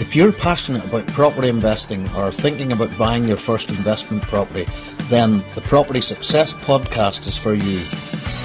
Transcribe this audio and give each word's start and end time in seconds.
If 0.00 0.16
you're 0.16 0.32
passionate 0.32 0.82
about 0.86 1.06
property 1.08 1.50
investing 1.50 2.08
or 2.14 2.32
thinking 2.32 2.72
about 2.72 2.96
buying 2.96 3.28
your 3.28 3.36
first 3.36 3.68
investment 3.68 4.22
property, 4.22 4.66
then 5.10 5.44
the 5.54 5.60
Property 5.60 6.00
Success 6.00 6.54
Podcast 6.54 7.28
is 7.28 7.36
for 7.36 7.52
you. 7.52 7.78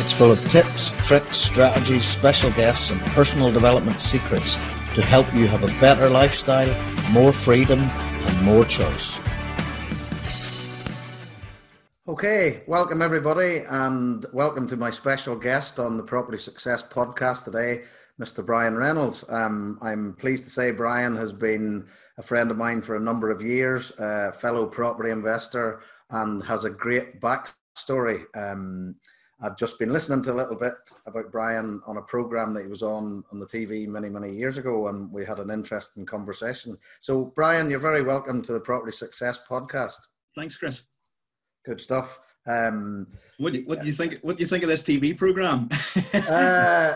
It's 0.01 0.12
full 0.12 0.33
of 0.33 0.51
tips, 0.51 0.91
tricks, 1.07 1.37
strategies, 1.37 2.05
special 2.05 2.51
guests, 2.51 2.89
and 2.89 2.99
personal 3.07 3.53
development 3.53 4.01
secrets 4.01 4.55
to 4.96 5.01
help 5.01 5.33
you 5.33 5.47
have 5.47 5.63
a 5.63 5.79
better 5.79 6.10
lifestyle, 6.10 6.69
more 7.12 7.31
freedom, 7.31 7.79
and 7.79 8.42
more 8.44 8.65
choice. 8.65 9.17
Okay, 12.06 12.63
welcome 12.67 13.01
everybody, 13.01 13.63
and 13.69 14.26
welcome 14.33 14.67
to 14.67 14.76
my 14.76 14.90
special 14.90 15.37
guest 15.37 15.79
on 15.79 15.96
the 15.96 16.03
Property 16.03 16.38
Success 16.38 16.84
Podcast 16.84 17.45
today. 17.45 17.85
Mr. 18.21 18.45
Brian 18.45 18.77
Reynolds. 18.77 19.25
Um, 19.29 19.77
I'm 19.81 20.13
pleased 20.13 20.45
to 20.45 20.49
say 20.49 20.71
Brian 20.71 21.15
has 21.17 21.33
been 21.33 21.87
a 22.17 22.23
friend 22.23 22.49
of 22.49 22.57
mine 22.57 22.81
for 22.81 22.95
a 22.95 22.99
number 22.99 23.29
of 23.29 23.41
years, 23.41 23.91
a 23.99 24.31
fellow 24.31 24.65
property 24.65 25.09
investor, 25.11 25.81
and 26.09 26.43
has 26.43 26.63
a 26.63 26.70
great 26.70 27.20
backstory. 27.20 28.23
Um, 28.35 28.95
I've 29.41 29.57
just 29.57 29.77
been 29.77 29.91
listening 29.91 30.23
to 30.23 30.31
a 30.31 30.33
little 30.33 30.55
bit 30.55 30.75
about 31.05 31.31
Brian 31.31 31.81
on 31.85 31.97
a 31.97 32.01
program 32.03 32.53
that 32.53 32.63
he 32.63 32.70
was 32.70 32.83
on 32.83 33.21
on 33.33 33.39
the 33.39 33.45
TV 33.45 33.85
many, 33.85 34.07
many 34.07 34.34
years 34.34 34.57
ago, 34.57 34.87
and 34.87 35.11
we 35.11 35.25
had 35.25 35.39
an 35.39 35.49
interesting 35.49 36.05
conversation. 36.05 36.77
So, 37.01 37.34
Brian, 37.35 37.70
you're 37.70 37.79
very 37.79 38.01
welcome 38.01 38.41
to 38.43 38.53
the 38.53 38.61
Property 38.61 38.93
Success 38.93 39.41
Podcast. 39.49 39.97
Thanks, 40.35 40.55
Chris. 40.55 40.84
Good 41.65 41.81
stuff. 41.81 42.17
Um, 42.47 43.07
what, 43.37 43.53
do, 43.53 43.63
what 43.65 43.81
do 43.81 43.87
you 43.87 43.91
think? 43.91 44.20
What 44.21 44.37
do 44.37 44.41
you 44.41 44.47
think 44.47 44.63
of 44.63 44.70
this 44.70 44.84
TV 44.84 45.17
program? 45.17 45.67
uh, 46.13 46.93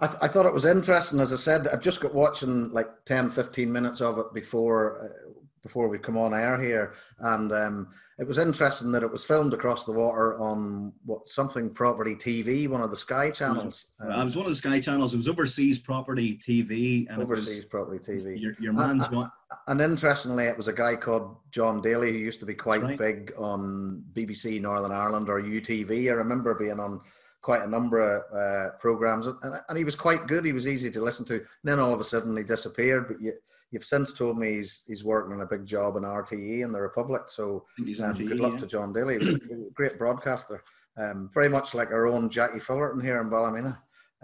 I, 0.00 0.06
th- 0.06 0.18
I, 0.22 0.28
thought 0.28 0.46
it 0.46 0.52
was 0.52 0.64
interesting. 0.64 1.20
As 1.20 1.32
I 1.32 1.36
said, 1.36 1.68
I've 1.68 1.80
just 1.80 2.00
got 2.00 2.14
watching 2.14 2.72
like 2.72 2.88
10, 3.06 3.30
15 3.30 3.70
minutes 3.70 4.00
of 4.00 4.18
it 4.18 4.32
before 4.34 5.04
uh, 5.04 5.30
before 5.62 5.88
we 5.88 5.98
come 5.98 6.16
on 6.16 6.32
air 6.32 6.62
here, 6.62 6.94
and 7.18 7.50
um, 7.52 7.88
it 8.18 8.26
was 8.26 8.38
interesting 8.38 8.92
that 8.92 9.02
it 9.02 9.10
was 9.10 9.24
filmed 9.26 9.52
across 9.52 9.84
the 9.84 9.92
water 9.92 10.38
on 10.38 10.92
what 11.04 11.28
something 11.28 11.68
property 11.68 12.14
TV, 12.14 12.66
one 12.66 12.80
of 12.80 12.90
the 12.90 12.96
Sky 12.96 13.30
channels. 13.30 13.92
No, 14.00 14.06
um, 14.06 14.20
I 14.20 14.24
was 14.24 14.36
one 14.36 14.46
of 14.46 14.52
the 14.52 14.56
Sky 14.56 14.80
channels. 14.80 15.12
It 15.12 15.18
was 15.18 15.28
overseas 15.28 15.78
property 15.78 16.38
TV. 16.38 17.06
And 17.10 17.20
overseas 17.20 17.66
property 17.66 17.98
TV. 17.98 18.40
Your, 18.40 18.54
your 18.58 18.72
man's 18.72 19.06
and, 19.08 19.28
and 19.66 19.80
interestingly, 19.82 20.44
it 20.44 20.56
was 20.56 20.68
a 20.68 20.72
guy 20.72 20.96
called 20.96 21.36
John 21.50 21.82
Daly 21.82 22.10
who 22.10 22.18
used 22.18 22.40
to 22.40 22.46
be 22.46 22.54
quite 22.54 22.82
right. 22.82 22.98
big 22.98 23.34
on 23.36 24.02
BBC 24.14 24.62
Northern 24.62 24.92
Ireland 24.92 25.28
or 25.28 25.42
UTV. 25.42 26.08
I 26.08 26.14
remember 26.14 26.54
being 26.54 26.80
on 26.80 27.02
quite 27.46 27.62
a 27.62 27.70
number 27.70 28.00
of 28.00 28.22
uh, 28.34 28.76
programs, 28.80 29.28
and, 29.28 29.38
and, 29.68 29.78
he 29.78 29.84
was 29.84 29.94
quite 29.94 30.26
good. 30.26 30.44
He 30.44 30.52
was 30.52 30.66
easy 30.66 30.90
to 30.90 31.00
listen 31.00 31.24
to. 31.26 31.34
And 31.34 31.44
then 31.62 31.78
all 31.78 31.94
of 31.94 32.00
a 32.00 32.04
sudden 32.04 32.36
he 32.36 32.42
disappeared. 32.42 33.06
But 33.06 33.20
you, 33.20 33.34
have 33.72 33.84
since 33.84 34.12
told 34.12 34.36
me 34.36 34.54
he's 34.54 34.82
he's 34.88 35.04
working 35.04 35.32
on 35.32 35.42
a 35.42 35.46
big 35.46 35.64
job 35.64 35.94
in 35.94 36.02
RTE 36.02 36.64
in 36.64 36.72
the 36.72 36.80
Republic. 36.80 37.22
So 37.28 37.64
um, 37.78 37.86
RTE, 37.86 38.26
good 38.26 38.40
luck 38.40 38.54
yeah. 38.54 38.58
to 38.58 38.66
John 38.66 38.92
Daly. 38.92 39.12
He 39.12 39.18
was 39.18 39.28
a 39.28 39.38
great 39.74 39.96
broadcaster. 39.96 40.60
Um, 40.98 41.30
very 41.32 41.48
much 41.48 41.72
like 41.72 41.92
our 41.92 42.08
own 42.08 42.28
Jackie 42.28 42.58
Fullerton 42.58 43.00
here 43.00 43.20
in 43.20 43.30
Ballymena, 43.30 43.78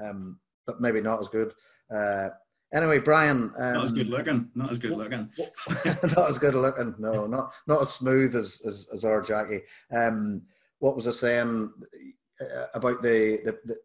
um, 0.05 0.41
but 0.67 0.81
maybe 0.81 1.01
not 1.01 1.21
as 1.21 1.29
good. 1.29 1.55
Uh, 1.95 2.31
anyway, 2.75 2.99
Brian. 2.99 3.55
Um, 3.57 3.75
not 3.75 3.85
as 3.85 3.93
good 3.93 4.09
looking. 4.09 4.51
Not 4.57 4.73
as 4.73 4.81
good 4.81 4.97
looking. 4.97 5.31
not 6.17 6.29
as 6.29 6.39
good 6.39 6.57
looking. 6.57 6.97
No, 6.99 7.29
not 7.29 7.53
not 7.69 7.83
as 7.83 7.93
smooth 7.93 8.35
as 8.35 8.63
as, 8.67 8.89
as 8.93 9.05
our 9.05 9.23
Jackie. 9.23 9.61
Um, 9.93 10.43
what 10.81 10.97
was 10.97 11.07
I 11.07 11.13
saying? 11.13 11.71
Uh, 12.43 12.67
about 12.75 13.03
the 13.03 13.41
the, 13.45 13.59
the 13.65 13.77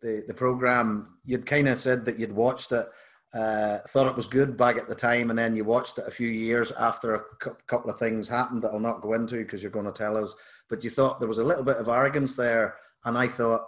the, 0.00 0.24
the 0.28 0.34
program, 0.34 1.18
you'd 1.24 1.46
kind 1.46 1.68
of 1.68 1.78
said 1.78 2.04
that 2.04 2.18
you'd 2.18 2.32
watched 2.32 2.72
it, 2.72 2.86
uh, 3.34 3.78
thought 3.88 4.06
it 4.06 4.16
was 4.16 4.26
good 4.26 4.56
back 4.56 4.76
at 4.76 4.88
the 4.88 4.94
time, 4.94 5.30
and 5.30 5.38
then 5.38 5.56
you 5.56 5.64
watched 5.64 5.98
it 5.98 6.06
a 6.06 6.10
few 6.10 6.28
years 6.28 6.70
after 6.72 7.14
a 7.14 7.24
couple 7.66 7.90
of 7.90 7.98
things 7.98 8.28
happened 8.28 8.62
that 8.62 8.72
I'll 8.72 8.78
not 8.78 9.00
go 9.00 9.14
into 9.14 9.36
because 9.36 9.62
you're 9.62 9.72
going 9.72 9.86
to 9.86 9.92
tell 9.92 10.16
us. 10.16 10.34
But 10.68 10.84
you 10.84 10.90
thought 10.90 11.18
there 11.18 11.28
was 11.28 11.38
a 11.38 11.44
little 11.44 11.64
bit 11.64 11.78
of 11.78 11.88
arrogance 11.88 12.34
there, 12.34 12.76
and 13.04 13.16
I 13.16 13.28
thought 13.28 13.62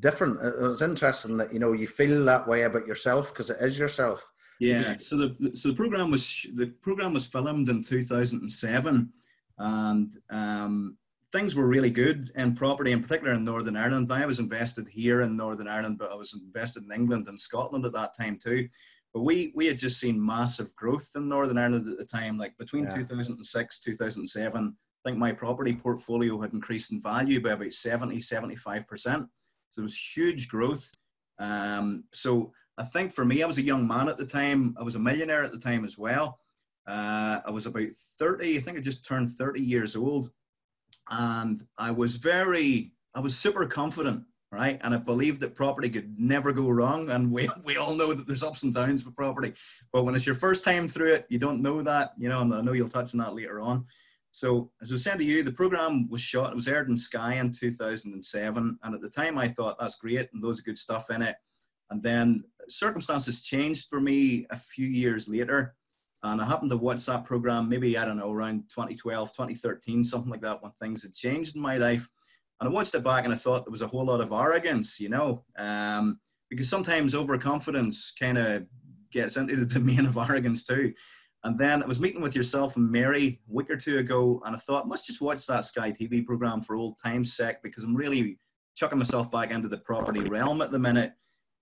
different. 0.00 0.42
It 0.42 0.58
was 0.58 0.82
interesting 0.82 1.36
that 1.36 1.52
you 1.52 1.58
know 1.58 1.72
you 1.72 1.86
feel 1.86 2.24
that 2.24 2.48
way 2.48 2.62
about 2.62 2.86
yourself 2.86 3.28
because 3.28 3.50
it 3.50 3.58
is 3.60 3.78
yourself. 3.78 4.32
Yeah. 4.60 4.96
So 4.98 5.16
the 5.16 5.50
so 5.54 5.68
the 5.68 5.74
program 5.74 6.10
was 6.10 6.46
the 6.54 6.68
program 6.82 7.14
was 7.14 7.26
filmed 7.26 7.68
in 7.68 7.82
2007, 7.82 9.12
and 9.58 10.16
um, 10.30 10.96
things 11.32 11.54
were 11.54 11.66
really 11.66 11.90
good 11.90 12.30
in 12.36 12.54
property, 12.54 12.92
in 12.92 13.02
particular 13.02 13.32
in 13.32 13.44
Northern 13.44 13.76
Ireland. 13.76 14.12
I 14.12 14.26
was 14.26 14.38
invested 14.38 14.86
here 14.86 15.22
in 15.22 15.36
Northern 15.36 15.66
Ireland, 15.66 15.98
but 15.98 16.12
I 16.12 16.14
was 16.14 16.34
invested 16.34 16.84
in 16.84 16.92
England 16.92 17.26
and 17.26 17.40
Scotland 17.40 17.86
at 17.86 17.94
that 17.94 18.14
time 18.16 18.38
too. 18.38 18.68
But 19.14 19.22
we 19.22 19.52
we 19.54 19.66
had 19.66 19.78
just 19.78 19.98
seen 19.98 20.24
massive 20.24 20.74
growth 20.76 21.10
in 21.16 21.28
Northern 21.28 21.58
Ireland 21.58 21.88
at 21.88 21.98
the 21.98 22.04
time, 22.04 22.38
like 22.38 22.56
between 22.58 22.84
yeah. 22.84 22.94
2006 22.94 23.80
2007. 23.80 24.76
I 25.04 25.08
think 25.08 25.18
my 25.18 25.32
property 25.32 25.74
portfolio 25.74 26.40
had 26.40 26.52
increased 26.52 26.92
in 26.92 27.02
value 27.02 27.40
by 27.40 27.50
about 27.50 27.72
70 27.72 28.20
75 28.20 28.86
percent. 28.86 29.26
So 29.72 29.80
it 29.80 29.84
was 29.84 30.12
huge 30.16 30.48
growth. 30.48 30.90
Um, 31.38 32.04
so 32.12 32.52
I 32.78 32.84
think 32.84 33.12
for 33.12 33.24
me, 33.24 33.42
I 33.42 33.46
was 33.46 33.58
a 33.58 33.62
young 33.62 33.86
man 33.86 34.08
at 34.08 34.18
the 34.18 34.26
time. 34.26 34.76
I 34.78 34.82
was 34.82 34.94
a 34.94 35.00
millionaire 35.00 35.42
at 35.42 35.52
the 35.52 35.58
time 35.58 35.84
as 35.84 35.98
well. 35.98 36.38
Uh, 36.86 37.40
I 37.46 37.50
was 37.50 37.66
about 37.66 37.88
30. 38.18 38.56
I 38.56 38.60
think 38.60 38.76
I 38.76 38.80
just 38.80 39.04
turned 39.04 39.30
30 39.30 39.60
years 39.60 39.96
old 39.96 40.30
and 41.10 41.66
I 41.78 41.90
was 41.90 42.16
very, 42.16 42.92
I 43.14 43.20
was 43.20 43.36
super 43.36 43.66
confident, 43.66 44.24
right? 44.50 44.80
And 44.82 44.94
I 44.94 44.98
believed 44.98 45.40
that 45.40 45.54
property 45.54 45.88
could 45.88 46.18
never 46.18 46.52
go 46.52 46.68
wrong. 46.68 47.10
And 47.10 47.32
we, 47.32 47.48
we 47.64 47.76
all 47.76 47.94
know 47.94 48.12
that 48.12 48.26
there's 48.26 48.42
ups 48.42 48.62
and 48.62 48.74
downs 48.74 49.04
with 49.04 49.16
property. 49.16 49.54
But 49.92 50.04
when 50.04 50.14
it's 50.14 50.26
your 50.26 50.34
first 50.34 50.64
time 50.64 50.88
through 50.88 51.12
it, 51.12 51.26
you 51.28 51.38
don't 51.38 51.62
know 51.62 51.82
that, 51.82 52.12
you 52.16 52.28
know, 52.28 52.40
and 52.40 52.52
I 52.54 52.60
know 52.60 52.72
you'll 52.72 52.88
touch 52.88 53.14
on 53.14 53.18
that 53.18 53.34
later 53.34 53.60
on. 53.60 53.84
So, 54.34 54.70
as 54.80 54.90
I 54.90 54.94
was 54.94 55.04
saying 55.04 55.18
to 55.18 55.24
you, 55.24 55.42
the 55.42 55.52
program 55.52 56.08
was 56.08 56.22
shot, 56.22 56.52
it 56.52 56.54
was 56.54 56.66
aired 56.66 56.88
in 56.88 56.96
Sky 56.96 57.34
in 57.34 57.52
2007. 57.52 58.78
And 58.82 58.94
at 58.94 59.00
the 59.02 59.10
time, 59.10 59.36
I 59.36 59.46
thought 59.46 59.78
that's 59.78 59.96
great 59.96 60.32
and 60.32 60.42
loads 60.42 60.58
of 60.58 60.64
good 60.64 60.78
stuff 60.78 61.10
in 61.10 61.20
it. 61.20 61.36
And 61.90 62.02
then 62.02 62.42
circumstances 62.66 63.44
changed 63.44 63.90
for 63.90 64.00
me 64.00 64.46
a 64.48 64.56
few 64.56 64.86
years 64.86 65.28
later. 65.28 65.74
And 66.22 66.40
I 66.40 66.44
happened 66.44 66.70
to 66.70 66.76
watch 66.76 67.04
that 67.06 67.24
program 67.24 67.68
maybe, 67.68 67.98
I 67.98 68.04
don't 68.04 68.16
know, 68.16 68.30
around 68.30 68.64
2012, 68.68 69.32
2013, 69.32 70.04
something 70.04 70.30
like 70.30 70.40
that, 70.42 70.62
when 70.62 70.72
things 70.80 71.02
had 71.02 71.14
changed 71.14 71.56
in 71.56 71.62
my 71.62 71.78
life. 71.78 72.08
And 72.60 72.68
I 72.68 72.72
watched 72.72 72.94
it 72.94 73.02
back 73.02 73.24
and 73.24 73.32
I 73.32 73.36
thought 73.36 73.64
there 73.64 73.72
was 73.72 73.82
a 73.82 73.88
whole 73.88 74.04
lot 74.04 74.20
of 74.20 74.30
arrogance, 74.30 75.00
you 75.00 75.08
know, 75.08 75.44
um, 75.56 76.20
because 76.48 76.68
sometimes 76.68 77.14
overconfidence 77.14 78.12
kind 78.18 78.38
of 78.38 78.66
gets 79.10 79.36
into 79.36 79.56
the 79.56 79.66
domain 79.74 80.06
of 80.06 80.16
arrogance 80.16 80.62
too. 80.62 80.92
And 81.44 81.58
then 81.58 81.82
I 81.82 81.86
was 81.86 81.98
meeting 81.98 82.22
with 82.22 82.36
yourself 82.36 82.76
and 82.76 82.88
Mary 82.88 83.40
a 83.50 83.52
week 83.52 83.68
or 83.68 83.76
two 83.76 83.98
ago, 83.98 84.40
and 84.44 84.54
I 84.54 84.58
thought, 84.58 84.88
let's 84.88 85.06
just 85.06 85.20
watch 85.20 85.44
that 85.48 85.64
Sky 85.64 85.90
TV 85.90 86.24
program 86.24 86.60
for 86.60 86.76
old 86.76 86.98
time's 87.02 87.36
sake 87.36 87.56
because 87.64 87.82
I'm 87.82 87.96
really 87.96 88.38
chucking 88.76 88.98
myself 88.98 89.28
back 89.30 89.50
into 89.50 89.68
the 89.68 89.78
property 89.78 90.20
realm 90.20 90.62
at 90.62 90.70
the 90.70 90.78
minute. 90.78 91.14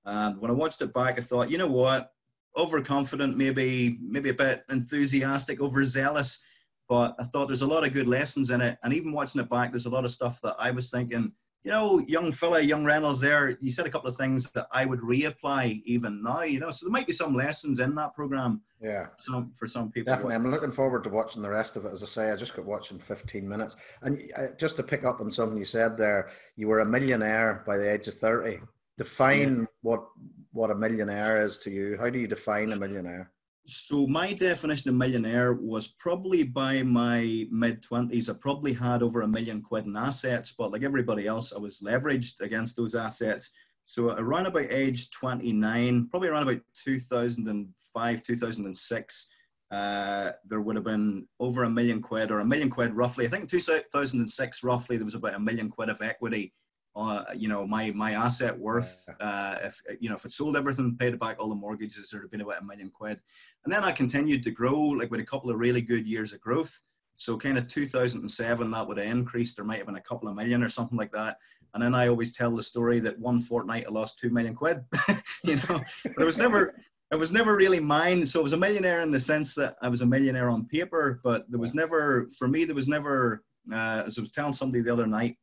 And 0.04 0.38
when 0.38 0.50
I 0.50 0.54
watched 0.54 0.82
it 0.82 0.92
back, 0.92 1.18
I 1.18 1.22
thought, 1.22 1.50
you 1.50 1.56
know 1.56 1.66
what? 1.66 2.12
Overconfident, 2.56 3.36
maybe 3.36 3.98
maybe 4.02 4.30
a 4.30 4.34
bit 4.34 4.64
enthusiastic, 4.70 5.60
overzealous. 5.60 6.42
But 6.88 7.14
I 7.20 7.24
thought 7.24 7.46
there's 7.46 7.62
a 7.62 7.66
lot 7.66 7.86
of 7.86 7.92
good 7.92 8.08
lessons 8.08 8.50
in 8.50 8.60
it, 8.60 8.78
and 8.82 8.92
even 8.92 9.12
watching 9.12 9.40
it 9.40 9.48
back, 9.48 9.70
there's 9.70 9.86
a 9.86 9.90
lot 9.90 10.04
of 10.04 10.10
stuff 10.10 10.40
that 10.42 10.56
I 10.58 10.70
was 10.70 10.90
thinking. 10.90 11.32
You 11.62 11.70
know, 11.70 11.98
young 11.98 12.32
fella, 12.32 12.60
young 12.60 12.84
Reynolds, 12.84 13.20
there. 13.20 13.58
You 13.60 13.70
said 13.70 13.84
a 13.86 13.90
couple 13.90 14.08
of 14.08 14.16
things 14.16 14.50
that 14.52 14.66
I 14.72 14.86
would 14.86 15.00
reapply 15.00 15.82
even 15.84 16.22
now. 16.22 16.42
You 16.42 16.58
know, 16.58 16.70
so 16.70 16.86
there 16.86 16.92
might 16.92 17.06
be 17.06 17.12
some 17.12 17.34
lessons 17.34 17.80
in 17.80 17.94
that 17.96 18.14
program. 18.14 18.62
Yeah. 18.80 19.08
Some 19.18 19.52
for 19.54 19.66
some 19.66 19.92
people. 19.92 20.12
Definitely, 20.12 20.36
I'm 20.36 20.50
looking 20.50 20.72
forward 20.72 21.04
to 21.04 21.10
watching 21.10 21.42
the 21.42 21.50
rest 21.50 21.76
of 21.76 21.84
it. 21.84 21.92
As 21.92 22.02
I 22.02 22.06
say, 22.06 22.30
I 22.32 22.36
just 22.36 22.56
got 22.56 22.64
watching 22.64 22.98
15 22.98 23.46
minutes, 23.46 23.76
and 24.02 24.20
uh, 24.36 24.46
just 24.58 24.76
to 24.76 24.82
pick 24.82 25.04
up 25.04 25.20
on 25.20 25.30
something 25.30 25.58
you 25.58 25.66
said 25.66 25.96
there, 25.96 26.30
you 26.56 26.66
were 26.66 26.80
a 26.80 26.86
millionaire 26.86 27.62
by 27.66 27.76
the 27.76 27.92
age 27.92 28.08
of 28.08 28.14
30 28.14 28.60
define 29.00 29.66
what 29.80 30.04
what 30.52 30.70
a 30.70 30.74
millionaire 30.74 31.42
is 31.42 31.58
to 31.58 31.70
you. 31.70 31.96
How 31.98 32.10
do 32.10 32.18
you 32.18 32.26
define 32.26 32.72
a 32.72 32.76
millionaire? 32.76 33.32
So 33.66 34.06
my 34.06 34.32
definition 34.32 34.88
of 34.88 34.96
millionaire 34.96 35.52
was 35.54 35.86
probably 35.86 36.42
by 36.42 36.82
my 36.82 37.46
mid 37.50 37.82
twenties. 37.82 38.28
I 38.28 38.34
probably 38.34 38.72
had 38.72 39.02
over 39.02 39.22
a 39.22 39.28
million 39.28 39.62
quid 39.62 39.86
in 39.86 39.96
assets, 39.96 40.54
but 40.56 40.72
like 40.72 40.82
everybody 40.82 41.26
else, 41.26 41.52
I 41.52 41.58
was 41.58 41.80
leveraged 41.80 42.40
against 42.40 42.76
those 42.76 42.94
assets. 42.94 43.50
So 43.84 44.10
around 44.10 44.46
about 44.46 44.70
age 44.70 45.10
29, 45.10 46.08
probably 46.10 46.28
around 46.28 46.44
about 46.44 46.60
2005, 46.74 48.22
2006, 48.22 49.26
uh, 49.72 50.30
there 50.48 50.60
would 50.60 50.76
have 50.76 50.84
been 50.84 51.26
over 51.38 51.64
a 51.64 51.70
million 51.70 52.00
quid 52.00 52.30
or 52.30 52.40
a 52.40 52.44
million 52.44 52.70
quid 52.70 52.94
roughly. 52.94 53.24
I 53.24 53.28
think 53.28 53.42
in 53.42 53.48
2006, 53.48 54.64
roughly, 54.64 54.96
there 54.96 55.04
was 55.04 55.14
about 55.14 55.34
a 55.34 55.40
million 55.40 55.68
quid 55.68 55.88
of 55.88 56.00
equity 56.02 56.52
uh, 56.96 57.24
you 57.34 57.48
know, 57.48 57.66
my 57.66 57.90
my 57.92 58.12
asset 58.12 58.58
worth. 58.58 59.08
Uh, 59.20 59.56
if 59.62 59.80
you 60.00 60.08
know, 60.08 60.16
if 60.16 60.24
it 60.24 60.32
sold 60.32 60.56
everything, 60.56 60.96
paid 60.96 61.18
back 61.18 61.36
all 61.38 61.48
the 61.48 61.54
mortgages, 61.54 62.10
there'd 62.10 62.24
have 62.24 62.30
been 62.30 62.40
about 62.40 62.62
a 62.62 62.64
million 62.64 62.90
quid. 62.90 63.20
And 63.64 63.72
then 63.72 63.84
I 63.84 63.92
continued 63.92 64.42
to 64.44 64.50
grow, 64.50 64.78
like 64.78 65.10
with 65.10 65.20
a 65.20 65.24
couple 65.24 65.50
of 65.50 65.58
really 65.58 65.82
good 65.82 66.06
years 66.06 66.32
of 66.32 66.40
growth. 66.40 66.82
So 67.16 67.36
kind 67.36 67.58
of 67.58 67.68
2007, 67.68 68.70
that 68.70 68.88
would 68.88 68.96
have 68.96 69.06
increased. 69.06 69.56
There 69.56 69.64
might 69.64 69.76
have 69.76 69.86
been 69.86 69.96
a 69.96 70.00
couple 70.00 70.28
of 70.28 70.34
million 70.34 70.62
or 70.62 70.70
something 70.70 70.96
like 70.96 71.12
that. 71.12 71.36
And 71.74 71.82
then 71.82 71.94
I 71.94 72.08
always 72.08 72.32
tell 72.32 72.56
the 72.56 72.62
story 72.62 72.98
that 73.00 73.18
one 73.18 73.38
fortnight 73.38 73.84
I 73.86 73.90
lost 73.90 74.18
two 74.18 74.30
million 74.30 74.54
quid. 74.54 74.82
you 75.44 75.56
know, 75.56 75.80
but 76.04 76.22
it 76.22 76.24
was 76.24 76.38
never 76.38 76.74
it 77.12 77.18
was 77.18 77.32
never 77.32 77.56
really 77.56 77.80
mine. 77.80 78.24
So 78.24 78.40
I 78.40 78.42
was 78.42 78.52
a 78.52 78.56
millionaire 78.56 79.00
in 79.02 79.10
the 79.10 79.18
sense 79.18 79.54
that 79.56 79.76
I 79.82 79.88
was 79.88 80.00
a 80.00 80.06
millionaire 80.06 80.48
on 80.48 80.66
paper, 80.66 81.20
but 81.24 81.44
there 81.50 81.58
was 81.58 81.74
never, 81.74 82.28
for 82.38 82.46
me, 82.46 82.64
there 82.64 82.74
was 82.74 82.86
never, 82.86 83.42
uh, 83.72 84.04
as 84.06 84.16
I 84.16 84.20
was 84.20 84.30
telling 84.30 84.52
somebody 84.52 84.82
the 84.82 84.92
other 84.92 85.08
night, 85.08 85.36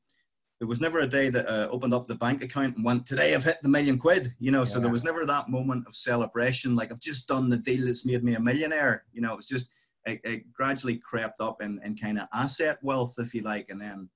there 0.60 0.68
was 0.68 0.82
never 0.82 1.00
a 1.00 1.08
day 1.08 1.30
that 1.30 1.48
uh, 1.48 1.68
opened 1.70 1.94
up 1.94 2.08
the 2.08 2.16
bank 2.16 2.44
account 2.44 2.76
and 2.76 2.86
went, 2.86 3.06
today 3.06 3.34
I've 3.34 3.44
hit 3.44 3.60
the 3.62 3.70
million 3.70 4.00
quid, 4.00 4.34
you 4.40 4.52
know, 4.52 4.60
yeah. 4.60 4.66
so 4.66 4.80
there 4.80 4.92
was 4.92 5.04
never 5.04 5.26
that 5.26 5.50
moment 5.50 5.86
of 5.88 5.96
celebration. 5.96 6.76
Like 6.76 6.92
I've 6.92 7.00
just 7.00 7.28
done 7.28 7.50
the 7.50 7.58
deal 7.58 7.86
that's 7.86 8.06
made 8.06 8.24
me 8.24 8.34
a 8.34 8.40
millionaire. 8.40 9.04
You 9.14 9.22
know, 9.22 9.34
it 9.34 9.38
was 9.38 9.48
just, 9.48 9.72
it, 10.06 10.20
it 10.24 10.52
gradually 10.52 10.98
crept 10.98 11.42
up 11.42 11.62
in, 11.62 11.80
in 11.86 11.96
kind 11.96 12.18
of 12.18 12.28
asset 12.34 12.80
wealth, 12.82 13.16
if 13.20 13.36
you 13.36 13.42
like. 13.42 13.70
And 13.70 13.80
then, 13.80 14.10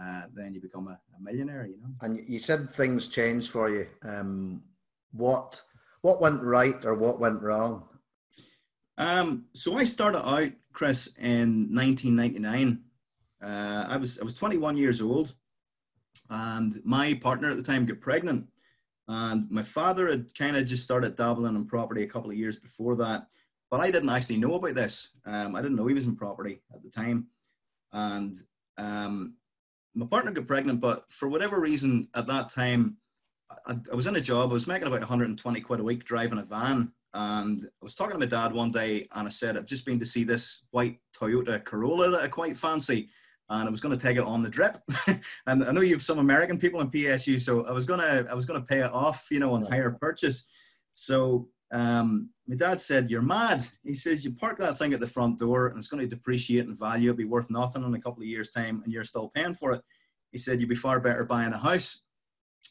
uh, 0.00 0.22
then 0.32 0.54
you 0.54 0.60
become 0.60 0.86
a, 0.86 1.00
a, 1.16 1.20
millionaire, 1.20 1.66
you 1.66 1.78
know. 1.80 1.88
And 2.02 2.24
you 2.28 2.38
said 2.38 2.72
things 2.74 3.08
changed 3.08 3.50
for 3.50 3.68
you. 3.68 3.86
Um, 4.04 4.62
what, 5.12 5.60
what 6.02 6.20
went 6.20 6.42
right 6.42 6.84
or 6.84 6.94
what 6.94 7.18
went 7.18 7.42
wrong? 7.42 7.88
Um, 8.98 9.46
so 9.52 9.76
I 9.76 9.84
started 9.84 10.24
out, 10.28 10.52
Chris, 10.72 11.08
in 11.18 11.74
1999. 11.74 12.82
Uh, 13.42 13.86
I 13.88 13.96
was 13.96 14.18
I 14.18 14.24
was 14.24 14.34
21 14.34 14.76
years 14.76 15.00
old, 15.00 15.34
and 16.30 16.80
my 16.84 17.14
partner 17.14 17.50
at 17.50 17.56
the 17.56 17.62
time 17.62 17.86
got 17.86 18.00
pregnant. 18.00 18.46
And 19.08 19.50
my 19.50 19.62
father 19.62 20.08
had 20.08 20.34
kind 20.34 20.56
of 20.56 20.66
just 20.66 20.84
started 20.84 21.16
dabbling 21.16 21.56
in 21.56 21.66
property 21.66 22.02
a 22.02 22.08
couple 22.08 22.30
of 22.30 22.36
years 22.36 22.56
before 22.56 22.94
that, 22.96 23.26
but 23.70 23.80
I 23.80 23.90
didn't 23.90 24.10
actually 24.10 24.36
know 24.36 24.54
about 24.54 24.74
this. 24.74 25.10
Um, 25.24 25.56
I 25.56 25.62
didn't 25.62 25.76
know 25.76 25.86
he 25.86 25.94
was 25.94 26.04
in 26.04 26.16
property 26.16 26.60
at 26.74 26.82
the 26.82 26.90
time, 26.90 27.26
and 27.92 28.34
um, 28.76 29.34
my 29.94 30.06
partner 30.06 30.30
got 30.30 30.46
pregnant. 30.46 30.80
But 30.80 31.04
for 31.10 31.28
whatever 31.28 31.60
reason, 31.60 32.08
at 32.14 32.26
that 32.26 32.48
time, 32.50 32.98
I, 33.66 33.76
I, 33.90 33.94
was 33.94 34.06
in 34.06 34.16
a 34.16 34.20
job. 34.20 34.50
I 34.50 34.54
was 34.54 34.66
making 34.66 34.88
about 34.88 35.00
120 35.00 35.60
quid 35.60 35.80
a 35.80 35.84
week 35.84 36.04
driving 36.04 36.38
a 36.38 36.42
van. 36.42 36.92
And 37.14 37.62
I 37.64 37.84
was 37.84 37.94
talking 37.94 38.12
to 38.12 38.18
my 38.18 38.26
dad 38.26 38.52
one 38.52 38.70
day 38.70 39.08
and 39.14 39.26
I 39.26 39.30
said, 39.30 39.56
I've 39.56 39.66
just 39.66 39.86
been 39.86 39.98
to 39.98 40.06
see 40.06 40.24
this 40.24 40.64
white 40.70 40.98
Toyota 41.16 41.64
Corolla 41.64 42.10
that 42.10 42.22
I 42.22 42.28
quite 42.28 42.56
fancy. 42.56 43.08
And 43.50 43.66
I 43.66 43.70
was 43.70 43.80
going 43.80 43.96
to 43.96 44.02
take 44.02 44.16
it 44.16 44.24
on 44.24 44.42
the 44.42 44.50
drip. 44.50 44.78
and 45.46 45.64
I 45.64 45.72
know 45.72 45.80
you 45.80 45.94
have 45.94 46.02
some 46.02 46.18
American 46.18 46.58
people 46.58 46.80
in 46.80 46.90
PSU, 46.90 47.40
so 47.40 47.66
I 47.66 47.72
was 47.72 47.86
going 47.86 48.00
to, 48.00 48.26
I 48.30 48.34
was 48.34 48.44
going 48.44 48.60
to 48.60 48.66
pay 48.66 48.80
it 48.80 48.92
off, 48.92 49.26
you 49.30 49.40
know, 49.40 49.52
on 49.52 49.62
hire 49.62 49.96
purchase. 50.00 50.46
So 50.92 51.48
um, 51.72 52.30
my 52.46 52.56
dad 52.56 52.78
said, 52.78 53.10
You're 53.10 53.22
mad. 53.22 53.66
He 53.84 53.94
says, 53.94 54.24
You 54.24 54.32
park 54.32 54.58
that 54.58 54.78
thing 54.78 54.92
at 54.92 55.00
the 55.00 55.06
front 55.06 55.38
door 55.38 55.68
and 55.68 55.78
it's 55.78 55.88
going 55.88 56.02
to 56.02 56.14
depreciate 56.14 56.66
in 56.66 56.74
value. 56.74 57.10
It'll 57.10 57.18
be 57.18 57.24
worth 57.24 57.50
nothing 57.50 57.84
in 57.84 57.94
a 57.94 58.00
couple 58.00 58.22
of 58.22 58.28
years' 58.28 58.50
time 58.50 58.82
and 58.84 58.92
you're 58.92 59.04
still 59.04 59.30
paying 59.34 59.54
for 59.54 59.72
it. 59.72 59.82
He 60.32 60.38
said, 60.38 60.60
You'd 60.60 60.68
be 60.68 60.74
far 60.74 61.00
better 61.00 61.24
buying 61.24 61.52
a 61.52 61.58
house 61.58 62.02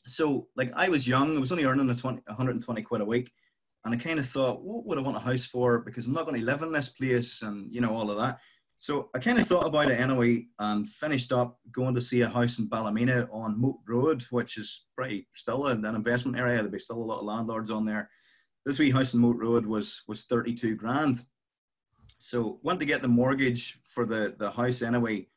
so 0.07 0.47
like 0.56 0.71
I 0.75 0.89
was 0.89 1.07
young, 1.07 1.35
I 1.35 1.39
was 1.39 1.51
only 1.51 1.65
earning 1.65 1.89
a 1.89 1.95
20, 1.95 2.21
120 2.25 2.81
quid 2.81 3.01
a 3.01 3.06
week. 3.06 3.31
And 3.85 3.94
I 3.94 3.97
kind 3.97 4.19
of 4.19 4.25
thought, 4.25 4.62
what 4.63 4.85
would 4.85 4.97
I 4.97 5.01
want 5.01 5.15
a 5.15 5.21
house 5.21 5.45
for? 5.45 5.80
Because 5.80 6.06
I'm 6.06 6.13
not 6.13 6.25
going 6.25 6.39
to 6.39 6.45
live 6.45 6.62
in 6.62 6.73
this 6.73 6.89
place 6.89 7.41
and, 7.41 7.71
you 7.71 7.80
know, 7.80 7.95
all 7.95 8.12
of 8.12 8.18
that. 8.18 8.39
So 8.79 9.09
I 9.15 9.19
kind 9.19 9.39
of 9.39 9.47
thought 9.47 9.65
about 9.65 9.89
it 9.89 10.00
anyway 10.00 10.45
and 10.59 10.88
finished 10.88 11.31
up 11.31 11.59
going 11.71 11.95
to 11.95 12.01
see 12.01 12.21
a 12.21 12.29
house 12.29 12.59
in 12.59 12.69
Ballymena 12.69 13.27
on 13.31 13.59
Moat 13.59 13.79
Road, 13.88 14.24
which 14.29 14.57
is 14.57 14.85
pretty 14.95 15.27
still 15.33 15.68
an, 15.68 15.83
investment 15.83 16.38
area. 16.38 16.56
There'll 16.57 16.71
be 16.71 16.79
still 16.79 16.97
a 16.97 17.03
lot 17.03 17.19
of 17.19 17.25
landlords 17.25 17.71
on 17.71 17.85
there. 17.85 18.09
This 18.65 18.77
wee 18.77 18.91
house 18.91 19.13
in 19.13 19.19
Moat 19.19 19.38
Road 19.38 19.65
was, 19.65 20.03
was 20.07 20.25
32 20.25 20.75
grand. 20.75 21.24
So 22.19 22.59
went 22.62 22.79
to 22.79 22.85
get 22.85 23.01
the 23.01 23.07
mortgage 23.07 23.79
for 23.85 24.06
the, 24.06 24.35
the 24.38 24.51
house 24.51 24.81
anyway 24.81 25.27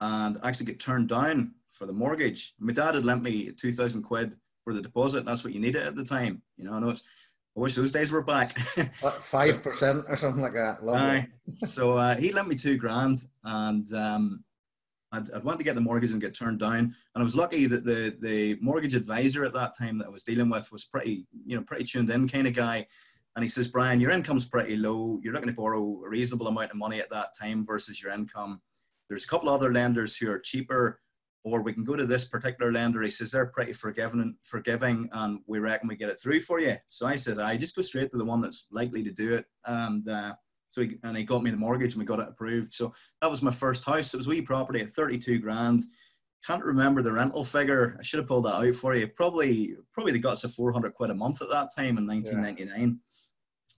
and 0.00 0.38
actually 0.44 0.66
get 0.66 0.80
turned 0.80 1.08
down 1.08 1.54
for 1.70 1.86
the 1.86 1.92
mortgage. 1.92 2.54
My 2.60 2.72
dad 2.72 2.94
had 2.94 3.04
lent 3.04 3.22
me 3.22 3.50
2,000 3.50 4.02
quid 4.02 4.36
for 4.62 4.72
the 4.72 4.82
deposit. 4.82 5.24
That's 5.24 5.42
what 5.42 5.52
you 5.52 5.60
needed 5.60 5.82
at 5.82 5.96
the 5.96 6.04
time. 6.04 6.42
You 6.56 6.64
know, 6.64 6.74
I 6.74 6.80
know 6.80 6.90
it's, 6.90 7.02
I 7.56 7.60
wish 7.60 7.74
those 7.76 7.92
days 7.92 8.10
were 8.10 8.22
back. 8.22 8.58
Five 9.22 9.62
percent 9.62 10.04
or 10.08 10.16
something 10.16 10.42
like 10.42 10.54
that. 10.54 10.84
Lovely. 10.84 11.28
so 11.60 11.96
uh, 11.96 12.16
he 12.16 12.32
lent 12.32 12.48
me 12.48 12.56
two 12.56 12.76
grand, 12.76 13.18
and 13.44 13.92
um, 13.94 14.44
I'd, 15.12 15.30
I'd 15.30 15.44
want 15.44 15.58
to 15.58 15.64
get 15.64 15.76
the 15.76 15.80
mortgage 15.80 16.10
and 16.10 16.20
get 16.20 16.34
turned 16.34 16.58
down. 16.58 16.78
And 16.78 16.94
I 17.14 17.22
was 17.22 17.36
lucky 17.36 17.66
that 17.66 17.84
the 17.84 18.16
the 18.20 18.58
mortgage 18.60 18.94
advisor 18.94 19.44
at 19.44 19.52
that 19.52 19.76
time 19.78 19.98
that 19.98 20.06
I 20.06 20.10
was 20.10 20.24
dealing 20.24 20.50
with 20.50 20.70
was 20.72 20.84
pretty, 20.84 21.26
you 21.46 21.56
know, 21.56 21.62
pretty 21.62 21.84
tuned 21.84 22.10
in 22.10 22.28
kind 22.28 22.48
of 22.48 22.54
guy. 22.54 22.86
And 23.36 23.42
he 23.42 23.48
says, 23.48 23.68
Brian, 23.68 24.00
your 24.00 24.12
income's 24.12 24.46
pretty 24.46 24.76
low. 24.76 25.18
You're 25.22 25.32
not 25.32 25.42
going 25.42 25.54
to 25.54 25.60
borrow 25.60 26.02
a 26.04 26.08
reasonable 26.08 26.46
amount 26.46 26.70
of 26.70 26.76
money 26.76 27.00
at 27.00 27.10
that 27.10 27.30
time 27.40 27.66
versus 27.66 28.00
your 28.00 28.12
income. 28.12 28.60
There's 29.08 29.24
a 29.24 29.28
couple 29.28 29.48
other 29.48 29.72
lenders 29.72 30.16
who 30.16 30.30
are 30.30 30.38
cheaper 30.38 31.00
or 31.44 31.62
we 31.62 31.74
can 31.74 31.84
go 31.84 31.94
to 31.94 32.06
this 32.06 32.24
particular 32.24 32.72
lender. 32.72 33.02
He 33.02 33.10
says 33.10 33.30
they're 33.30 33.46
pretty 33.46 33.74
forgiving, 33.74 34.34
forgiving, 34.42 35.08
and 35.12 35.40
we 35.46 35.58
reckon 35.58 35.88
we 35.88 35.96
get 35.96 36.08
it 36.08 36.18
through 36.20 36.40
for 36.40 36.58
you. 36.58 36.74
So 36.88 37.06
I 37.06 37.16
said, 37.16 37.38
I 37.38 37.56
just 37.56 37.76
go 37.76 37.82
straight 37.82 38.10
to 38.10 38.18
the 38.18 38.24
one 38.24 38.40
that's 38.40 38.66
likely 38.72 39.04
to 39.04 39.12
do 39.12 39.34
it, 39.34 39.44
and 39.66 40.08
uh, 40.08 40.32
so 40.70 40.82
he, 40.82 40.96
and 41.04 41.16
he 41.16 41.22
got 41.22 41.42
me 41.42 41.50
the 41.50 41.56
mortgage 41.56 41.92
and 41.92 42.00
we 42.00 42.06
got 42.06 42.18
it 42.18 42.28
approved. 42.28 42.74
So 42.74 42.92
that 43.22 43.30
was 43.30 43.42
my 43.42 43.52
first 43.52 43.84
house. 43.84 44.12
It 44.12 44.16
was 44.16 44.26
a 44.26 44.30
wee 44.30 44.40
property 44.40 44.80
at 44.80 44.90
32 44.90 45.38
grand. 45.38 45.82
Can't 46.44 46.64
remember 46.64 47.00
the 47.00 47.12
rental 47.12 47.44
figure. 47.44 47.96
I 47.98 48.02
should 48.02 48.18
have 48.18 48.26
pulled 48.26 48.46
that 48.46 48.56
out 48.56 48.74
for 48.74 48.94
you. 48.94 49.06
Probably, 49.06 49.76
probably 49.92 50.12
the 50.12 50.18
guts 50.18 50.42
of 50.42 50.52
400 50.52 50.92
quid 50.94 51.10
a 51.10 51.14
month 51.14 51.40
at 51.42 51.50
that 51.50 51.70
time 51.76 51.96
in 51.96 52.06
1999. 52.06 52.88
Yeah. 52.88 53.14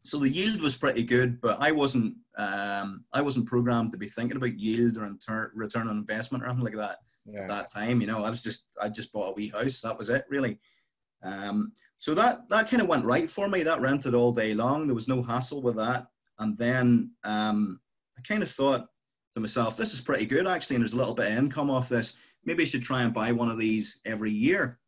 So 0.04 0.18
the 0.18 0.28
yield 0.28 0.62
was 0.62 0.76
pretty 0.76 1.04
good, 1.04 1.40
but 1.40 1.60
I 1.60 1.70
wasn't, 1.70 2.14
um, 2.38 3.04
I 3.12 3.20
wasn't 3.20 3.46
programmed 3.46 3.92
to 3.92 3.98
be 3.98 4.08
thinking 4.08 4.38
about 4.38 4.58
yield 4.58 4.96
or 4.96 5.52
return 5.54 5.88
on 5.88 5.98
investment 5.98 6.44
or 6.44 6.46
anything 6.46 6.64
like 6.64 6.76
that 6.76 6.98
yeah. 7.28 7.46
that 7.46 7.72
time. 7.72 8.00
You 8.00 8.06
know, 8.06 8.24
I 8.24 8.30
was 8.30 8.42
just 8.42 8.64
I 8.80 8.88
just 8.88 9.12
bought 9.12 9.30
a 9.30 9.34
wee 9.34 9.48
house. 9.48 9.80
That 9.80 9.98
was 9.98 10.08
it, 10.08 10.24
really. 10.28 10.58
Um, 11.22 11.72
so 11.98 12.14
that 12.14 12.48
that 12.50 12.68
kind 12.70 12.82
of 12.82 12.88
went 12.88 13.04
right 13.04 13.28
for 13.28 13.48
me. 13.48 13.62
That 13.62 13.80
rented 13.80 14.14
all 14.14 14.32
day 14.32 14.54
long. 14.54 14.86
There 14.86 14.94
was 14.94 15.08
no 15.08 15.22
hassle 15.22 15.62
with 15.62 15.76
that. 15.76 16.06
And 16.38 16.56
then 16.58 17.12
um, 17.24 17.80
I 18.18 18.22
kind 18.22 18.42
of 18.42 18.50
thought 18.50 18.86
to 19.34 19.40
myself, 19.40 19.76
this 19.76 19.92
is 19.92 20.00
pretty 20.00 20.26
good 20.26 20.46
actually, 20.46 20.76
and 20.76 20.82
there's 20.82 20.92
a 20.92 20.96
little 20.96 21.14
bit 21.14 21.30
of 21.30 21.38
income 21.38 21.70
off 21.70 21.88
this. 21.88 22.16
Maybe 22.44 22.62
I 22.62 22.66
should 22.66 22.82
try 22.82 23.02
and 23.02 23.12
buy 23.12 23.32
one 23.32 23.50
of 23.50 23.58
these 23.58 24.00
every 24.04 24.30
year. 24.30 24.78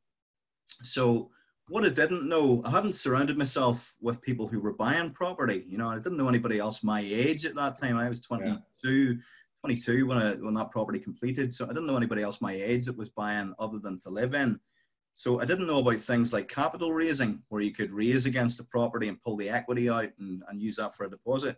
So 0.82 1.30
what 1.68 1.84
I 1.84 1.90
didn't 1.90 2.28
know, 2.28 2.62
I 2.64 2.70
hadn't 2.70 2.94
surrounded 2.94 3.36
myself 3.36 3.94
with 4.00 4.22
people 4.22 4.48
who 4.48 4.60
were 4.60 4.72
buying 4.72 5.10
property. 5.10 5.64
You 5.68 5.78
know, 5.78 5.88
I 5.88 5.96
didn't 5.96 6.16
know 6.16 6.28
anybody 6.28 6.58
else 6.58 6.82
my 6.82 7.00
age 7.00 7.44
at 7.44 7.54
that 7.56 7.76
time. 7.76 7.96
I 7.96 8.08
was 8.08 8.20
22. 8.20 8.58
Yeah. 8.90 9.14
22 9.60 10.06
when, 10.06 10.18
I, 10.18 10.32
when 10.34 10.54
that 10.54 10.70
property 10.70 10.98
completed. 10.98 11.52
So 11.52 11.64
I 11.64 11.68
didn't 11.68 11.86
know 11.86 11.96
anybody 11.96 12.22
else 12.22 12.40
my 12.40 12.52
age 12.52 12.86
that 12.86 12.96
was 12.96 13.10
buying 13.10 13.54
other 13.58 13.78
than 13.78 13.98
to 14.00 14.10
live 14.10 14.34
in. 14.34 14.60
So 15.14 15.40
I 15.40 15.44
didn't 15.44 15.66
know 15.66 15.78
about 15.78 15.96
things 15.96 16.32
like 16.32 16.48
capital 16.48 16.92
raising, 16.92 17.42
where 17.48 17.60
you 17.60 17.72
could 17.72 17.92
raise 17.92 18.24
against 18.24 18.56
the 18.56 18.64
property 18.64 19.08
and 19.08 19.20
pull 19.20 19.36
the 19.36 19.50
equity 19.50 19.90
out 19.90 20.10
and, 20.20 20.42
and 20.48 20.62
use 20.62 20.76
that 20.76 20.94
for 20.94 21.06
a 21.06 21.10
deposit. 21.10 21.56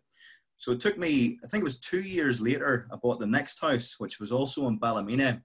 So 0.57 0.73
it 0.73 0.81
took 0.81 0.97
me, 0.97 1.39
I 1.45 1.47
think 1.47 1.61
it 1.61 1.65
was 1.65 1.79
two 1.79 2.01
years 2.01 2.41
later, 2.41 2.89
I 2.91 2.97
bought 2.97 3.19
the 3.19 3.27
next 3.27 3.61
house, 3.61 3.97
which 3.99 4.19
was 4.19 4.33
also 4.33 4.67
in 4.69 4.79
Ballymena. 4.79 5.43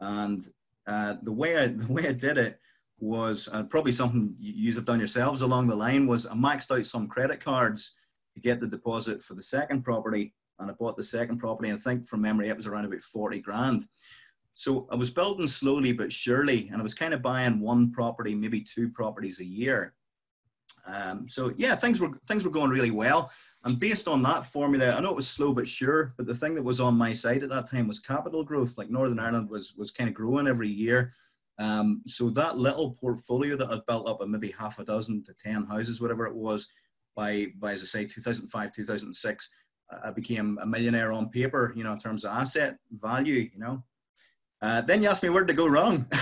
And 0.00 0.42
uh, 0.86 1.16
the 1.22 1.32
way 1.32 1.58
I 1.58 1.66
the 1.68 1.92
way 1.92 2.08
I 2.08 2.12
did 2.12 2.38
it 2.38 2.58
was, 2.98 3.48
and 3.52 3.68
probably 3.68 3.92
something 3.92 4.34
you 4.38 4.72
have 4.74 4.84
done 4.84 4.98
yourselves 4.98 5.40
along 5.42 5.66
the 5.66 5.76
line, 5.76 6.06
was 6.06 6.26
I 6.26 6.34
maxed 6.34 6.74
out 6.74 6.86
some 6.86 7.08
credit 7.08 7.42
cards 7.42 7.94
to 8.34 8.40
get 8.40 8.60
the 8.60 8.66
deposit 8.66 9.22
for 9.22 9.34
the 9.34 9.42
second 9.42 9.82
property 9.82 10.34
and 10.60 10.70
I 10.70 10.74
bought 10.74 10.96
the 10.96 11.02
second 11.02 11.38
property. 11.38 11.70
And 11.70 11.78
I 11.78 11.80
think 11.80 12.08
from 12.08 12.22
memory, 12.22 12.48
it 12.48 12.56
was 12.56 12.66
around 12.66 12.84
about 12.84 13.02
40 13.02 13.40
grand. 13.40 13.86
So 14.54 14.86
I 14.90 14.96
was 14.96 15.10
building 15.10 15.46
slowly 15.46 15.92
but 15.92 16.12
surely, 16.12 16.68
and 16.68 16.80
I 16.80 16.82
was 16.82 16.94
kind 16.94 17.14
of 17.14 17.22
buying 17.22 17.60
one 17.60 17.90
property, 17.92 18.34
maybe 18.34 18.60
two 18.60 18.90
properties 18.90 19.40
a 19.40 19.44
year. 19.44 19.94
Um, 20.86 21.28
so 21.28 21.52
yeah, 21.56 21.74
things 21.74 22.00
were 22.00 22.10
things 22.26 22.44
were 22.44 22.50
going 22.50 22.70
really 22.70 22.90
well. 22.90 23.30
And 23.64 23.78
based 23.78 24.08
on 24.08 24.22
that 24.22 24.46
formula, 24.46 24.92
I 24.92 25.00
know 25.00 25.10
it 25.10 25.16
was 25.16 25.28
slow 25.28 25.52
but 25.52 25.68
sure, 25.68 26.14
but 26.16 26.26
the 26.26 26.34
thing 26.34 26.54
that 26.54 26.62
was 26.62 26.80
on 26.80 26.96
my 26.96 27.12
side 27.12 27.42
at 27.42 27.50
that 27.50 27.70
time 27.70 27.86
was 27.86 28.00
capital 28.00 28.42
growth. 28.42 28.78
Like 28.78 28.90
Northern 28.90 29.18
Ireland 29.18 29.50
was 29.50 29.74
was 29.76 29.90
kind 29.90 30.08
of 30.08 30.14
growing 30.14 30.46
every 30.46 30.68
year. 30.68 31.12
Um, 31.58 32.00
so 32.06 32.30
that 32.30 32.56
little 32.56 32.92
portfolio 32.92 33.56
that 33.56 33.70
I'd 33.70 33.84
built 33.86 34.08
up 34.08 34.22
of 34.22 34.30
maybe 34.30 34.50
half 34.52 34.78
a 34.78 34.84
dozen 34.84 35.22
to 35.24 35.34
ten 35.34 35.64
houses, 35.64 36.00
whatever 36.00 36.26
it 36.26 36.34
was, 36.34 36.66
by 37.14 37.48
by 37.58 37.72
as 37.72 37.82
I 37.82 37.84
say, 37.84 38.04
2005, 38.06 38.72
2006, 38.72 39.48
I 40.04 40.10
became 40.10 40.58
a 40.62 40.66
millionaire 40.66 41.12
on 41.12 41.28
paper, 41.28 41.72
you 41.76 41.84
know, 41.84 41.92
in 41.92 41.98
terms 41.98 42.24
of 42.24 42.32
asset 42.32 42.76
value, 42.90 43.48
you 43.52 43.58
know. 43.58 43.82
Uh, 44.62 44.82
then 44.82 45.00
you 45.00 45.08
asked 45.08 45.22
me 45.22 45.30
where 45.30 45.42
did 45.42 45.56
to 45.56 45.56
go 45.56 45.66
wrong. 45.66 46.06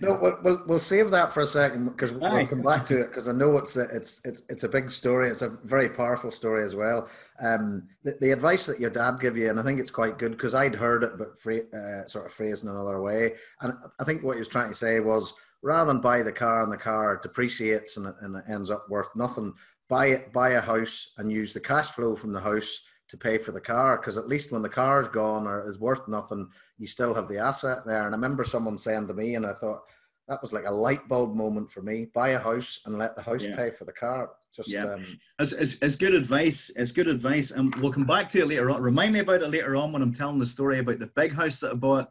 no, 0.00 0.16
we'll, 0.22 0.38
we'll, 0.44 0.62
we'll, 0.68 0.80
save 0.80 1.10
that 1.10 1.32
for 1.32 1.40
a 1.40 1.46
second 1.46 1.86
because 1.86 2.12
we'll 2.12 2.46
come 2.46 2.62
back 2.62 2.86
to 2.86 3.00
it 3.00 3.08
because 3.08 3.26
I 3.26 3.32
know 3.32 3.56
it's 3.58 3.76
a, 3.76 3.82
it's 3.92 4.20
it's 4.24 4.42
it's 4.48 4.62
a 4.62 4.68
big 4.68 4.92
story. 4.92 5.28
It's 5.28 5.42
a 5.42 5.58
very 5.64 5.88
powerful 5.88 6.30
story 6.30 6.62
as 6.62 6.76
well. 6.76 7.08
Um, 7.42 7.88
the, 8.04 8.16
the 8.20 8.30
advice 8.30 8.64
that 8.66 8.78
your 8.78 8.90
dad 8.90 9.18
gave 9.18 9.36
you, 9.36 9.50
and 9.50 9.58
I 9.58 9.64
think 9.64 9.80
it's 9.80 9.90
quite 9.90 10.18
good 10.18 10.32
because 10.32 10.54
I'd 10.54 10.76
heard 10.76 11.02
it, 11.02 11.18
but 11.18 11.30
uh, 11.76 12.06
sort 12.06 12.26
of 12.26 12.32
phrased 12.32 12.62
in 12.62 12.70
another 12.70 13.02
way. 13.02 13.34
And 13.60 13.74
I 13.98 14.04
think 14.04 14.22
what 14.22 14.34
he 14.34 14.38
was 14.38 14.46
trying 14.46 14.68
to 14.68 14.74
say 14.74 15.00
was 15.00 15.34
rather 15.62 15.92
than 15.92 16.00
buy 16.00 16.22
the 16.22 16.30
car 16.30 16.62
and 16.62 16.70
the 16.70 16.76
car 16.76 17.18
depreciates 17.20 17.96
and 17.96 18.06
it, 18.06 18.14
and 18.20 18.36
it 18.36 18.44
ends 18.48 18.70
up 18.70 18.86
worth 18.88 19.08
nothing, 19.16 19.52
buy 19.88 20.06
it, 20.06 20.32
buy 20.32 20.50
a 20.50 20.60
house 20.60 21.12
and 21.18 21.30
use 21.30 21.52
the 21.52 21.60
cash 21.60 21.90
flow 21.90 22.16
from 22.16 22.32
the 22.32 22.40
house 22.40 22.80
to 23.08 23.16
pay 23.16 23.38
for 23.38 23.52
the 23.52 23.60
car 23.60 23.96
because 23.98 24.18
at 24.18 24.28
least 24.28 24.50
when 24.50 24.62
the 24.62 24.68
car 24.68 25.00
is 25.00 25.08
gone 25.08 25.46
or 25.46 25.66
is 25.66 25.78
worth 25.78 26.08
nothing, 26.08 26.48
you 26.78 26.86
still 26.86 27.14
have 27.14 27.28
the 27.28 27.38
asset 27.38 27.78
there. 27.86 28.04
And 28.04 28.14
I 28.14 28.18
remember 28.18 28.42
someone 28.42 28.78
saying 28.78 29.06
to 29.08 29.14
me, 29.14 29.36
and 29.36 29.46
I 29.46 29.52
thought, 29.52 29.82
that 30.28 30.42
was 30.42 30.52
like 30.52 30.64
a 30.66 30.72
light 30.72 31.06
bulb 31.08 31.36
moment 31.36 31.70
for 31.70 31.82
me. 31.82 32.08
Buy 32.12 32.30
a 32.30 32.38
house 32.40 32.80
and 32.84 32.98
let 32.98 33.14
the 33.14 33.22
house 33.22 33.44
Yeah. 33.44 33.54
pay 33.54 33.70
for 33.70 33.84
the 33.84 33.92
car. 33.92 34.30
Just 34.52 34.70
Yeah. 34.70 34.94
um, 34.94 35.04
It's, 35.38 35.52
it's, 35.52 35.74
it's 35.80 35.94
good 35.94 36.14
advice. 36.14 36.68
It's 36.74 36.90
good 36.90 37.06
advice. 37.06 37.52
And 37.52 37.72
we'll 37.76 37.92
come 37.92 38.06
back 38.06 38.28
to 38.30 38.40
it 38.40 38.48
later 38.48 38.68
on. 38.70 38.82
Remind 38.82 39.12
me 39.12 39.20
about 39.20 39.42
it 39.42 39.50
later 39.50 39.76
on 39.76 39.92
when 39.92 40.02
I'm 40.02 40.12
telling 40.12 40.40
the 40.40 40.46
story 40.46 40.80
about 40.80 40.98
the 40.98 41.06
big 41.14 41.32
house 41.32 41.60
that 41.60 41.70
I 41.70 41.74
bought. 41.74 42.10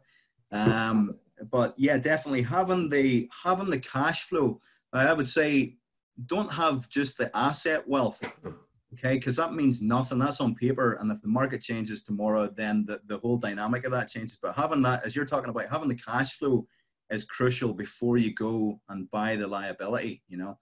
Um, 0.50 1.16
but 1.50 1.74
yeah, 1.76 1.98
definitely 1.98 2.40
having 2.40 2.88
the 2.88 3.30
having 3.44 3.68
the 3.68 3.78
cash 3.78 4.22
flow. 4.24 4.62
I 4.94 5.12
would 5.12 5.28
say 5.28 5.76
don't 6.24 6.50
have 6.50 6.88
just 6.88 7.18
the 7.18 7.30
asset 7.36 7.86
wealth. 7.86 8.22
Okay, 8.94 9.14
because 9.14 9.36
that 9.36 9.52
means 9.52 9.82
nothing. 9.82 10.18
That's 10.18 10.40
on 10.40 10.54
paper. 10.54 10.94
And 10.94 11.10
if 11.10 11.20
the 11.20 11.28
market 11.28 11.60
changes 11.60 12.02
tomorrow, 12.02 12.48
then 12.48 12.86
the, 12.86 13.00
the 13.06 13.18
whole 13.18 13.36
dynamic 13.36 13.84
of 13.84 13.90
that 13.90 14.08
changes. 14.08 14.38
But 14.40 14.56
having 14.56 14.80
that, 14.82 15.04
as 15.04 15.14
you're 15.14 15.26
talking 15.26 15.50
about, 15.50 15.68
having 15.68 15.88
the 15.88 15.96
cash 15.96 16.38
flow 16.38 16.66
is 17.10 17.24
crucial 17.24 17.74
before 17.74 18.16
you 18.16 18.32
go 18.32 18.80
and 18.88 19.10
buy 19.10 19.36
the 19.36 19.46
liability, 19.46 20.22
you 20.28 20.38
know 20.38 20.56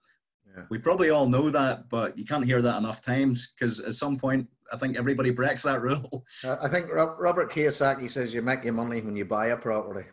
yeah. 0.55 0.63
we 0.69 0.77
probably 0.77 1.09
all 1.09 1.27
know 1.27 1.49
that, 1.49 1.89
but 1.89 2.17
you 2.17 2.25
can't 2.25 2.45
hear 2.45 2.61
that 2.61 2.77
enough 2.77 3.01
times 3.01 3.53
because 3.57 3.79
at 3.79 3.95
some 3.95 4.17
point, 4.17 4.47
I 4.71 4.77
think 4.77 4.97
everybody 4.97 5.29
breaks 5.29 5.63
that 5.63 5.81
rule. 5.81 6.25
Uh, 6.43 6.57
I 6.61 6.67
think 6.67 6.91
Robert 6.91 7.51
Kiyosaki 7.51 8.09
says 8.09 8.33
you 8.33 8.41
make 8.41 8.63
your 8.63 8.73
money 8.73 9.01
when 9.01 9.15
you 9.15 9.25
buy 9.25 9.47
a 9.47 9.57
property, 9.57 10.07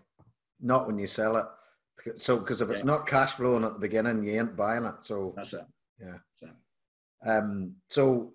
not 0.61 0.87
when 0.87 0.99
you 0.99 1.07
sell 1.07 1.37
it. 1.37 1.47
So, 2.17 2.39
because 2.39 2.61
if 2.61 2.71
it's 2.71 2.81
Yeah. 2.81 2.87
not 2.87 3.07
cash 3.07 3.35
flowing 3.35 3.65
at 3.65 3.75
the 3.75 3.79
beginning, 3.79 4.25
you 4.25 4.41
ain't 4.41 4.57
buying 4.57 4.85
it. 4.85 5.05
So, 5.05 5.33
That's 5.37 5.53
it. 5.55 5.67
Yeah. 5.99 6.19
So, 6.35 6.49
Um, 7.25 7.77
so 7.89 8.35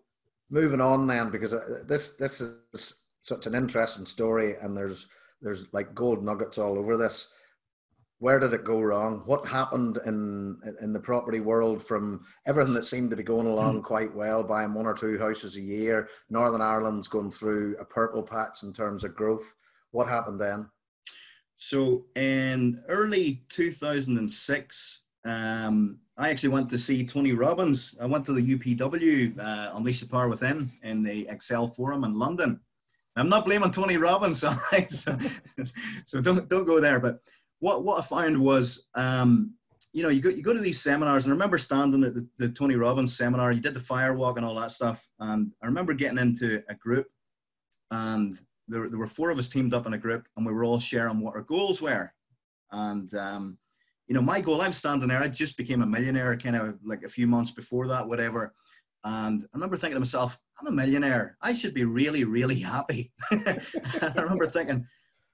moving 0.50 0.80
on 0.82 1.08
then, 1.08 1.30
because 1.30 1.54
uh, 1.54 1.84
this 1.86 2.16
this 2.16 2.42
is 2.42 3.04
such 3.22 3.46
an 3.48 3.56
interesting 3.56 4.06
story, 4.06 4.56
and 4.62 4.76
there's 4.78 5.08
there's 5.42 5.66
like 5.74 5.94
gold 5.94 6.24
nuggets 6.24 6.58
all 6.58 6.78
over 6.78 6.98
this. 6.98 7.34
Where 8.20 8.40
did 8.40 8.54
it 8.54 8.64
go 8.64 8.82
wrong? 8.82 9.22
What 9.26 9.46
happened 9.46 10.00
in 10.06 10.60
in 10.82 10.94
the 10.94 11.00
property 11.00 11.40
world 11.40 11.84
from 11.84 12.26
everything 12.48 12.74
that 12.74 12.86
seemed 12.86 13.10
to 13.12 13.16
be 13.18 13.24
going 13.24 13.46
along 13.46 13.84
quite 13.84 14.16
well, 14.16 14.42
buying 14.44 14.74
one 14.74 14.88
or 14.88 14.94
two 14.96 15.20
houses 15.20 15.56
a 15.58 15.62
year? 15.62 16.08
Northern 16.30 16.62
Ireland's 16.62 17.08
going 17.08 17.32
through 17.32 17.76
a 17.80 17.86
purple 17.86 18.24
patch 18.24 18.64
in 18.64 18.74
terms 18.74 19.04
of 19.04 19.16
growth. 19.16 19.56
What 19.92 20.08
happened 20.08 20.40
then? 20.42 20.70
So 21.58 22.06
in 22.16 22.84
early 22.88 23.44
2006, 23.50 25.02
um, 25.26 26.00
I 26.18 26.30
actually 26.30 26.50
went 26.50 26.70
to 26.70 26.78
see 26.78 27.06
Tony 27.06 27.34
Robbins. 27.34 27.96
I 28.00 28.06
went 28.06 28.26
to 28.26 28.34
the 28.34 28.58
UPW, 28.58 29.38
uh, 29.40 29.72
Unleash 29.76 30.00
the 30.00 30.08
Power 30.08 30.30
Within, 30.30 30.72
in 30.84 31.04
the 31.04 31.28
Excel 31.28 31.68
Forum 31.68 32.04
in 32.04 32.14
London. 32.14 32.60
I'm 33.16 33.30
not 33.30 33.46
blaming 33.46 33.72
Tony 33.72 33.98
Robbins? 33.98 34.44
So, 34.90 35.18
so 36.06 36.22
don't, 36.22 36.48
don't 36.48 36.66
go 36.68 36.80
there. 36.80 37.00
But 37.00 37.20
what, 37.60 37.84
what 37.84 37.98
I 37.98 38.02
found 38.04 38.38
was, 38.38 38.86
um, 38.94 39.56
you 39.92 40.04
know, 40.04 40.10
you 40.10 40.22
go, 40.22 40.30
you 40.30 40.44
go 40.44 40.54
to 40.54 40.60
these 40.60 40.82
seminars, 40.82 41.26
and 41.26 41.32
I 41.32 41.36
remember 41.36 41.58
standing 41.58 42.04
at 42.04 42.14
the, 42.14 42.28
the 42.38 42.50
Tony 42.50 42.76
Robbins 42.76 43.18
seminar, 43.18 43.52
you 43.52 43.62
did 43.62 43.74
the 43.74 43.80
firewalk 43.80 44.38
and 44.38 44.46
all 44.46 44.56
that 44.56 44.72
stuff. 44.72 45.08
And 45.20 45.52
I 45.64 45.66
remember 45.66 45.96
getting 45.96 46.20
into 46.20 46.62
a 46.70 46.76
group, 46.76 47.08
and 47.90 48.40
there, 48.68 48.90
there 48.90 49.00
were 49.00 49.08
four 49.08 49.30
of 49.30 49.40
us 49.40 49.50
teamed 49.50 49.74
up 49.74 49.86
in 49.86 49.94
a 49.94 49.98
group, 49.98 50.28
and 50.36 50.46
we 50.46 50.54
were 50.54 50.64
all 50.64 50.80
sharing 50.80 51.20
what 51.20 51.36
our 51.36 51.42
goals 51.42 51.82
were. 51.82 52.14
And, 52.72 53.14
um, 53.16 53.58
you 54.08 54.16
know, 54.16 54.22
my 54.22 54.42
goal, 54.42 54.62
I'm 54.62 54.74
standing 54.74 55.10
there, 55.10 55.20
I 55.20 55.28
just 55.28 55.58
became 55.58 55.82
a 55.82 55.86
millionaire 55.86 56.36
kind 56.38 56.56
of 56.56 56.78
like 56.84 57.04
a 57.04 57.10
few 57.10 57.28
months 57.28 57.52
before 57.52 57.88
that, 57.88 58.08
whatever. 58.08 58.54
And 59.04 59.44
I 59.44 59.48
remember 59.54 59.78
thinking 59.78 59.96
to 59.96 60.00
myself, 60.00 60.38
I'm 60.60 60.68
a 60.68 60.72
millionaire. 60.72 61.38
I 61.42 61.54
should 61.54 61.74
be 61.74 61.86
really, 61.86 62.24
really 62.24 62.60
happy. 62.60 63.12
I 63.32 64.14
remember 64.16 64.48
thinking, 64.48 64.86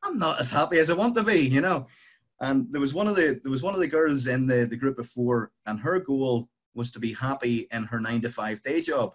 I'm 0.03 0.17
not 0.17 0.39
as 0.39 0.51
happy 0.51 0.79
as 0.79 0.89
I 0.89 0.93
want 0.93 1.15
to 1.15 1.23
be, 1.23 1.39
you 1.39 1.61
know. 1.61 1.87
And 2.41 2.67
there 2.71 2.81
was 2.81 2.93
one 2.93 3.07
of 3.07 3.15
the 3.15 3.39
there 3.41 3.51
was 3.51 3.63
one 3.63 3.73
of 3.73 3.79
the 3.79 3.87
girls 3.87 4.27
in 4.27 4.47
the, 4.47 4.65
the 4.65 4.75
group 4.75 4.97
before, 4.97 5.51
and 5.65 5.79
her 5.79 5.99
goal 5.99 6.49
was 6.73 6.91
to 6.91 6.99
be 6.99 7.13
happy 7.13 7.67
in 7.71 7.83
her 7.85 8.01
nine 8.01 8.21
to 8.21 8.29
five 8.29 8.61
day 8.63 8.81
job. 8.81 9.13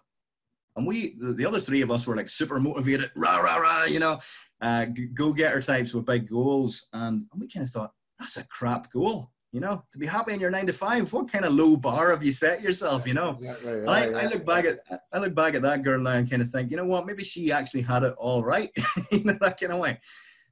And 0.78 0.86
we, 0.86 1.16
the, 1.18 1.32
the 1.32 1.44
other 1.44 1.60
three 1.60 1.82
of 1.82 1.90
us, 1.90 2.06
were 2.06 2.16
like 2.16 2.30
super 2.30 2.60
motivated, 2.60 3.10
rah 3.16 3.38
rah 3.38 3.56
rah, 3.56 3.84
you 3.84 3.98
know, 3.98 4.20
uh, 4.62 4.86
go 5.12 5.32
getter 5.32 5.60
types 5.60 5.92
with 5.92 6.06
big 6.06 6.28
goals. 6.28 6.86
And, 6.92 7.26
and 7.32 7.40
we 7.40 7.48
kind 7.48 7.66
of 7.66 7.70
thought 7.70 7.92
that's 8.18 8.36
a 8.36 8.46
crap 8.46 8.90
goal, 8.92 9.32
you 9.50 9.58
know, 9.60 9.84
to 9.90 9.98
be 9.98 10.06
happy 10.06 10.34
in 10.34 10.40
your 10.40 10.52
nine 10.52 10.68
to 10.68 10.72
five. 10.72 11.12
What 11.12 11.32
kind 11.32 11.44
of 11.44 11.52
low 11.52 11.76
bar 11.76 12.10
have 12.10 12.22
you 12.22 12.30
set 12.30 12.62
yourself, 12.62 13.08
you 13.08 13.14
know? 13.14 13.30
Exactly. 13.30 13.72
And 13.80 13.90
I, 13.90 14.04
I 14.04 14.26
look 14.26 14.46
back 14.46 14.64
at 14.66 14.78
I 15.12 15.18
look 15.18 15.34
back 15.34 15.54
at 15.54 15.62
that 15.62 15.82
girl 15.82 16.00
now 16.00 16.12
and 16.12 16.30
kind 16.30 16.42
of 16.42 16.48
think, 16.48 16.70
you 16.70 16.76
know 16.76 16.86
what, 16.86 17.06
maybe 17.06 17.24
she 17.24 17.50
actually 17.50 17.82
had 17.82 18.04
it 18.04 18.14
all 18.16 18.44
right, 18.44 18.70
you 19.10 19.24
know, 19.24 19.36
that 19.40 19.58
kind 19.58 19.72
of 19.72 19.80
way. 19.80 20.00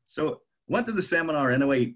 So 0.07 0.43
went 0.67 0.87
to 0.87 0.93
the 0.93 1.03
seminar 1.03 1.53
anyway, 1.53 1.95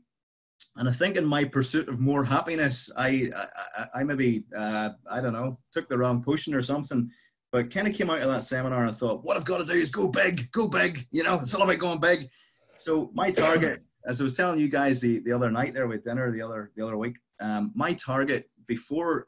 and 0.76 0.88
I 0.88 0.92
think 0.92 1.16
in 1.16 1.24
my 1.26 1.44
pursuit 1.44 1.88
of 1.88 1.98
more 1.98 2.22
happiness, 2.24 2.90
I 2.96 3.30
I, 3.76 3.86
I 4.00 4.04
maybe 4.04 4.44
uh, 4.56 4.90
I 5.10 5.20
don't 5.20 5.32
know 5.32 5.58
took 5.72 5.88
the 5.88 5.98
wrong 5.98 6.22
potion 6.22 6.54
or 6.54 6.62
something, 6.62 7.10
but 7.52 7.72
kind 7.72 7.88
of 7.88 7.94
came 7.94 8.10
out 8.10 8.20
of 8.20 8.28
that 8.28 8.44
seminar 8.44 8.84
and 8.84 8.94
thought, 8.94 9.24
what 9.24 9.36
I've 9.36 9.44
got 9.44 9.58
to 9.58 9.64
do 9.64 9.72
is 9.72 9.90
go 9.90 10.08
big, 10.08 10.50
go 10.52 10.68
big, 10.68 11.06
you 11.10 11.22
know, 11.22 11.38
it's 11.40 11.54
all 11.54 11.62
about 11.62 11.78
going 11.78 12.00
big. 12.00 12.28
So 12.76 13.10
my 13.14 13.30
target, 13.30 13.82
as 14.06 14.20
I 14.20 14.24
was 14.24 14.34
telling 14.34 14.58
you 14.58 14.68
guys 14.68 15.00
the, 15.00 15.18
the 15.20 15.32
other 15.32 15.50
night 15.50 15.74
there 15.74 15.88
with 15.88 16.04
dinner 16.04 16.30
the 16.30 16.42
other 16.42 16.70
the 16.76 16.84
other 16.84 16.96
week, 16.96 17.16
um, 17.40 17.72
my 17.74 17.92
target 17.94 18.48
before 18.66 19.26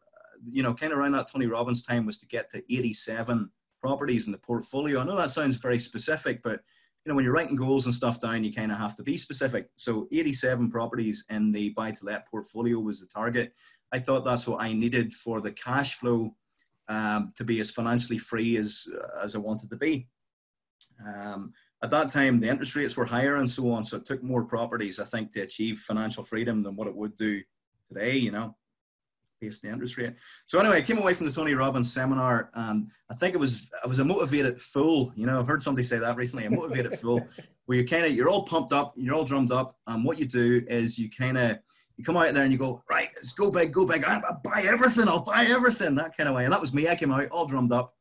you 0.51 0.63
know, 0.63 0.75
kind 0.75 0.93
of 0.93 0.99
around 0.99 1.13
that 1.13 1.31
Tony 1.31 1.47
Robbins 1.47 1.83
time 1.83 2.07
was 2.07 2.19
to 2.19 2.27
get 2.27 2.51
to 2.51 2.63
87 2.75 3.51
properties 3.81 4.27
in 4.27 4.33
the 4.33 4.39
portfolio. 4.39 5.01
I 5.01 5.05
know 5.05 5.17
that 5.17 5.31
sounds 5.31 5.57
very 5.57 5.79
specific, 5.79 6.43
but 6.43 6.61
you 7.05 7.11
know, 7.11 7.17
when 7.17 7.25
you're 7.25 7.35
writing 7.35 7.57
goals 7.57 7.87
and 7.87 7.95
stuff 7.95 8.21
down, 8.21 8.45
you 8.45 8.55
kind 8.55 8.71
of 8.71 8.79
have 8.79 8.95
to 8.97 9.03
be 9.03 9.17
specific. 9.17 9.69
So 9.77 10.09
87 10.13 10.71
properties 10.71 11.25
in 11.31 11.51
the 11.51 11.71
buy 11.71 11.91
to 11.91 12.05
let 12.05 12.29
portfolio 12.29 12.79
was 12.79 13.01
the 13.01 13.07
target. 13.07 13.53
I 13.93 13.99
thought 13.99 14.25
that's 14.25 14.47
what 14.47 14.63
I 14.63 14.73
needed 14.73 15.13
for 15.13 15.41
the 15.41 15.53
cash 15.53 15.95
flow 15.95 16.37
um, 16.89 17.31
to 17.37 17.45
be 17.45 17.61
as 17.61 17.71
financially 17.71 18.19
free 18.19 18.57
as 18.57 18.87
as 19.23 19.35
I 19.35 19.39
wanted 19.39 19.71
to 19.71 19.77
be. 19.77 20.09
Um, 21.07 21.53
at 21.83 21.91
that 21.91 22.11
time, 22.11 22.39
the 22.39 22.49
interest 22.49 22.77
rates 22.77 22.97
were 22.97 23.05
higher 23.05 23.37
and 23.37 23.51
so 23.51 23.71
on, 23.73 23.85
so 23.85 23.97
it 23.97 24.05
took 24.05 24.23
more 24.23 24.45
properties, 24.45 25.01
I 25.01 25.05
think, 25.05 25.33
to 25.33 25.41
achieve 25.41 25.79
financial 25.79 26.23
freedom 26.23 26.63
than 26.63 26.77
what 26.77 26.87
it 26.87 26.95
would 26.95 27.17
do 27.17 27.43
today. 27.89 28.17
You 28.17 28.31
know, 28.31 28.57
based 29.43 29.65
on 29.65 29.69
the 29.69 29.73
interest 29.75 29.99
rate. 29.99 30.15
So 30.47 30.59
anyway, 30.61 30.79
I 30.79 30.83
came 30.83 30.99
away 30.99 31.13
from 31.15 31.27
the 31.27 31.33
Tony 31.33 31.55
Robbins 31.55 31.93
seminar, 31.93 32.51
and 32.55 32.91
I 33.11 33.15
think 33.15 33.35
it 33.35 33.39
was 33.39 33.69
I 33.85 33.87
was 33.87 33.99
a 33.99 34.05
motivated 34.05 34.61
fool. 34.61 35.13
You 35.17 35.27
know, 35.27 35.39
I've 35.39 35.47
heard 35.47 35.63
somebody 35.63 35.83
say 35.83 35.99
that 35.99 36.17
recently. 36.17 36.47
A 36.47 36.51
motivated 36.51 36.99
fool, 37.01 37.27
where 37.67 37.79
you 37.79 37.87
kind 37.87 38.07
of 38.07 38.13
you're 38.13 38.29
all 38.29 38.45
pumped 38.45 38.73
up, 38.73 38.95
you're 38.97 39.15
all 39.15 39.25
drummed 39.25 39.53
up, 39.53 39.77
and 39.89 40.05
what 40.05 40.19
you 40.19 40.25
do 40.25 40.63
is 40.69 40.99
you 40.99 41.11
kind 41.11 41.37
of 41.37 41.59
you 42.03 42.05
come 42.05 42.17
out 42.17 42.35
there 42.35 42.43
and 42.43 42.53
you 42.53 42.59
go 42.59 42.83
right, 42.91 43.09
let's 43.15 43.33
go 43.33 43.51
big, 43.51 43.73
go 43.73 43.87
big. 43.87 44.05
I, 44.05 44.17
I 44.17 44.33
buy 44.43 44.65
everything. 44.67 45.09
I'll 45.09 45.25
buy 45.25 45.47
everything. 45.49 45.95
That 45.95 46.17
kind 46.17 46.29
of 46.29 46.35
way. 46.35 46.45
And 46.45 46.53
that 46.53 46.61
was 46.61 46.75
me. 46.75 46.89
I 46.89 46.97
came 46.97 47.13
out 47.13 47.29
all 47.31 47.47
drummed 47.47 47.73
up. 47.73 47.95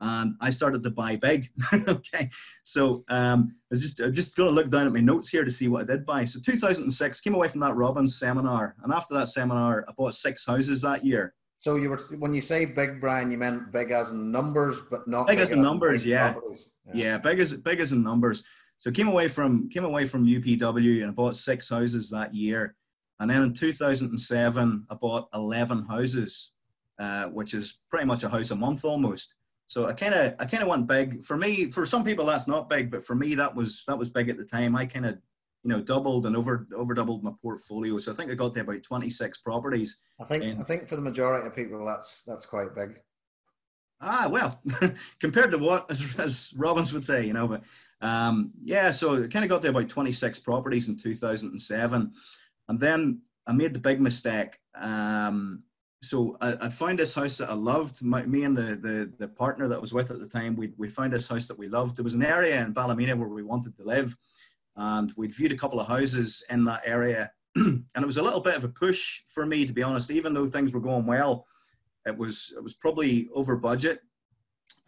And 0.00 0.34
I 0.40 0.50
started 0.50 0.84
to 0.84 0.90
buy 0.90 1.16
big. 1.16 1.50
okay, 1.88 2.30
so 2.62 3.02
um, 3.08 3.52
I 3.52 3.66
was 3.70 3.82
just 3.82 4.00
I 4.00 4.10
just 4.10 4.36
going 4.36 4.48
to 4.48 4.54
look 4.54 4.70
down 4.70 4.86
at 4.86 4.92
my 4.92 5.00
notes 5.00 5.28
here 5.28 5.44
to 5.44 5.50
see 5.50 5.66
what 5.66 5.82
I 5.82 5.86
did 5.86 6.06
buy. 6.06 6.24
So 6.24 6.38
2006 6.38 7.20
came 7.20 7.34
away 7.34 7.48
from 7.48 7.58
that 7.62 7.74
Robbins 7.74 8.16
seminar, 8.16 8.76
and 8.84 8.92
after 8.92 9.12
that 9.14 9.28
seminar, 9.28 9.84
I 9.88 9.92
bought 9.98 10.14
six 10.14 10.46
houses 10.46 10.82
that 10.82 11.04
year. 11.04 11.34
So 11.58 11.74
you 11.74 11.90
were 11.90 11.98
when 12.16 12.32
you 12.32 12.42
say 12.42 12.64
big, 12.64 13.00
Brian, 13.00 13.32
you 13.32 13.38
meant 13.38 13.72
big 13.72 13.90
as 13.90 14.12
in 14.12 14.30
numbers, 14.30 14.80
but 14.88 15.08
not 15.08 15.26
Big 15.26 15.40
as 15.40 15.50
in 15.50 15.60
numbers, 15.60 16.04
big 16.04 16.10
yeah. 16.10 16.32
properties. 16.32 16.70
Yeah, 16.94 17.18
big 17.18 17.40
as 17.40 17.54
big 17.54 17.80
as 17.80 17.90
in 17.90 18.04
numbers. 18.04 18.44
So 18.78 18.92
came 18.92 19.08
away 19.08 19.26
from 19.26 19.68
came 19.68 19.84
away 19.84 20.06
from 20.06 20.24
UPW 20.24 21.02
and 21.02 21.10
I 21.10 21.12
bought 21.12 21.34
six 21.34 21.68
houses 21.68 22.08
that 22.10 22.32
year, 22.32 22.76
and 23.20 23.30
then 23.30 23.42
in 23.42 23.52
2007 23.52 24.86
I 24.90 24.94
bought 24.94 25.28
11 25.34 25.84
houses, 25.86 26.52
uh, 26.98 27.26
which 27.26 27.54
is 27.54 27.78
pretty 27.90 28.06
much 28.06 28.22
a 28.22 28.28
house 28.28 28.50
a 28.50 28.56
month 28.56 28.84
almost. 28.84 29.34
So 29.66 29.86
I 29.86 29.92
kind 29.92 30.14
of 30.14 30.34
I 30.38 30.46
kind 30.46 30.62
of 30.62 30.68
went 30.68 30.86
big. 30.86 31.24
For 31.24 31.36
me, 31.36 31.70
for 31.70 31.84
some 31.84 32.02
people 32.04 32.24
that's 32.26 32.48
not 32.48 32.70
big, 32.70 32.90
but 32.90 33.04
for 33.04 33.14
me 33.14 33.34
that 33.34 33.54
was 33.54 33.84
that 33.86 33.98
was 33.98 34.08
big 34.10 34.28
at 34.28 34.38
the 34.38 34.44
time. 34.44 34.74
I 34.74 34.86
kind 34.86 35.04
of 35.06 35.18
you 35.64 35.70
know 35.70 35.80
doubled 35.82 36.24
and 36.26 36.36
over 36.36 36.66
over 36.74 36.94
doubled 36.94 37.22
my 37.22 37.32
portfolio. 37.42 37.98
So 37.98 38.12
I 38.12 38.14
think 38.14 38.30
I 38.30 38.34
got 38.34 38.54
to 38.54 38.60
about 38.60 38.82
26 38.82 39.38
properties. 39.38 39.98
I 40.20 40.24
think 40.24 40.44
And- 40.44 40.60
I 40.60 40.64
think 40.64 40.88
for 40.88 40.96
the 40.96 41.02
majority 41.02 41.46
of 41.46 41.54
people, 41.54 41.84
that's 41.84 42.22
that's 42.22 42.46
quite 42.46 42.74
big. 42.74 43.00
Ah, 44.00 44.28
well, 44.30 44.62
compared 45.20 45.50
to 45.50 45.58
what, 45.58 45.90
as, 45.90 46.14
as 46.20 46.54
Robbins 46.56 46.92
would 46.92 47.04
say, 47.04 47.26
you 47.26 47.32
know, 47.32 47.48
but 47.48 47.62
um, 48.00 48.52
yeah, 48.62 48.92
so 48.92 49.24
I 49.24 49.26
kind 49.26 49.44
of 49.44 49.48
got 49.50 49.60
to 49.62 49.70
about 49.70 49.88
26 49.88 50.38
properties 50.38 50.86
in 50.88 50.96
2007. 50.96 52.12
And 52.68 52.78
then 52.78 53.22
I 53.46 53.52
made 53.52 53.74
the 53.74 53.80
big 53.80 54.00
mistake. 54.00 54.58
Um, 54.74 55.62
so 56.02 56.36
I, 56.40 56.56
I'd 56.60 56.74
found 56.74 56.98
this 56.98 57.14
house 57.14 57.38
that 57.38 57.50
I 57.50 57.54
loved. 57.54 58.02
My, 58.02 58.24
me 58.24 58.44
and 58.44 58.56
the, 58.56 58.76
the, 58.76 59.12
the 59.18 59.28
partner 59.28 59.66
that 59.68 59.76
I 59.76 59.80
was 59.80 59.94
with 59.94 60.10
at 60.10 60.20
the 60.20 60.28
time, 60.28 60.54
we, 60.54 60.72
we 60.76 60.88
found 60.88 61.12
this 61.12 61.28
house 61.28 61.48
that 61.48 61.58
we 61.58 61.68
loved. 61.68 61.96
There 61.96 62.04
was 62.04 62.14
an 62.14 62.24
area 62.24 62.62
in 62.62 62.72
Ballymena 62.72 63.16
where 63.16 63.28
we 63.28 63.42
wanted 63.42 63.76
to 63.76 63.84
live. 63.84 64.16
And 64.76 65.12
we'd 65.16 65.34
viewed 65.34 65.52
a 65.52 65.56
couple 65.56 65.80
of 65.80 65.88
houses 65.88 66.44
in 66.50 66.64
that 66.66 66.82
area. 66.84 67.32
and 67.56 67.84
it 67.96 68.06
was 68.06 68.18
a 68.18 68.22
little 68.22 68.40
bit 68.40 68.54
of 68.54 68.64
a 68.64 68.68
push 68.68 69.22
for 69.26 69.44
me, 69.44 69.64
to 69.64 69.72
be 69.72 69.82
honest, 69.82 70.10
even 70.10 70.34
though 70.34 70.46
things 70.46 70.72
were 70.72 70.80
going 70.80 71.06
well 71.06 71.46
it 72.08 72.16
was 72.16 72.52
it 72.56 72.62
was 72.62 72.74
probably 72.74 73.28
over 73.34 73.56
budget. 73.56 74.00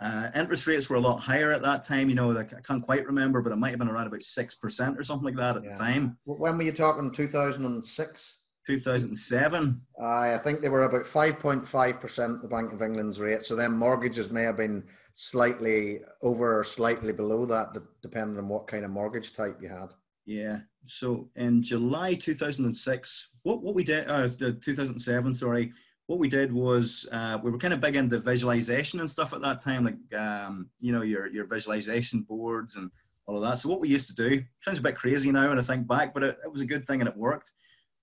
Uh, 0.00 0.30
interest 0.34 0.66
rates 0.66 0.88
were 0.88 0.96
a 0.96 1.00
lot 1.00 1.18
higher 1.18 1.52
at 1.52 1.62
that 1.62 1.84
time. 1.84 2.08
You 2.08 2.14
know, 2.14 2.36
I 2.38 2.44
can't 2.44 2.82
quite 2.82 3.06
remember, 3.06 3.42
but 3.42 3.52
it 3.52 3.56
might 3.56 3.70
have 3.70 3.78
been 3.78 3.88
around 3.88 4.06
about 4.06 4.22
six 4.22 4.54
percent 4.54 4.98
or 4.98 5.02
something 5.04 5.26
like 5.26 5.36
that 5.36 5.56
at 5.58 5.64
Yeah. 5.64 5.70
the 5.72 5.76
time. 5.76 6.18
When 6.24 6.56
were 6.56 6.62
you 6.62 6.72
talking? 6.72 7.10
Two 7.12 7.28
thousand 7.28 7.64
and 7.66 7.84
six. 7.84 8.36
2007. 8.66 9.80
I 10.00 10.38
think 10.38 10.60
they 10.60 10.68
were 10.68 10.84
about 10.84 11.04
5.5% 11.04 12.40
the 12.42 12.46
Bank 12.46 12.72
of 12.72 12.82
England's 12.82 13.18
rate. 13.18 13.42
So 13.42 13.56
then 13.56 13.72
mortgages 13.72 14.30
may 14.30 14.42
have 14.42 14.58
been 14.58 14.84
slightly 15.14 16.00
over 16.22 16.60
or 16.60 16.62
slightly 16.62 17.12
below 17.12 17.46
that, 17.46 17.76
depending 18.00 18.38
on 18.38 18.48
what 18.48 18.68
kind 18.68 18.84
of 18.84 18.92
mortgage 18.92 19.32
type 19.32 19.58
you 19.60 19.68
had. 19.68 19.88
Yeah. 20.24 20.60
So 20.86 21.30
in 21.34 21.62
July 21.62 22.14
2006, 22.14 23.30
what, 23.42 23.62
what 23.62 23.74
we 23.74 23.82
did, 23.82 24.08
uh, 24.08 24.28
2007, 24.38 25.34
sorry, 25.34 25.72
what 26.10 26.18
we 26.18 26.26
did 26.26 26.52
was 26.52 27.06
uh, 27.12 27.38
we 27.40 27.52
were 27.52 27.56
kind 27.56 27.72
of 27.72 27.80
big 27.80 27.94
into 27.94 28.18
visualization 28.18 28.98
and 28.98 29.08
stuff 29.08 29.32
at 29.32 29.40
that 29.42 29.60
time, 29.60 29.84
like, 29.84 30.20
um, 30.20 30.68
you 30.80 30.90
know, 30.90 31.02
your, 31.02 31.28
your 31.28 31.46
visualization 31.46 32.22
boards 32.22 32.74
and 32.74 32.90
all 33.26 33.36
of 33.36 33.42
that. 33.42 33.60
So 33.60 33.68
what 33.68 33.78
we 33.78 33.88
used 33.88 34.08
to 34.08 34.28
do, 34.28 34.42
sounds 34.58 34.80
a 34.80 34.82
bit 34.82 34.96
crazy 34.96 35.30
now 35.30 35.48
when 35.48 35.60
I 35.60 35.62
think 35.62 35.86
back, 35.86 36.12
but 36.12 36.24
it, 36.24 36.36
it 36.44 36.50
was 36.50 36.62
a 36.62 36.66
good 36.66 36.84
thing 36.84 37.00
and 37.00 37.08
it 37.08 37.16
worked, 37.16 37.52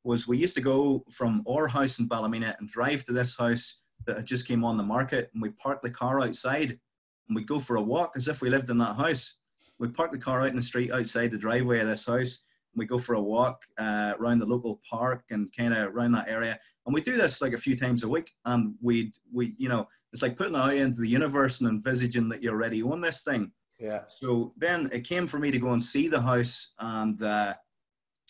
was 0.05 0.25
we 0.25 0.37
used 0.37 0.55
to 0.55 0.61
go 0.61 1.03
from 1.11 1.43
our 1.49 1.67
house 1.67 1.99
in 1.99 2.07
Ballymena 2.07 2.55
and 2.59 2.69
drive 2.69 3.03
to 3.03 3.11
this 3.11 3.35
house 3.35 3.81
that 4.05 4.23
just 4.23 4.47
came 4.47 4.63
on 4.63 4.77
the 4.77 4.83
market 4.83 5.29
and 5.33 5.41
we'd 5.41 5.57
park 5.57 5.81
the 5.81 5.89
car 5.89 6.21
outside 6.21 6.79
and 7.27 7.35
we'd 7.35 7.45
go 7.45 7.59
for 7.59 7.75
a 7.75 7.81
walk 7.81 8.13
as 8.15 8.29
if 8.29 8.41
we 8.41 8.49
lived 8.49 8.69
in 8.69 8.77
that 8.77 8.95
house. 8.95 9.33
We'd 9.79 9.93
park 9.93 10.13
the 10.13 10.17
car 10.17 10.43
out 10.43 10.51
in 10.51 10.55
the 10.55 10.61
street 10.61 10.93
outside 10.93 11.31
the 11.31 11.37
driveway 11.37 11.81
of 11.81 11.87
this 11.87 12.05
house 12.05 12.39
we 12.77 12.85
go 12.85 12.99
for 12.99 13.15
a 13.15 13.21
walk 13.21 13.63
uh, 13.77 14.13
around 14.19 14.39
the 14.39 14.45
local 14.45 14.79
park 14.89 15.23
and 15.31 15.53
kind 15.55 15.73
of 15.73 15.93
around 15.93 16.11
that 16.13 16.29
area. 16.29 16.59
And 16.85 16.93
we 16.93 17.01
do 17.01 17.17
this 17.17 17.41
like 17.41 17.53
a 17.53 17.57
few 17.57 17.75
times 17.75 18.03
a 18.03 18.07
week. 18.07 18.31
And 18.45 18.75
we, 18.81 19.11
we, 19.33 19.55
you 19.57 19.67
know, 19.67 19.87
it's 20.13 20.21
like 20.21 20.37
putting 20.37 20.55
out 20.55 20.73
into 20.73 21.01
the 21.01 21.07
universe 21.07 21.59
and 21.59 21.69
envisaging 21.69 22.29
that 22.29 22.41
you 22.41 22.49
already 22.49 22.81
own 22.83 23.01
this 23.01 23.23
thing. 23.23 23.51
Yeah. 23.79 24.01
So 24.07 24.53
then 24.57 24.89
it 24.91 25.07
came 25.07 25.27
for 25.27 25.39
me 25.39 25.51
to 25.51 25.59
go 25.59 25.71
and 25.71 25.83
see 25.83 26.07
the 26.07 26.21
house 26.21 26.73
and 26.79 27.21
uh, 27.21 27.53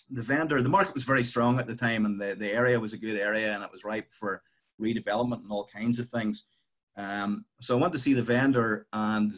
the 0.09 0.21
vendor. 0.21 0.61
The 0.61 0.69
market 0.69 0.93
was 0.93 1.03
very 1.03 1.23
strong 1.23 1.59
at 1.59 1.67
the 1.67 1.75
time, 1.75 2.05
and 2.05 2.19
the, 2.19 2.35
the 2.35 2.51
area 2.51 2.79
was 2.79 2.93
a 2.93 2.97
good 2.97 3.17
area, 3.17 3.53
and 3.53 3.63
it 3.63 3.71
was 3.71 3.83
ripe 3.83 4.11
for 4.11 4.41
redevelopment 4.81 5.43
and 5.43 5.51
all 5.51 5.65
kinds 5.65 5.99
of 5.99 6.09
things. 6.09 6.45
Um, 6.97 7.45
so 7.61 7.77
I 7.77 7.81
went 7.81 7.93
to 7.93 7.99
see 7.99 8.13
the 8.13 8.21
vendor, 8.21 8.87
and 8.91 9.31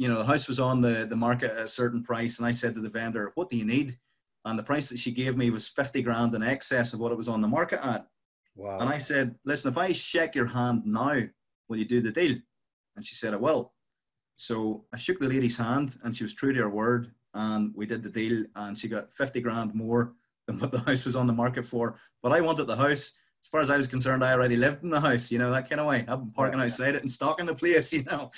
you 0.00 0.08
know, 0.08 0.16
the 0.16 0.24
house 0.24 0.48
was 0.48 0.58
on 0.58 0.80
the, 0.80 1.06
the 1.06 1.14
market 1.14 1.50
at 1.50 1.66
a 1.66 1.68
certain 1.68 2.02
price, 2.02 2.38
and 2.38 2.46
I 2.46 2.52
said 2.52 2.74
to 2.74 2.80
the 2.80 2.88
vendor, 2.88 3.32
"What 3.34 3.50
do 3.50 3.58
you 3.58 3.66
need?" 3.66 3.98
And 4.46 4.58
the 4.58 4.62
price 4.62 4.88
that 4.88 4.98
she 4.98 5.12
gave 5.12 5.36
me 5.36 5.50
was 5.50 5.68
fifty 5.68 6.00
grand 6.00 6.34
in 6.34 6.42
excess 6.42 6.94
of 6.94 7.00
what 7.00 7.12
it 7.12 7.18
was 7.18 7.28
on 7.28 7.42
the 7.42 7.48
market 7.48 7.84
at. 7.84 8.06
Wow. 8.56 8.78
And 8.78 8.88
I 8.88 8.96
said, 8.96 9.34
"Listen, 9.44 9.70
if 9.70 9.76
I 9.76 9.92
shake 9.92 10.34
your 10.34 10.46
hand 10.46 10.86
now, 10.86 11.20
will 11.68 11.76
you 11.76 11.84
do 11.84 12.00
the 12.00 12.12
deal?" 12.12 12.38
And 12.96 13.04
she 13.04 13.14
said, 13.14 13.34
"I 13.34 13.36
will." 13.36 13.74
So 14.36 14.86
I 14.90 14.96
shook 14.96 15.20
the 15.20 15.28
lady's 15.28 15.58
hand, 15.58 15.98
and 16.02 16.16
she 16.16 16.24
was 16.24 16.32
true 16.32 16.54
to 16.54 16.62
her 16.62 16.70
word, 16.70 17.12
and 17.34 17.70
we 17.76 17.84
did 17.84 18.02
the 18.02 18.08
deal, 18.08 18.46
and 18.56 18.78
she 18.78 18.88
got 18.88 19.12
fifty 19.12 19.42
grand 19.42 19.74
more 19.74 20.14
than 20.46 20.58
what 20.60 20.72
the 20.72 20.80
house 20.80 21.04
was 21.04 21.14
on 21.14 21.26
the 21.26 21.34
market 21.34 21.66
for. 21.66 21.96
But 22.22 22.32
I 22.32 22.40
wanted 22.40 22.68
the 22.68 22.76
house. 22.76 23.12
As 23.42 23.48
far 23.48 23.60
as 23.60 23.68
I 23.68 23.76
was 23.76 23.86
concerned, 23.86 24.24
I 24.24 24.32
already 24.32 24.56
lived 24.56 24.82
in 24.82 24.88
the 24.88 25.00
house, 25.00 25.30
you 25.30 25.38
know, 25.38 25.50
that 25.50 25.68
kind 25.68 25.80
of 25.80 25.86
way. 25.86 26.06
I've 26.08 26.20
been 26.20 26.30
parking 26.30 26.58
yeah. 26.58 26.64
outside 26.64 26.94
it 26.94 27.02
and 27.02 27.10
stocking 27.10 27.44
the 27.44 27.54
place, 27.54 27.92
you 27.92 28.02
know. 28.04 28.30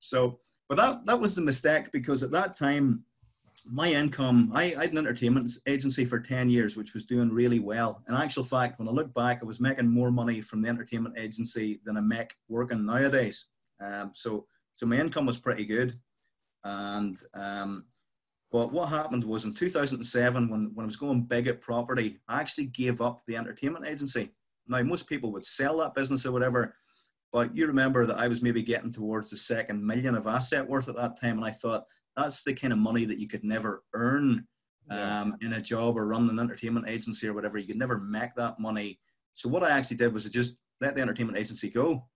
So 0.00 0.40
but 0.68 0.76
that, 0.76 1.06
that 1.06 1.20
was 1.20 1.34
the 1.34 1.42
mistake 1.42 1.90
because 1.92 2.22
at 2.22 2.30
that 2.32 2.54
time, 2.54 3.04
my 3.66 3.90
income, 3.92 4.50
I, 4.54 4.74
I 4.76 4.82
had 4.82 4.92
an 4.92 4.98
entertainment 4.98 5.50
agency 5.66 6.04
for 6.04 6.20
10 6.20 6.48
years, 6.48 6.76
which 6.76 6.94
was 6.94 7.04
doing 7.04 7.30
really 7.30 7.58
well. 7.58 8.02
In 8.08 8.14
actual 8.14 8.44
fact, 8.44 8.78
when 8.78 8.88
I 8.88 8.92
look 8.92 9.12
back, 9.14 9.40
I 9.42 9.46
was 9.46 9.60
making 9.60 9.88
more 9.88 10.10
money 10.10 10.40
from 10.40 10.62
the 10.62 10.68
entertainment 10.68 11.18
agency 11.18 11.80
than 11.84 11.96
I 11.96 12.00
make 12.00 12.34
working 12.48 12.86
nowadays. 12.86 13.46
Um, 13.80 14.12
so, 14.14 14.46
so 14.74 14.86
my 14.86 14.96
income 14.96 15.26
was 15.26 15.38
pretty 15.38 15.64
good. 15.64 15.94
And, 16.64 17.20
um, 17.34 17.84
but 18.50 18.72
what 18.72 18.88
happened 18.88 19.24
was 19.24 19.44
in 19.44 19.54
2007, 19.54 20.48
when, 20.48 20.70
when 20.74 20.84
I 20.84 20.86
was 20.86 20.96
going 20.96 21.22
big 21.22 21.46
at 21.48 21.60
property, 21.60 22.18
I 22.28 22.40
actually 22.40 22.66
gave 22.66 23.00
up 23.00 23.20
the 23.26 23.36
entertainment 23.36 23.86
agency. 23.86 24.30
Now, 24.66 24.82
most 24.82 25.08
people 25.08 25.32
would 25.32 25.44
sell 25.44 25.78
that 25.78 25.94
business 25.94 26.24
or 26.24 26.32
whatever, 26.32 26.74
but 27.32 27.54
you 27.54 27.66
remember 27.66 28.06
that 28.06 28.18
I 28.18 28.28
was 28.28 28.42
maybe 28.42 28.62
getting 28.62 28.92
towards 28.92 29.30
the 29.30 29.36
second 29.36 29.84
million 29.84 30.14
of 30.14 30.26
asset 30.26 30.66
worth 30.66 30.88
at 30.88 30.96
that 30.96 31.20
time, 31.20 31.36
and 31.36 31.44
I 31.44 31.50
thought 31.50 31.84
that's 32.16 32.42
the 32.42 32.54
kind 32.54 32.72
of 32.72 32.78
money 32.78 33.04
that 33.04 33.18
you 33.18 33.28
could 33.28 33.44
never 33.44 33.84
earn 33.94 34.46
um, 34.90 35.36
in 35.40 35.54
a 35.54 35.60
job 35.60 35.96
or 35.96 36.06
run 36.06 36.28
an 36.28 36.38
entertainment 36.38 36.88
agency 36.88 37.28
or 37.28 37.34
whatever. 37.34 37.58
You 37.58 37.66
could 37.66 37.76
never 37.76 37.98
make 37.98 38.34
that 38.36 38.58
money. 38.58 38.98
So 39.34 39.48
what 39.48 39.62
I 39.62 39.70
actually 39.70 39.98
did 39.98 40.12
was 40.12 40.24
to 40.24 40.30
just 40.30 40.58
let 40.80 40.94
the 40.94 41.02
entertainment 41.02 41.38
agency 41.38 41.68
go. 41.68 42.06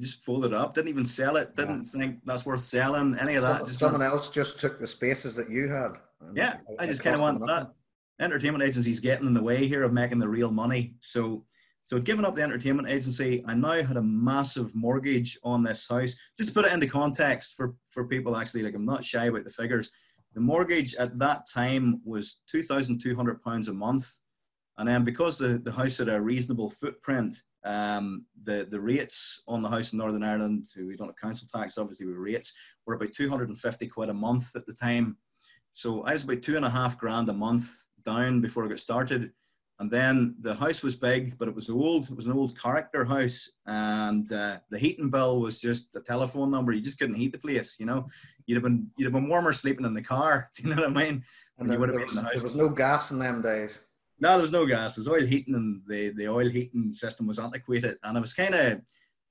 just 0.00 0.24
folded 0.24 0.52
it 0.52 0.54
up. 0.54 0.74
Didn't 0.74 0.88
even 0.88 1.06
sell 1.06 1.36
it. 1.36 1.54
Didn't 1.54 1.90
yeah. 1.92 2.00
think 2.00 2.18
that's 2.24 2.46
worth 2.46 2.60
selling. 2.60 3.16
Any 3.20 3.34
of 3.34 3.42
that. 3.42 3.66
just 3.66 3.78
someone 3.78 4.02
else 4.02 4.28
just 4.28 4.58
took 4.58 4.80
the 4.80 4.86
spaces 4.86 5.36
that 5.36 5.50
you 5.50 5.68
had. 5.68 5.98
Yeah, 6.32 6.56
I 6.78 6.86
just 6.86 7.02
kind 7.02 7.14
of 7.14 7.20
want 7.20 7.40
that. 7.46 7.72
Entertainment 8.20 8.64
agencies 8.64 8.98
getting 8.98 9.28
in 9.28 9.34
the 9.34 9.42
way 9.42 9.68
here 9.68 9.84
of 9.84 9.92
making 9.92 10.18
the 10.18 10.28
real 10.28 10.50
money. 10.50 10.94
So 11.00 11.44
so 11.88 11.96
I'd 11.96 12.04
given 12.04 12.26
up 12.26 12.34
the 12.34 12.42
entertainment 12.42 12.90
agency. 12.90 13.42
I 13.46 13.54
now 13.54 13.82
had 13.82 13.96
a 13.96 14.02
massive 14.02 14.74
mortgage 14.74 15.38
on 15.42 15.62
this 15.62 15.88
house. 15.88 16.14
Just 16.36 16.50
to 16.50 16.54
put 16.54 16.66
it 16.66 16.72
into 16.74 16.86
context 16.86 17.54
for, 17.56 17.76
for 17.88 18.06
people 18.06 18.36
actually, 18.36 18.62
like 18.62 18.74
I'm 18.74 18.84
not 18.84 19.06
shy 19.06 19.24
about 19.24 19.44
the 19.44 19.50
figures. 19.50 19.90
The 20.34 20.40
mortgage 20.42 20.94
at 20.96 21.18
that 21.18 21.46
time 21.50 22.02
was 22.04 22.42
£2,200 22.54 23.68
a 23.68 23.72
month. 23.72 24.18
And 24.76 24.86
then 24.86 25.02
because 25.02 25.38
the, 25.38 25.62
the 25.64 25.72
house 25.72 25.96
had 25.96 26.10
a 26.10 26.20
reasonable 26.20 26.68
footprint, 26.68 27.34
um, 27.64 28.26
the, 28.44 28.68
the 28.70 28.78
rates 28.78 29.40
on 29.48 29.62
the 29.62 29.70
house 29.70 29.94
in 29.94 29.98
Northern 29.98 30.22
Ireland, 30.22 30.66
we 30.76 30.94
don't 30.94 31.08
have 31.08 31.16
council 31.16 31.48
tax, 31.50 31.78
obviously 31.78 32.04
with 32.04 32.16
rates, 32.16 32.52
were 32.84 32.96
about 32.96 33.14
250 33.14 33.86
quid 33.86 34.10
a 34.10 34.14
month 34.14 34.54
at 34.54 34.66
the 34.66 34.74
time. 34.74 35.16
So 35.72 36.02
I 36.02 36.12
was 36.12 36.24
about 36.24 36.42
two 36.42 36.56
and 36.56 36.66
a 36.66 36.70
half 36.70 36.98
grand 36.98 37.30
a 37.30 37.32
month 37.32 37.70
down 38.04 38.42
before 38.42 38.66
I 38.66 38.68
got 38.68 38.78
started. 38.78 39.32
And 39.80 39.90
then 39.90 40.34
the 40.40 40.54
house 40.54 40.82
was 40.82 40.96
big, 40.96 41.38
but 41.38 41.46
it 41.46 41.54
was 41.54 41.70
old. 41.70 42.10
It 42.10 42.16
was 42.16 42.26
an 42.26 42.32
old 42.32 42.58
character 42.60 43.04
house, 43.04 43.48
and 43.64 44.30
uh, 44.32 44.58
the 44.70 44.78
heating 44.78 45.08
bill 45.08 45.40
was 45.40 45.60
just 45.60 45.94
a 45.94 46.00
telephone 46.00 46.50
number. 46.50 46.72
You 46.72 46.80
just 46.80 46.98
couldn't 46.98 47.14
heat 47.14 47.30
the 47.30 47.38
place. 47.38 47.76
You 47.78 47.86
know, 47.86 48.08
you'd 48.46 48.56
have 48.56 48.64
been 48.64 48.90
you'd 48.96 49.04
have 49.04 49.12
been 49.12 49.28
warmer 49.28 49.52
sleeping 49.52 49.86
in 49.86 49.94
the 49.94 50.02
car. 50.02 50.50
Do 50.56 50.64
you 50.64 50.74
know 50.74 50.82
what 50.82 50.90
I 50.90 51.04
mean? 51.04 51.22
And 51.58 51.70
there, 51.70 51.78
there, 51.78 52.00
was, 52.00 52.16
the 52.16 52.28
there 52.34 52.42
was 52.42 52.56
no 52.56 52.68
gas 52.68 53.12
in 53.12 53.20
them 53.20 53.40
days. 53.40 53.80
No, 54.20 54.30
there 54.30 54.40
was 54.40 54.52
no 54.52 54.66
gas. 54.66 54.96
It 54.96 55.00
was 55.00 55.08
oil 55.08 55.24
heating, 55.24 55.54
and 55.54 55.80
the, 55.86 56.10
the 56.10 56.28
oil 56.28 56.48
heating 56.48 56.92
system 56.92 57.28
was 57.28 57.38
antiquated. 57.38 57.98
And 58.02 58.16
I 58.16 58.20
was 58.20 58.34
kind 58.34 58.54
of, 58.54 58.80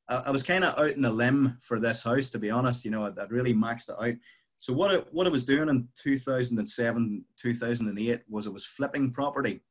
I, 0.07 0.31
was 0.31 0.43
kind 0.43 0.63
of 0.63 0.79
out 0.79 0.95
in 0.95 1.03
a 1.03 1.11
limb 1.11 1.57
for 1.61 1.77
this 1.77 2.03
house, 2.03 2.29
to 2.29 2.39
be 2.39 2.49
honest. 2.49 2.85
You 2.85 2.91
know, 2.91 3.05
I'd, 3.05 3.19
I'd 3.19 3.31
really 3.31 3.53
maxed 3.53 3.89
it 3.89 3.95
out. 3.99 4.15
So 4.59 4.73
what 4.73 4.91
I, 4.91 4.97
what 5.11 5.27
I 5.27 5.29
was 5.29 5.43
doing 5.43 5.67
in 5.67 5.89
2007, 5.95 7.25
2008 7.37 8.21
was 8.29 8.47
I 8.47 8.49
was 8.49 8.65
flipping 8.65 9.11
property. 9.11 9.61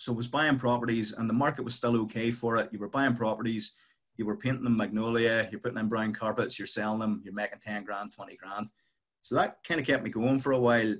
So 0.00 0.14
was 0.14 0.28
buying 0.28 0.56
properties 0.56 1.12
and 1.12 1.28
the 1.28 1.34
market 1.34 1.62
was 1.62 1.74
still 1.74 1.94
okay 2.04 2.30
for 2.30 2.56
it. 2.56 2.70
You 2.72 2.78
were 2.78 2.88
buying 2.88 3.14
properties, 3.14 3.74
you 4.16 4.24
were 4.24 4.34
painting 4.34 4.64
them 4.64 4.74
magnolia, 4.74 5.46
you're 5.50 5.60
putting 5.60 5.76
in 5.76 5.90
brown 5.90 6.14
carpets, 6.14 6.58
you're 6.58 6.66
selling 6.66 7.00
them, 7.00 7.20
you're 7.22 7.34
making 7.34 7.58
10 7.58 7.84
grand, 7.84 8.10
20 8.10 8.34
grand. 8.38 8.70
So 9.20 9.34
that 9.34 9.58
kind 9.62 9.78
of 9.78 9.86
kept 9.86 10.02
me 10.02 10.08
going 10.08 10.38
for 10.38 10.52
a 10.52 10.58
while. 10.58 10.94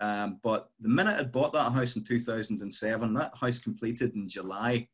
Um, 0.00 0.40
but 0.42 0.70
the 0.80 0.88
minute 0.88 1.20
I 1.20 1.24
bought 1.24 1.52
that 1.52 1.70
house 1.70 1.96
in 1.96 2.04
2007, 2.04 3.12
that 3.12 3.34
house 3.38 3.58
completed 3.58 4.14
in 4.14 4.26
July. 4.26 4.88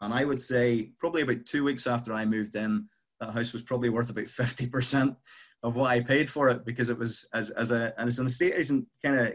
And 0.00 0.14
I 0.14 0.24
would 0.24 0.40
say 0.40 0.92
probably 0.98 1.20
about 1.20 1.44
two 1.44 1.64
weeks 1.64 1.86
after 1.86 2.14
I 2.14 2.24
moved 2.24 2.54
in, 2.54 2.88
that 3.20 3.32
house 3.32 3.52
was 3.52 3.60
probably 3.60 3.90
worth 3.90 4.08
about 4.08 4.24
50% 4.24 5.14
of 5.62 5.76
what 5.76 5.90
I 5.90 6.00
paid 6.00 6.28
for 6.28 6.48
it 6.48 6.64
because 6.64 6.88
it 6.88 6.98
was 6.98 7.26
as 7.34 7.50
as 7.50 7.70
a 7.70 7.94
and 7.98 8.08
as 8.08 8.18
an 8.18 8.26
estate 8.26 8.54
agent 8.56 8.86
kind 9.04 9.18
of 9.18 9.26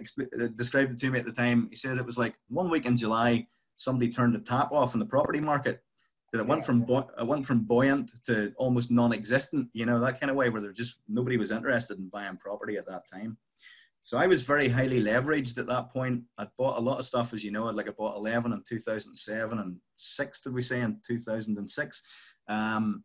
uh, 0.42 0.48
described 0.56 0.92
it 0.92 0.98
to 1.00 1.12
me 1.12 1.20
at 1.20 1.26
the 1.26 1.32
time. 1.32 1.68
He 1.70 1.76
said 1.76 1.98
it 1.98 2.06
was 2.06 2.18
like 2.18 2.36
one 2.50 2.70
week 2.70 2.86
in 2.86 2.98
July, 2.98 3.48
somebody 3.78 4.12
turned 4.12 4.36
the 4.36 4.40
tap 4.40 4.72
off 4.72 4.94
in 4.94 5.00
the 5.00 5.06
property 5.06 5.40
market. 5.40 5.82
That 6.34 6.42
it 6.42 6.48
went 6.48 6.66
from 6.66 6.86
it 6.90 7.26
went 7.26 7.46
from 7.46 7.64
buoyant 7.64 8.12
to 8.26 8.52
almost 8.58 8.92
non-existent. 8.92 9.70
You 9.74 9.86
know 9.86 10.00
that 10.02 10.20
kind 10.20 10.30
of 10.30 10.36
way 10.36 10.50
where 10.50 10.62
there 10.62 10.74
just 10.74 10.98
nobody 11.08 11.38
was 11.38 11.52
interested 11.52 11.98
in 11.98 12.10
buying 12.10 12.38
property 12.38 12.76
at 12.76 12.88
that 12.88 13.04
time. 13.12 13.38
So 14.04 14.18
I 14.18 14.26
was 14.26 14.42
very 14.42 14.70
highly 14.70 15.02
leveraged 15.02 15.58
at 15.58 15.68
that 15.68 15.92
point. 15.92 16.24
I'd 16.38 16.48
bought 16.58 16.78
a 16.78 16.82
lot 16.82 16.98
of 16.98 17.04
stuff, 17.04 17.34
as 17.34 17.44
you 17.44 17.52
know. 17.52 17.66
Like 17.66 17.90
I 17.90 17.92
bought 17.92 18.16
11 18.16 18.54
in 18.54 18.64
2007 18.66 19.60
and 19.60 19.76
six, 19.98 20.40
did 20.40 20.54
we 20.54 20.62
say, 20.62 20.80
in 20.80 20.98
2006. 21.06 22.04
Um, 22.48 23.04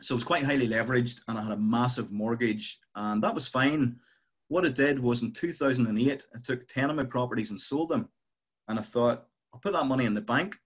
so 0.00 0.14
it 0.14 0.16
was 0.16 0.24
quite 0.24 0.44
highly 0.44 0.68
leveraged 0.68 1.22
and 1.28 1.38
I 1.38 1.42
had 1.42 1.52
a 1.52 1.56
massive 1.56 2.12
mortgage 2.12 2.78
and 2.94 3.22
that 3.22 3.34
was 3.34 3.48
fine. 3.48 3.96
What 4.48 4.64
I 4.64 4.70
did 4.70 4.98
was 4.98 5.22
in 5.22 5.32
2008, 5.32 6.26
I 6.34 6.38
took 6.42 6.68
10 6.68 6.90
of 6.90 6.96
my 6.96 7.04
properties 7.04 7.50
and 7.50 7.60
sold 7.60 7.90
them. 7.90 8.08
And 8.68 8.78
I 8.78 8.82
thought, 8.82 9.26
I'll 9.52 9.60
put 9.60 9.72
that 9.72 9.86
money 9.86 10.04
in 10.04 10.14
the 10.14 10.20
bank. 10.20 10.56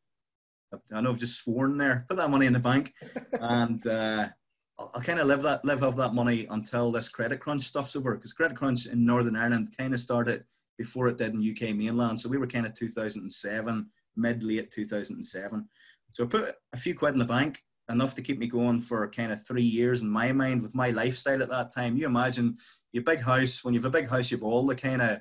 I 0.92 1.00
know 1.00 1.10
I've 1.10 1.18
just 1.18 1.42
sworn 1.42 1.76
there, 1.78 2.06
put 2.08 2.16
that 2.16 2.30
money 2.30 2.46
in 2.46 2.52
the 2.52 2.58
bank 2.58 2.92
and 3.40 3.86
uh, 3.86 4.28
I'll, 4.78 4.90
I'll 4.94 5.02
kind 5.02 5.20
of 5.20 5.26
live 5.26 5.42
that, 5.42 5.64
live 5.64 5.82
off 5.82 5.96
that 5.96 6.14
money 6.14 6.46
until 6.50 6.92
this 6.92 7.08
credit 7.08 7.40
crunch 7.40 7.62
stuff's 7.62 7.96
over. 7.96 8.14
Because 8.14 8.32
credit 8.32 8.56
crunch 8.56 8.86
in 8.86 9.04
Northern 9.04 9.36
Ireland 9.36 9.74
kind 9.76 9.94
of 9.94 10.00
started 10.00 10.44
before 10.78 11.08
it 11.08 11.18
did 11.18 11.34
in 11.34 11.50
UK 11.50 11.74
mainland. 11.74 12.20
So 12.20 12.28
we 12.28 12.38
were 12.38 12.46
kind 12.46 12.66
of 12.66 12.74
2007, 12.74 13.86
mid 14.16 14.42
late 14.42 14.70
2007. 14.70 15.68
So 16.10 16.24
I 16.24 16.26
put 16.26 16.54
a 16.72 16.76
few 16.76 16.94
quid 16.94 17.14
in 17.14 17.18
the 17.18 17.24
bank 17.24 17.62
enough 17.92 18.14
to 18.16 18.22
keep 18.22 18.38
me 18.38 18.46
going 18.46 18.80
for 18.80 19.08
kind 19.08 19.30
of 19.30 19.46
three 19.46 19.62
years 19.62 20.00
in 20.00 20.08
my 20.08 20.32
mind 20.32 20.62
with 20.62 20.74
my 20.74 20.90
lifestyle 20.90 21.42
at 21.42 21.50
that 21.50 21.72
time. 21.72 21.96
You 21.96 22.06
imagine 22.06 22.56
your 22.92 23.04
big 23.04 23.20
house, 23.20 23.62
when 23.62 23.74
you 23.74 23.80
have 23.80 23.86
a 23.86 23.90
big 23.90 24.08
house, 24.08 24.30
you 24.30 24.36
have 24.36 24.44
all 24.44 24.66
the 24.66 24.74
kind 24.74 25.02
of 25.02 25.20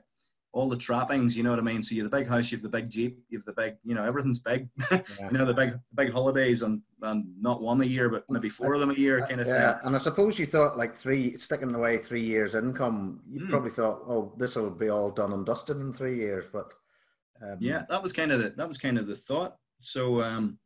all 0.53 0.67
the 0.67 0.77
trappings, 0.77 1.37
you 1.37 1.43
know 1.43 1.49
what 1.49 1.59
I 1.59 1.61
mean? 1.61 1.81
So 1.81 1.95
you 1.95 2.03
have 2.03 2.11
the 2.11 2.17
big 2.17 2.27
house, 2.27 2.51
you 2.51 2.57
have 2.57 2.63
the 2.63 2.69
big 2.69 2.89
Jeep, 2.89 3.23
you 3.29 3.37
have 3.37 3.45
the 3.45 3.53
big, 3.53 3.75
you 3.85 3.95
know, 3.95 4.03
everything's 4.03 4.39
big. 4.39 4.67
Yeah. 4.91 5.29
you 5.31 5.37
know, 5.37 5.45
the 5.45 5.53
big 5.53 5.79
big 5.95 6.11
holidays 6.11 6.61
and, 6.61 6.81
and 7.01 7.25
not 7.41 7.61
one 7.61 7.81
a 7.81 7.85
year, 7.85 8.09
but 8.09 8.25
maybe 8.29 8.49
four 8.49 8.73
of 8.73 8.81
them 8.81 8.91
a 8.91 8.93
year 8.93 9.25
kind 9.27 9.39
of 9.39 9.47
yeah. 9.47 9.73
thing. 9.73 9.81
And 9.85 9.95
I 9.95 9.99
suppose 9.99 10.37
you 10.37 10.45
thought 10.45 10.77
like 10.77 10.97
three, 10.97 11.37
sticking 11.37 11.73
away 11.73 11.97
three 11.97 12.23
years 12.23 12.55
income, 12.55 13.21
you 13.29 13.41
mm. 13.41 13.49
probably 13.49 13.69
thought, 13.69 14.01
oh, 14.07 14.33
this 14.37 14.55
will 14.55 14.71
be 14.71 14.89
all 14.89 15.11
done 15.11 15.31
and 15.31 15.45
dusted 15.45 15.77
in 15.77 15.93
three 15.93 16.17
years. 16.17 16.45
But 16.51 16.73
um, 17.41 17.57
yeah, 17.59 17.83
that 17.89 18.01
was 18.01 18.11
kind 18.11 18.31
of 18.31 18.41
the, 18.41 18.49
that 18.49 18.67
was 18.67 18.77
kind 18.77 18.97
of 18.97 19.07
the 19.07 19.15
thought. 19.15 19.57
So, 19.79 20.21
um, 20.21 20.59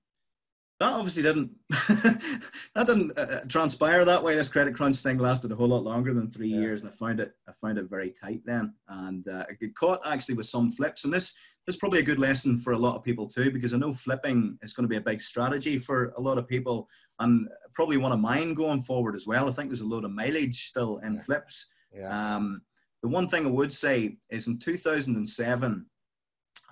that 0.79 0.91
obviously 0.93 1.23
didn't 1.23 1.51
that 1.69 2.85
didn't 2.85 3.17
uh, 3.17 3.21
uh, 3.21 3.39
transpire 3.47 4.03
that 4.03 4.21
way. 4.21 4.35
This 4.35 4.49
credit 4.49 4.75
crunch 4.75 4.97
thing 4.97 5.17
lasted 5.17 5.51
a 5.51 5.55
whole 5.55 5.69
lot 5.69 5.83
longer 5.83 6.13
than 6.13 6.29
three 6.29 6.49
yeah. 6.49 6.59
years, 6.59 6.81
and 6.81 6.89
I 6.89 6.93
found 6.93 7.19
it 7.19 7.33
I 7.47 7.53
found 7.53 7.77
it 7.77 7.89
very 7.89 8.11
tight 8.11 8.41
then, 8.45 8.73
and 8.89 9.27
uh, 9.27 9.45
I 9.49 9.53
got 9.53 9.75
caught 9.75 10.01
actually 10.05 10.35
with 10.35 10.47
some 10.47 10.69
flips. 10.69 11.05
And 11.05 11.13
this 11.13 11.33
this 11.65 11.75
is 11.75 11.79
probably 11.79 11.99
a 11.99 12.03
good 12.03 12.19
lesson 12.19 12.57
for 12.57 12.73
a 12.73 12.77
lot 12.77 12.95
of 12.95 13.03
people 13.03 13.27
too, 13.27 13.51
because 13.51 13.73
I 13.73 13.77
know 13.77 13.93
flipping 13.93 14.57
is 14.61 14.73
going 14.73 14.83
to 14.83 14.89
be 14.89 14.97
a 14.97 15.01
big 15.01 15.21
strategy 15.21 15.77
for 15.77 16.13
a 16.17 16.21
lot 16.21 16.37
of 16.37 16.47
people, 16.47 16.89
and 17.19 17.47
probably 17.73 17.97
one 17.97 18.11
of 18.11 18.19
mine 18.19 18.53
going 18.53 18.81
forward 18.81 19.15
as 19.15 19.25
well. 19.25 19.47
I 19.47 19.51
think 19.51 19.69
there's 19.69 19.81
a 19.81 19.85
load 19.85 20.03
of 20.03 20.11
mileage 20.11 20.67
still 20.67 20.97
in 20.99 21.13
yeah. 21.13 21.21
flips. 21.21 21.67
Yeah. 21.93 22.35
Um, 22.35 22.61
the 23.01 23.09
one 23.09 23.29
thing 23.29 23.45
I 23.45 23.49
would 23.49 23.71
say 23.71 24.17
is 24.29 24.47
in 24.47 24.57
2007, 24.57 25.85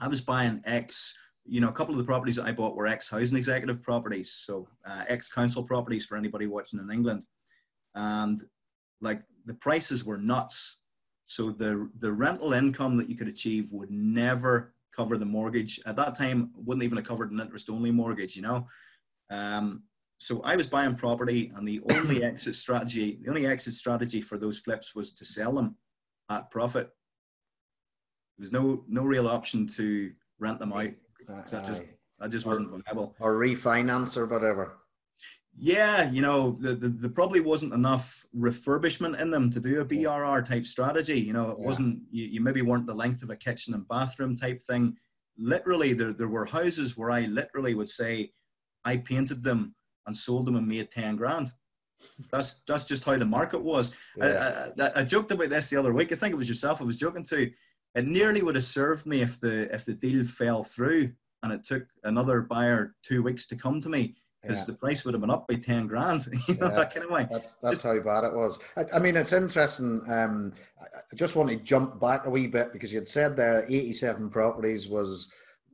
I 0.01 0.07
was 0.07 0.21
buying 0.21 0.61
X 0.65 1.13
you 1.45 1.59
know, 1.59 1.69
a 1.69 1.73
couple 1.73 1.93
of 1.93 1.97
the 1.97 2.05
properties 2.05 2.37
that 2.37 2.45
I 2.45 2.51
bought 2.51 2.75
were 2.75 2.87
ex 2.87 3.09
housing 3.09 3.37
executive 3.37 3.81
properties, 3.81 4.31
so 4.31 4.67
uh, 4.85 5.03
ex 5.07 5.27
council 5.27 5.63
properties 5.63 6.05
for 6.05 6.17
anybody 6.17 6.47
watching 6.47 6.79
in 6.79 6.91
England, 6.91 7.25
and 7.95 8.39
like 9.01 9.23
the 9.45 9.53
prices 9.55 10.05
were 10.05 10.17
nuts. 10.17 10.77
So 11.25 11.51
the 11.51 11.89
the 11.99 12.11
rental 12.11 12.53
income 12.53 12.97
that 12.97 13.09
you 13.09 13.17
could 13.17 13.27
achieve 13.27 13.71
would 13.71 13.91
never 13.91 14.73
cover 14.95 15.17
the 15.17 15.25
mortgage 15.25 15.81
at 15.85 15.95
that 15.97 16.15
time. 16.15 16.51
Wouldn't 16.55 16.83
even 16.83 16.97
have 16.97 17.07
covered 17.07 17.31
an 17.31 17.39
interest 17.39 17.69
only 17.69 17.91
mortgage, 17.91 18.35
you 18.35 18.41
know. 18.41 18.67
Um, 19.29 19.83
so 20.17 20.41
I 20.43 20.55
was 20.55 20.67
buying 20.67 20.95
property, 20.95 21.51
and 21.55 21.67
the 21.67 21.81
only 21.91 22.23
exit 22.23 22.55
strategy, 22.55 23.19
the 23.21 23.29
only 23.29 23.47
exit 23.47 23.73
strategy 23.73 24.21
for 24.21 24.37
those 24.37 24.59
flips 24.59 24.95
was 24.95 25.11
to 25.13 25.25
sell 25.25 25.53
them 25.53 25.75
at 26.29 26.49
profit. 26.51 26.89
There 28.37 28.43
was 28.43 28.53
no 28.53 28.85
no 28.87 29.03
real 29.03 29.27
option 29.27 29.67
to 29.67 30.11
rent 30.39 30.59
them 30.59 30.71
out 30.71 30.91
that 31.27 31.49
just 31.49 31.81
just 32.29 32.45
wasn't 32.45 32.69
viable. 32.85 33.15
Or 33.19 33.35
refinance 33.35 34.17
or 34.17 34.25
whatever. 34.25 34.77
Yeah, 35.55 36.09
you 36.09 36.21
know, 36.21 36.57
the, 36.59 36.73
the, 36.73 36.89
the, 36.89 37.09
probably 37.09 37.39
wasn't 37.39 37.73
enough 37.73 38.25
refurbishment 38.35 39.19
in 39.19 39.29
them 39.29 39.51
to 39.51 39.59
do 39.59 39.81
a 39.81 39.85
BRR 39.85 40.47
type 40.47 40.65
strategy. 40.65 41.19
You 41.19 41.33
know, 41.33 41.51
it 41.51 41.57
yeah. 41.59 41.65
wasn't, 41.65 42.01
you, 42.09 42.25
you 42.25 42.41
maybe 42.41 42.63
weren't 42.63 42.87
the 42.87 42.93
length 42.93 43.21
of 43.21 43.29
a 43.29 43.35
kitchen 43.35 43.75
and 43.75 43.87
bathroom 43.87 44.35
type 44.35 44.59
thing. 44.61 44.95
Literally, 45.37 45.93
there, 45.93 46.11
there 46.11 46.27
were 46.27 46.45
houses 46.45 46.97
where 46.97 47.11
I 47.11 47.21
literally 47.21 47.75
would 47.75 47.89
say, 47.89 48.31
I 48.83 48.97
painted 48.97 49.43
them 49.43 49.75
and 50.07 50.17
sold 50.17 50.47
them 50.47 50.55
and 50.55 50.67
made 50.67 50.89
10 50.89 51.17
grand. 51.17 51.51
That's 52.31 52.57
that's 52.67 52.83
just 52.83 53.05
how 53.05 53.15
the 53.15 53.25
market 53.25 53.61
was. 53.61 53.93
Yeah. 54.17 54.71
I, 54.77 54.83
I, 54.83 54.91
I, 54.97 55.03
joked 55.03 55.31
about 55.31 55.49
this 55.49 55.69
the 55.69 55.77
other 55.77 55.93
week. 55.93 56.11
I 56.11 56.15
think 56.15 56.33
it 56.33 56.37
was 56.37 56.49
yourself 56.49 56.81
I 56.81 56.83
was 56.83 56.97
joking 56.97 57.23
to 57.25 57.49
it 57.95 58.07
nearly 58.07 58.41
would 58.41 58.55
have 58.55 58.63
served 58.63 59.05
me 59.05 59.21
if 59.21 59.39
the 59.39 59.73
if 59.73 59.85
the 59.85 59.93
deal 59.93 60.23
fell 60.23 60.63
through 60.63 61.11
and 61.43 61.51
it 61.51 61.63
took 61.63 61.85
another 62.03 62.41
buyer 62.41 62.95
two 63.03 63.21
weeks 63.21 63.45
to 63.47 63.55
come 63.55 63.81
to 63.81 63.89
me 63.89 64.15
because 64.41 64.59
yeah. 64.59 64.65
the 64.65 64.73
price 64.73 65.05
would 65.05 65.13
have 65.13 65.21
been 65.21 65.29
up 65.29 65.47
by 65.47 65.55
10 65.55 65.87
grand 65.87 66.25
you 66.47 66.55
know 66.55 66.67
yeah, 66.67 66.73
that 66.73 66.93
kind 66.93 67.05
of 67.05 67.11
way 67.11 67.27
that's 67.29 67.55
that's 67.55 67.81
how 67.81 67.97
bad 67.99 68.23
it 68.23 68.33
was 68.33 68.59
i, 68.77 68.85
I 68.93 68.99
mean 68.99 69.15
it's 69.15 69.33
interesting 69.33 70.01
um, 70.09 70.53
i 70.81 71.15
just 71.15 71.35
want 71.35 71.49
to 71.49 71.57
jump 71.57 71.99
back 71.99 72.25
a 72.25 72.29
wee 72.29 72.47
bit 72.47 72.73
because 72.73 72.93
you'd 72.93 73.07
said 73.07 73.35
there 73.35 73.65
87 73.69 74.29
properties 74.29 74.87
was 74.87 75.31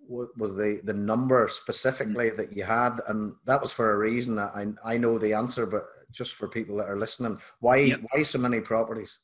was 0.07 0.55
the 0.55 0.81
the 0.85 0.93
number 0.93 1.47
specifically 1.47 2.29
mm-hmm. 2.29 2.37
that 2.37 2.55
you 2.55 2.63
had 2.63 2.99
and 3.07 3.35
that 3.45 3.61
was 3.61 3.71
for 3.71 3.93
a 3.93 3.97
reason 3.97 4.39
i 4.39 4.65
i 4.83 4.97
know 4.97 5.19
the 5.19 5.33
answer 5.33 5.65
but 5.65 5.85
just 6.11 6.33
for 6.33 6.47
people 6.47 6.75
that 6.77 6.89
are 6.89 6.97
listening 6.97 7.39
why 7.59 7.77
yep. 7.77 8.01
why 8.09 8.23
so 8.23 8.39
many 8.39 8.59
properties 8.59 9.19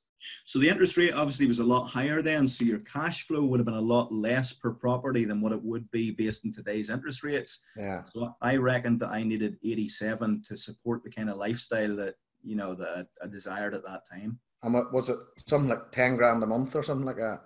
so 0.46 0.60
the 0.60 0.70
interest 0.70 0.98
rate 0.98 1.14
obviously 1.14 1.48
was 1.48 1.60
a 1.60 1.64
lot 1.64 1.86
higher 1.86 2.22
then, 2.22 2.48
so 2.48 2.66
your 2.66 2.80
cash 2.80 3.24
flow 3.24 3.44
would 3.44 3.60
have 3.60 3.66
been 3.66 3.76
a 3.76 3.82
lot 3.82 4.12
less 4.12 4.54
per 4.54 4.72
property 4.72 5.26
than 5.26 5.42
what 5.42 5.52
it 5.52 5.62
would 5.62 5.90
be 5.92 6.12
based 6.12 6.46
on 6.46 6.52
today's 6.52 6.90
interest 6.90 7.24
rates. 7.24 7.62
Yeah. 7.78 8.04
So 8.14 8.36
I 8.42 8.58
reckoned 8.58 9.00
that 9.02 9.10
I 9.10 9.24
needed 9.24 9.58
87 9.64 10.44
to 10.48 10.56
support 10.56 11.04
the 11.04 11.12
kind 11.12 11.30
of 11.30 11.38
lifestyle 11.38 11.96
that 11.98 12.16
you 12.44 12.56
know 12.56 12.76
that 12.76 13.08
I 13.24 13.28
desired 13.28 13.74
at 13.74 13.86
that 13.86 14.04
time. 14.10 14.40
And 14.64 14.74
what 14.74 14.94
was 14.94 15.10
it? 15.10 15.18
Something 15.46 15.70
like 15.70 15.92
10 15.92 16.16
grand 16.16 16.44
a 16.44 16.48
month 16.48 16.76
or 16.76 16.84
something 16.84 17.06
like 17.06 17.18
that? 17.18 17.42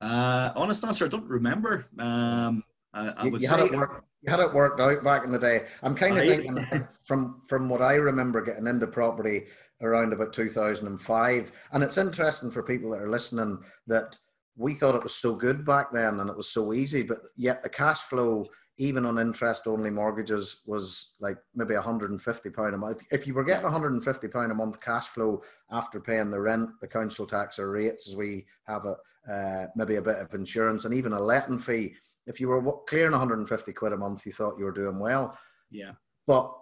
Uh, 0.00 0.52
honest 0.56 0.84
answer, 0.84 1.04
I 1.04 1.08
don't 1.08 1.28
remember. 1.28 1.86
Um, 1.98 2.64
I, 2.92 3.08
I 3.10 3.24
you, 3.24 3.38
you 3.38 3.48
had 3.48 3.60
it 3.60 3.72
work, 3.72 4.04
you 4.22 4.30
had 4.30 4.40
it 4.40 4.52
worked 4.52 4.80
out 4.80 5.02
back 5.04 5.24
in 5.24 5.32
the 5.32 5.38
day. 5.38 5.66
I'm 5.82 5.94
kind 5.94 6.18
of 6.18 6.24
thinking 6.24 6.86
from 7.04 7.42
from 7.48 7.68
what 7.68 7.82
I 7.82 7.94
remember 7.94 8.42
getting 8.42 8.66
into 8.66 8.86
property 8.86 9.44
around 9.82 10.12
about 10.12 10.32
2005. 10.32 11.52
And 11.72 11.84
it's 11.84 11.98
interesting 11.98 12.50
for 12.50 12.62
people 12.62 12.90
that 12.90 13.00
are 13.00 13.10
listening 13.10 13.58
that 13.86 14.16
we 14.56 14.74
thought 14.74 14.94
it 14.94 15.02
was 15.02 15.14
so 15.14 15.34
good 15.34 15.64
back 15.64 15.92
then 15.92 16.20
and 16.20 16.28
it 16.28 16.36
was 16.36 16.48
so 16.48 16.72
easy, 16.72 17.02
but 17.02 17.18
yet 17.36 17.62
the 17.62 17.68
cash 17.68 18.00
flow, 18.00 18.46
even 18.78 19.06
on 19.06 19.18
interest 19.18 19.66
only 19.66 19.90
mortgages, 19.90 20.60
was 20.66 21.12
like 21.20 21.36
maybe 21.54 21.74
150 21.74 22.50
pound 22.50 22.74
a 22.74 22.78
month. 22.78 23.02
If 23.10 23.26
you 23.26 23.34
were 23.34 23.44
getting 23.44 23.64
150 23.64 24.28
pound 24.28 24.52
a 24.52 24.54
month 24.54 24.80
cash 24.80 25.08
flow 25.08 25.42
after 25.70 26.00
paying 26.00 26.30
the 26.30 26.40
rent, 26.40 26.70
the 26.80 26.88
council 26.88 27.26
tax 27.26 27.58
or 27.58 27.70
rates, 27.70 28.08
as 28.08 28.16
we 28.16 28.46
have 28.66 28.84
it, 28.84 28.96
uh, 29.30 29.66
maybe 29.76 29.96
a 29.96 30.02
bit 30.02 30.18
of 30.18 30.34
insurance 30.34 30.84
and 30.84 30.94
even 30.94 31.12
a 31.12 31.20
letting 31.20 31.58
fee, 31.58 31.94
if 32.26 32.40
you 32.40 32.48
were 32.48 32.62
clearing 32.86 33.12
150 33.12 33.72
quid 33.72 33.92
a 33.92 33.96
month, 33.96 34.26
you 34.26 34.32
thought 34.32 34.58
you 34.58 34.64
were 34.64 34.72
doing 34.72 34.98
well. 34.98 35.36
Yeah. 35.70 35.92
But 36.26 36.52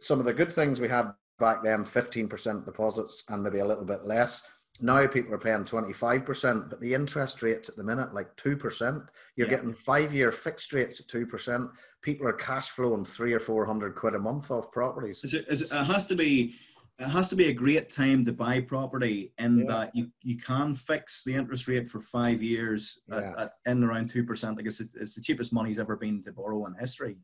some 0.00 0.18
of 0.18 0.26
the 0.26 0.34
good 0.34 0.52
things 0.52 0.80
we 0.80 0.88
had 0.88 1.12
back 1.42 1.60
then 1.64 1.84
15% 1.84 2.64
deposits 2.64 3.24
and 3.28 3.42
maybe 3.42 3.58
a 3.58 3.66
little 3.66 3.84
bit 3.84 4.04
less. 4.04 4.42
Now 4.80 5.08
people 5.08 5.34
are 5.34 5.38
paying 5.38 5.64
25%, 5.64 6.70
but 6.70 6.80
the 6.80 6.94
interest 6.94 7.42
rates 7.42 7.68
at 7.68 7.74
the 7.74 7.82
minute, 7.82 8.14
like 8.14 8.34
2%. 8.36 9.06
You're 9.34 9.48
yeah. 9.48 9.56
getting 9.56 9.74
five 9.74 10.14
year 10.14 10.30
fixed 10.30 10.72
rates 10.72 11.00
at 11.00 11.08
2%. 11.08 11.68
People 12.00 12.28
are 12.28 12.32
cash 12.32 12.70
flowing 12.70 13.04
three 13.04 13.32
or 13.32 13.40
400 13.40 13.96
quid 13.96 14.14
a 14.14 14.20
month 14.20 14.52
off 14.52 14.70
properties. 14.70 15.24
Is 15.24 15.34
it, 15.34 15.46
is 15.48 15.62
it, 15.62 15.76
it 15.76 15.84
has 15.84 16.06
to 16.06 16.16
be. 16.16 16.54
It 16.98 17.08
has 17.08 17.28
to 17.30 17.36
be 17.36 17.46
a 17.46 17.52
great 17.52 17.90
time 17.90 18.24
to 18.26 18.32
buy 18.32 18.60
property 18.60 19.32
in 19.38 19.60
yeah. 19.60 19.64
that 19.68 19.96
you, 19.96 20.08
you 20.22 20.36
can 20.36 20.72
fix 20.74 21.24
the 21.24 21.34
interest 21.34 21.66
rate 21.66 21.88
for 21.88 22.00
five 22.00 22.42
years 22.42 23.00
at, 23.10 23.22
yeah. 23.22 23.32
at 23.38 23.52
in 23.66 23.82
around 23.82 24.08
two 24.10 24.22
percent. 24.22 24.58
I 24.58 24.62
guess 24.62 24.78
it's 24.78 25.14
the 25.14 25.20
cheapest 25.20 25.52
money's 25.52 25.80
ever 25.80 25.96
been 25.96 26.22
to 26.22 26.32
borrow 26.32 26.66
in 26.66 26.74
history. 26.78 27.16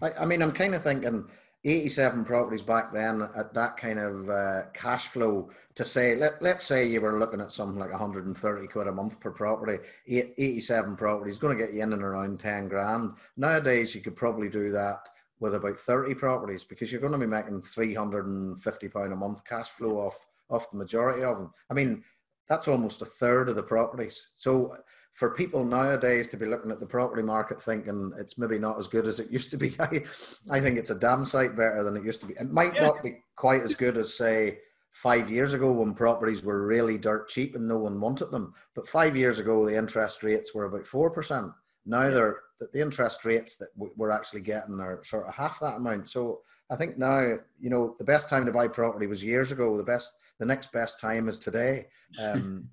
I, 0.00 0.12
I 0.12 0.24
mean, 0.24 0.42
I'm 0.42 0.52
kind 0.52 0.74
of 0.74 0.82
thinking 0.84 1.28
87 1.64 2.24
properties 2.24 2.62
back 2.62 2.92
then 2.92 3.28
at 3.36 3.52
that 3.54 3.76
kind 3.76 3.98
of 3.98 4.28
uh, 4.28 4.62
cash 4.72 5.08
flow 5.08 5.50
to 5.74 5.84
say 5.84 6.14
let, 6.14 6.40
let's 6.40 6.64
say 6.64 6.86
you 6.86 7.00
were 7.00 7.18
looking 7.18 7.40
at 7.40 7.52
something 7.52 7.78
like 7.78 7.90
130 7.90 8.66
quid 8.68 8.86
a 8.86 8.92
month 8.92 9.18
per 9.18 9.30
property 9.30 9.78
87 10.06 10.96
properties 10.96 11.38
going 11.38 11.56
to 11.56 11.64
get 11.64 11.74
you 11.74 11.82
in 11.82 11.92
and 11.92 12.02
around 12.02 12.38
10 12.38 12.68
grand. 12.68 13.12
Nowadays 13.36 13.94
you 13.94 14.00
could 14.00 14.16
probably 14.16 14.48
do 14.48 14.70
that 14.70 15.08
with 15.40 15.54
about 15.54 15.76
30 15.76 16.14
properties 16.14 16.64
because 16.64 16.90
you're 16.90 17.00
going 17.00 17.12
to 17.12 17.18
be 17.18 17.26
making 17.26 17.62
350 17.62 18.88
pound 18.88 19.12
a 19.12 19.16
month 19.16 19.44
cash 19.44 19.68
flow 19.68 19.98
off 19.98 20.26
off 20.50 20.70
the 20.70 20.78
majority 20.78 21.22
of 21.22 21.36
them 21.36 21.52
i 21.70 21.74
mean 21.74 22.02
that's 22.48 22.68
almost 22.68 23.02
a 23.02 23.06
third 23.06 23.48
of 23.48 23.54
the 23.56 23.62
properties. 23.62 24.28
So 24.36 24.76
for 25.18 25.30
people 25.30 25.64
nowadays 25.64 26.28
to 26.28 26.36
be 26.36 26.46
looking 26.46 26.70
at 26.70 26.78
the 26.78 26.86
property 26.86 27.24
market 27.24 27.60
thinking 27.60 28.12
it's 28.20 28.38
maybe 28.38 28.56
not 28.56 28.78
as 28.78 28.86
good 28.86 29.04
as 29.04 29.18
it 29.18 29.32
used 29.32 29.50
to 29.50 29.56
be, 29.56 29.74
I, 29.80 30.04
I 30.48 30.60
think 30.60 30.78
it's 30.78 30.90
a 30.90 30.94
damn 30.94 31.24
sight 31.24 31.56
better 31.56 31.82
than 31.82 31.96
it 31.96 32.04
used 32.04 32.20
to 32.20 32.28
be. 32.28 32.34
It 32.34 32.52
might 32.52 32.76
yeah. 32.76 32.82
not 32.82 33.02
be 33.02 33.16
quite 33.34 33.62
as 33.62 33.74
good 33.74 33.98
as, 33.98 34.16
say, 34.16 34.58
five 34.92 35.28
years 35.28 35.54
ago 35.54 35.72
when 35.72 35.92
properties 35.92 36.44
were 36.44 36.64
really 36.64 36.98
dirt 36.98 37.28
cheap 37.28 37.56
and 37.56 37.66
no 37.66 37.78
one 37.78 38.00
wanted 38.00 38.30
them. 38.30 38.54
But 38.76 38.86
five 38.86 39.16
years 39.16 39.40
ago, 39.40 39.66
the 39.66 39.76
interest 39.76 40.22
rates 40.22 40.54
were 40.54 40.66
about 40.66 40.84
4%. 40.84 41.52
Now 41.84 42.02
yeah. 42.04 42.10
they're 42.10 42.40
the 42.72 42.80
interest 42.80 43.24
rates 43.24 43.56
that 43.56 43.70
we're 43.76 44.12
actually 44.12 44.42
getting 44.42 44.78
are 44.78 45.02
sort 45.04 45.26
of 45.26 45.34
half 45.34 45.58
that 45.58 45.78
amount. 45.78 46.08
So 46.08 46.42
I 46.70 46.76
think 46.76 46.96
now, 46.96 47.38
you 47.58 47.70
know, 47.70 47.96
the 47.98 48.04
best 48.04 48.28
time 48.28 48.46
to 48.46 48.52
buy 48.52 48.68
property 48.68 49.08
was 49.08 49.24
years 49.24 49.50
ago. 49.50 49.76
The 49.76 49.82
best, 49.82 50.12
the 50.38 50.46
next 50.46 50.70
best 50.70 51.00
time 51.00 51.28
is 51.28 51.40
today. 51.40 51.86
Um, 52.22 52.70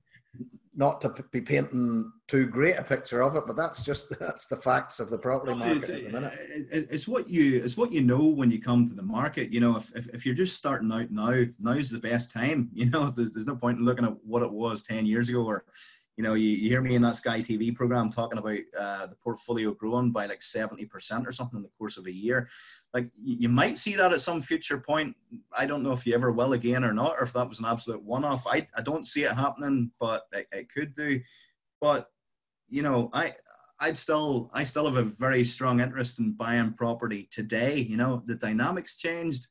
not 0.75 1.01
to 1.01 1.09
be 1.31 1.41
painting 1.41 2.11
too 2.27 2.47
great 2.47 2.77
a 2.77 2.83
picture 2.83 3.21
of 3.21 3.35
it, 3.35 3.43
but 3.47 3.55
that's 3.55 3.83
just 3.83 4.09
that's 4.19 4.47
the 4.47 4.57
facts 4.57 4.99
of 4.99 5.09
the 5.09 5.17
property 5.17 5.53
market 5.53 5.77
it's, 5.77 5.89
at 5.89 6.03
the 6.03 6.09
minute. 6.09 6.33
Uh, 6.73 6.81
it's 6.91 7.07
what 7.07 7.27
you 7.29 7.63
it's 7.63 7.77
what 7.77 7.91
you 7.91 8.01
know 8.01 8.25
when 8.25 8.51
you 8.51 8.61
come 8.61 8.87
to 8.87 8.93
the 8.93 9.01
market. 9.01 9.51
You 9.51 9.59
know, 9.59 9.77
if, 9.77 9.91
if, 9.95 10.07
if 10.09 10.25
you're 10.25 10.35
just 10.35 10.57
starting 10.57 10.91
out 10.91 11.11
now, 11.11 11.43
now's 11.59 11.89
the 11.89 11.99
best 11.99 12.31
time. 12.31 12.69
You 12.75 12.89
know, 12.89 13.09
there's 13.09 13.33
there's 13.33 13.47
no 13.47 13.55
point 13.55 13.79
in 13.79 13.85
looking 13.85 14.05
at 14.05 14.17
what 14.25 14.43
it 14.43 14.51
was 14.51 14.83
ten 14.83 15.05
years 15.05 15.29
ago 15.29 15.45
or 15.45 15.63
you 16.17 16.23
know, 16.23 16.33
you, 16.33 16.49
you 16.49 16.69
hear 16.69 16.81
me 16.81 16.95
in 16.95 17.01
that 17.01 17.17
Sky 17.17 17.41
TV 17.41 17.75
program 17.75 18.09
talking 18.09 18.37
about 18.37 18.59
uh, 18.79 19.07
the 19.07 19.15
portfolio 19.15 19.73
growing 19.73 20.11
by 20.11 20.25
like 20.25 20.39
70% 20.39 20.89
or 21.27 21.31
something 21.31 21.57
in 21.57 21.63
the 21.63 21.69
course 21.77 21.97
of 21.97 22.05
a 22.05 22.11
year. 22.11 22.47
Like 22.93 23.11
you, 23.21 23.49
might 23.49 23.77
see 23.77 23.95
that 23.95 24.13
at 24.13 24.21
some 24.21 24.41
future 24.41 24.77
point. 24.77 25.15
I 25.57 25.65
don't 25.65 25.83
know 25.83 25.91
if 25.91 26.07
you 26.07 26.13
ever 26.13 26.31
will 26.31 26.53
again 26.53 26.85
or 26.85 26.93
not, 26.93 27.15
or 27.19 27.23
if 27.23 27.33
that 27.33 27.49
was 27.49 27.59
an 27.59 27.65
absolute 27.65 28.01
one 28.01 28.23
off. 28.23 28.47
I, 28.47 28.65
I 28.77 28.81
don't 28.81 29.07
see 29.07 29.23
it 29.23 29.33
happening, 29.33 29.91
but 29.99 30.23
it, 30.31 30.47
it 30.51 30.71
could 30.71 30.93
do. 30.93 31.19
but 31.81 32.09
you 32.69 32.81
know, 32.81 33.09
I 33.13 33.33
I'd 33.79 33.97
still 33.97 34.49
I 34.53 34.63
still 34.63 34.85
have 34.85 34.95
a 34.95 35.03
very 35.03 35.43
strong 35.43 35.81
interest 35.81 36.19
in 36.19 36.33
buying 36.33 36.73
property 36.73 37.27
today. 37.31 37.77
You 37.77 37.97
know, 37.97 38.23
the 38.25 38.35
dynamics 38.35 38.97
changed. 38.97 39.47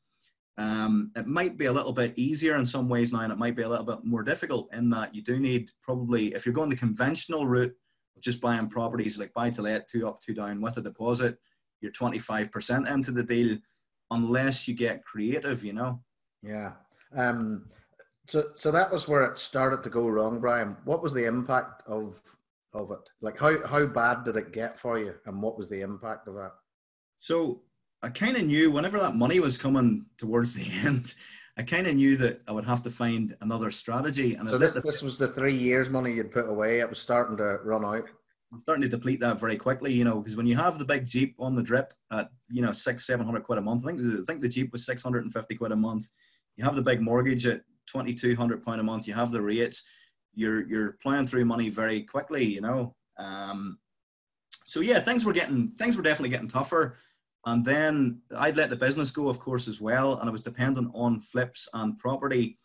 Um, 0.57 1.11
it 1.15 1.27
might 1.27 1.57
be 1.57 1.65
a 1.65 1.73
little 1.73 1.91
bit 1.91 2.13
easier 2.15 2.55
in 2.55 2.65
some 2.65 2.87
ways 2.87 3.11
now, 3.11 3.21
and 3.21 3.31
it 3.31 3.37
might 3.37 3.55
be 3.55 3.63
a 3.63 3.69
little 3.69 3.85
bit 3.85 3.99
more 4.03 4.23
difficult 4.23 4.73
in 4.73 4.89
that 4.91 5.13
you 5.13 5.21
do 5.21 5.39
need 5.39 5.69
probably 5.81 6.33
if 6.33 6.45
you're 6.45 6.55
going 6.55 6.69
the 6.69 6.77
conventional 6.77 7.45
route 7.45 7.75
of 8.15 8.21
just 8.21 8.39
buying 8.39 8.69
properties 8.69 9.17
like 9.17 9.33
buy 9.33 9.49
to 9.49 9.61
let, 9.61 9.87
two 9.87 10.07
up, 10.07 10.21
two 10.21 10.33
down 10.33 10.61
with 10.61 10.77
a 10.77 10.81
deposit, 10.81 11.37
you're 11.81 11.91
25% 11.91 12.89
into 12.89 13.11
the 13.11 13.23
deal, 13.23 13.57
unless 14.11 14.67
you 14.67 14.73
get 14.73 15.03
creative. 15.03 15.63
You 15.63 15.73
know. 15.73 16.01
Yeah. 16.41 16.73
Um, 17.15 17.65
so, 18.27 18.45
so 18.55 18.71
that 18.71 18.91
was 18.91 19.07
where 19.07 19.25
it 19.25 19.37
started 19.37 19.83
to 19.83 19.89
go 19.89 20.07
wrong, 20.07 20.39
Brian. 20.39 20.77
What 20.85 21.03
was 21.03 21.13
the 21.13 21.25
impact 21.25 21.83
of 21.87 22.21
of 22.73 22.91
it? 22.91 23.09
Like, 23.21 23.39
how 23.39 23.65
how 23.67 23.85
bad 23.85 24.23
did 24.23 24.35
it 24.35 24.53
get 24.53 24.79
for 24.79 24.99
you, 24.99 25.15
and 25.25 25.41
what 25.41 25.57
was 25.57 25.69
the 25.69 25.81
impact 25.81 26.27
of 26.27 26.35
that? 26.35 26.53
So, 27.19 27.61
I 28.05 28.09
kind 28.09 28.37
of 28.37 28.43
knew 28.43 28.69
whenever 28.69 28.99
that 28.99 29.15
money 29.15 29.39
was 29.39 29.57
coming 29.57 30.05
towards 30.19 30.53
the 30.53 30.71
end, 30.85 31.15
I 31.57 31.63
kind 31.63 31.87
of 31.87 31.95
knew 31.95 32.15
that 32.17 32.41
I 32.47 32.51
would 32.51 32.65
have 32.65 32.83
to 32.83 32.91
find 32.91 33.35
another 33.41 33.71
strategy. 33.71 34.35
And 34.35 34.47
so 34.47 34.59
this 34.59 34.73
this 34.73 35.01
was 35.01 35.17
the 35.17 35.29
three 35.29 35.55
years 35.55 35.89
money 35.89 36.13
you'd 36.13 36.31
put 36.31 36.47
away. 36.47 36.81
It 36.81 36.89
was 36.89 36.99
starting 36.99 37.35
to 37.37 37.57
run 37.63 37.83
out. 37.83 38.07
I'm 38.53 38.61
starting 38.61 38.83
to 38.83 38.87
deplete 38.87 39.19
that 39.21 39.39
very 39.39 39.55
quickly, 39.55 39.91
you 39.91 40.03
know, 40.03 40.19
because 40.19 40.37
when 40.37 40.45
you 40.45 40.55
have 40.55 40.77
the 40.77 40.85
big 40.85 41.07
Jeep 41.07 41.35
on 41.39 41.55
the 41.55 41.63
drip 41.63 41.93
at 42.11 42.29
you 42.49 42.61
know 42.61 42.71
six, 42.71 43.07
seven 43.07 43.25
hundred 43.25 43.43
quid 43.43 43.57
a 43.57 43.61
month, 43.61 43.85
I 43.85 43.95
think 43.95 44.01
I 44.01 44.23
think 44.23 44.41
the 44.41 44.49
Jeep 44.49 44.71
was 44.71 44.85
six 44.85 45.01
hundred 45.01 45.23
and 45.23 45.33
fifty 45.33 45.55
quid 45.55 45.71
a 45.71 45.75
month. 45.75 46.07
You 46.57 46.63
have 46.63 46.75
the 46.75 46.83
big 46.83 47.01
mortgage 47.01 47.47
at 47.47 47.61
twenty 47.87 48.13
two 48.13 48.35
hundred 48.35 48.63
pound 48.63 48.81
a 48.81 48.83
month. 48.83 49.07
You 49.07 49.15
have 49.15 49.31
the 49.31 49.41
rates. 49.41 49.83
You're 50.35 50.67
you're 50.67 50.97
playing 51.01 51.25
through 51.25 51.45
money 51.45 51.69
very 51.69 52.03
quickly, 52.03 52.45
you 52.45 52.61
know. 52.61 52.95
Um, 53.17 53.79
so 54.65 54.81
yeah, 54.81 54.99
things 54.99 55.25
were 55.25 55.33
getting 55.33 55.69
things 55.69 55.97
were 55.97 56.03
definitely 56.03 56.29
getting 56.29 56.47
tougher. 56.47 56.97
And 57.45 57.63
then 57.63 58.21
I'd 58.35 58.57
let 58.57 58.69
the 58.69 58.75
business 58.75 59.11
go, 59.11 59.29
of 59.29 59.39
course, 59.39 59.67
as 59.67 59.79
well, 59.79 60.19
and 60.19 60.27
I 60.27 60.31
was 60.31 60.41
dependent 60.41 60.89
on 60.95 61.19
flips 61.19 61.69
and 61.73 61.97
property. 61.97 62.57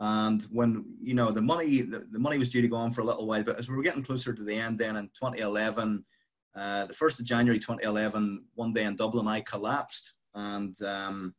And 0.00 0.42
when 0.50 0.84
you 1.00 1.14
know 1.14 1.30
the 1.30 1.40
money, 1.40 1.82
the, 1.82 2.00
the 2.10 2.18
money 2.18 2.36
was 2.36 2.50
due 2.50 2.60
to 2.60 2.68
go 2.68 2.76
on 2.76 2.90
for 2.90 3.02
a 3.02 3.04
little 3.04 3.26
while, 3.26 3.44
but 3.44 3.58
as 3.58 3.68
we 3.68 3.76
were 3.76 3.82
getting 3.82 4.02
closer 4.02 4.32
to 4.32 4.42
the 4.42 4.54
end, 4.54 4.78
then 4.78 4.96
in 4.96 5.04
2011, 5.14 6.04
uh, 6.56 6.86
the 6.86 6.94
first 6.94 7.20
of 7.20 7.26
January 7.26 7.58
2011, 7.58 8.44
one 8.54 8.72
day 8.72 8.84
in 8.84 8.96
Dublin, 8.96 9.28
I 9.28 9.40
collapsed, 9.40 10.14
and 10.34 10.74
um, 10.82 11.34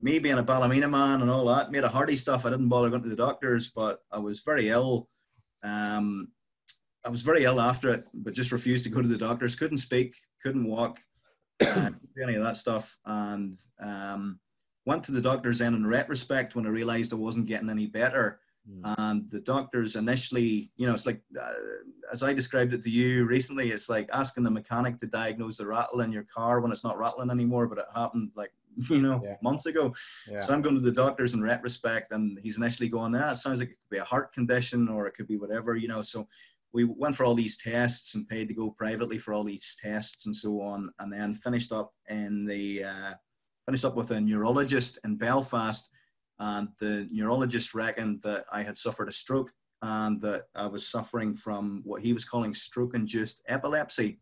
me 0.00 0.18
being 0.18 0.38
a 0.38 0.42
Ballymena 0.42 0.88
man 0.88 1.22
and 1.22 1.30
all 1.30 1.44
that, 1.46 1.70
made 1.70 1.84
a 1.84 1.88
hearty 1.88 2.16
stuff. 2.16 2.44
I 2.44 2.50
didn't 2.50 2.68
bother 2.68 2.90
going 2.90 3.04
to 3.04 3.08
the 3.08 3.14
doctors, 3.14 3.70
but 3.70 4.00
I 4.10 4.18
was 4.18 4.40
very 4.40 4.68
ill. 4.68 5.08
Um, 5.62 6.28
I 7.04 7.08
was 7.08 7.22
very 7.22 7.44
ill 7.44 7.60
after 7.60 7.88
it, 7.90 8.06
but 8.12 8.34
just 8.34 8.52
refused 8.52 8.82
to 8.84 8.90
go 8.90 9.00
to 9.00 9.08
the 9.08 9.16
doctors. 9.16 9.54
Couldn't 9.54 9.78
speak, 9.78 10.16
couldn't 10.42 10.66
walk, 10.66 10.98
any 12.22 12.34
of 12.34 12.44
that 12.44 12.56
stuff, 12.56 12.96
and 13.04 13.54
um, 13.80 14.38
went 14.86 15.04
to 15.04 15.12
the 15.12 15.20
doctors 15.20 15.58
then 15.58 15.74
in 15.74 15.86
retrospect 15.86 16.54
when 16.54 16.66
I 16.66 16.70
realized 16.70 17.12
I 17.12 17.16
wasn't 17.16 17.46
getting 17.46 17.70
any 17.70 17.86
better. 17.86 18.40
Mm. 18.70 18.94
And 18.98 19.30
the 19.30 19.40
doctors 19.40 19.96
initially, 19.96 20.70
you 20.76 20.86
know, 20.86 20.94
it's 20.94 21.06
like, 21.06 21.20
uh, 21.40 21.52
as 22.12 22.22
I 22.22 22.32
described 22.32 22.74
it 22.74 22.82
to 22.82 22.90
you 22.90 23.24
recently, 23.24 23.70
it's 23.70 23.88
like 23.88 24.08
asking 24.12 24.44
the 24.44 24.50
mechanic 24.50 24.98
to 24.98 25.06
diagnose 25.06 25.56
the 25.56 25.66
rattle 25.66 26.00
in 26.00 26.12
your 26.12 26.26
car 26.32 26.60
when 26.60 26.70
it's 26.70 26.84
not 26.84 26.98
rattling 26.98 27.30
anymore, 27.30 27.66
but 27.66 27.78
it 27.78 27.86
happened 27.94 28.30
like, 28.36 28.52
you 28.88 29.02
know, 29.02 29.20
yeah. 29.22 29.34
months 29.42 29.66
ago. 29.66 29.92
Yeah. 30.30 30.40
So 30.40 30.54
I'm 30.54 30.62
going 30.62 30.76
to 30.76 30.80
the 30.80 30.92
doctors 30.92 31.34
in 31.34 31.42
retrospect, 31.42 32.12
and 32.12 32.38
he's 32.42 32.56
initially 32.56 32.88
going, 32.88 33.14
ah, 33.14 33.32
it 33.32 33.36
sounds 33.36 33.58
like 33.58 33.70
it 33.70 33.78
could 33.82 33.96
be 33.96 33.98
a 33.98 34.04
heart 34.04 34.32
condition 34.32 34.88
or 34.88 35.06
it 35.06 35.14
could 35.14 35.26
be 35.26 35.36
whatever, 35.36 35.76
you 35.76 35.88
know. 35.88 36.02
So 36.02 36.28
we 36.72 36.84
went 36.84 37.14
for 37.14 37.24
all 37.24 37.34
these 37.34 37.58
tests 37.58 38.14
and 38.14 38.28
paid 38.28 38.48
to 38.48 38.54
go 38.54 38.70
privately 38.70 39.18
for 39.18 39.34
all 39.34 39.44
these 39.44 39.76
tests 39.80 40.26
and 40.26 40.34
so 40.34 40.60
on, 40.60 40.90
and 40.98 41.12
then 41.12 41.34
finished 41.34 41.72
up 41.72 41.92
in 42.08 42.44
the 42.46 42.84
uh, 42.84 43.14
finished 43.66 43.84
up 43.84 43.96
with 43.96 44.10
a 44.10 44.20
neurologist 44.20 44.98
in 45.04 45.16
Belfast, 45.16 45.88
and 46.38 46.68
the 46.80 47.08
neurologist 47.10 47.74
reckoned 47.74 48.22
that 48.22 48.44
I 48.52 48.62
had 48.62 48.78
suffered 48.78 49.08
a 49.08 49.12
stroke 49.12 49.52
and 49.82 50.20
that 50.22 50.44
I 50.54 50.66
was 50.66 50.88
suffering 50.88 51.34
from 51.34 51.82
what 51.84 52.02
he 52.02 52.12
was 52.12 52.24
calling 52.24 52.54
stroke-induced 52.54 53.42
epilepsy. 53.48 54.20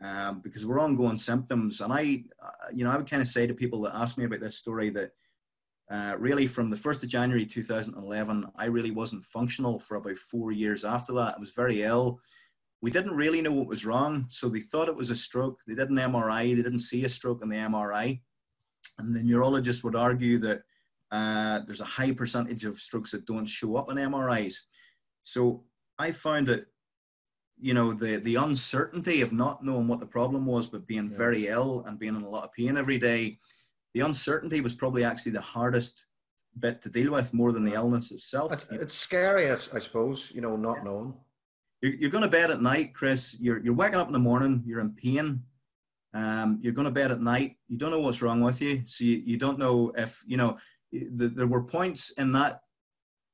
Um, 0.00 0.40
because 0.42 0.64
we're 0.64 0.78
ongoing 0.78 1.18
symptoms, 1.18 1.80
and 1.80 1.92
I, 1.92 2.22
uh, 2.40 2.70
you 2.72 2.84
know, 2.84 2.90
I 2.90 2.96
would 2.96 3.10
kind 3.10 3.20
of 3.20 3.26
say 3.26 3.48
to 3.48 3.54
people 3.54 3.80
that 3.82 3.96
ask 3.96 4.16
me 4.16 4.26
about 4.26 4.38
this 4.38 4.56
story 4.56 4.90
that 4.90 5.10
uh, 5.90 6.16
really 6.18 6.46
from 6.46 6.68
the 6.68 6.76
1st 6.76 7.04
of 7.04 7.08
January 7.08 7.46
2011, 7.46 8.46
I 8.56 8.66
really 8.66 8.90
wasn't 8.90 9.24
functional 9.24 9.78
for 9.78 9.96
about 9.96 10.18
four 10.18 10.52
years 10.52 10.84
after 10.84 11.12
that. 11.14 11.34
I 11.36 11.40
was 11.40 11.52
very 11.52 11.82
ill. 11.82 12.20
We 12.82 12.90
didn't 12.90 13.16
really 13.16 13.40
know 13.40 13.52
what 13.52 13.66
was 13.66 13.86
wrong, 13.86 14.26
so 14.28 14.48
they 14.48 14.60
thought 14.60 14.88
it 14.88 14.96
was 14.96 15.10
a 15.10 15.14
stroke. 15.14 15.58
They 15.66 15.74
did 15.74 15.90
an 15.90 15.96
MRI, 15.96 16.54
they 16.54 16.62
didn't 16.62 16.80
see 16.80 17.04
a 17.04 17.08
stroke 17.08 17.42
in 17.42 17.48
the 17.48 17.56
MRI. 17.56 18.20
And 18.98 19.14
the 19.14 19.22
neurologist 19.22 19.82
would 19.82 19.96
argue 19.96 20.38
that 20.38 20.62
uh, 21.10 21.60
there's 21.66 21.80
a 21.80 21.86
high 21.86 22.12
percentage 22.12 22.64
of 22.64 22.78
strokes 22.78 23.10
that 23.12 23.24
don't 23.24 23.46
show 23.46 23.76
up 23.76 23.90
in 23.90 23.96
MRIs. 23.96 24.56
So 25.22 25.64
I 25.98 26.12
found 26.12 26.48
that, 26.48 26.66
you 27.58 27.74
know, 27.74 27.92
the, 27.92 28.16
the 28.16 28.36
uncertainty 28.36 29.22
of 29.22 29.32
not 29.32 29.64
knowing 29.64 29.88
what 29.88 30.00
the 30.00 30.06
problem 30.06 30.46
was, 30.46 30.66
but 30.66 30.86
being 30.86 31.10
yeah. 31.10 31.16
very 31.16 31.46
ill 31.46 31.84
and 31.86 31.98
being 31.98 32.14
in 32.14 32.22
a 32.22 32.28
lot 32.28 32.44
of 32.44 32.52
pain 32.52 32.76
every 32.76 32.98
day, 32.98 33.38
the 33.98 34.04
uncertainty 34.04 34.60
was 34.60 34.74
probably 34.74 35.02
actually 35.02 35.32
the 35.32 35.40
hardest 35.40 36.04
bit 36.60 36.80
to 36.80 36.88
deal 36.88 37.12
with 37.12 37.34
more 37.34 37.50
than 37.50 37.64
the 37.64 37.74
illness 37.74 38.12
itself. 38.12 38.52
It's, 38.52 38.66
it's 38.70 38.94
scary, 38.94 39.50
I 39.50 39.56
suppose, 39.56 40.30
you 40.32 40.40
know, 40.40 40.54
not 40.54 40.78
yeah. 40.78 40.84
knowing. 40.84 41.14
You're, 41.82 41.94
you're 41.94 42.10
going 42.10 42.22
to 42.22 42.30
bed 42.30 42.52
at 42.52 42.62
night, 42.62 42.94
Chris. 42.94 43.36
You're, 43.40 43.60
you're 43.60 43.74
waking 43.74 43.98
up 43.98 44.06
in 44.06 44.12
the 44.12 44.20
morning, 44.20 44.62
you're 44.64 44.78
in 44.78 44.92
pain, 44.92 45.42
um, 46.14 46.60
you're 46.62 46.72
going 46.72 46.84
to 46.84 46.92
bed 46.92 47.10
at 47.10 47.20
night. 47.20 47.56
You 47.66 47.76
don't 47.76 47.90
know 47.90 47.98
what's 47.98 48.22
wrong 48.22 48.40
with 48.40 48.62
you. 48.62 48.82
So 48.86 49.02
you, 49.02 49.20
you 49.26 49.36
don't 49.36 49.58
know 49.58 49.92
if, 49.96 50.22
you 50.24 50.36
know, 50.36 50.58
the, 50.92 51.28
there 51.28 51.48
were 51.48 51.64
points 51.64 52.12
in 52.18 52.30
that 52.32 52.60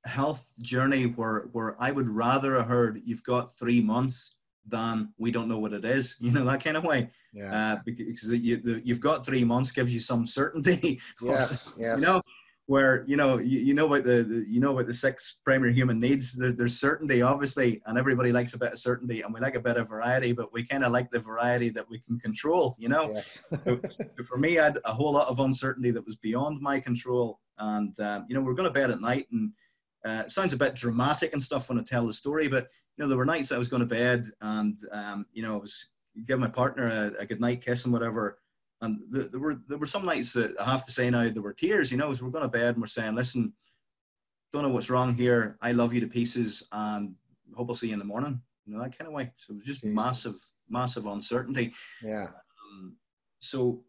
health 0.07 0.51
journey 0.63 1.05
where, 1.05 1.49
where 1.53 1.77
I 1.79 1.91
would 1.91 2.09
rather 2.09 2.57
have 2.57 2.69
heard 2.69 3.03
you've 3.05 3.25
got 3.25 3.55
three 3.59 3.83
months 3.83 4.37
than 4.67 5.13
we 5.19 5.31
don't 5.31 5.49
know 5.49 5.59
what 5.59 5.73
it 5.73 5.85
is, 5.85 6.17
you 6.21 6.33
know, 6.33 6.45
that 6.45 6.63
kind 6.63 6.77
of 6.77 6.85
way. 6.85 7.11
Yeah. 7.33 7.55
Uh, 7.55 7.77
because 7.85 8.31
you, 8.31 8.81
you've 8.85 9.01
got 9.01 9.27
three 9.27 9.45
months 9.45 9.73
gives 9.73 9.93
you 9.93 10.01
some 10.01 10.27
certainty. 10.27 11.01
yes, 11.23 11.73
yes. 11.77 12.01
You 12.01 12.07
know, 12.07 12.23
where 12.67 13.05
you 13.07 13.17
know 13.17 13.39
you, 13.39 13.61
you 13.61 13.75
know 13.75 13.87
about 13.87 14.05
the, 14.05 14.23
the, 14.23 14.47
you 14.49 14.59
know 14.59 14.73
about 14.73 14.87
the 14.87 14.93
six 14.93 15.41
primary 15.45 15.75
human 15.75 16.01
needs 16.01 16.33
there, 16.33 16.53
there's 16.53 16.79
certainty 16.79 17.21
obviously 17.21 17.83
and 17.87 17.99
everybody 17.99 18.33
likes 18.33 18.55
a 18.55 18.59
bit 18.59 18.73
of 18.73 18.79
certainty 18.79 19.21
and 19.21 19.35
we 19.35 19.41
like 19.41 19.55
a 19.55 19.61
bit 19.61 19.77
of 19.77 19.89
variety 19.89 20.33
but 20.33 20.53
we 20.53 20.67
kind 20.67 20.83
of 20.85 20.91
like 20.91 21.11
the 21.11 21.19
variety 21.19 21.69
that 21.69 21.89
we 21.91 21.99
can 21.99 22.19
control 22.19 22.75
you 22.79 22.89
know 22.89 23.15
so, 23.15 23.79
for 24.27 24.39
me 24.39 24.59
i 24.59 24.65
had 24.65 24.79
a 24.87 24.95
whole 24.95 25.13
lot 25.13 25.29
of 25.29 25.41
uncertainty 25.41 25.91
that 25.91 26.05
was 26.07 26.17
beyond 26.17 26.61
my 26.61 26.81
control 26.81 27.39
and 27.59 27.99
um, 28.01 28.25
you 28.29 28.35
know 28.35 28.41
we're 28.41 28.55
going 28.55 28.69
to 28.69 28.73
bed 28.73 28.91
at 28.91 29.01
night 29.01 29.27
and 29.31 29.53
uh, 30.05 30.23
it 30.25 30.31
sounds 30.31 30.53
a 30.53 30.57
bit 30.57 30.75
dramatic 30.75 31.33
and 31.33 31.43
stuff 31.43 31.69
when 31.69 31.79
i 31.79 31.83
tell 31.83 32.07
the 32.07 32.13
story 32.13 32.49
but 32.49 32.69
you 32.97 33.03
know 33.03 33.09
there 33.09 33.19
were 33.19 33.25
nights 33.25 33.53
i 33.53 33.59
was 33.59 33.69
going 33.69 33.81
to 33.81 33.87
bed 33.87 34.27
and 34.41 34.79
um, 34.93 35.27
you 35.33 35.43
know 35.43 35.55
i 35.55 35.59
was 35.59 35.91
giving 36.27 36.43
my 36.43 36.49
partner 36.49 36.87
a, 37.19 37.23
a 37.23 37.27
good 37.27 37.41
night 37.41 37.61
kiss 37.61 37.85
and 37.85 37.93
whatever 37.93 38.39
and 38.85 39.01
the, 39.11 39.25
there 39.25 39.41
were 39.41 39.57
there 39.69 39.79
were 39.79 39.87
some 39.87 40.05
nights 40.05 40.33
that 40.35 40.59
I 40.61 40.65
have 40.65 40.85
to 40.85 40.93
say 40.93 41.11
now 41.11 41.29
there 41.29 41.43
were 41.43 41.55
tears. 41.55 41.91
You 41.91 41.97
know, 41.97 42.11
as 42.11 42.23
we're 42.23 42.31
going 42.31 42.43
to 42.43 42.49
bed 42.49 42.75
and 42.75 42.81
we're 42.81 42.87
saying, 42.87 43.15
"Listen, 43.15 43.53
don't 44.53 44.63
know 44.63 44.69
what's 44.69 44.91
wrong 44.91 45.15
here. 45.15 45.57
I 45.63 45.73
love 45.73 45.95
you 45.95 46.01
to 46.01 46.07
pieces, 46.07 46.63
and 46.73 47.15
hope 47.57 47.71
I'll 47.71 47.75
see 47.75 47.89
you 47.89 47.95
in 47.95 47.99
the 47.99 48.05
morning." 48.05 48.41
You 48.67 48.75
know 48.75 48.83
that 48.83 48.97
kind 48.97 49.09
of 49.09 49.15
way. 49.15 49.33
So 49.37 49.53
it 49.53 49.57
was 49.57 49.65
just 49.65 49.85
Jeez. 49.85 49.93
massive, 49.93 50.35
massive 50.69 51.07
uncertainty. 51.07 51.73
Yeah. 52.03 52.29
Um, 52.73 52.97
so, 53.39 53.83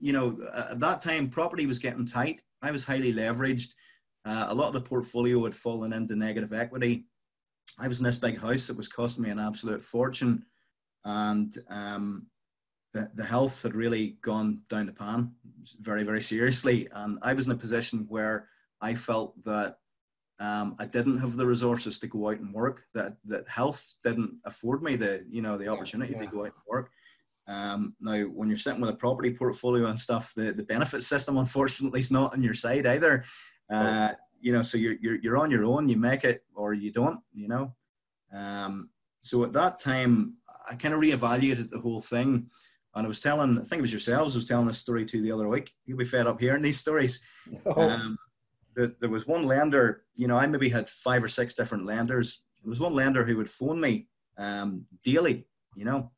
you 0.00 0.12
know, 0.12 0.38
at 0.54 0.80
that 0.80 1.00
time, 1.00 1.28
property 1.28 1.66
was 1.66 1.78
getting 1.78 2.06
tight. 2.06 2.42
I 2.62 2.70
was 2.70 2.84
highly 2.84 3.12
leveraged. 3.12 3.74
Uh, 4.24 4.46
a 4.48 4.54
lot 4.54 4.68
of 4.68 4.74
the 4.74 4.80
portfolio 4.80 5.42
had 5.44 5.54
fallen 5.54 5.92
into 5.92 6.16
negative 6.16 6.52
equity. 6.52 7.06
I 7.78 7.88
was 7.88 7.98
in 7.98 8.04
this 8.04 8.16
big 8.16 8.38
house 8.38 8.66
that 8.66 8.76
was 8.76 8.88
costing 8.88 9.24
me 9.24 9.30
an 9.30 9.38
absolute 9.38 9.82
fortune, 9.82 10.44
and 11.04 11.54
um, 11.68 12.26
the, 12.92 13.10
the 13.14 13.24
health 13.24 13.62
had 13.62 13.74
really 13.74 14.18
gone 14.22 14.62
down 14.68 14.86
the 14.86 14.92
pan 14.92 15.32
very, 15.80 16.02
very 16.02 16.20
seriously. 16.20 16.88
And 16.92 17.18
I 17.22 17.32
was 17.32 17.46
in 17.46 17.52
a 17.52 17.56
position 17.56 18.06
where 18.08 18.48
I 18.80 18.94
felt 18.94 19.42
that 19.44 19.76
um, 20.40 20.76
I 20.78 20.86
didn't 20.86 21.18
have 21.18 21.36
the 21.36 21.46
resources 21.46 21.98
to 21.98 22.06
go 22.06 22.30
out 22.30 22.40
and 22.40 22.52
work. 22.52 22.84
That 22.94 23.16
that 23.26 23.48
health 23.48 23.94
didn't 24.02 24.36
afford 24.44 24.82
me 24.82 24.96
the 24.96 25.24
you 25.28 25.42
know 25.42 25.56
the 25.58 25.68
opportunity 25.68 26.14
yeah. 26.14 26.22
to 26.22 26.26
go 26.26 26.40
out 26.40 26.46
and 26.46 26.64
work. 26.66 26.90
Um, 27.46 27.94
now, 28.00 28.22
when 28.22 28.48
you're 28.48 28.56
sitting 28.56 28.80
with 28.80 28.90
a 28.90 28.94
property 28.94 29.32
portfolio 29.32 29.86
and 29.86 29.98
stuff, 29.98 30.32
the, 30.36 30.52
the 30.52 30.62
benefit 30.62 31.02
system 31.02 31.36
unfortunately 31.38 32.00
is 32.00 32.10
not 32.10 32.32
on 32.32 32.42
your 32.42 32.54
side 32.54 32.86
either. 32.86 33.24
Uh, 33.70 34.12
you 34.40 34.52
know, 34.52 34.62
so 34.62 34.78
you're, 34.78 34.96
you're 35.00 35.16
you're 35.16 35.38
on 35.38 35.50
your 35.50 35.64
own. 35.64 35.88
You 35.88 35.96
make 35.96 36.24
it 36.24 36.44
or 36.54 36.74
you 36.74 36.90
don't. 36.92 37.20
You 37.34 37.48
know. 37.48 37.74
Um, 38.32 38.90
so 39.22 39.44
at 39.44 39.52
that 39.52 39.78
time, 39.78 40.34
I 40.70 40.74
kind 40.74 40.94
of 40.94 41.00
reevaluated 41.00 41.70
the 41.70 41.78
whole 41.78 42.00
thing. 42.00 42.48
And 42.94 43.04
I 43.04 43.08
was 43.08 43.20
telling, 43.20 43.58
I 43.58 43.62
think 43.62 43.78
it 43.78 43.82
was 43.82 43.92
yourselves, 43.92 44.34
I 44.34 44.38
was 44.38 44.46
telling 44.46 44.66
this 44.66 44.78
story 44.78 45.04
to 45.06 45.22
the 45.22 45.30
other 45.30 45.48
week. 45.48 45.72
You'll 45.86 45.98
be 45.98 46.04
fed 46.04 46.26
up 46.26 46.40
hearing 46.40 46.62
these 46.62 46.80
stories. 46.80 47.20
Oh. 47.66 47.88
Um, 47.88 48.18
that 48.76 49.00
there 49.00 49.10
was 49.10 49.26
one 49.26 49.46
lender, 49.46 50.04
you 50.14 50.28
know, 50.28 50.36
I 50.36 50.46
maybe 50.46 50.68
had 50.68 50.88
five 50.88 51.24
or 51.24 51.28
six 51.28 51.54
different 51.54 51.84
lenders. 51.84 52.42
There 52.62 52.70
was 52.70 52.78
one 52.78 52.94
lender 52.94 53.24
who 53.24 53.36
would 53.36 53.50
phone 53.50 53.80
me 53.80 54.06
um, 54.38 54.86
daily. 55.02 55.46
You 55.74 55.84
know, 55.84 56.12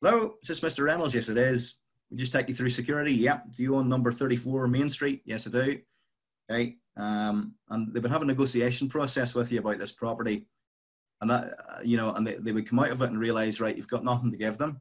hello, 0.00 0.34
is 0.42 0.48
this 0.48 0.60
Mr. 0.60 0.84
Reynolds? 0.84 1.14
Yes, 1.14 1.28
it 1.28 1.36
is. 1.36 1.76
We 2.10 2.16
just 2.16 2.32
take 2.32 2.48
you 2.48 2.54
through 2.54 2.70
security. 2.70 3.12
Yep. 3.12 3.52
Do 3.56 3.62
you 3.62 3.76
own 3.76 3.88
number 3.90 4.10
34 4.10 4.68
Main 4.68 4.88
Street? 4.88 5.20
Yes, 5.26 5.46
I 5.46 5.50
do. 5.50 5.78
Okay. 6.50 6.76
Um, 6.98 7.54
and 7.70 7.94
they 7.94 8.00
would 8.00 8.10
have 8.10 8.22
a 8.22 8.26
negotiation 8.26 8.88
process 8.88 9.34
with 9.34 9.52
you 9.52 9.60
about 9.60 9.78
this 9.78 9.92
property. 9.92 10.46
And 11.20 11.30
that, 11.30 11.54
uh, 11.68 11.80
you 11.82 11.96
know, 11.96 12.12
and 12.12 12.26
they, 12.26 12.34
they 12.34 12.52
would 12.52 12.68
come 12.68 12.80
out 12.80 12.90
of 12.90 13.02
it 13.02 13.10
and 13.10 13.18
realize, 13.18 13.60
right, 13.60 13.76
you've 13.76 13.88
got 13.88 14.04
nothing 14.04 14.30
to 14.30 14.36
give 14.36 14.58
them. 14.58 14.80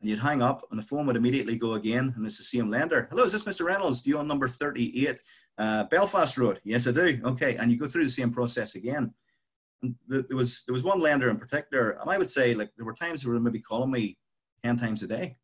And 0.00 0.10
you'd 0.10 0.18
hang 0.18 0.42
up 0.42 0.62
and 0.70 0.78
the 0.78 0.86
phone 0.86 1.06
would 1.06 1.16
immediately 1.16 1.56
go 1.56 1.74
again 1.74 2.12
and 2.16 2.24
it's 2.26 2.36
the 2.36 2.44
same 2.44 2.70
lender. 2.70 3.08
Hello, 3.10 3.24
is 3.24 3.32
this 3.32 3.44
Mr. 3.44 3.64
Reynolds? 3.64 4.02
Do 4.02 4.10
you 4.10 4.18
own 4.18 4.28
number 4.28 4.48
38 4.48 5.22
uh, 5.58 5.84
Belfast 5.84 6.36
Road? 6.36 6.60
Yes, 6.64 6.86
I 6.86 6.92
do. 6.92 7.20
Okay. 7.24 7.56
And 7.56 7.70
you 7.70 7.78
go 7.78 7.88
through 7.88 8.04
the 8.04 8.10
same 8.10 8.32
process 8.32 8.74
again. 8.74 9.12
And 9.82 9.94
there 10.08 10.36
was, 10.36 10.64
there 10.66 10.72
was 10.72 10.82
one 10.84 11.00
lender 11.00 11.28
in 11.28 11.36
particular, 11.36 11.98
and 12.00 12.10
I 12.10 12.16
would 12.16 12.30
say 12.30 12.54
like 12.54 12.70
there 12.76 12.86
were 12.86 12.94
times 12.94 13.24
where 13.24 13.34
they 13.34 13.38
were 13.38 13.44
maybe 13.44 13.60
calling 13.60 13.90
me 13.90 14.16
10 14.64 14.78
times 14.78 15.02
a 15.02 15.06
day 15.06 15.36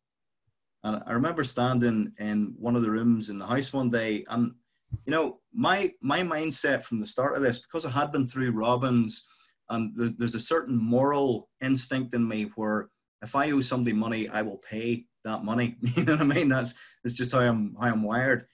and 0.83 1.01
I 1.05 1.13
remember 1.13 1.43
standing 1.43 2.11
in 2.19 2.53
one 2.57 2.75
of 2.75 2.81
the 2.81 2.91
rooms 2.91 3.29
in 3.29 3.39
the 3.39 3.45
house 3.45 3.71
one 3.71 3.89
day, 3.89 4.25
and 4.29 4.53
you 5.05 5.11
know, 5.11 5.39
my 5.53 5.91
my 6.01 6.21
mindset 6.21 6.83
from 6.83 6.99
the 6.99 7.07
start 7.07 7.35
of 7.35 7.43
this, 7.43 7.61
because 7.61 7.85
I 7.85 7.89
had 7.89 8.11
been 8.11 8.27
through 8.27 8.51
Robbins, 8.51 9.27
and 9.69 9.95
the, 9.95 10.15
there's 10.17 10.35
a 10.35 10.39
certain 10.39 10.77
moral 10.77 11.49
instinct 11.61 12.13
in 12.13 12.27
me 12.27 12.51
where 12.55 12.89
if 13.21 13.35
I 13.35 13.51
owe 13.51 13.61
somebody 13.61 13.93
money, 13.93 14.27
I 14.29 14.41
will 14.41 14.57
pay 14.57 15.05
that 15.23 15.43
money. 15.43 15.77
You 15.95 16.03
know 16.03 16.13
what 16.13 16.21
I 16.21 16.25
mean? 16.25 16.49
That's 16.49 16.73
that's 17.03 17.15
just 17.15 17.31
how 17.31 17.39
I'm 17.39 17.75
how 17.79 17.87
I'm 17.87 18.03
wired. 18.03 18.45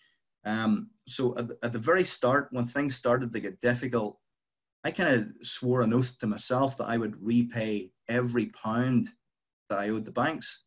Um, 0.46 0.92
so 1.08 1.36
at 1.38 1.48
the, 1.48 1.58
at 1.64 1.74
the 1.74 1.80
very 1.80 2.04
start, 2.04 2.50
when 2.52 2.66
things 2.66 2.96
started 2.96 3.34
to 3.34 3.40
get 3.40 3.60
difficult, 3.62 4.20
I 4.84 4.92
kind 4.92 5.10
of 5.10 5.48
swore 5.48 5.82
an 5.82 5.94
oath 5.94 6.18
to 6.20 6.28
myself 6.28 6.78
that 6.78 6.86
I 6.86 6.98
would 6.98 7.16
repay 7.22 7.92
every 8.08 8.48
pound 8.48 9.10
that 9.70 9.80
I 9.80 9.90
owed 9.90 10.06
the 10.06 10.12
banks. 10.12 10.64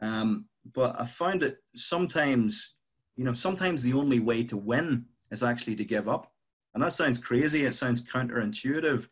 Um, 0.00 0.46
but 0.74 1.00
I 1.00 1.04
found 1.04 1.40
that 1.42 1.56
sometimes, 1.74 2.74
you 3.18 3.24
know, 3.24 3.32
sometimes 3.32 3.82
the 3.82 3.92
only 3.92 4.20
way 4.20 4.44
to 4.44 4.56
win 4.56 5.04
is 5.32 5.42
actually 5.42 5.74
to 5.76 5.84
give 5.84 6.08
up. 6.08 6.32
And 6.72 6.82
that 6.82 6.92
sounds 6.92 7.18
crazy. 7.18 7.64
It 7.64 7.74
sounds 7.74 8.00
counterintuitive, 8.00 9.08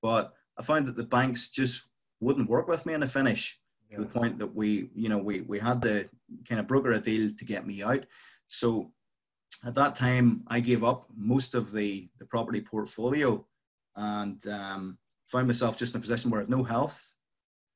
but 0.00 0.32
I 0.58 0.62
found 0.62 0.86
that 0.88 0.96
the 0.96 1.04
banks 1.04 1.50
just 1.50 1.88
wouldn't 2.20 2.48
work 2.48 2.66
with 2.66 2.86
me 2.86 2.94
in 2.94 3.00
the 3.00 3.06
finish 3.06 3.60
yeah. 3.90 3.98
to 3.98 4.04
the 4.04 4.08
point 4.08 4.38
that 4.38 4.54
we, 4.54 4.88
you 4.94 5.10
know, 5.10 5.18
we, 5.18 5.42
we 5.42 5.58
had 5.58 5.82
to 5.82 6.08
kind 6.48 6.60
of 6.60 6.66
broker 6.66 6.92
a 6.92 6.98
deal 6.98 7.30
to 7.36 7.44
get 7.44 7.66
me 7.66 7.82
out. 7.82 8.06
So 8.48 8.90
at 9.66 9.74
that 9.74 9.94
time, 9.94 10.44
I 10.48 10.60
gave 10.60 10.82
up 10.82 11.06
most 11.14 11.54
of 11.54 11.72
the, 11.72 12.08
the 12.18 12.24
property 12.24 12.62
portfolio 12.62 13.46
and 13.96 14.44
um, 14.46 14.96
found 15.28 15.46
myself 15.46 15.76
just 15.76 15.94
in 15.94 15.98
a 15.98 16.00
position 16.00 16.30
where 16.30 16.40
I 16.40 16.44
had 16.44 16.50
no 16.50 16.64
health, 16.64 17.12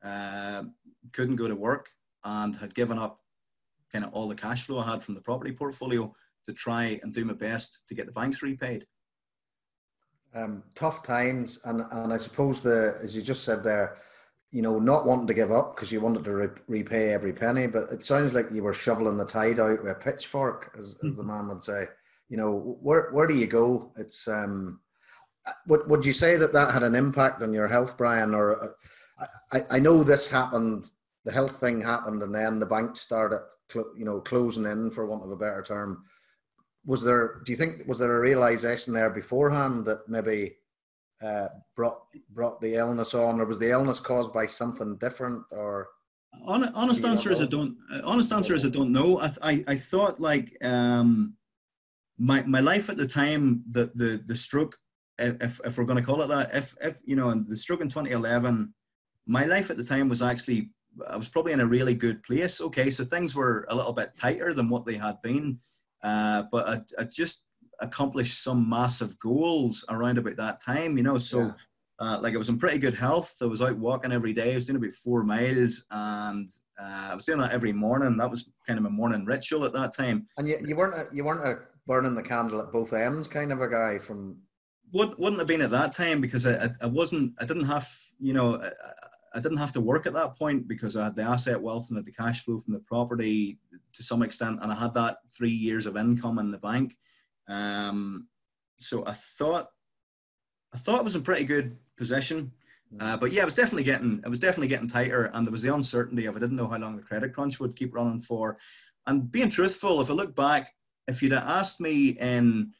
uh, 0.02 0.62
couldn't 1.12 1.36
go 1.36 1.48
to 1.48 1.54
work, 1.54 1.90
and 2.24 2.56
had 2.56 2.74
given 2.74 2.98
up 2.98 3.20
kind 3.92 4.04
of 4.04 4.12
all 4.12 4.28
the 4.28 4.34
cash 4.34 4.62
flow 4.62 4.78
I 4.78 4.90
had 4.90 5.02
from 5.02 5.14
the 5.14 5.20
property 5.20 5.52
portfolio 5.52 6.14
to 6.46 6.52
try 6.52 6.98
and 7.02 7.12
do 7.12 7.24
my 7.24 7.34
best 7.34 7.80
to 7.88 7.94
get 7.94 8.06
the 8.06 8.12
banks 8.12 8.42
repaid. 8.42 8.86
Um, 10.34 10.64
tough 10.74 11.02
times, 11.02 11.60
and 11.64 11.84
and 11.90 12.12
I 12.12 12.16
suppose 12.18 12.60
the 12.60 12.98
as 13.02 13.16
you 13.16 13.22
just 13.22 13.44
said 13.44 13.62
there, 13.62 13.96
you 14.50 14.60
know, 14.60 14.78
not 14.78 15.06
wanting 15.06 15.26
to 15.28 15.34
give 15.34 15.50
up 15.50 15.74
because 15.74 15.90
you 15.90 16.00
wanted 16.00 16.24
to 16.24 16.32
re- 16.32 16.60
repay 16.68 17.14
every 17.14 17.32
penny, 17.32 17.66
but 17.66 17.90
it 17.90 18.04
sounds 18.04 18.32
like 18.32 18.50
you 18.52 18.62
were 18.62 18.74
shoveling 18.74 19.16
the 19.16 19.24
tide 19.24 19.58
out 19.58 19.82
with 19.82 19.92
a 19.92 19.94
pitchfork, 19.94 20.76
as, 20.78 20.96
as 21.06 21.16
the 21.16 21.22
man 21.22 21.48
would 21.48 21.62
say. 21.62 21.84
You 22.28 22.36
know, 22.36 22.76
where 22.82 23.10
where 23.12 23.26
do 23.26 23.34
you 23.34 23.46
go? 23.46 23.92
It's 23.96 24.28
um, 24.28 24.80
would 25.68 25.88
would 25.88 26.04
you 26.04 26.12
say 26.12 26.36
that 26.36 26.52
that 26.52 26.74
had 26.74 26.82
an 26.82 26.94
impact 26.94 27.42
on 27.42 27.54
your 27.54 27.68
health, 27.68 27.96
Brian? 27.96 28.34
Or 28.34 28.74
uh, 29.20 29.26
I 29.52 29.76
I 29.76 29.78
know 29.78 30.04
this 30.04 30.28
happened 30.28 30.90
the 31.26 31.32
health 31.32 31.58
thing 31.58 31.82
happened 31.82 32.22
and 32.22 32.34
then 32.34 32.58
the 32.60 32.66
bank 32.66 32.96
started 32.96 33.40
you 33.74 34.04
know 34.04 34.20
closing 34.20 34.66
in 34.66 34.90
for 34.90 35.06
want 35.06 35.24
of 35.24 35.30
a 35.30 35.36
better 35.36 35.62
term. 35.62 36.04
Was 36.84 37.02
there 37.02 37.40
do 37.44 37.52
you 37.52 37.56
think 37.56 37.86
was 37.86 37.98
there 37.98 38.16
a 38.16 38.20
realization 38.20 38.94
there 38.94 39.10
beforehand 39.10 39.84
that 39.86 40.08
maybe 40.08 40.56
uh, 41.24 41.48
brought 41.74 42.02
brought 42.30 42.60
the 42.60 42.74
illness 42.74 43.14
on 43.14 43.40
or 43.40 43.46
was 43.46 43.58
the 43.58 43.70
illness 43.70 44.00
caused 44.00 44.32
by 44.32 44.46
something 44.46 44.96
different 44.96 45.42
or? 45.50 45.88
Honest 46.46 47.04
answer 47.04 47.30
is 47.30 47.40
I 47.40 47.46
don't 47.46 47.76
uh, 47.92 48.02
honest 48.04 48.32
answer 48.32 48.54
is 48.54 48.64
I 48.64 48.68
don't 48.68 48.92
know. 48.92 49.20
I, 49.20 49.32
I, 49.42 49.64
I 49.68 49.74
thought 49.76 50.20
like 50.20 50.56
um 50.62 51.34
my 52.18 52.42
my 52.42 52.60
life 52.60 52.88
at 52.90 52.96
the 52.96 53.06
time 53.06 53.62
the 53.70 53.90
the 53.94 54.22
the 54.26 54.36
stroke 54.36 54.76
if, 55.18 55.60
if 55.64 55.78
we're 55.78 55.84
going 55.84 55.98
to 55.98 56.04
call 56.04 56.22
it 56.22 56.28
that 56.28 56.54
if 56.54 56.74
if 56.82 57.00
you 57.04 57.16
know 57.16 57.30
and 57.30 57.48
the 57.48 57.56
stroke 57.56 57.80
in 57.80 57.88
2011 57.88 58.72
my 59.26 59.44
life 59.44 59.70
at 59.70 59.76
the 59.76 59.84
time 59.84 60.08
was 60.08 60.22
actually 60.22 60.70
I 61.08 61.16
was 61.16 61.28
probably 61.28 61.52
in 61.52 61.60
a 61.60 61.66
really 61.66 61.94
good 61.94 62.22
place. 62.22 62.60
Okay, 62.60 62.90
so 62.90 63.04
things 63.04 63.34
were 63.34 63.66
a 63.68 63.74
little 63.74 63.92
bit 63.92 64.16
tighter 64.16 64.52
than 64.52 64.68
what 64.68 64.86
they 64.86 64.94
had 64.94 65.20
been, 65.22 65.58
uh, 66.02 66.44
but 66.50 66.68
I, 66.68 66.80
I, 66.98 67.04
just 67.04 67.44
accomplished 67.80 68.42
some 68.42 68.68
massive 68.68 69.18
goals 69.18 69.84
around 69.88 70.18
about 70.18 70.36
that 70.36 70.62
time. 70.62 70.96
You 70.96 71.04
know, 71.04 71.18
so. 71.18 71.40
Yeah. 71.40 71.52
Uh, 71.98 72.18
like 72.20 72.34
I 72.34 72.36
was 72.36 72.50
in 72.50 72.58
pretty 72.58 72.78
good 72.78 72.92
health. 72.92 73.34
I 73.40 73.46
was 73.46 73.62
out 73.62 73.78
walking 73.78 74.12
every 74.12 74.34
day. 74.34 74.52
I 74.52 74.54
was 74.56 74.66
doing 74.66 74.76
about 74.76 74.92
four 74.92 75.24
miles, 75.24 75.86
and 75.90 76.46
uh, 76.78 77.08
I 77.10 77.14
was 77.14 77.24
doing 77.24 77.38
that 77.38 77.52
every 77.52 77.72
morning. 77.72 78.18
That 78.18 78.30
was 78.30 78.50
kind 78.66 78.78
of 78.78 78.84
a 78.84 78.90
morning 78.90 79.24
ritual 79.24 79.64
at 79.64 79.72
that 79.72 79.96
time. 79.96 80.26
And 80.36 80.46
you, 80.46 80.58
you 80.62 80.76
weren't 80.76 80.92
a, 80.92 81.16
you 81.16 81.24
weren't 81.24 81.46
a 81.46 81.62
burning 81.86 82.14
the 82.14 82.22
candle 82.22 82.60
at 82.60 82.70
both 82.70 82.92
ends 82.92 83.28
kind 83.28 83.50
of 83.50 83.62
a 83.62 83.68
guy 83.70 83.98
from. 83.98 84.42
Would, 84.92 85.16
wouldn't 85.16 85.38
have 85.38 85.48
been 85.48 85.62
at 85.62 85.70
that 85.70 85.94
time 85.94 86.20
because 86.20 86.46
I, 86.46 86.66
I, 86.66 86.70
I 86.82 86.86
wasn't. 86.86 87.32
I 87.40 87.46
didn't 87.46 87.64
have 87.64 87.88
you 88.18 88.32
know. 88.32 88.60
I, 88.60 88.70
I 89.36 89.40
didn't 89.40 89.58
have 89.58 89.72
to 89.72 89.80
work 89.80 90.06
at 90.06 90.14
that 90.14 90.36
point 90.36 90.66
because 90.66 90.96
I 90.96 91.04
had 91.04 91.16
the 91.16 91.22
asset 91.22 91.60
wealth 91.60 91.90
and 91.90 92.04
the 92.04 92.10
cash 92.10 92.40
flow 92.42 92.58
from 92.58 92.72
the 92.72 92.80
property 92.80 93.58
to 93.92 94.02
some 94.02 94.22
extent, 94.22 94.60
and 94.62 94.72
I 94.72 94.74
had 94.74 94.94
that 94.94 95.18
three 95.36 95.50
years 95.50 95.84
of 95.84 95.96
income 95.96 96.38
in 96.38 96.50
the 96.50 96.58
bank. 96.58 96.94
Um, 97.46 98.28
so 98.78 99.04
I 99.06 99.12
thought, 99.12 99.68
I 100.74 100.78
thought 100.78 100.98
it 100.98 101.04
was 101.04 101.16
in 101.16 101.22
pretty 101.22 101.44
good 101.44 101.76
position. 101.96 102.50
Mm. 102.94 103.02
Uh, 103.02 103.16
but 103.16 103.32
yeah, 103.32 103.42
it 103.42 103.46
was 103.46 103.54
definitely 103.54 103.84
getting, 103.84 104.22
it 104.24 104.28
was 104.28 104.38
definitely 104.38 104.68
getting 104.68 104.88
tighter, 104.88 105.30
and 105.34 105.46
there 105.46 105.52
was 105.52 105.62
the 105.62 105.74
uncertainty 105.74 106.26
of 106.26 106.36
I 106.36 106.40
didn't 106.40 106.56
know 106.56 106.68
how 106.68 106.78
long 106.78 106.96
the 106.96 107.02
credit 107.02 107.34
crunch 107.34 107.60
would 107.60 107.76
keep 107.76 107.94
running 107.94 108.20
for. 108.20 108.56
And 109.06 109.30
being 109.30 109.50
truthful, 109.50 110.00
if 110.00 110.10
I 110.10 110.14
look 110.14 110.34
back, 110.34 110.72
if 111.08 111.22
you'd 111.22 111.32
have 111.32 111.48
asked 111.48 111.80
me 111.80 112.16
in 112.18 112.72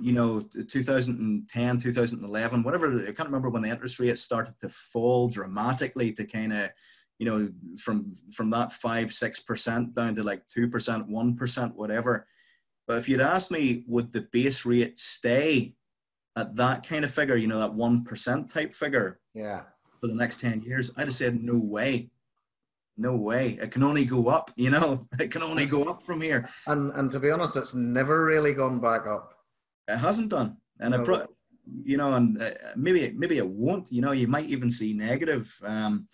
you 0.00 0.12
know 0.12 0.40
2010 0.40 1.78
2011 1.78 2.62
whatever 2.62 3.02
i 3.02 3.12
can't 3.12 3.28
remember 3.28 3.50
when 3.50 3.62
the 3.62 3.68
interest 3.68 4.00
rates 4.00 4.22
started 4.22 4.54
to 4.58 4.68
fall 4.68 5.28
dramatically 5.28 6.10
to 6.10 6.24
kind 6.24 6.54
of 6.54 6.70
you 7.18 7.26
know 7.26 7.48
from 7.78 8.12
from 8.32 8.50
that 8.50 8.72
5 8.72 9.08
6% 9.08 9.94
down 9.94 10.14
to 10.14 10.22
like 10.22 10.42
2% 10.48 11.08
1% 11.08 11.74
whatever. 11.74 12.26
But 12.86 12.98
if 12.98 13.08
you'd 13.08 13.20
asked 13.20 13.50
me 13.50 13.84
would 13.86 14.12
the 14.12 14.22
base 14.32 14.64
rate 14.66 14.98
stay 14.98 15.74
at 16.36 16.56
that 16.56 16.86
kind 16.86 17.04
of 17.04 17.10
figure 17.10 17.36
you 17.36 17.46
know 17.46 17.60
that 17.60 17.72
1% 17.72 18.52
type 18.52 18.74
figure 18.74 19.20
yeah. 19.32 19.62
for 20.00 20.08
the 20.08 20.14
next 20.14 20.40
10 20.40 20.62
years 20.62 20.90
i'd 20.96 21.06
have 21.06 21.14
said 21.14 21.42
no 21.42 21.58
way. 21.58 22.10
No 22.96 23.16
way. 23.16 23.58
It 23.60 23.72
can 23.72 23.82
only 23.82 24.04
go 24.04 24.28
up 24.28 24.50
you 24.56 24.70
know? 24.70 25.08
It 25.18 25.30
can 25.30 25.42
only 25.42 25.66
go 25.66 25.84
up 25.84 26.02
from 26.02 26.20
here. 26.20 26.48
And 26.66 26.92
and 26.92 27.10
to 27.12 27.20
be 27.20 27.30
honest 27.30 27.56
it's 27.56 27.74
never 27.74 28.24
really 28.24 28.52
gone 28.52 28.80
back 28.80 29.06
up 29.06 29.33
it 29.88 29.98
hasn't 29.98 30.30
done, 30.30 30.56
and 30.80 30.92
no. 30.92 31.00
it 31.00 31.04
pro- 31.04 31.26
you 31.82 31.96
know, 31.96 32.12
and 32.12 32.40
uh, 32.40 32.50
maybe 32.76 33.12
maybe 33.16 33.38
it 33.38 33.48
won't. 33.48 33.90
You 33.90 34.02
know, 34.02 34.12
you 34.12 34.28
might 34.28 34.46
even 34.46 34.70
see 34.70 34.92
negative. 34.92 35.56
Um, 35.62 36.08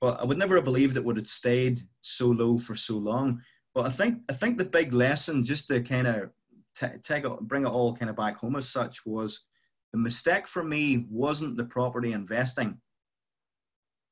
but 0.00 0.20
I 0.20 0.24
would 0.24 0.38
never 0.38 0.56
have 0.56 0.64
believed 0.64 0.96
it 0.96 1.04
would 1.04 1.16
have 1.16 1.26
stayed 1.26 1.80
so 2.00 2.26
low 2.26 2.58
for 2.58 2.74
so 2.74 2.96
long. 2.98 3.40
But 3.74 3.86
I 3.86 3.90
think 3.90 4.22
I 4.28 4.32
think 4.32 4.58
the 4.58 4.64
big 4.64 4.92
lesson, 4.92 5.42
just 5.42 5.68
to 5.68 5.82
kind 5.82 6.06
of 6.06 6.30
t- 6.76 6.98
take 7.02 7.24
it, 7.24 7.40
bring 7.40 7.64
it 7.64 7.70
all 7.70 7.96
kind 7.96 8.10
of 8.10 8.16
back 8.16 8.36
home 8.38 8.56
as 8.56 8.68
such, 8.68 9.04
was 9.06 9.44
the 9.92 9.98
mistake 9.98 10.46
for 10.46 10.62
me 10.62 11.06
wasn't 11.10 11.56
the 11.56 11.64
property 11.64 12.12
investing. 12.12 12.78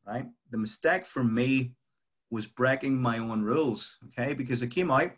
Right, 0.07 0.27
the 0.51 0.59
mistake 0.59 1.07
for 1.07 1.25
me 1.25 1.73
was 2.31 2.47
breaking 2.47 3.01
my 3.01 3.19
own 3.19 3.43
rules. 3.43 3.97
Okay, 4.07 4.35
because 4.35 4.63
I 4.63 4.67
came 4.67 4.91
out 4.91 5.13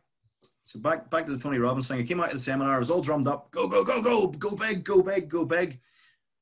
so 0.67 0.81
back 0.81 1.09
back 1.11 1.25
to 1.27 1.33
the 1.33 1.39
Tony 1.39 1.59
Robbins 1.59 1.87
thing. 1.87 2.01
I 2.01 2.03
came 2.03 2.21
out 2.21 2.27
of 2.27 2.33
the 2.35 2.41
seminar. 2.41 2.75
I 2.75 2.79
was 2.79 2.91
all 2.91 3.01
drummed 3.01 3.29
up. 3.29 3.53
Go 3.53 3.69
go 3.69 3.85
go 3.85 4.03
go 4.03 4.27
go 4.27 4.57
big 4.57 4.85
go 4.85 5.01
big 5.01 5.29
go 5.29 5.45
big. 5.45 5.81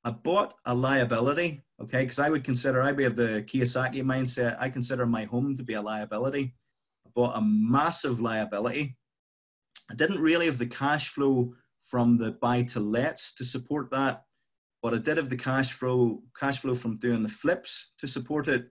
I 0.03 0.11
bought 0.11 0.55
a 0.64 0.75
liability. 0.75 1.62
Okay, 1.83 2.03
because 2.03 2.18
I 2.18 2.31
would 2.31 2.43
consider 2.43 2.81
I 2.81 2.87
have 3.03 3.16
the 3.16 3.45
Kiyosaki 3.47 4.03
mindset. 4.03 4.57
I 4.59 4.70
consider 4.70 5.05
my 5.05 5.25
home 5.25 5.57
to 5.57 5.62
be 5.62 5.75
a 5.75 5.83
liability. 5.83 6.55
I 7.07 7.11
bought 7.14 7.37
a 7.37 7.43
massive 7.43 8.18
liability. 8.18 8.97
I 9.91 9.95
didn't 9.95 10.22
really 10.22 10.47
have 10.47 10.59
the 10.59 10.66
cash 10.66 11.09
flow 11.09 11.55
from 11.85 12.16
the 12.16 12.31
buy 12.33 12.62
to 12.62 12.81
lets 12.81 13.35
to 13.35 13.45
support 13.45 13.91
that, 13.91 14.25
but 14.83 14.95
I 14.95 14.99
did 14.99 15.18
have 15.18 15.29
the 15.29 15.37
cash 15.37 15.75
flow 15.75 16.22
cash 16.39 16.61
flow 16.61 16.75
from 16.75 16.97
doing 16.97 17.22
the 17.22 17.29
flips 17.29 17.93
to 17.99 18.09
support 18.09 18.49
it. 18.49 18.70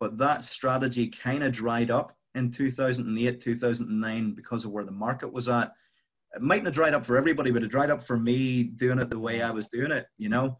But 0.00 0.16
that 0.18 0.42
strategy 0.42 1.08
kind 1.08 1.42
of 1.42 1.52
dried 1.52 1.90
up 1.90 2.15
in 2.36 2.50
2008, 2.50 3.40
2009 3.40 4.34
because 4.34 4.64
of 4.64 4.70
where 4.70 4.84
the 4.84 4.90
market 4.92 5.32
was 5.32 5.48
at. 5.48 5.72
It 6.34 6.42
mightn't 6.42 6.66
have 6.66 6.74
dried 6.74 6.94
up 6.94 7.06
for 7.06 7.16
everybody, 7.16 7.50
but 7.50 7.62
it 7.62 7.68
dried 7.68 7.90
up 7.90 8.02
for 8.02 8.18
me 8.18 8.64
doing 8.64 8.98
it 8.98 9.10
the 9.10 9.18
way 9.18 9.42
I 9.42 9.50
was 9.50 9.68
doing 9.68 9.90
it, 9.90 10.06
you 10.18 10.28
know. 10.28 10.58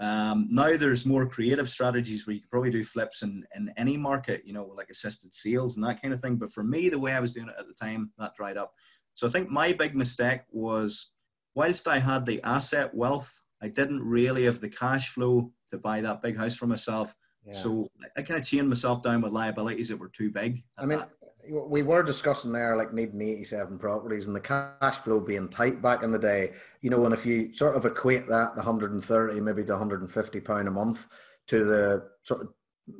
Um, 0.00 0.48
now 0.50 0.76
there's 0.78 1.04
more 1.04 1.26
creative 1.26 1.68
strategies 1.68 2.26
where 2.26 2.32
you 2.32 2.40
can 2.40 2.48
probably 2.48 2.70
do 2.70 2.82
flips 2.82 3.22
in, 3.22 3.44
in 3.54 3.70
any 3.76 3.98
market, 3.98 4.42
you 4.46 4.54
know, 4.54 4.64
like 4.74 4.88
assisted 4.88 5.34
sales 5.34 5.76
and 5.76 5.84
that 5.84 6.00
kind 6.00 6.14
of 6.14 6.22
thing. 6.22 6.36
But 6.36 6.52
for 6.52 6.64
me, 6.64 6.88
the 6.88 6.98
way 6.98 7.12
I 7.12 7.20
was 7.20 7.34
doing 7.34 7.48
it 7.48 7.54
at 7.58 7.68
the 7.68 7.74
time, 7.74 8.10
that 8.18 8.34
dried 8.34 8.56
up. 8.56 8.72
So 9.14 9.26
I 9.26 9.30
think 9.30 9.50
my 9.50 9.74
big 9.74 9.94
mistake 9.94 10.40
was 10.50 11.10
whilst 11.54 11.86
I 11.86 11.98
had 11.98 12.24
the 12.24 12.42
asset 12.42 12.94
wealth, 12.94 13.42
I 13.62 13.68
didn't 13.68 14.02
really 14.02 14.44
have 14.44 14.60
the 14.60 14.70
cash 14.70 15.10
flow 15.10 15.52
to 15.70 15.76
buy 15.76 16.00
that 16.00 16.22
big 16.22 16.38
house 16.38 16.56
for 16.56 16.66
myself. 16.66 17.14
Yeah. 17.46 17.54
So 17.54 17.88
I 18.16 18.22
kind 18.22 18.38
of 18.38 18.46
chained 18.46 18.68
myself 18.68 19.02
down 19.02 19.22
with 19.22 19.32
liabilities 19.32 19.88
that 19.88 19.96
were 19.96 20.08
too 20.08 20.30
big. 20.30 20.62
I 20.76 20.84
mean, 20.84 20.98
that 20.98 21.10
we 21.48 21.82
were 21.82 22.02
discussing 22.02 22.52
there 22.52 22.76
like 22.76 22.92
needing 22.92 23.20
87 23.20 23.78
properties 23.78 24.26
and 24.26 24.36
the 24.36 24.40
cash 24.40 24.96
flow 24.96 25.20
being 25.20 25.48
tight 25.48 25.80
back 25.80 26.02
in 26.02 26.12
the 26.12 26.18
day 26.18 26.52
you 26.80 26.90
know 26.90 27.04
and 27.04 27.14
if 27.14 27.24
you 27.24 27.52
sort 27.52 27.76
of 27.76 27.84
equate 27.84 28.28
that 28.28 28.54
the 28.54 28.62
130 28.62 29.40
maybe 29.40 29.64
to 29.64 29.72
150 29.72 30.40
pound 30.40 30.68
a 30.68 30.70
month 30.70 31.08
to 31.46 31.64
the 31.64 32.08
sort 32.22 32.42
of 32.42 32.48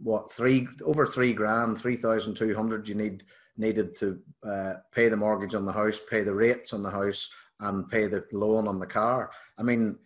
what 0.02 0.32
three 0.32 0.66
over 0.84 1.06
three 1.06 1.32
grand 1.32 1.78
3200 1.78 2.88
you 2.88 2.94
need 2.94 3.24
needed 3.56 3.94
to 3.96 4.18
uh, 4.44 4.74
pay 4.92 5.08
the 5.08 5.16
mortgage 5.16 5.54
on 5.54 5.66
the 5.66 5.72
house 5.72 6.00
pay 6.08 6.22
the 6.22 6.34
rates 6.34 6.72
on 6.72 6.82
the 6.82 6.90
house 6.90 7.28
and 7.60 7.88
pay 7.90 8.06
the 8.06 8.24
loan 8.32 8.66
on 8.66 8.78
the 8.78 8.86
car 8.86 9.30
i 9.58 9.62
mean 9.62 9.98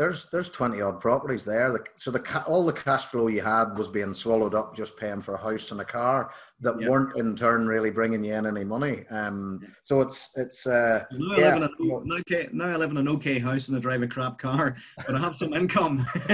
there's 0.00 0.30
there's 0.30 0.48
20 0.48 0.80
odd 0.80 0.98
properties 0.98 1.44
there. 1.44 1.84
So 1.98 2.10
the 2.10 2.44
all 2.46 2.64
the 2.64 2.72
cash 2.72 3.04
flow 3.04 3.26
you 3.26 3.42
had 3.42 3.76
was 3.76 3.86
being 3.86 4.14
swallowed 4.14 4.54
up 4.54 4.74
just 4.74 4.96
paying 4.96 5.20
for 5.20 5.34
a 5.34 5.42
house 5.42 5.72
and 5.72 5.80
a 5.82 5.84
car 5.84 6.32
that 6.60 6.80
yep. 6.80 6.88
weren't 6.88 7.18
in 7.18 7.36
turn 7.36 7.66
really 7.66 7.90
bringing 7.90 8.24
you 8.24 8.32
in 8.32 8.46
any 8.46 8.64
money. 8.64 9.04
Um, 9.10 9.60
so 9.84 10.00
it's 10.00 10.30
it's 10.36 10.66
uh, 10.66 11.04
now, 11.12 11.36
yeah. 11.36 11.48
I 11.48 11.58
live 11.58 11.70
in 11.78 12.14
a, 12.14 12.20
okay, 12.20 12.48
now 12.50 12.68
I 12.68 12.76
live 12.76 12.90
in 12.90 12.96
an 12.96 13.08
okay 13.08 13.38
house 13.38 13.68
and 13.68 13.76
I 13.76 13.80
drive 13.80 14.00
a 14.00 14.08
crap 14.08 14.38
car, 14.38 14.74
but 15.06 15.14
I 15.14 15.18
have 15.18 15.36
some 15.36 15.52
income. 15.52 16.06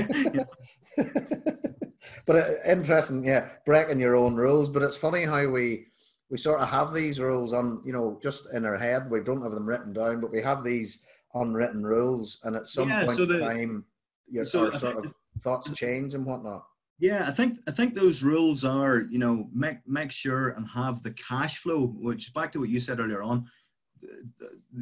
but 2.25 2.37
uh, 2.37 2.45
interesting, 2.69 3.25
yeah, 3.25 3.49
breaking 3.65 3.99
your 3.99 4.15
own 4.15 4.37
rules. 4.37 4.71
But 4.71 4.85
it's 4.85 4.97
funny 4.97 5.25
how 5.25 5.45
we 5.49 5.89
we 6.31 6.39
sort 6.39 6.61
of 6.61 6.69
have 6.69 6.93
these 6.93 7.19
rules 7.19 7.53
on 7.53 7.83
you 7.85 7.93
know 7.93 8.21
just 8.23 8.47
in 8.53 8.65
our 8.65 8.79
head. 8.79 9.11
We 9.11 9.25
don't 9.25 9.43
have 9.43 9.51
them 9.51 9.69
written 9.69 9.93
down, 9.93 10.21
but 10.21 10.31
we 10.31 10.41
have 10.41 10.63
these 10.63 11.03
unwritten 11.41 11.85
rules, 11.85 12.39
and 12.45 12.57
at 12.57 12.69
some 12.69 12.89
yeah, 12.89 13.05
point 13.05 13.19
so 13.19 13.25
in 13.25 13.41
time, 13.41 13.85
your 14.31 14.45
so 14.45 14.71
sort 14.71 15.05
of 15.05 15.13
thoughts 15.43 15.73
change 15.73 16.15
and 16.15 16.25
whatnot. 16.25 16.65
Yeah, 16.99 17.25
I 17.27 17.31
think 17.31 17.59
I 17.69 17.73
think 17.73 17.95
those 17.95 18.23
rules 18.23 18.65
are 18.65 19.01
you 19.11 19.19
know 19.19 19.49
make 19.53 19.79
make 19.87 20.11
sure 20.11 20.51
and 20.51 20.67
have 20.69 21.03
the 21.03 21.13
cash 21.13 21.59
flow, 21.59 21.87
which 21.87 22.33
back 22.33 22.53
to 22.53 22.61
what 22.61 22.71
you 22.71 22.81
said 22.81 23.01
earlier 23.01 23.23
on. 23.23 23.47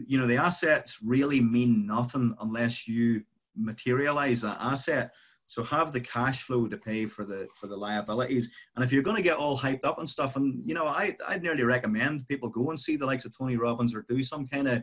You 0.07 0.19
know 0.19 0.27
the 0.27 0.37
assets 0.37 0.99
really 1.05 1.41
mean 1.41 1.87
nothing 1.87 2.35
unless 2.41 2.87
you 2.87 3.25
materialize 3.57 4.43
that 4.43 4.59
asset. 4.61 5.13
So 5.47 5.63
have 5.65 5.93
the 5.93 6.01
cash 6.01 6.43
flow 6.43 6.67
to 6.69 6.77
pay 6.77 7.05
for 7.07 7.25
the 7.25 7.49
for 7.55 7.67
the 7.67 7.77
liabilities. 7.77 8.51
And 8.75 8.85
if 8.85 8.93
you're 8.93 9.03
going 9.03 9.17
to 9.17 9.23
get 9.23 9.37
all 9.37 9.59
hyped 9.59 9.85
up 9.85 9.99
and 9.99 10.09
stuff, 10.09 10.37
and 10.37 10.63
you 10.67 10.75
know, 10.75 10.87
I 10.87 11.17
I'd 11.29 11.43
nearly 11.43 11.65
recommend 11.65 12.27
people 12.29 12.49
go 12.49 12.71
and 12.71 12.81
see 12.81 12.97
the 12.97 13.07
likes 13.07 13.25
of 13.25 13.37
Tony 13.37 13.57
Robbins 13.57 13.95
or 13.95 14.07
do 14.09 14.23
some 14.23 14.47
kind 14.47 14.69
of 14.69 14.83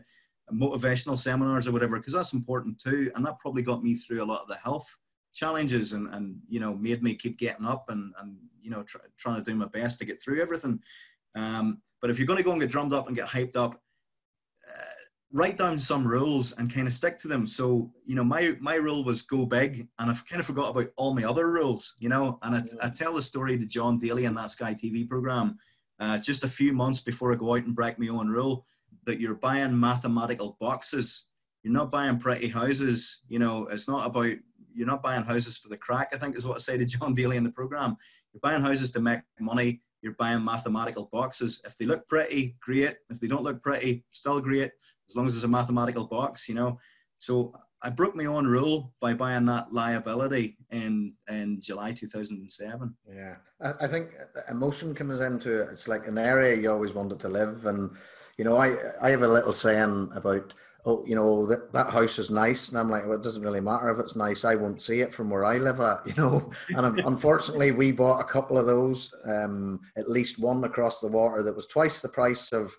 motivational 0.52 1.16
seminars 1.16 1.66
or 1.66 1.72
whatever, 1.72 1.98
because 1.98 2.12
that's 2.12 2.32
important 2.32 2.80
too. 2.80 3.10
And 3.14 3.24
that 3.24 3.38
probably 3.38 3.62
got 3.62 3.82
me 3.82 3.94
through 3.94 4.22
a 4.22 4.24
lot 4.24 4.42
of 4.42 4.48
the 4.48 4.56
health 4.56 4.86
challenges 5.32 5.92
and, 5.92 6.12
and 6.14 6.36
you 6.48 6.60
know, 6.60 6.74
made 6.74 7.02
me 7.02 7.14
keep 7.14 7.38
getting 7.38 7.66
up 7.66 7.86
and, 7.88 8.12
and 8.20 8.36
you 8.60 8.70
know, 8.70 8.82
try, 8.82 9.00
trying 9.16 9.42
to 9.42 9.50
do 9.50 9.56
my 9.56 9.66
best 9.66 9.98
to 9.98 10.04
get 10.04 10.20
through 10.20 10.40
everything. 10.40 10.80
Um, 11.34 11.80
but 12.00 12.10
if 12.10 12.18
you're 12.18 12.26
going 12.26 12.38
to 12.38 12.42
go 12.42 12.52
and 12.52 12.60
get 12.60 12.70
drummed 12.70 12.92
up 12.92 13.06
and 13.06 13.16
get 13.16 13.28
hyped 13.28 13.56
up, 13.56 13.74
uh, 13.74 15.02
write 15.32 15.56
down 15.56 15.78
some 15.78 16.06
rules 16.06 16.52
and 16.58 16.72
kind 16.72 16.86
of 16.86 16.92
stick 16.92 17.18
to 17.20 17.28
them. 17.28 17.46
So, 17.46 17.90
you 18.04 18.14
know, 18.14 18.24
my, 18.24 18.54
my 18.60 18.74
rule 18.74 19.02
was 19.02 19.22
go 19.22 19.46
big 19.46 19.88
and 19.98 20.10
I've 20.10 20.26
kind 20.26 20.40
of 20.40 20.46
forgot 20.46 20.70
about 20.70 20.90
all 20.96 21.14
my 21.14 21.24
other 21.24 21.50
rules, 21.50 21.94
you 21.98 22.08
know, 22.08 22.38
and 22.42 22.56
I, 22.56 22.86
I 22.86 22.90
tell 22.90 23.14
the 23.14 23.22
story 23.22 23.56
to 23.56 23.66
John 23.66 23.98
Daly 23.98 24.26
in 24.26 24.34
that 24.34 24.50
Sky 24.50 24.74
TV 24.74 25.08
program 25.08 25.58
uh, 25.98 26.18
just 26.18 26.44
a 26.44 26.48
few 26.48 26.72
months 26.72 27.00
before 27.00 27.32
I 27.32 27.36
go 27.36 27.54
out 27.54 27.64
and 27.64 27.74
break 27.74 27.98
my 27.98 28.08
own 28.08 28.28
rule 28.28 28.66
that 29.04 29.20
you're 29.20 29.34
buying 29.34 29.78
mathematical 29.78 30.56
boxes. 30.60 31.26
You're 31.62 31.72
not 31.72 31.90
buying 31.90 32.18
pretty 32.18 32.48
houses. 32.48 33.20
You 33.28 33.38
know, 33.38 33.66
it's 33.66 33.88
not 33.88 34.06
about 34.06 34.34
you're 34.74 34.86
not 34.86 35.02
buying 35.02 35.22
houses 35.22 35.58
for 35.58 35.68
the 35.68 35.76
crack. 35.76 36.08
I 36.12 36.18
think 36.18 36.36
is 36.36 36.46
what 36.46 36.56
I 36.56 36.60
say 36.60 36.78
to 36.78 36.84
John 36.84 37.14
Daly 37.14 37.36
in 37.36 37.44
the 37.44 37.50
program. 37.50 37.96
You're 38.32 38.40
buying 38.40 38.62
houses 38.62 38.90
to 38.92 39.00
make 39.00 39.20
money. 39.38 39.82
You're 40.00 40.14
buying 40.18 40.44
mathematical 40.44 41.08
boxes. 41.12 41.60
If 41.64 41.76
they 41.76 41.84
look 41.84 42.08
pretty, 42.08 42.56
great. 42.60 42.96
If 43.10 43.20
they 43.20 43.28
don't 43.28 43.44
look 43.44 43.62
pretty, 43.62 44.04
still 44.10 44.40
great. 44.40 44.72
As 45.08 45.16
long 45.16 45.26
as 45.26 45.34
it's 45.34 45.44
a 45.44 45.48
mathematical 45.48 46.06
box, 46.06 46.48
you 46.48 46.54
know. 46.54 46.78
So 47.18 47.52
I 47.82 47.90
broke 47.90 48.14
my 48.14 48.26
own 48.26 48.46
rule 48.46 48.94
by 49.00 49.14
buying 49.14 49.44
that 49.46 49.72
liability 49.72 50.56
in 50.70 51.14
in 51.28 51.60
July 51.60 51.92
2007. 51.92 52.96
Yeah, 53.08 53.36
I, 53.60 53.84
I 53.84 53.88
think 53.88 54.10
emotion 54.48 54.94
comes 54.94 55.20
into 55.20 55.62
it. 55.62 55.68
It's 55.70 55.88
like 55.88 56.06
an 56.06 56.18
area 56.18 56.56
you 56.56 56.70
always 56.70 56.92
wanted 56.92 57.20
to 57.20 57.28
live, 57.28 57.66
and 57.66 57.90
you 58.42 58.48
know, 58.48 58.56
I 58.56 58.76
I 59.00 59.10
have 59.10 59.22
a 59.22 59.28
little 59.28 59.52
saying 59.52 60.10
about 60.16 60.52
oh, 60.84 61.04
you 61.06 61.14
know, 61.14 61.46
that, 61.46 61.72
that 61.72 61.90
house 61.90 62.18
is 62.18 62.28
nice. 62.28 62.68
And 62.68 62.76
I'm 62.76 62.90
like, 62.90 63.04
well, 63.04 63.16
it 63.16 63.22
doesn't 63.22 63.44
really 63.44 63.60
matter 63.60 63.88
if 63.88 64.00
it's 64.00 64.16
nice. 64.16 64.44
I 64.44 64.56
won't 64.56 64.80
see 64.80 65.00
it 65.00 65.14
from 65.14 65.30
where 65.30 65.44
I 65.44 65.58
live 65.58 65.78
at, 65.78 66.00
you 66.08 66.14
know. 66.16 66.50
And 66.70 66.98
unfortunately, 67.06 67.70
we 67.70 67.92
bought 67.92 68.20
a 68.20 68.24
couple 68.24 68.58
of 68.58 68.66
those, 68.66 69.14
um, 69.24 69.78
at 69.96 70.10
least 70.10 70.40
one 70.40 70.64
across 70.64 70.98
the 70.98 71.06
water 71.06 71.44
that 71.44 71.54
was 71.54 71.68
twice 71.68 72.02
the 72.02 72.08
price 72.08 72.50
of, 72.50 72.76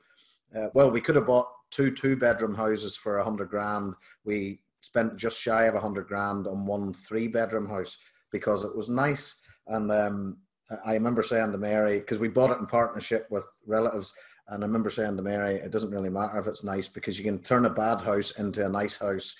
uh, 0.53 0.67
well, 0.73 0.91
we 0.91 0.99
could 0.99 1.15
have 1.15 1.27
bought 1.27 1.47
two 1.71 1.91
two 1.91 2.17
bedroom 2.17 2.55
houses 2.55 2.97
for 2.97 3.19
a 3.19 3.23
hundred 3.23 3.49
grand. 3.49 3.93
We 4.25 4.59
spent 4.81 5.15
just 5.15 5.39
shy 5.39 5.63
of 5.63 5.75
a 5.75 5.79
hundred 5.79 6.07
grand 6.09 6.45
on 6.45 6.67
one 6.67 6.93
three 6.93 7.29
bedroom 7.29 7.69
house 7.69 7.97
because 8.33 8.65
it 8.65 8.75
was 8.75 8.89
nice. 8.89 9.37
And 9.67 9.89
um, 9.93 10.39
I 10.85 10.93
remember 10.93 11.23
saying 11.23 11.53
to 11.53 11.57
Mary, 11.57 11.99
because 11.99 12.19
we 12.19 12.27
bought 12.27 12.51
it 12.51 12.59
in 12.59 12.67
partnership 12.67 13.27
with 13.29 13.45
relatives, 13.65 14.11
and 14.53 14.63
I 14.63 14.67
remember 14.67 14.91
saying 14.91 15.17
to 15.17 15.23
Mary, 15.23 15.55
it 15.55 15.71
doesn't 15.71 15.89
really 15.89 16.09
matter 16.09 16.37
if 16.37 16.45
it's 16.45 16.63
nice 16.63 16.87
because 16.87 17.17
you 17.17 17.25
can 17.25 17.39
turn 17.39 17.65
a 17.65 17.71
bad 17.71 18.01
house 18.01 18.37
into 18.37 18.63
a 18.63 18.69
nice 18.69 18.95
house. 18.95 19.33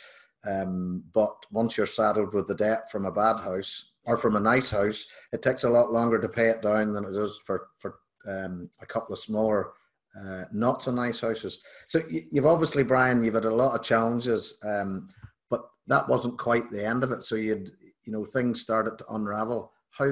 Um, 0.46 1.04
but 1.14 1.36
once 1.52 1.78
you're 1.78 1.86
saddled 1.86 2.34
with 2.34 2.48
the 2.48 2.56
debt 2.56 2.92
from 2.92 3.06
a 3.06 3.12
bad 3.12 3.40
house 3.40 3.92
or 4.06 4.18
from 4.18 4.36
a 4.36 4.40
nice 4.40 4.72
house, 4.72 5.06
it 5.32 5.44
takes 5.44 5.66
a 5.66 5.70
lot 5.70 5.94
longer 5.94 6.20
to 6.20 6.28
pay 6.28 6.50
it 6.50 6.64
down 6.64 6.94
than 6.94 7.06
it 7.06 7.14
does 7.14 7.40
for, 7.46 7.68
for 7.78 8.00
um, 8.28 8.72
a 8.82 8.88
couple 8.88 9.14
of 9.14 9.20
smaller, 9.20 9.74
uh, 10.20 10.46
not 10.52 10.82
so 10.82 10.92
nice 10.92 11.20
houses. 11.20 11.62
So 11.86 12.02
you've 12.10 12.48
obviously, 12.48 12.84
Brian, 12.84 13.24
you've 13.24 13.36
had 13.36 13.46
a 13.46 13.54
lot 13.54 13.76
of 13.76 13.86
challenges, 13.86 14.58
um, 14.64 15.10
but 15.48 15.62
that 15.86 16.10
wasn't 16.10 16.40
quite 16.40 16.72
the 16.72 16.84
end 16.84 17.04
of 17.04 17.12
it. 17.12 17.24
So 17.24 17.36
you'd, 17.36 17.70
you 18.04 18.12
know, 18.12 18.26
things 18.26 18.62
started 18.62 18.98
to 18.98 19.14
unravel. 19.14 19.72
How, 19.92 20.12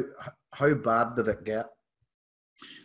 how 0.54 0.76
bad 0.76 1.16
did 1.16 1.28
it 1.28 1.44
get? 1.44 1.66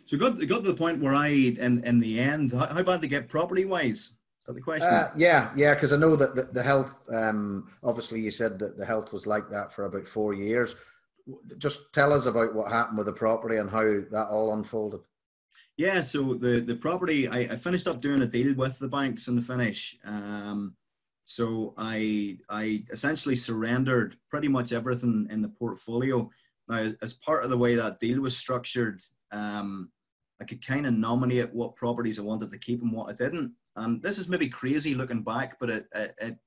So 0.05 0.15
it 0.15 0.19
got, 0.19 0.41
it 0.41 0.45
got 0.45 0.63
to 0.63 0.71
the 0.71 0.73
point 0.73 1.01
where 1.01 1.13
I, 1.13 1.27
in, 1.27 1.83
in 1.83 1.99
the 1.99 2.19
end, 2.19 2.51
how, 2.51 2.67
how 2.67 2.83
bad 2.83 3.01
they 3.01 3.07
get 3.07 3.29
property 3.29 3.65
wise? 3.65 3.85
Is 3.89 4.13
that 4.45 4.53
the 4.53 4.61
question? 4.61 4.93
Uh, 4.93 5.11
yeah, 5.17 5.51
yeah, 5.55 5.73
because 5.73 5.91
I 5.91 5.97
know 5.97 6.15
that 6.15 6.35
the, 6.35 6.43
the 6.43 6.63
health, 6.63 6.93
um, 7.13 7.69
obviously, 7.83 8.21
you 8.21 8.31
said 8.31 8.57
that 8.59 8.77
the 8.77 8.85
health 8.85 9.11
was 9.11 9.27
like 9.27 9.49
that 9.49 9.71
for 9.71 9.85
about 9.85 10.07
four 10.07 10.33
years. 10.33 10.75
Just 11.57 11.91
tell 11.93 12.13
us 12.13 12.25
about 12.25 12.55
what 12.55 12.71
happened 12.71 12.97
with 12.97 13.07
the 13.07 13.13
property 13.13 13.57
and 13.57 13.69
how 13.69 13.83
that 13.83 14.27
all 14.31 14.53
unfolded. 14.53 15.01
Yeah, 15.75 16.01
so 16.01 16.33
the, 16.33 16.59
the 16.59 16.75
property, 16.75 17.27
I, 17.27 17.39
I 17.39 17.55
finished 17.55 17.87
up 17.87 18.01
doing 18.01 18.21
a 18.21 18.25
deal 18.25 18.53
with 18.55 18.79
the 18.79 18.87
banks 18.87 19.27
in 19.27 19.35
the 19.35 19.41
finish. 19.41 19.97
Um, 20.05 20.75
so 21.25 21.73
I, 21.77 22.37
I 22.49 22.83
essentially 22.91 23.35
surrendered 23.35 24.15
pretty 24.29 24.47
much 24.47 24.71
everything 24.71 25.27
in 25.29 25.41
the 25.41 25.49
portfolio. 25.49 26.29
Now, 26.69 26.93
as 27.01 27.13
part 27.13 27.43
of 27.43 27.49
the 27.49 27.57
way 27.57 27.75
that 27.75 27.99
deal 27.99 28.21
was 28.21 28.37
structured, 28.37 29.01
um, 29.31 29.91
I 30.41 30.45
could 30.45 30.65
kind 30.65 30.85
of 30.85 30.93
nominate 30.93 31.53
what 31.53 31.75
properties 31.75 32.19
I 32.19 32.23
wanted 32.23 32.51
to 32.51 32.57
keep 32.57 32.81
and 32.81 32.91
what 32.91 33.09
I 33.09 33.13
didn't. 33.13 33.53
And 33.75 34.01
this 34.01 34.17
is 34.17 34.29
maybe 34.29 34.47
crazy 34.47 34.95
looking 34.95 35.23
back, 35.23 35.59
but 35.59 35.69
it, 35.69 35.85
it, 35.93 36.37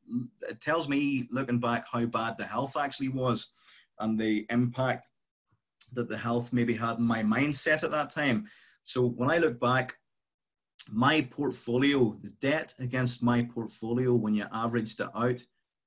it, 0.48 0.60
tells 0.60 0.88
me 0.88 1.28
looking 1.30 1.60
back 1.60 1.86
how 1.90 2.04
bad 2.06 2.36
the 2.36 2.44
health 2.44 2.76
actually 2.76 3.08
was 3.08 3.48
and 4.00 4.18
the 4.18 4.46
impact 4.50 5.10
that 5.92 6.08
the 6.08 6.16
health 6.16 6.52
maybe 6.52 6.74
had 6.74 6.98
in 6.98 7.04
my 7.04 7.22
mindset 7.22 7.84
at 7.84 7.90
that 7.92 8.10
time. 8.10 8.46
So 8.84 9.06
when 9.06 9.30
I 9.30 9.38
look 9.38 9.60
back, 9.60 9.96
my 10.88 11.20
portfolio, 11.22 12.16
the 12.20 12.30
debt 12.40 12.74
against 12.78 13.22
my 13.22 13.42
portfolio 13.42 14.14
when 14.14 14.34
you 14.34 14.46
averaged 14.52 15.00
it 15.00 15.08
out 15.14 15.44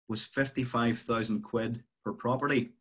was 0.08 0.26
55,000 0.26 1.42
quid 1.42 1.84
per 2.04 2.14
property. 2.14 2.72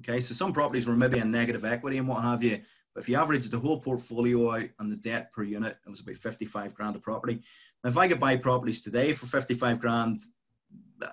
Okay, 0.00 0.20
so 0.20 0.34
some 0.34 0.52
properties 0.52 0.86
were 0.86 0.96
maybe 0.96 1.18
in 1.18 1.30
negative 1.30 1.64
equity 1.64 1.98
and 1.98 2.08
what 2.08 2.22
have 2.22 2.42
you, 2.42 2.60
but 2.94 3.02
if 3.02 3.08
you 3.08 3.16
average 3.16 3.48
the 3.48 3.58
whole 3.58 3.80
portfolio 3.80 4.54
out 4.54 4.68
and 4.78 4.92
the 4.92 4.96
debt 4.96 5.32
per 5.32 5.42
unit, 5.42 5.78
it 5.86 5.90
was 5.90 6.00
about 6.00 6.16
55 6.16 6.74
grand 6.74 6.96
a 6.96 6.98
property. 6.98 7.42
Now, 7.82 7.90
if 7.90 7.96
I 7.96 8.08
could 8.08 8.20
buy 8.20 8.36
properties 8.36 8.82
today 8.82 9.12
for 9.12 9.26
55 9.26 9.80
grand, 9.80 10.18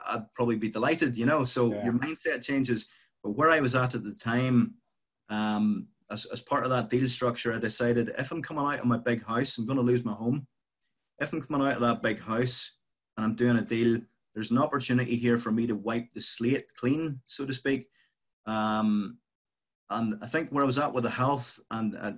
I'd 0.07 0.34
probably 0.34 0.57
be 0.57 0.69
delighted, 0.69 1.17
you 1.17 1.25
know. 1.25 1.45
So 1.45 1.73
yeah. 1.73 1.86
your 1.86 1.93
mindset 1.93 2.43
changes. 2.43 2.88
But 3.23 3.32
where 3.32 3.49
I 3.49 3.61
was 3.61 3.75
at 3.75 3.95
at 3.95 4.03
the 4.03 4.13
time, 4.13 4.75
um, 5.30 5.88
as, 6.11 6.25
as 6.25 6.41
part 6.41 6.63
of 6.63 6.69
that 6.71 6.89
deal 6.89 7.07
structure, 7.07 7.53
I 7.53 7.59
decided 7.59 8.11
if 8.17 8.32
I'm 8.32 8.41
coming 8.41 8.65
out 8.65 8.80
of 8.80 8.86
my 8.86 8.97
big 8.97 9.25
house, 9.25 9.57
I'm 9.57 9.65
going 9.65 9.77
to 9.77 9.84
lose 9.84 10.03
my 10.03 10.13
home. 10.13 10.47
If 11.19 11.32
I'm 11.32 11.41
coming 11.41 11.65
out 11.65 11.75
of 11.75 11.82
that 11.82 12.01
big 12.01 12.19
house 12.19 12.73
and 13.15 13.25
I'm 13.25 13.36
doing 13.36 13.57
a 13.57 13.61
deal, 13.61 13.99
there's 14.34 14.51
an 14.51 14.57
opportunity 14.57 15.15
here 15.15 15.38
for 15.38 15.51
me 15.51 15.67
to 15.67 15.75
wipe 15.75 16.13
the 16.13 16.21
slate 16.21 16.73
clean, 16.75 17.19
so 17.25 17.45
to 17.45 17.53
speak. 17.53 17.88
Um, 18.45 19.17
and 19.89 20.17
I 20.21 20.27
think 20.27 20.49
where 20.49 20.63
I 20.63 20.67
was 20.67 20.77
at 20.77 20.93
with 20.93 21.03
the 21.03 21.09
health, 21.09 21.59
and 21.71 21.95
at, 21.95 22.15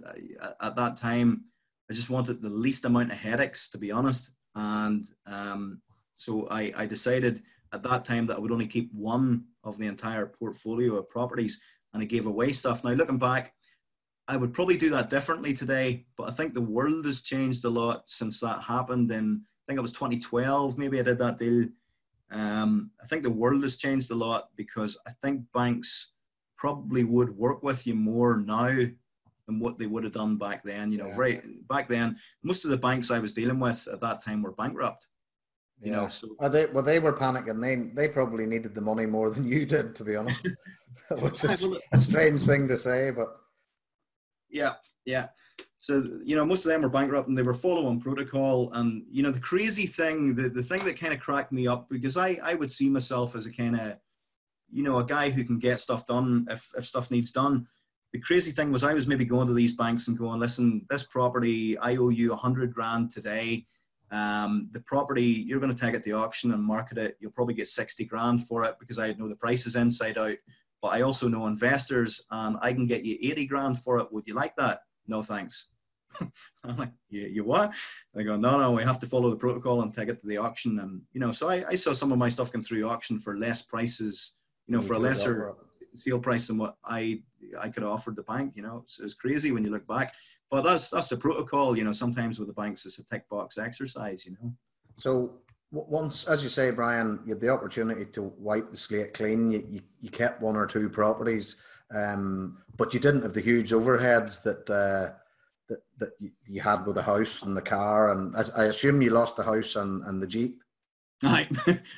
at, 0.62 0.76
that 0.76 0.98
time, 0.98 1.46
I 1.90 1.94
just 1.94 2.10
wanted 2.10 2.42
the 2.42 2.50
least 2.50 2.86
amount 2.86 3.12
of 3.12 3.18
headaches, 3.18 3.70
to 3.70 3.78
be 3.78 3.92
honest. 3.92 4.32
And 4.56 5.06
um, 5.26 5.82
so 6.18 6.48
I, 6.50 6.74
I 6.76 6.86
decided 6.86 7.42
at 7.74 7.84
that 7.84 8.04
time 8.04 8.26
that 8.28 8.38
I 8.38 8.40
would 8.40 8.52
only 8.52 8.68
keep 8.68 8.92
one 8.94 9.46
of 9.64 9.78
the 9.78 9.88
entire 9.88 10.26
portfolio 10.26 10.96
of 10.96 11.10
properties, 11.10 11.62
and 11.94 12.02
I 12.02 12.06
gave 12.06 12.26
away 12.26 12.52
stuff. 12.52 12.84
Now 12.84 12.92
looking 12.92 13.18
back, 13.18 13.54
I 14.28 14.38
would 14.38 14.54
probably 14.54 14.78
do 14.78 14.90
that 14.92 15.10
differently 15.10 15.54
today, 15.54 16.06
but 16.18 16.30
I 16.30 16.32
think 16.32 16.54
the 16.54 16.62
world 16.62 17.06
has 17.06 17.22
changed 17.22 17.64
a 17.66 17.70
lot 17.70 18.04
since 18.08 18.40
that 18.42 18.62
happened. 18.62 19.12
In 19.12 19.42
I 19.44 19.72
think 19.72 19.78
it 19.78 19.82
was 19.82 19.92
2012, 19.92 20.78
maybe 20.78 21.00
I 21.00 21.04
did 21.04 21.18
that 21.20 21.38
deal. 21.38 21.68
Um, 22.32 22.92
I 23.02 23.08
think 23.08 23.24
the 23.24 23.30
world 23.30 23.64
has 23.64 23.78
changed 23.78 24.12
a 24.12 24.16
lot 24.16 24.50
because 24.56 24.98
I 25.08 25.12
think 25.22 25.42
banks 25.54 26.14
probably 26.62 27.04
would 27.04 27.36
work 27.36 27.64
with 27.64 27.88
you 27.88 27.96
more 27.96 28.38
now 28.38 28.68
than 28.68 29.60
what 29.60 29.80
they 29.80 29.88
would 29.88 30.04
have 30.04 30.14
done 30.14 30.38
back 30.38 30.64
then. 30.64 30.92
You 30.92 31.00
know, 31.00 31.08
yeah. 31.08 31.18
right 31.18 31.68
back 31.68 31.90
then, 31.90 32.16
most 32.44 32.64
of 32.66 32.70
the 32.70 32.78
banks 32.78 33.10
I 33.10 33.18
was 33.18 33.34
dealing 33.34 33.60
with 33.60 33.88
at 33.92 34.00
that 34.02 34.24
time 34.24 34.44
were 34.44 34.52
bankrupt. 34.52 35.08
You 35.82 35.92
yeah. 35.92 35.98
know, 35.98 36.08
so 36.08 36.28
well, 36.38 36.52
they 36.52 36.68
well 36.68 36.84
they 36.84 37.00
were 37.00 37.14
panicking. 37.14 37.60
They 37.60 37.76
they 38.00 38.08
probably 38.08 38.46
needed 38.46 38.76
the 38.76 38.82
money 38.82 39.08
more 39.08 39.32
than 39.32 39.44
you 39.54 39.66
did, 39.66 39.96
to 39.96 40.04
be 40.04 40.16
honest. 40.16 40.48
Which 41.10 41.44
is 41.44 41.68
a 41.92 41.98
strange 41.98 42.46
thing 42.46 42.68
to 42.68 42.78
say, 42.78 43.10
but 43.10 43.36
yeah, 44.52 44.74
yeah. 45.06 45.30
So 45.80 46.06
you 46.24 46.36
know, 46.36 46.46
most 46.46 46.64
of 46.64 46.70
them 46.70 46.84
were 46.84 46.90
bankrupt 46.90 47.28
and 47.28 47.36
they 47.36 47.42
were 47.42 47.56
following 47.56 48.00
protocol. 48.00 48.72
And 48.74 49.04
you 49.10 49.24
know, 49.24 49.32
the 49.32 49.40
crazy 49.40 49.88
thing, 49.88 50.36
the, 50.36 50.48
the 50.48 50.62
thing 50.62 50.86
that 50.86 51.00
kind 51.00 51.12
of 51.12 51.20
cracked 51.20 51.52
me 51.52 51.68
up 51.68 51.90
because 51.90 52.18
I 52.18 52.40
I 52.44 52.54
would 52.54 52.72
see 52.72 52.88
myself 52.88 53.36
as 53.36 53.48
a 53.48 53.52
kind 53.52 53.80
of, 53.80 53.98
you 54.72 54.84
know, 54.84 55.00
a 55.00 55.06
guy 55.06 55.30
who 55.30 55.44
can 55.44 55.60
get 55.60 55.82
stuff 55.82 56.06
done 56.06 56.48
if 56.50 56.72
if 56.78 56.86
stuff 56.86 57.12
needs 57.12 57.32
done. 57.32 57.68
The 58.14 58.20
crazy 58.20 58.52
thing 58.52 58.72
was 58.72 58.84
I 58.84 58.94
was 58.94 59.08
maybe 59.08 59.24
going 59.24 59.48
to 59.48 59.54
these 59.54 59.74
banks 59.74 60.08
and 60.08 60.18
going, 60.18 60.40
listen, 60.40 60.86
this 60.90 61.04
property 61.04 61.78
I 61.78 61.96
owe 61.96 62.10
you 62.10 62.34
a 62.34 62.38
hundred 62.38 62.74
grand 62.74 63.12
today. 63.12 63.66
Um, 64.12 64.68
the 64.72 64.82
property 64.82 65.24
you're 65.24 65.62
going 65.62 65.74
to 65.74 65.80
take 65.80 65.96
it 65.96 66.04
to 66.04 66.12
auction 66.12 66.52
and 66.52 66.64
market 66.64 66.98
it. 66.98 67.16
You'll 67.20 67.32
probably 67.32 67.54
get 67.54 67.68
sixty 67.68 68.06
grand 68.06 68.48
for 68.48 68.66
it 68.66 68.76
because 68.80 69.00
I 69.00 69.14
know 69.14 69.30
the 69.30 69.36
prices 69.36 69.76
inside 69.76 70.18
out 70.18 70.38
but 70.82 70.90
I 70.90 71.02
also 71.02 71.28
know 71.28 71.48
investors 71.48 72.22
and 72.32 72.58
I 72.62 72.74
can 72.74 72.88
get 72.88 73.06
you 73.06 73.18
80 73.22 73.46
grand 73.46 73.80
for 73.80 74.00
it. 74.00 74.12
Would 74.12 74.28
you 74.28 74.34
like 74.34 74.56
that? 74.56 74.82
No, 75.08 75.22
thanks. 75.22 75.68
I'm 76.64 76.78
like, 76.78 76.92
you, 77.10 77.22
you 77.22 77.44
what? 77.44 77.74
I 78.18 78.24
go, 78.24 78.36
no, 78.36 78.60
no, 78.60 78.72
we 78.72 78.84
have 78.84 79.00
to 79.00 79.08
follow 79.08 79.30
the 79.30 79.36
protocol 79.36 79.82
and 79.82 79.94
take 79.94 80.10
it 80.10 80.20
to 80.22 80.28
the 80.28 80.38
auction. 80.38 80.80
And, 80.80 81.02
you 81.14 81.20
know, 81.20 81.32
so 81.32 81.50
I, 81.50 81.64
I 81.70 81.76
saw 81.76 81.94
some 81.94 82.12
of 82.12 82.18
my 82.18 82.30
stuff 82.30 82.52
come 82.52 82.64
through 82.64 82.90
auction 82.90 83.20
for 83.20 83.38
less 83.38 83.62
prices, 83.62 84.34
you 84.72 84.78
know, 84.78 84.82
for 84.82 84.94
a 84.94 85.00
lesser 85.00 85.54
sale 85.98 86.20
price 86.20 86.48
than 86.48 86.58
what 86.58 86.78
I, 86.86 87.22
I 87.60 87.68
could 87.68 87.84
have 87.84 87.92
offered 87.92 88.16
the 88.16 88.24
bank, 88.24 88.54
you 88.56 88.64
know, 88.64 88.84
so 88.88 89.04
it's 89.04 89.14
crazy 89.14 89.52
when 89.52 89.66
you 89.66 89.70
look 89.70 89.86
back, 89.86 90.14
but 90.50 90.62
that's, 90.62 90.90
that's 90.90 91.10
the 91.10 91.18
protocol, 91.18 91.78
you 91.78 91.84
know, 91.84 91.92
sometimes 91.92 92.40
with 92.40 92.48
the 92.48 92.54
banks, 92.54 92.86
it's 92.86 92.98
a 93.00 93.04
tick 93.04 93.28
box 93.28 93.58
exercise, 93.58 94.26
you 94.26 94.32
know? 94.42 94.54
So 94.96 95.34
once, 95.72 96.26
as 96.26 96.42
you 96.42 96.48
say, 96.48 96.72
Brian, 96.72 97.20
you 97.26 97.34
had 97.34 97.42
the 97.42 97.50
opportunity 97.50 98.06
to 98.06 98.22
wipe 98.22 98.72
the 98.72 98.78
slate 98.78 99.14
clean. 99.14 99.52
You, 99.52 99.68
you, 99.70 99.82
you 100.00 100.10
kept 100.10 100.42
one 100.42 100.56
or 100.56 100.66
two 100.66 100.90
properties, 100.90 101.58
um, 101.94 102.60
but 102.78 102.94
you 102.94 103.02
didn't 103.02 103.24
have 103.24 103.34
the 103.34 103.42
huge 103.42 103.72
overheads 103.72 104.42
that 104.44 104.70
uh, 104.70 105.14
that 105.68 105.80
that 105.98 106.10
you 106.48 106.62
had 106.62 106.86
with 106.86 106.96
the 106.96 107.02
house 107.02 107.44
and 107.44 107.56
the 107.56 107.62
car. 107.62 108.12
And 108.12 108.36
I, 108.36 108.44
I 108.56 108.64
assume 108.66 109.02
you 109.02 109.10
lost 109.10 109.36
the 109.36 109.44
house 109.44 109.76
and, 109.76 110.04
and 110.06 110.22
the 110.22 110.28
jeep. 110.28 110.62
Aye, 111.24 111.48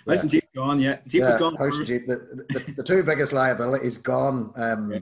house 0.07 0.34
yeah. 0.34 0.39
Gone. 0.56 0.80
Yeah, 0.80 0.97
jeep 1.08 1.22
yeah, 1.22 1.28
was 1.28 1.38
gone. 1.38 1.56
House 1.56 1.78
jeep. 1.86 2.08
The, 2.08 2.45
the, 2.49 2.74
the, 2.78 2.84
two 2.84 3.04
biggest 3.04 3.34
liabilities 3.34 3.97
gone. 3.97 4.54
Um, 4.56 4.91
yeah. 4.91 4.99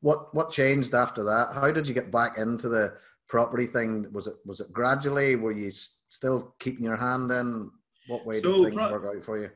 What 0.00 0.34
what 0.34 0.50
changed 0.50 0.94
after 0.94 1.22
that? 1.24 1.50
How 1.54 1.70
did 1.70 1.88
you 1.88 1.94
get 1.94 2.10
back 2.10 2.38
into 2.38 2.68
the 2.68 2.94
property 3.28 3.66
thing? 3.66 4.06
Was 4.12 4.26
it 4.26 4.34
was 4.44 4.60
it 4.60 4.72
gradually? 4.72 5.36
Were 5.36 5.52
you 5.52 5.70
still 6.08 6.54
keeping 6.58 6.84
your 6.84 6.96
hand 6.96 7.30
in? 7.30 7.70
What 8.08 8.26
way 8.26 8.40
so 8.40 8.56
did 8.56 8.64
things 8.64 8.76
pro- 8.76 8.92
work 8.92 9.16
out 9.16 9.24
for 9.24 9.38
you? 9.38 9.50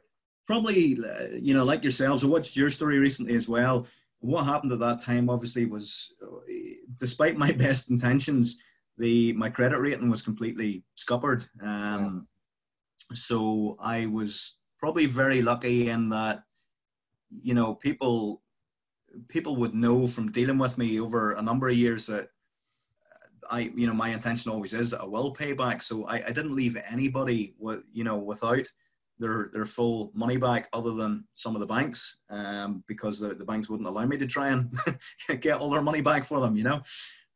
Probably, 0.46 0.96
uh, 1.04 1.28
you 1.40 1.54
know, 1.54 1.64
like 1.64 1.82
yourselves. 1.82 2.22
I 2.22 2.28
watched 2.28 2.56
your 2.56 2.70
story 2.70 2.98
recently 2.98 3.34
as 3.34 3.48
well. 3.48 3.86
What 4.20 4.44
happened 4.44 4.72
at 4.72 4.78
that 4.78 5.00
time, 5.00 5.28
obviously, 5.28 5.66
was 5.66 6.14
uh, 6.22 6.36
despite 6.96 7.36
my 7.36 7.52
best 7.66 7.90
intentions, 7.90 8.58
the 8.98 9.32
my 9.34 9.50
credit 9.50 9.78
rating 9.78 10.10
was 10.10 10.22
completely 10.22 10.84
scuppered. 10.96 11.46
Um, 11.62 12.26
yeah. 13.10 13.16
So 13.16 13.76
I 13.80 14.06
was 14.06 14.56
probably 14.78 15.06
very 15.06 15.42
lucky 15.42 15.88
in 15.88 16.08
that, 16.10 16.42
you 17.42 17.54
know, 17.54 17.74
people 17.74 18.42
people 19.28 19.56
would 19.56 19.74
know 19.74 20.06
from 20.06 20.30
dealing 20.30 20.58
with 20.58 20.76
me 20.76 21.00
over 21.00 21.32
a 21.32 21.42
number 21.42 21.68
of 21.68 21.74
years 21.74 22.06
that 22.06 22.28
I, 23.50 23.72
you 23.74 23.86
know, 23.86 23.94
my 23.94 24.10
intention 24.10 24.50
always 24.50 24.74
is 24.74 24.90
that 24.90 25.00
I 25.00 25.04
will 25.04 25.30
pay 25.30 25.52
back. 25.52 25.82
So 25.82 26.04
I, 26.06 26.16
I 26.16 26.32
didn't 26.32 26.54
leave 26.54 26.76
anybody, 26.88 27.54
with, 27.58 27.80
you 27.92 28.04
know, 28.04 28.16
without 28.16 28.70
their 29.18 29.50
their 29.52 29.64
full 29.64 30.10
money 30.14 30.36
back, 30.36 30.68
other 30.72 30.92
than 30.92 31.24
some 31.36 31.54
of 31.54 31.60
the 31.60 31.66
banks, 31.66 32.18
um, 32.28 32.84
because 32.86 33.18
the, 33.18 33.34
the 33.34 33.44
banks 33.44 33.68
wouldn't 33.68 33.88
allow 33.88 34.04
me 34.04 34.18
to 34.18 34.26
try 34.26 34.48
and 34.48 34.76
get 35.40 35.58
all 35.58 35.70
their 35.70 35.82
money 35.82 36.00
back 36.00 36.24
for 36.24 36.40
them, 36.40 36.56
you 36.56 36.64
know. 36.64 36.82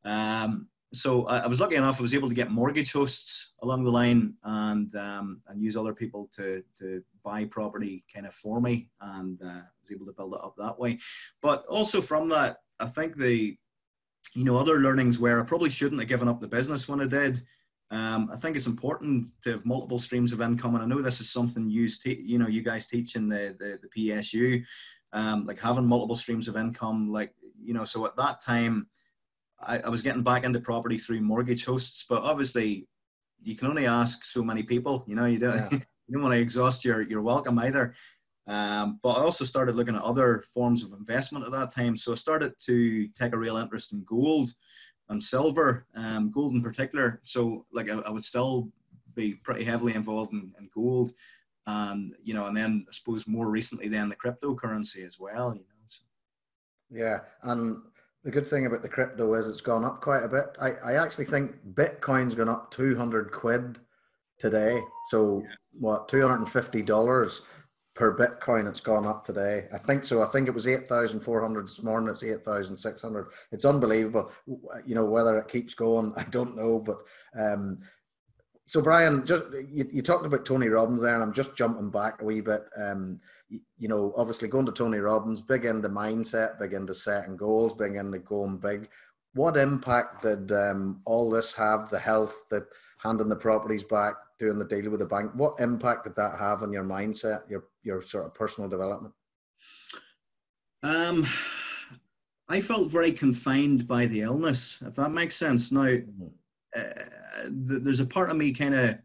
Um, 0.04 0.68
so 0.92 1.24
I, 1.26 1.38
I, 1.38 1.46
was 1.46 1.60
lucky 1.60 1.76
enough; 1.76 1.98
I 1.98 2.02
was 2.02 2.14
able 2.14 2.28
to 2.28 2.34
get 2.34 2.50
mortgage 2.50 2.92
hosts 2.92 3.52
along 3.62 3.84
the 3.84 3.90
line 3.90 4.34
and 4.44 4.94
um, 4.94 5.40
and 5.48 5.62
use 5.62 5.76
other 5.76 5.94
people 5.94 6.28
to 6.32 6.62
to 6.78 7.02
buy 7.22 7.44
property 7.44 8.04
kind 8.12 8.26
of 8.26 8.34
for 8.34 8.60
me, 8.60 8.90
and 9.00 9.40
uh, 9.42 9.62
was 9.82 9.92
able 9.92 10.06
to 10.06 10.12
build 10.12 10.34
it 10.34 10.40
up 10.42 10.54
that 10.58 10.78
way. 10.78 10.98
But 11.42 11.64
also 11.66 12.00
from 12.00 12.28
that, 12.28 12.58
I 12.78 12.86
think 12.86 13.16
the 13.16 13.56
you 14.34 14.44
know, 14.44 14.56
other 14.56 14.78
learnings 14.78 15.18
where 15.18 15.40
I 15.40 15.44
probably 15.44 15.70
shouldn't 15.70 16.00
have 16.00 16.08
given 16.08 16.28
up 16.28 16.40
the 16.40 16.48
business 16.48 16.88
when 16.88 17.00
I 17.00 17.06
did. 17.06 17.42
Um, 17.90 18.30
I 18.32 18.36
think 18.36 18.56
it's 18.56 18.66
important 18.68 19.28
to 19.42 19.50
have 19.50 19.66
multiple 19.66 19.98
streams 19.98 20.32
of 20.32 20.40
income, 20.40 20.74
and 20.74 20.84
I 20.84 20.86
know 20.86 21.02
this 21.02 21.20
is 21.20 21.30
something 21.30 21.68
you 21.68 21.88
te- 21.88 22.22
you 22.24 22.38
know 22.38 22.46
you 22.46 22.62
guys 22.62 22.86
teach 22.86 23.16
in 23.16 23.28
the 23.28 23.56
the, 23.58 23.80
the 23.82 23.88
PSU, 23.88 24.64
um, 25.12 25.44
like 25.44 25.58
having 25.58 25.86
multiple 25.86 26.14
streams 26.14 26.46
of 26.46 26.56
income. 26.56 27.10
Like 27.10 27.34
you 27.60 27.74
know, 27.74 27.82
so 27.82 28.06
at 28.06 28.16
that 28.16 28.40
time, 28.40 28.86
I, 29.60 29.80
I 29.80 29.88
was 29.88 30.02
getting 30.02 30.22
back 30.22 30.44
into 30.44 30.60
property 30.60 30.98
through 30.98 31.20
mortgage 31.22 31.64
hosts, 31.64 32.06
but 32.08 32.22
obviously, 32.22 32.86
you 33.42 33.56
can 33.56 33.66
only 33.66 33.86
ask 33.86 34.24
so 34.24 34.44
many 34.44 34.62
people. 34.62 35.04
You 35.08 35.16
know, 35.16 35.24
you 35.24 35.40
don't 35.40 35.72
yeah. 35.72 35.78
you 36.10 36.14
don't 36.14 36.24
want 36.24 36.34
to 36.34 36.40
exhaust 36.40 36.84
your 36.84 37.02
your 37.02 37.22
welcome 37.22 37.58
either. 37.60 37.94
Um, 38.48 38.98
but 39.00 39.10
I 39.10 39.20
also 39.20 39.44
started 39.44 39.76
looking 39.76 39.94
at 39.94 40.02
other 40.02 40.42
forms 40.52 40.82
of 40.82 40.92
investment 40.92 41.44
at 41.44 41.52
that 41.52 41.70
time. 41.70 41.96
So 41.96 42.10
I 42.10 42.16
started 42.16 42.52
to 42.66 43.06
take 43.08 43.32
a 43.32 43.38
real 43.38 43.58
interest 43.58 43.92
in 43.92 44.02
gold 44.02 44.50
and 45.08 45.22
silver, 45.22 45.86
um, 45.94 46.32
gold 46.32 46.54
in 46.54 46.62
particular. 46.62 47.20
So 47.22 47.64
like 47.72 47.88
I, 47.88 47.98
I, 47.98 48.10
would 48.10 48.24
still 48.24 48.72
be 49.14 49.34
pretty 49.34 49.62
heavily 49.62 49.94
involved 49.94 50.32
in, 50.32 50.52
in, 50.58 50.68
gold, 50.74 51.12
and 51.68 52.12
you 52.24 52.34
know, 52.34 52.46
and 52.46 52.56
then 52.56 52.86
I 52.88 52.92
suppose 52.92 53.28
more 53.28 53.48
recently 53.48 53.86
then 53.86 54.08
the 54.08 54.16
cryptocurrency 54.16 55.06
as 55.06 55.20
well. 55.20 55.54
You 55.54 55.60
know. 55.60 55.86
So. 55.86 56.04
Yeah, 56.90 57.20
and 57.44 57.82
the 58.24 58.32
good 58.32 58.48
thing 58.48 58.66
about 58.66 58.82
the 58.82 58.88
crypto 58.88 59.32
is 59.34 59.46
it's 59.46 59.60
gone 59.60 59.84
up 59.84 60.00
quite 60.00 60.24
a 60.24 60.28
bit. 60.28 60.56
I, 60.60 60.72
I 60.84 61.04
actually 61.04 61.26
think 61.26 61.54
Bitcoin's 61.74 62.34
gone 62.34 62.48
up 62.48 62.72
two 62.72 62.96
hundred 62.96 63.30
quid 63.30 63.78
today. 64.40 64.80
So 65.08 65.42
yeah. 65.44 65.54
what, 65.78 66.08
two 66.08 66.22
hundred 66.22 66.36
and 66.36 66.50
fifty 66.50 66.82
dollars 66.82 67.42
per 67.94 68.16
Bitcoin 68.16 68.68
it's 68.68 68.80
gone 68.80 69.06
up 69.06 69.24
today. 69.24 69.66
I 69.74 69.78
think 69.78 70.06
so. 70.06 70.22
I 70.22 70.26
think 70.26 70.48
it 70.48 70.54
was 70.54 70.66
8,400 70.66 71.66
this 71.66 71.82
morning. 71.82 72.08
It's 72.08 72.22
8,600. 72.22 73.26
It's 73.52 73.64
unbelievable. 73.66 74.30
You 74.86 74.94
know, 74.94 75.04
whether 75.04 75.38
it 75.38 75.48
keeps 75.48 75.74
going, 75.74 76.14
I 76.16 76.24
don't 76.24 76.56
know. 76.56 76.78
But 76.78 77.02
um, 77.38 77.80
so, 78.66 78.80
Brian, 78.80 79.26
just 79.26 79.44
you, 79.68 79.88
you, 79.92 80.00
talked 80.00 80.24
about 80.24 80.46
Tony 80.46 80.68
Robbins 80.68 81.02
there, 81.02 81.14
and 81.14 81.22
I'm 81.22 81.32
just 81.32 81.56
jumping 81.56 81.90
back 81.90 82.22
a 82.22 82.24
wee 82.24 82.40
bit. 82.40 82.62
Um, 82.80 83.18
you, 83.48 83.60
you, 83.76 83.88
know, 83.88 84.14
obviously 84.16 84.48
going 84.48 84.66
to 84.66 84.72
Tony 84.72 84.98
Robbins, 84.98 85.42
big 85.42 85.64
into 85.64 85.88
mindset, 85.88 86.58
big 86.58 86.72
into 86.72 86.94
setting 86.94 87.36
goals, 87.36 87.74
big 87.74 87.96
into 87.96 88.18
going 88.20 88.58
big. 88.58 88.88
What 89.34 89.56
impact 89.56 90.22
did 90.22 90.52
um, 90.52 91.02
all 91.04 91.28
this 91.28 91.52
have? 91.54 91.90
The 91.90 91.98
health, 91.98 92.34
the 92.48 92.66
handing 92.98 93.28
the 93.28 93.36
properties 93.36 93.84
back, 93.84 94.14
doing 94.40 94.58
the 94.58 94.64
deal 94.64 94.90
with 94.90 95.00
the 95.00 95.06
bank. 95.06 95.30
What 95.34 95.60
impact 95.60 96.04
did 96.04 96.16
that 96.16 96.38
have 96.38 96.62
on 96.62 96.72
your 96.72 96.82
mindset, 96.84 97.48
your 97.48 97.64
your 97.82 98.02
sort 98.02 98.26
of 98.26 98.34
personal 98.34 98.68
development? 98.68 99.14
Um, 100.82 101.26
I 102.48 102.60
felt 102.60 102.90
very 102.90 103.12
confined 103.12 103.86
by 103.86 104.06
the 104.06 104.22
illness, 104.22 104.82
if 104.84 104.94
that 104.94 105.10
makes 105.10 105.36
sense. 105.36 105.70
Now, 105.70 105.84
mm-hmm. 105.84 106.26
uh, 106.74 107.44
there's 107.48 108.00
a 108.00 108.06
part 108.06 108.30
of 108.30 108.36
me 108.36 108.52
kind 108.52 108.74
of 108.74 108.98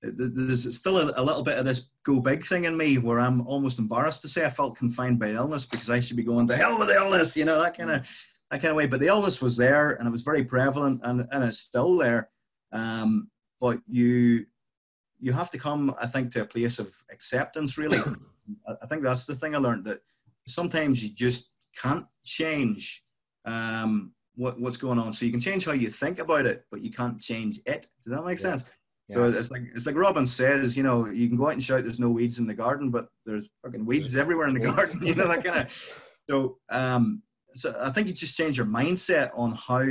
there's 0.00 0.76
still 0.76 0.98
a, 0.98 1.12
a, 1.16 1.22
little 1.22 1.42
bit 1.42 1.58
of 1.58 1.64
this 1.64 1.90
go 2.04 2.20
big 2.20 2.44
thing 2.44 2.64
in 2.64 2.76
me 2.76 2.98
where 2.98 3.18
I'm 3.18 3.46
almost 3.46 3.78
embarrassed 3.80 4.22
to 4.22 4.28
say 4.28 4.44
I 4.44 4.50
felt 4.50 4.76
confined 4.76 5.18
by 5.18 5.30
illness 5.30 5.66
because 5.66 5.90
I 5.90 5.98
should 6.00 6.16
be 6.16 6.22
going 6.22 6.46
to 6.48 6.56
hell 6.56 6.78
with 6.78 6.88
the 6.88 6.94
illness, 6.94 7.36
you 7.36 7.44
know, 7.44 7.60
that 7.60 7.76
kind 7.76 7.90
of 7.90 8.08
that 8.50 8.62
kind 8.62 8.70
of 8.70 8.76
way. 8.76 8.86
But 8.86 9.00
the 9.00 9.08
illness 9.08 9.42
was 9.42 9.56
there 9.56 9.92
and 9.92 10.06
it 10.06 10.10
was 10.10 10.22
very 10.22 10.44
prevalent 10.44 11.00
and, 11.02 11.26
and 11.32 11.44
it's 11.44 11.58
still 11.58 11.96
there. 11.96 12.30
Um, 12.72 13.28
but 13.60 13.80
you 13.88 14.46
you 15.20 15.32
have 15.32 15.50
to 15.50 15.58
come, 15.58 15.94
I 16.00 16.06
think, 16.06 16.32
to 16.32 16.42
a 16.42 16.46
place 16.46 16.78
of 16.78 16.94
acceptance. 17.10 17.78
Really, 17.78 17.98
I 18.82 18.86
think 18.86 19.02
that's 19.02 19.26
the 19.26 19.34
thing 19.34 19.54
I 19.54 19.58
learned 19.58 19.84
that 19.86 20.00
sometimes 20.46 21.02
you 21.02 21.10
just 21.10 21.50
can't 21.80 22.06
change 22.24 23.04
um, 23.44 24.12
what, 24.34 24.60
what's 24.60 24.76
going 24.76 24.98
on. 24.98 25.12
So 25.12 25.24
you 25.24 25.30
can 25.30 25.40
change 25.40 25.64
how 25.64 25.72
you 25.72 25.88
think 25.88 26.18
about 26.18 26.46
it, 26.46 26.64
but 26.70 26.82
you 26.82 26.90
can't 26.90 27.20
change 27.20 27.60
it. 27.66 27.86
Does 28.02 28.12
that 28.12 28.24
make 28.24 28.38
yeah. 28.38 28.42
sense? 28.42 28.64
Yeah. 29.08 29.16
So 29.16 29.30
it's 29.30 29.50
like 29.50 29.62
it's 29.74 29.86
like 29.86 29.96
Robin 29.96 30.26
says, 30.26 30.76
you 30.76 30.82
know, 30.82 31.06
you 31.06 31.28
can 31.28 31.36
go 31.38 31.46
out 31.46 31.54
and 31.54 31.64
shout, 31.64 31.82
"There's 31.82 32.00
no 32.00 32.10
weeds 32.10 32.38
in 32.38 32.46
the 32.46 32.54
garden," 32.54 32.90
but 32.90 33.08
there's 33.24 33.48
fucking 33.64 33.86
weeds 33.86 34.16
everywhere 34.16 34.48
in 34.48 34.54
the 34.54 34.60
garden. 34.60 35.04
You 35.04 35.14
know 35.14 35.28
that 35.28 35.44
kind 35.44 35.60
of. 35.60 35.94
So, 36.30 36.58
um, 36.68 37.22
so 37.54 37.74
I 37.80 37.88
think 37.88 38.06
you 38.06 38.12
just 38.12 38.36
change 38.36 38.58
your 38.58 38.66
mindset 38.66 39.30
on 39.34 39.52
how 39.52 39.82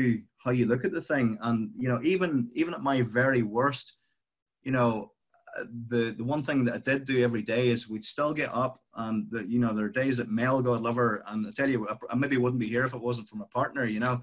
how 0.43 0.51
you 0.51 0.67
look 0.67 0.86
at 0.86 0.91
the 0.91 1.01
thing, 1.01 1.39
and 1.41 1.71
you 1.75 1.89
know, 1.89 1.99
even 2.03 2.51
even 2.53 2.75
at 2.75 2.84
my 2.84 3.01
very 3.01 3.41
worst, 3.41 3.95
you 4.61 4.71
know, 4.71 5.13
the 5.88 6.14
the 6.18 6.24
one 6.24 6.43
thing 6.43 6.66
that 6.66 6.76
I 6.76 6.78
did 6.78 7.06
do 7.06 7.24
every 7.24 7.41
day 7.41 7.70
is 7.70 7.89
we'd 7.89 8.06
still 8.06 8.34
get 8.34 8.54
up, 8.54 8.80
and 8.95 9.30
the, 9.32 9.43
you 9.48 9.60
know 9.60 9.74
there 9.74 9.86
are 9.86 9.89
days 9.89 10.18
that 10.18 10.30
Mel, 10.30 10.62
God 10.62 10.82
love 10.82 10.95
her, 10.95 11.24
and 11.28 11.45
I 11.48 11.52
tell 11.52 11.70
you, 11.70 11.88
I 12.10 12.16
maybe 12.16 12.38
wouldn't 12.38 12.60
be 12.60 12.68
here 12.68 12.86
if 12.86 12.93
it 12.93 13.02
wasn't 13.02 13.28
for 13.28 13.38
my 13.38 13.45
partner. 13.54 13.86
You 13.86 14.00
know, 14.00 14.22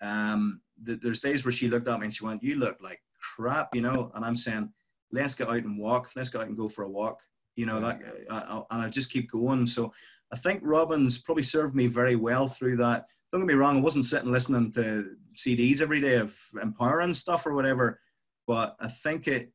um, 0.00 0.60
the, 0.82 0.96
there's 0.96 1.20
days 1.20 1.44
where 1.44 1.52
she 1.52 1.68
looked 1.68 1.88
at 1.88 2.00
me 2.00 2.06
and 2.06 2.14
she 2.14 2.24
went, 2.24 2.42
"You 2.42 2.56
look 2.56 2.78
like 2.80 3.00
crap," 3.20 3.74
you 3.74 3.82
know, 3.82 4.10
and 4.14 4.24
I'm 4.24 4.36
saying, 4.36 4.72
"Let's 5.12 5.34
get 5.34 5.48
out 5.48 5.56
and 5.56 5.78
walk. 5.78 6.10
Let's 6.16 6.30
go 6.30 6.40
out 6.40 6.48
and 6.48 6.56
go 6.56 6.68
for 6.68 6.84
a 6.84 6.90
walk." 6.90 7.20
You 7.56 7.66
know 7.66 7.80
that, 7.80 8.00
I, 8.30 8.38
I, 8.38 8.62
and 8.70 8.82
I 8.82 8.88
just 8.88 9.10
keep 9.10 9.30
going. 9.30 9.66
So 9.66 9.92
I 10.32 10.36
think 10.36 10.60
Robbins 10.62 11.18
probably 11.18 11.44
served 11.44 11.74
me 11.74 11.86
very 11.86 12.16
well 12.16 12.48
through 12.48 12.76
that. 12.76 13.06
Don't 13.30 13.42
get 13.42 13.48
me 13.48 13.54
wrong, 13.54 13.78
I 13.78 13.80
wasn't 13.80 14.04
sitting 14.04 14.30
listening 14.30 14.72
to 14.72 15.16
CDs 15.36 15.80
every 15.80 16.00
day 16.00 16.16
of 16.16 16.38
empowering 16.62 17.14
stuff 17.14 17.46
or 17.46 17.54
whatever, 17.54 17.98
but 18.46 18.76
I 18.80 18.88
think 18.88 19.26
it 19.26 19.52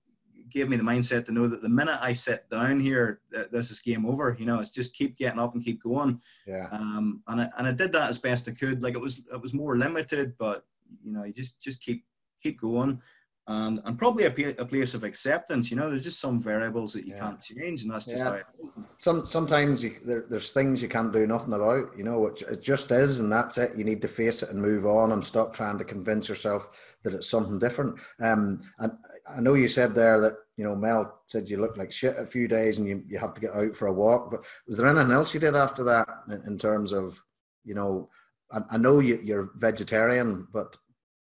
gave 0.49 0.69
me 0.69 0.77
the 0.77 0.83
mindset 0.83 1.25
to 1.25 1.31
know 1.31 1.47
that 1.47 1.61
the 1.61 1.69
minute 1.69 1.99
I 2.01 2.13
sit 2.13 2.49
down 2.49 2.79
here, 2.79 3.21
this 3.51 3.71
is 3.71 3.79
game 3.79 4.05
over. 4.05 4.35
You 4.39 4.45
know, 4.45 4.59
it's 4.59 4.71
just 4.71 4.95
keep 4.95 5.17
getting 5.17 5.39
up 5.39 5.53
and 5.53 5.63
keep 5.63 5.81
going. 5.81 6.21
Yeah. 6.45 6.67
Um, 6.71 7.21
and 7.27 7.41
I, 7.41 7.49
and 7.57 7.67
I 7.67 7.71
did 7.71 7.91
that 7.93 8.09
as 8.09 8.17
best 8.17 8.47
I 8.47 8.51
could. 8.51 8.81
Like 8.81 8.95
it 8.95 9.01
was 9.01 9.25
it 9.31 9.41
was 9.41 9.53
more 9.53 9.77
limited, 9.77 10.33
but 10.37 10.65
you 11.03 11.11
know, 11.11 11.23
you 11.23 11.33
just 11.33 11.61
just 11.61 11.81
keep 11.81 12.05
keep 12.41 12.59
going. 12.59 13.01
And, 13.49 13.79
and 13.85 13.97
probably 13.97 14.25
a, 14.25 14.55
a 14.59 14.65
place 14.65 14.93
of 14.93 15.05
acceptance. 15.05 15.71
You 15.71 15.77
know, 15.77 15.89
there's 15.89 16.03
just 16.03 16.19
some 16.19 16.37
variables 16.37 16.91
that 16.91 17.05
you 17.05 17.13
yeah. 17.15 17.21
can't 17.21 17.41
change, 17.41 17.81
and 17.81 17.91
that's 17.93 18.05
just 18.05 18.21
yeah. 18.21 18.41
how. 18.41 18.81
Some 18.97 19.25
sometimes 19.25 19.81
you, 19.81 19.95
there, 20.03 20.25
there's 20.29 20.51
things 20.51 20.81
you 20.81 20.89
can't 20.89 21.13
do 21.13 21.25
nothing 21.25 21.53
about. 21.53 21.97
You 21.97 22.03
know, 22.03 22.27
it, 22.27 22.41
it 22.41 22.61
just 22.61 22.91
is, 22.91 23.21
and 23.21 23.31
that's 23.31 23.57
it. 23.57 23.77
You 23.77 23.85
need 23.85 24.01
to 24.01 24.09
face 24.09 24.43
it 24.43 24.49
and 24.49 24.61
move 24.61 24.85
on, 24.85 25.13
and 25.13 25.25
stop 25.25 25.53
trying 25.53 25.77
to 25.77 25.85
convince 25.85 26.27
yourself 26.27 26.67
that 27.03 27.13
it's 27.13 27.29
something 27.29 27.57
different. 27.57 27.97
Um, 28.19 28.63
and 28.79 28.91
I 29.35 29.41
know 29.41 29.55
you 29.55 29.67
said 29.67 29.93
there 29.93 30.19
that 30.21 30.35
you 30.55 30.63
know 30.63 30.75
Mel 30.75 31.21
said 31.27 31.49
you 31.49 31.59
looked 31.59 31.77
like 31.77 31.91
shit 31.91 32.17
a 32.17 32.25
few 32.25 32.47
days 32.47 32.77
and 32.77 32.87
you, 32.87 33.03
you 33.07 33.17
have 33.17 33.33
to 33.33 33.41
get 33.41 33.55
out 33.55 33.75
for 33.75 33.87
a 33.87 33.93
walk. 33.93 34.31
But 34.31 34.45
was 34.67 34.77
there 34.77 34.87
anything 34.87 35.11
else 35.11 35.33
you 35.33 35.39
did 35.39 35.55
after 35.55 35.83
that 35.85 36.07
in, 36.29 36.43
in 36.45 36.57
terms 36.57 36.93
of 36.93 37.21
you 37.63 37.75
know? 37.75 38.09
I, 38.51 38.61
I 38.71 38.77
know 38.77 38.99
you, 38.99 39.19
you're 39.23 39.51
vegetarian, 39.57 40.47
but 40.53 40.77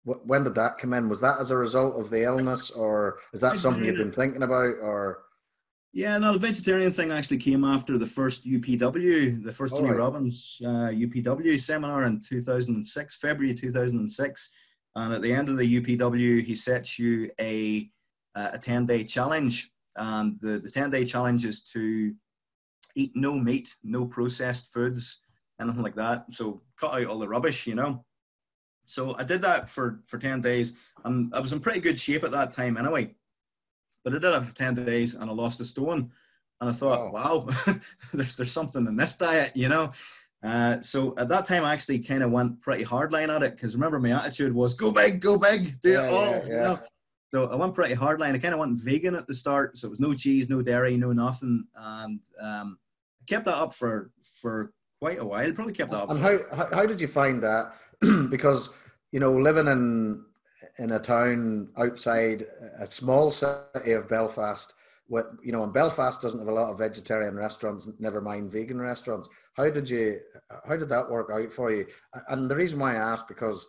when 0.05 0.45
did 0.45 0.55
that 0.55 0.79
come 0.79 0.95
in? 0.95 1.09
Was 1.09 1.21
that 1.21 1.39
as 1.41 1.51
a 1.51 1.57
result 1.57 1.99
of 1.99 2.11
the 2.11 2.23
illness, 2.23 2.71
or 2.71 3.19
is 3.33 3.41
that 3.41 3.57
something 3.57 3.85
you've 3.85 3.97
been 3.97 4.13
thinking 4.13 4.43
about, 4.43 4.77
or? 4.81 5.23
Yeah, 5.93 6.17
no, 6.19 6.33
the 6.33 6.39
vegetarian 6.39 6.93
thing 6.93 7.11
actually 7.11 7.39
came 7.39 7.65
after 7.65 7.99
the 7.99 8.07
first 8.07 8.47
UPW, 8.47 9.43
the 9.43 9.53
first 9.53 9.75
Tony 9.75 9.91
right. 9.91 9.99
Robbins 9.99 10.59
uh, 10.65 10.91
UPW 10.91 11.61
seminar 11.61 12.05
in 12.05 12.21
2006, 12.21 13.17
February 13.17 13.55
2006. 13.55 14.51
And 14.97 15.15
at 15.15 15.23
the 15.23 15.33
end 15.33 15.49
of 15.49 15.57
the 15.57 15.81
UPW, 15.81 16.43
he 16.43 16.55
sets 16.55 16.99
you 16.99 17.31
a, 17.41 17.91
uh, 18.35 18.51
a 18.55 18.59
10 18.59 18.87
day 18.87 19.05
challenge. 19.05 19.71
And 19.97 20.39
the, 20.41 20.59
the 20.59 20.71
10 20.71 20.91
day 20.91 21.05
challenge 21.05 21.45
is 21.45 21.63
to 21.73 22.15
eat 22.97 23.13
no 23.15 23.39
meat, 23.39 23.75
no 23.83 24.07
processed 24.07 24.73
foods, 24.73 25.21
anything 25.61 25.83
like 25.83 25.95
that. 25.97 26.27
So 26.31 26.63
cut 26.79 26.95
out 26.95 27.07
all 27.07 27.19
the 27.19 27.29
rubbish, 27.29 27.67
you 27.67 27.75
know. 27.75 28.05
So 28.85 29.15
I 29.19 29.23
did 29.23 29.43
that 29.43 29.69
for, 29.69 30.03
for 30.07 30.19
10 30.19 30.41
days. 30.41 30.77
And 31.05 31.33
I 31.35 31.41
was 31.41 31.53
in 31.53 31.61
pretty 31.61 31.81
good 31.81 31.99
shape 31.99 32.25
at 32.25 32.33
that 32.33 32.51
time 32.51 32.77
anyway. 32.77 33.15
But 34.03 34.15
I 34.15 34.19
did 34.19 34.35
it 34.35 34.43
for 34.43 34.55
10 34.55 34.75
days 34.75 35.15
and 35.15 35.31
I 35.31 35.33
lost 35.33 35.61
a 35.61 35.65
stone. 35.65 36.11
And 36.61 36.69
I 36.69 36.73
thought, 36.73 37.13
wow, 37.13 37.49
there's, 38.13 38.37
there's 38.37 38.53
something 38.53 38.87
in 38.87 38.97
this 38.97 39.17
diet, 39.17 39.57
you 39.57 39.69
know. 39.69 39.93
Uh, 40.43 40.81
so 40.81 41.15
at 41.19 41.29
that 41.29 41.47
time, 41.47 41.65
I 41.65 41.73
actually 41.73 41.99
kind 41.99 42.23
of 42.23 42.31
went 42.31 42.61
pretty 42.63 42.85
hardline 42.85 43.35
at 43.35 43.43
it 43.43 43.57
because 43.57 43.75
remember 43.75 43.99
my 43.99 44.13
attitude 44.13 44.55
was 44.55 44.75
go 44.75 44.91
big, 44.91 45.21
go 45.21 45.37
big, 45.37 45.79
do 45.81 45.93
yeah, 45.93 46.05
it 46.05 46.13
all. 46.13 46.25
Yeah, 46.25 46.43
yeah. 46.47 46.49
You 46.49 46.63
know? 46.63 46.81
So 47.33 47.47
I 47.47 47.57
went 47.57 47.75
pretty 47.75 47.95
hardline. 47.95 48.35
I 48.35 48.39
kind 48.39 48.55
of 48.55 48.61
went 48.61 48.79
vegan 48.79 49.15
at 49.15 49.27
the 49.27 49.35
start, 49.35 49.79
so 49.79 49.87
it 49.87 49.91
was 49.91 50.01
no 50.01 50.15
cheese, 50.15 50.49
no 50.49 50.63
dairy, 50.63 50.97
no 50.97 51.13
nothing, 51.13 51.65
and 51.77 52.21
um, 52.41 52.79
I 53.21 53.25
kept 53.27 53.45
that 53.45 53.55
up 53.55 53.73
for 53.73 54.11
for 54.25 54.73
quite 55.01 55.21
a 55.21 55.25
while. 55.25 55.53
Probably 55.53 55.73
kept 55.73 55.93
that 55.93 56.03
up. 56.03 56.11
And 56.11 56.21
how 56.21 56.39
how 56.73 56.87
did 56.87 57.01
you 57.01 57.09
find 57.09 57.43
that? 57.43 57.75
because 58.31 58.71
you 59.13 59.21
know, 59.21 59.33
living 59.33 59.69
in 59.69 60.25
in 60.79 60.93
a 60.93 60.99
town 60.99 61.69
outside 61.77 62.47
a 62.79 62.87
small 62.87 63.31
city 63.31 63.93
of 63.93 64.09
Belfast, 64.09 64.75
what 65.07 65.31
you 65.43 65.53
know, 65.53 65.63
and 65.63 65.73
Belfast 65.73 66.21
doesn't 66.21 66.41
have 66.41 66.49
a 66.49 66.53
lot 66.53 66.71
of 66.71 66.79
vegetarian 66.79 67.37
restaurants, 67.37 67.89
never 67.99 68.21
mind 68.21 68.51
vegan 68.51 68.81
restaurants. 68.81 69.29
How 69.61 69.69
did 69.69 69.91
you? 69.91 70.21
How 70.67 70.77
did 70.77 70.89
that 70.89 71.11
work 71.11 71.31
out 71.31 71.53
for 71.53 71.71
you? 71.71 71.87
And 72.29 72.51
the 72.51 72.57
reason 72.57 72.79
why 72.79 72.95
I 72.95 73.13
asked 73.13 73.29
because 73.29 73.67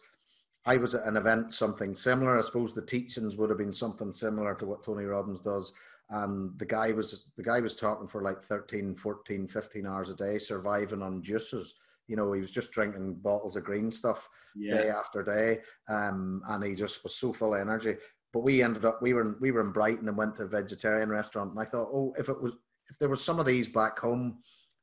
I 0.66 0.78
was 0.78 0.96
at 0.96 1.06
an 1.06 1.18
event 1.18 1.52
something 1.52 1.96
similar. 1.96 2.38
I 2.38 2.42
suppose 2.44 2.74
the 2.74 2.86
teachings 2.86 3.36
would 3.36 3.50
have 3.50 3.60
been 3.60 3.74
something 3.74 4.14
similar 4.14 4.56
to 4.56 4.66
what 4.66 4.86
Tony 4.86 5.04
Robbins 5.04 5.42
does. 5.42 5.74
And 6.10 6.58
the 6.58 6.66
guy 6.66 6.94
was 6.94 7.32
the 7.36 7.44
guy 7.44 7.60
was 7.60 7.76
talking 7.76 8.08
for 8.08 8.22
like 8.22 8.42
13, 8.42 8.96
14, 8.96 9.50
15 9.50 9.86
hours 9.86 10.10
a 10.10 10.16
day, 10.16 10.38
surviving 10.38 11.02
on 11.02 11.24
juices. 11.24 11.76
You 12.08 12.16
know, 12.16 12.32
he 12.32 12.40
was 12.40 12.52
just 12.52 12.72
drinking 12.72 13.16
bottles 13.16 13.58
of 13.58 13.66
green 13.66 13.92
stuff 13.92 14.30
yeah. 14.56 14.76
day 14.76 14.90
after 14.90 15.24
day, 15.24 15.60
um, 15.90 16.42
and 16.48 16.64
he 16.64 16.74
just 16.74 17.04
was 17.04 17.16
so 17.16 17.34
full 17.34 17.54
of 17.54 17.60
energy. 17.60 17.96
But 18.32 18.44
we 18.44 18.64
ended 18.64 18.86
up 18.86 19.02
we 19.02 19.14
were 19.14 19.22
in, 19.22 19.36
we 19.42 19.52
were 19.52 19.62
in 19.62 19.74
Brighton 19.74 20.08
and 20.08 20.18
went 20.18 20.38
to 20.38 20.44
a 20.44 20.48
vegetarian 20.48 21.10
restaurant, 21.10 21.52
and 21.52 21.60
I 21.60 21.66
thought, 21.66 21.90
oh, 21.92 22.14
if 22.18 22.30
it 22.30 22.42
was 22.42 22.54
if 22.90 23.00
there 23.00 23.10
was 23.10 23.24
some 23.24 23.40
of 23.40 23.46
these 23.46 23.70
back 23.70 23.98
home, 24.00 24.40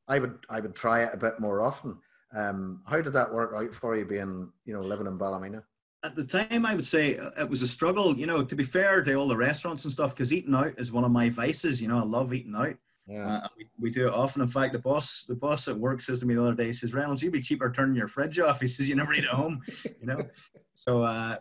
I 0.09 0.19
would 0.19 0.39
I 0.49 0.61
would 0.61 0.75
try 0.75 1.03
it 1.03 1.11
a 1.13 1.19
bit 1.19 1.39
more 1.39 1.61
often. 1.61 1.99
Um, 2.35 2.83
how 2.87 3.01
did 3.01 3.13
that 3.13 3.33
work 3.33 3.55
out 3.57 3.73
for 3.73 3.97
you, 3.97 4.05
being 4.05 4.53
you 4.65 4.75
know 4.75 4.83
living 4.83 5.07
in 5.07 5.19
Ballymena? 5.19 5.63
At 6.05 6.15
the 6.15 6.25
time, 6.25 6.65
I 6.65 6.75
would 6.75 6.87
say 6.87 7.19
it 7.39 7.49
was 7.49 7.63
a 7.63 7.69
struggle. 7.69 8.17
You 8.17 8.27
know, 8.27 8.45
to 8.45 8.57
be 8.57 8.65
fair 8.65 9.03
to 9.03 9.15
all 9.15 9.29
the 9.29 9.37
restaurants 9.37 9.85
and 9.85 9.93
stuff, 9.93 10.15
because 10.15 10.33
eating 10.33 10.55
out 10.55 10.75
is 10.79 10.93
one 10.93 11.05
of 11.05 11.11
my 11.11 11.29
vices. 11.29 11.81
You 11.81 11.89
know, 11.89 11.99
I 11.99 12.05
love 12.05 12.33
eating 12.33 12.55
out. 12.55 12.77
Yeah. 13.07 13.27
Uh, 13.27 13.49
we, 13.57 13.67
we 13.81 13.91
do 13.91 14.07
it 14.07 14.13
often. 14.13 14.43
In 14.43 14.49
fact, 14.49 14.75
the 14.75 14.79
boss 14.79 15.25
the 15.27 15.35
boss 15.35 15.67
at 15.69 15.79
work 15.79 16.01
says 16.01 16.21
to 16.21 16.27
me 16.27 16.35
the 16.35 16.43
other 16.43 16.55
day, 16.55 16.67
he 16.67 16.73
says, 16.73 16.95
Reynolds, 16.95 17.23
you'd 17.23 17.33
be 17.33 17.41
cheaper 17.41 17.71
turning 17.71 17.97
your 17.97 18.09
fridge 18.09 18.39
off. 18.39 18.61
He 18.61 18.67
says, 18.67 18.89
you 18.89 18.97
never 18.97 19.15
eat 19.15 19.25
at 19.25 19.31
home. 19.31 19.61
you 20.01 20.07
know, 20.07 20.21
so 20.75 21.03
uh, 21.03 21.37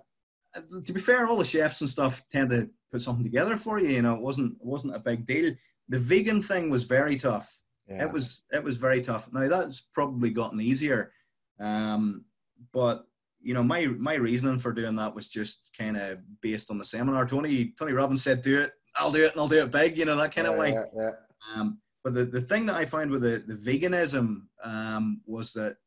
to 0.86 0.93
be 0.93 0.99
fair, 0.99 1.28
all 1.28 1.38
the 1.38 1.45
chefs 1.45 1.82
and 1.82 1.89
stuff 1.89 2.24
tend 2.32 2.51
to 2.51 2.70
put 2.91 3.01
something 3.01 3.24
together 3.24 3.57
for 3.57 3.80
you. 3.80 3.89
You 3.89 4.01
know, 4.01 4.15
it 4.15 4.22
wasn't 4.22 4.53
it 4.53 4.65
wasn't 4.65 4.95
a 4.95 4.99
big 4.99 5.26
deal. 5.26 5.53
The 5.89 5.99
vegan 5.99 6.41
thing 6.41 6.70
was 6.70 6.84
very 6.84 7.18
tough 7.18 7.61
yeah. 7.88 8.06
It 8.06 8.12
was 8.12 8.42
it 8.52 8.64
was 8.64 8.78
very 8.78 9.02
tough. 9.02 9.32
Now 9.32 9.48
that's 9.48 9.82
probably 9.82 10.30
gotten 10.30 10.60
easier, 10.60 11.14
um, 11.60 12.26
but 12.74 13.06
you 13.42 13.54
know 13.54 13.64
my 13.64 13.86
my 13.86 14.16
reasoning 14.16 14.60
for 14.60 14.74
doing 14.74 14.96
that 14.98 15.16
was 15.16 15.28
just 15.28 15.72
kind 15.78 15.96
of 15.96 16.20
based 16.42 16.70
on 16.70 16.78
the 16.78 16.86
seminar. 16.86 17.26
Tony 17.26 17.74
Tony 17.80 17.94
Robbins 17.94 18.24
said, 18.24 18.42
"Do 18.42 18.60
it, 18.62 18.74
I'll 18.98 19.12
do 19.12 19.26
it, 19.26 19.32
and 19.32 19.40
I'll 19.40 19.48
do 19.48 19.62
it 19.62 19.72
big." 19.72 19.98
You 19.98 20.06
know 20.06 20.18
that 20.18 20.36
kind 20.36 20.48
of 20.48 20.58
way. 20.58 20.74
Yeah, 20.74 20.84
yeah. 20.94 21.12
Um, 21.56 21.80
but 22.04 22.14
the, 22.14 22.26
the 22.26 22.42
thing 22.42 22.66
that 22.66 22.76
I 22.76 22.86
found 22.86 23.10
with 23.10 23.22
the, 23.22 23.44
the 23.48 23.54
veganism 23.54 24.44
um, 24.64 25.22
was 25.26 25.54
that 25.54 25.78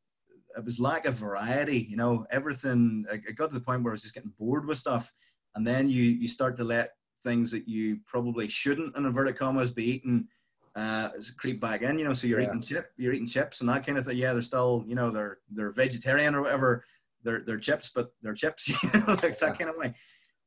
it 0.57 0.65
was 0.65 0.81
lack 0.81 1.07
of 1.07 1.15
variety. 1.15 1.87
You 1.89 1.97
know, 1.97 2.27
everything. 2.31 3.05
It 3.11 3.37
got 3.37 3.51
to 3.51 3.59
the 3.59 3.65
point 3.65 3.83
where 3.83 3.93
I 3.93 3.95
was 3.95 4.03
just 4.03 4.15
getting 4.15 4.33
bored 4.39 4.67
with 4.67 4.79
stuff, 4.79 5.13
and 5.55 5.67
then 5.67 5.91
you 5.91 6.03
you 6.05 6.29
start 6.29 6.57
to 6.57 6.65
let 6.65 6.93
things 7.25 7.51
that 7.51 7.69
you 7.69 7.99
probably 8.07 8.49
shouldn't, 8.49 8.97
in 8.97 9.05
inverted 9.05 9.37
commas, 9.37 9.71
be 9.71 9.85
eating 9.85 10.27
uh, 10.77 11.11
creep 11.37 11.61
back 11.61 11.83
in, 11.83 11.99
you 11.99 12.05
know, 12.05 12.15
so 12.15 12.27
you're 12.27 12.41
yeah. 12.41 12.49
eating 12.49 12.63
chip, 12.63 12.93
you're 12.97 13.13
eating 13.13 13.27
chips 13.27 13.61
and 13.61 13.69
that 13.69 13.85
kind 13.85 13.99
of 13.99 14.05
thing. 14.05 14.17
Yeah, 14.17 14.33
they're 14.33 14.43
still, 14.43 14.85
you 14.87 14.95
know, 14.95 15.11
they're 15.11 15.39
they're 15.51 15.73
vegetarian 15.73 16.35
or 16.35 16.43
whatever. 16.43 16.85
They're 17.23 17.41
they're 17.41 17.59
chips, 17.59 17.91
but 17.95 18.13
they're 18.23 18.35
chips, 18.35 18.69
you 18.83 18.91
know, 18.95 19.05
like 19.09 19.23
yeah. 19.23 19.31
that 19.41 19.59
kind 19.59 19.71
of 19.71 19.77
way. 19.77 19.95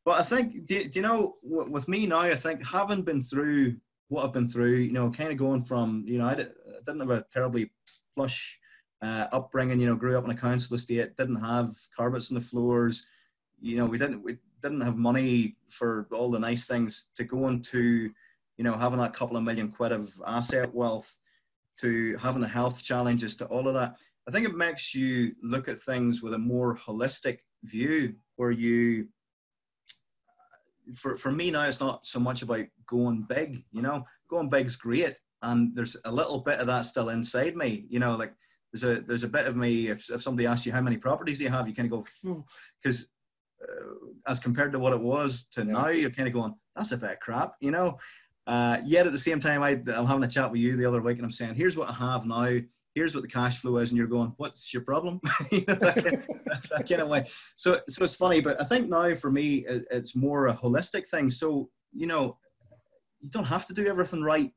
But 0.06 0.20
I 0.20 0.24
think, 0.24 0.66
do, 0.66 0.84
do 0.84 1.00
you 1.00 1.04
know, 1.04 1.36
with 1.44 1.88
me 1.88 2.06
now, 2.08 2.20
I 2.20 2.36
think 2.36 2.66
having 2.66 3.04
been 3.04 3.22
through 3.22 3.78
what 4.10 4.26
I've 4.26 4.34
been 4.34 4.50
through, 4.50 4.76
you 4.76 4.92
know, 4.92 5.10
kind 5.10 5.32
of 5.32 5.38
going 5.38 5.64
from, 5.64 6.04
you 6.06 6.18
know, 6.18 6.26
I, 6.26 6.36
did, 6.36 6.52
I 6.68 6.80
didn't 6.86 7.00
have 7.00 7.10
a 7.10 7.26
terribly 7.32 7.72
plush 8.16 8.60
uh, 9.02 9.28
upbringing. 9.32 9.80
You 9.80 9.88
know, 9.88 9.96
grew 9.96 10.18
up 10.18 10.26
in 10.26 10.32
a 10.32 10.36
council 10.36 10.76
estate, 10.76 11.16
didn't 11.18 11.42
have 11.42 11.76
carpets 11.96 12.32
on 12.32 12.36
the 12.36 12.42
floors. 12.42 13.08
You 13.62 13.78
know, 13.78 13.86
we 13.86 13.98
didn't 13.98 14.22
we 14.22 14.38
didn't 14.62 14.82
have 14.82 14.98
money 14.98 15.56
for 15.70 16.08
all 16.12 16.32
the 16.32 16.40
nice 16.40 16.68
things 16.68 17.08
to 17.16 17.24
go 17.24 17.48
into 17.48 18.12
you 18.58 18.64
know, 18.64 18.78
having 18.78 19.00
that 19.00 19.16
couple 19.16 19.38
of 19.38 19.44
million 19.44 19.72
quid 19.72 19.92
of 19.92 20.14
asset 20.26 20.74
wealth 20.74 21.18
to 21.80 22.16
having 22.18 22.42
the 22.42 22.48
health 22.48 22.84
challenges 22.84 23.36
to 23.38 23.46
all 23.46 23.68
of 23.68 23.74
that, 23.74 23.96
I 24.28 24.32
think 24.32 24.46
it 24.46 24.56
makes 24.56 24.94
you 24.94 25.34
look 25.42 25.68
at 25.68 25.82
things 25.82 26.22
with 26.22 26.34
a 26.34 26.40
more 26.40 26.78
holistic 26.78 27.40
view 27.64 28.16
where 28.36 28.52
you 28.52 29.08
for, 30.96 31.16
for 31.16 31.32
me 31.32 31.52
now, 31.52 31.64
it's 31.64 31.80
not 31.80 32.06
so 32.06 32.20
much 32.20 32.42
about 32.42 32.66
going 32.88 33.26
big, 33.28 33.64
you 33.72 33.82
know, 33.82 34.06
going 34.30 34.50
big's 34.50 34.76
great. 34.76 35.20
And 35.42 35.76
there's 35.76 35.96
a 36.06 36.12
little 36.12 36.40
bit 36.40 36.60
of 36.60 36.68
that 36.68 36.82
still 36.82 37.10
inside 37.10 37.56
me, 37.56 37.86
you 37.90 38.00
know, 38.00 38.16
like 38.16 38.34
there's 38.72 38.84
a, 38.84 39.02
there's 39.02 39.24
a 39.24 39.30
bit 39.30 39.46
of 39.46 39.56
me, 39.56 39.88
if, 39.88 40.10
if 40.10 40.22
somebody 40.22 40.48
asks 40.48 40.66
you 40.66 40.72
how 40.72 40.82
many 40.82 40.98
properties 40.98 41.38
do 41.38 41.44
you 41.44 41.50
have, 41.50 41.68
you 41.68 41.76
kind 41.76 41.92
of 41.92 42.04
go, 42.24 42.44
because 42.82 43.10
uh, 43.62 44.08
as 44.28 44.40
compared 44.40 44.72
to 44.74 44.80
what 44.80 44.94
it 44.94 45.00
was 45.00 45.46
to 45.52 45.64
yeah. 45.64 45.72
now, 45.72 45.88
you're 45.88 46.10
kind 46.10 46.28
of 46.28 46.34
going, 46.34 46.56
that's 46.76 46.92
a 46.92 46.98
bit 46.98 47.12
of 47.12 47.20
crap, 47.20 47.54
you 47.60 47.72
know. 47.72 47.98
Uh, 48.46 48.80
yet 48.84 49.06
at 49.06 49.14
the 49.14 49.18
same 49.18 49.40
time, 49.40 49.64
I, 49.64 49.82
I'm 49.94 50.06
having 50.06 50.24
a 50.24 50.28
chat 50.28 50.52
with 50.52 50.60
you 50.60 50.76
the 50.76 50.86
other 50.86 51.02
week, 51.02 51.18
and 51.18 51.26
I'm 51.26 51.32
saying, 51.32 51.56
here's 51.56 51.78
what 51.78 51.90
I 51.90 51.94
have 51.94 52.26
now. 52.26 52.60
Here's 52.94 53.16
what 53.16 53.22
the 53.22 53.30
cash 53.30 53.60
flow 53.60 53.78
is, 53.78 53.90
and 53.90 53.98
you're 53.98 54.06
going, 54.06 54.34
"What's 54.38 54.72
your 54.72 54.84
problem?" 54.84 55.20
that, 55.52 56.04
kind, 56.04 56.24
that, 56.70 56.88
kind, 56.88 57.02
of 57.02 57.08
way. 57.08 57.28
So, 57.56 57.80
so 57.90 58.04
it's 58.04 58.16
funny, 58.16 58.40
but 58.40 58.62
I 58.62 58.66
think 58.66 58.88
now 58.88 59.16
for 59.16 59.32
me, 59.32 59.66
it's 59.68 60.16
more 60.16 60.48
a 60.48 60.54
holistic 60.54 61.08
thing. 61.08 61.30
So, 61.30 61.70
you 61.92 62.06
know, 62.06 62.38
you 63.20 63.30
don't 63.30 63.46
have 63.46 63.66
to 63.68 63.74
do 63.74 63.88
everything 63.88 64.22
right 64.22 64.52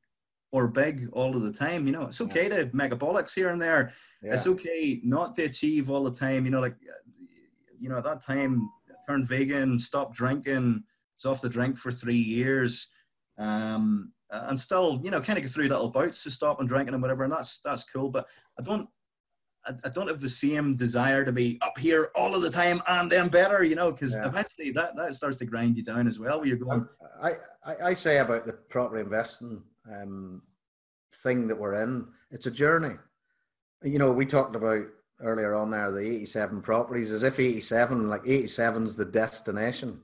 or 0.53 0.68
big 0.68 1.09
all 1.12 1.34
of 1.34 1.43
the 1.43 1.53
time. 1.53 1.87
You 1.87 1.93
know, 1.93 2.07
it's 2.07 2.20
okay 2.20 2.49
yeah. 2.49 2.64
to 2.64 2.66
megabolics 2.66 3.34
here 3.34 3.51
and 3.51 3.62
there. 3.62 3.93
Yeah. 4.22 4.34
It's 4.34 4.47
okay 4.47 5.01
not 5.03 5.34
to 5.37 5.45
achieve 5.45 5.89
all 5.89 6.05
the 6.05 6.11
time. 6.11 6.45
You 6.45 6.51
know, 6.51 6.61
like, 6.61 6.76
you 7.80 7.89
know, 7.89 7.97
at 7.97 8.05
that 8.05 8.20
time, 8.20 8.68
turned 9.07 9.26
vegan, 9.26 9.78
stopped 9.78 10.14
drinking, 10.14 10.82
was 11.16 11.26
off 11.26 11.41
the 11.41 11.49
drink 11.49 11.78
for 11.78 11.93
three 11.93 12.16
years, 12.16 12.89
um, 13.39 14.12
and 14.30 14.59
still, 14.59 15.01
you 15.05 15.11
know, 15.11 15.20
kind 15.20 15.39
of 15.39 15.45
go 15.45 15.51
through 15.51 15.68
little 15.68 15.91
bouts 15.91 16.22
to 16.24 16.30
stop 16.30 16.61
and 16.61 16.68
drinking 16.68 16.95
and 16.95 17.03
whatever, 17.03 17.24
and 17.24 17.32
that's 17.32 17.61
that's 17.61 17.84
cool. 17.84 18.11
But 18.11 18.26
I 18.59 18.62
don't, 18.62 18.89
I, 19.64 19.74
I 19.84 19.89
don't 19.89 20.09
have 20.09 20.20
the 20.20 20.28
same 20.28 20.76
desire 20.76 21.24
to 21.24 21.32
be 21.32 21.59
up 21.62 21.78
here 21.78 22.11
all 22.14 22.34
of 22.34 22.43
the 22.43 22.51
time 22.51 22.82
and 22.89 23.11
then 23.11 23.28
better, 23.28 23.64
you 23.64 23.74
know, 23.74 23.93
because 23.93 24.14
yeah. 24.14 24.26
eventually 24.26 24.70
that 24.72 24.97
that 24.97 25.14
starts 25.14 25.39
to 25.39 25.47
grind 25.47 25.76
you 25.76 25.82
down 25.82 26.09
as 26.09 26.18
well. 26.18 26.39
Where 26.39 26.49
you're 26.49 26.57
going. 26.57 26.87
I 27.22 27.32
I, 27.64 27.76
I 27.89 27.95
say 27.95 28.18
about 28.18 28.47
the 28.47 28.53
property 28.53 29.03
investing 29.03 29.62
um, 29.91 30.43
thing 31.22 31.49
that 31.49 31.59
we're 31.59 31.82
in, 31.82 32.07
it's 32.30 32.47
a 32.47 32.51
journey. 32.51 32.97
You 33.82 33.99
know, 33.99 34.11
we 34.11 34.26
talked 34.26 34.57
about 34.57 34.87
earlier 35.20 35.55
on 35.55 35.70
there, 35.70 35.91
the 35.91 36.01
87 36.01 36.62
properties, 36.62 37.11
as 37.11 37.22
if 37.22 37.39
87, 37.41 38.09
like 38.09 38.22
87 38.26 38.87
is 38.87 38.97
the 38.97 39.05
destination. 39.05 40.01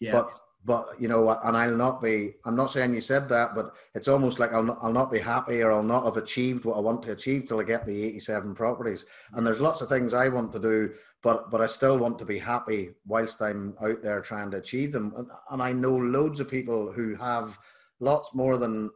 Yeah. 0.00 0.12
But, 0.12 0.30
but, 0.68 1.00
you 1.00 1.08
know, 1.08 1.30
and 1.30 1.56
I'll 1.56 1.74
not 1.74 2.02
be, 2.02 2.34
I'm 2.44 2.54
not 2.54 2.70
saying 2.70 2.92
you 2.92 3.00
said 3.00 3.26
that, 3.30 3.54
but 3.54 3.74
it's 3.94 4.06
almost 4.06 4.38
like 4.38 4.52
I'll 4.52 4.62
not, 4.62 4.78
I'll 4.82 4.92
not 4.92 5.10
be 5.10 5.18
happy 5.18 5.62
or 5.62 5.72
I'll 5.72 5.82
not 5.82 6.04
have 6.04 6.18
achieved 6.18 6.66
what 6.66 6.76
I 6.76 6.80
want 6.80 7.02
to 7.04 7.12
achieve 7.12 7.46
till 7.46 7.58
I 7.58 7.62
get 7.64 7.86
the 7.86 8.04
87 8.04 8.54
properties. 8.54 9.06
And 9.32 9.46
there's 9.46 9.62
lots 9.62 9.80
of 9.80 9.88
things 9.88 10.12
I 10.12 10.28
want 10.28 10.52
to 10.52 10.58
do, 10.58 10.92
but, 11.22 11.50
but 11.50 11.62
I 11.62 11.66
still 11.66 11.96
want 11.96 12.18
to 12.18 12.26
be 12.26 12.38
happy 12.38 12.90
whilst 13.06 13.40
I'm 13.40 13.78
out 13.82 14.02
there 14.02 14.20
trying 14.20 14.50
to 14.50 14.58
achieve 14.58 14.92
them. 14.92 15.14
And, 15.16 15.28
and 15.50 15.62
I 15.62 15.72
know 15.72 15.96
loads 15.96 16.38
of 16.38 16.50
people 16.50 16.92
who 16.92 17.14
have 17.14 17.58
lots 17.98 18.34
more 18.34 18.58
than 18.58 18.90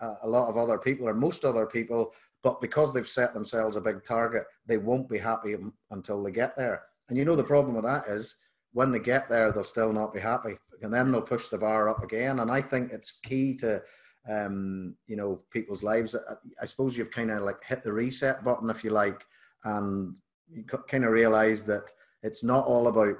uh, 0.00 0.14
a 0.22 0.28
lot 0.28 0.48
of 0.48 0.56
other 0.56 0.78
people 0.78 1.06
or 1.06 1.12
most 1.12 1.44
other 1.44 1.66
people 1.66 2.14
but 2.42 2.60
because 2.60 2.92
they've 2.92 3.06
set 3.06 3.34
themselves 3.34 3.76
a 3.76 3.80
big 3.80 4.04
target, 4.04 4.46
they 4.66 4.76
won't 4.76 5.08
be 5.08 5.18
happy 5.18 5.54
until 5.92 6.22
they 6.22 6.32
get 6.32 6.56
there. 6.56 6.82
And 7.08 7.16
you 7.16 7.24
know 7.24 7.36
the 7.36 7.44
problem 7.44 7.76
with 7.76 7.84
that 7.84 8.08
is 8.08 8.36
when 8.72 8.90
they 8.90 8.98
get 8.98 9.28
there, 9.28 9.52
they'll 9.52 9.64
still 9.64 9.92
not 9.92 10.12
be 10.12 10.20
happy, 10.20 10.56
and 10.82 10.92
then 10.92 11.10
they'll 11.10 11.22
push 11.22 11.48
the 11.48 11.58
bar 11.58 11.88
up 11.88 12.02
again. 12.02 12.40
And 12.40 12.50
I 12.50 12.60
think 12.60 12.92
it's 12.92 13.12
key 13.22 13.54
to 13.58 13.82
um, 14.28 14.96
you 15.06 15.16
know 15.16 15.40
people's 15.50 15.82
lives. 15.82 16.14
I 16.60 16.66
suppose 16.66 16.96
you've 16.96 17.10
kind 17.10 17.30
of 17.30 17.42
like 17.42 17.62
hit 17.64 17.82
the 17.82 17.92
reset 17.92 18.44
button, 18.44 18.70
if 18.70 18.84
you 18.84 18.90
like, 18.90 19.24
and 19.64 20.14
you 20.48 20.64
kind 20.64 21.04
of 21.04 21.10
realize 21.10 21.64
that 21.64 21.90
it's 22.22 22.44
not 22.44 22.66
all 22.66 22.88
about 22.88 23.16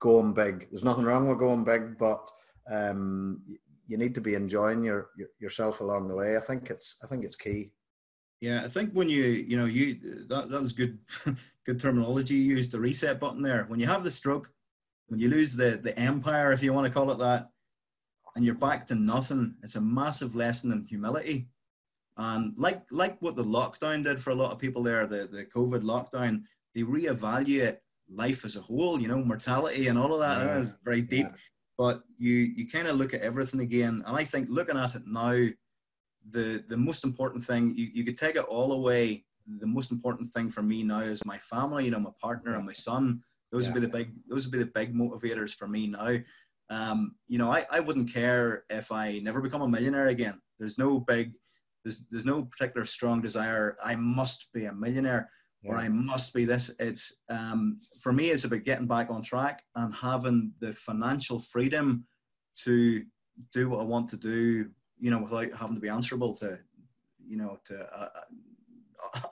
going 0.00 0.32
big. 0.32 0.68
There's 0.70 0.84
nothing 0.84 1.04
wrong 1.04 1.28
with 1.28 1.38
going 1.38 1.64
big, 1.64 1.98
but 1.98 2.28
um, 2.70 3.42
you 3.86 3.96
need 3.96 4.14
to 4.14 4.20
be 4.20 4.34
enjoying 4.34 4.82
your, 4.82 5.10
your, 5.16 5.28
yourself 5.38 5.80
along 5.80 6.08
the 6.08 6.14
way. 6.14 6.36
I 6.36 6.40
think 6.40 6.70
it's 6.70 6.96
I 7.02 7.06
think 7.06 7.24
it's 7.24 7.36
key. 7.36 7.72
Yeah, 8.40 8.62
I 8.64 8.68
think 8.68 8.92
when 8.92 9.08
you 9.08 9.24
you 9.24 9.56
know 9.56 9.64
you 9.64 10.26
that 10.28 10.50
that 10.50 10.60
was 10.60 10.72
good 10.72 10.98
good 11.64 11.80
terminology 11.80 12.34
you 12.34 12.56
used 12.56 12.72
the 12.72 12.80
reset 12.80 13.20
button 13.20 13.42
there. 13.42 13.64
When 13.68 13.80
you 13.80 13.86
have 13.86 14.04
the 14.04 14.10
stroke, 14.10 14.50
when 15.08 15.20
you 15.20 15.28
lose 15.28 15.54
the 15.54 15.80
the 15.82 15.98
empire, 15.98 16.52
if 16.52 16.62
you 16.62 16.72
want 16.72 16.86
to 16.86 16.92
call 16.92 17.10
it 17.10 17.18
that, 17.18 17.50
and 18.34 18.44
you're 18.44 18.54
back 18.54 18.86
to 18.86 18.94
nothing, 18.94 19.54
it's 19.62 19.76
a 19.76 19.80
massive 19.80 20.34
lesson 20.34 20.72
in 20.72 20.84
humility. 20.84 21.48
And 22.16 22.54
like 22.56 22.82
like 22.90 23.20
what 23.20 23.36
the 23.36 23.44
lockdown 23.44 24.02
did 24.04 24.20
for 24.20 24.30
a 24.30 24.34
lot 24.34 24.52
of 24.52 24.58
people 24.58 24.82
there, 24.82 25.06
the 25.06 25.26
the 25.26 25.44
COVID 25.44 25.82
lockdown, 25.82 26.42
they 26.74 26.82
reevaluate 26.82 27.78
life 28.08 28.44
as 28.44 28.56
a 28.56 28.60
whole. 28.60 29.00
You 29.00 29.08
know, 29.08 29.18
mortality 29.18 29.88
and 29.88 29.98
all 29.98 30.14
of 30.14 30.20
that. 30.20 30.44
Yeah. 30.44 30.72
very 30.84 31.02
deep. 31.02 31.26
Yeah. 31.26 31.36
But 31.78 32.02
you 32.18 32.32
you 32.32 32.68
kind 32.68 32.88
of 32.88 32.96
look 32.96 33.14
at 33.14 33.20
everything 33.20 33.60
again, 33.60 34.02
and 34.06 34.16
I 34.16 34.24
think 34.24 34.48
looking 34.48 34.78
at 34.78 34.94
it 34.94 35.02
now 35.06 35.48
the 36.30 36.64
the 36.68 36.76
most 36.76 37.04
important 37.04 37.44
thing 37.44 37.74
you, 37.76 37.88
you 37.92 38.04
could 38.04 38.18
take 38.18 38.36
it 38.36 38.44
all 38.44 38.72
away 38.72 39.24
the 39.60 39.66
most 39.66 39.92
important 39.92 40.32
thing 40.32 40.48
for 40.48 40.62
me 40.62 40.82
now 40.82 41.00
is 41.00 41.24
my 41.24 41.38
family 41.38 41.84
you 41.84 41.90
know 41.90 42.00
my 42.00 42.10
partner 42.20 42.54
and 42.54 42.66
my 42.66 42.72
son 42.72 43.22
those 43.52 43.66
yeah. 43.66 43.72
would 43.72 43.80
be 43.80 43.86
the 43.86 43.92
big 43.92 44.12
those 44.28 44.46
would 44.46 44.52
be 44.52 44.58
the 44.58 44.66
big 44.66 44.94
motivators 44.94 45.54
for 45.54 45.66
me 45.66 45.86
now 45.86 46.16
um, 46.70 47.14
you 47.28 47.38
know 47.38 47.50
I, 47.50 47.64
I 47.70 47.80
wouldn't 47.80 48.12
care 48.12 48.64
if 48.70 48.90
i 48.90 49.18
never 49.22 49.40
become 49.40 49.62
a 49.62 49.68
millionaire 49.68 50.08
again 50.08 50.40
there's 50.58 50.78
no 50.78 51.00
big 51.00 51.32
there's 51.84 52.06
there's 52.10 52.26
no 52.26 52.44
particular 52.44 52.84
strong 52.84 53.20
desire 53.20 53.76
i 53.84 53.94
must 53.94 54.48
be 54.52 54.64
a 54.64 54.72
millionaire 54.72 55.30
yeah. 55.62 55.72
or 55.72 55.76
i 55.76 55.88
must 55.88 56.34
be 56.34 56.44
this 56.44 56.70
it's 56.80 57.16
um, 57.28 57.80
for 58.00 58.12
me 58.12 58.30
it's 58.30 58.44
about 58.44 58.64
getting 58.64 58.86
back 58.86 59.10
on 59.10 59.22
track 59.22 59.62
and 59.76 59.94
having 59.94 60.52
the 60.60 60.72
financial 60.74 61.38
freedom 61.38 62.04
to 62.56 63.04
do 63.52 63.68
what 63.68 63.80
i 63.80 63.84
want 63.84 64.08
to 64.08 64.16
do 64.16 64.68
you 64.98 65.10
know, 65.10 65.18
without 65.18 65.52
having 65.54 65.74
to 65.74 65.80
be 65.80 65.88
answerable 65.88 66.34
to, 66.34 66.58
you 67.26 67.36
know, 67.36 67.58
to 67.66 67.80
uh, 67.80 68.08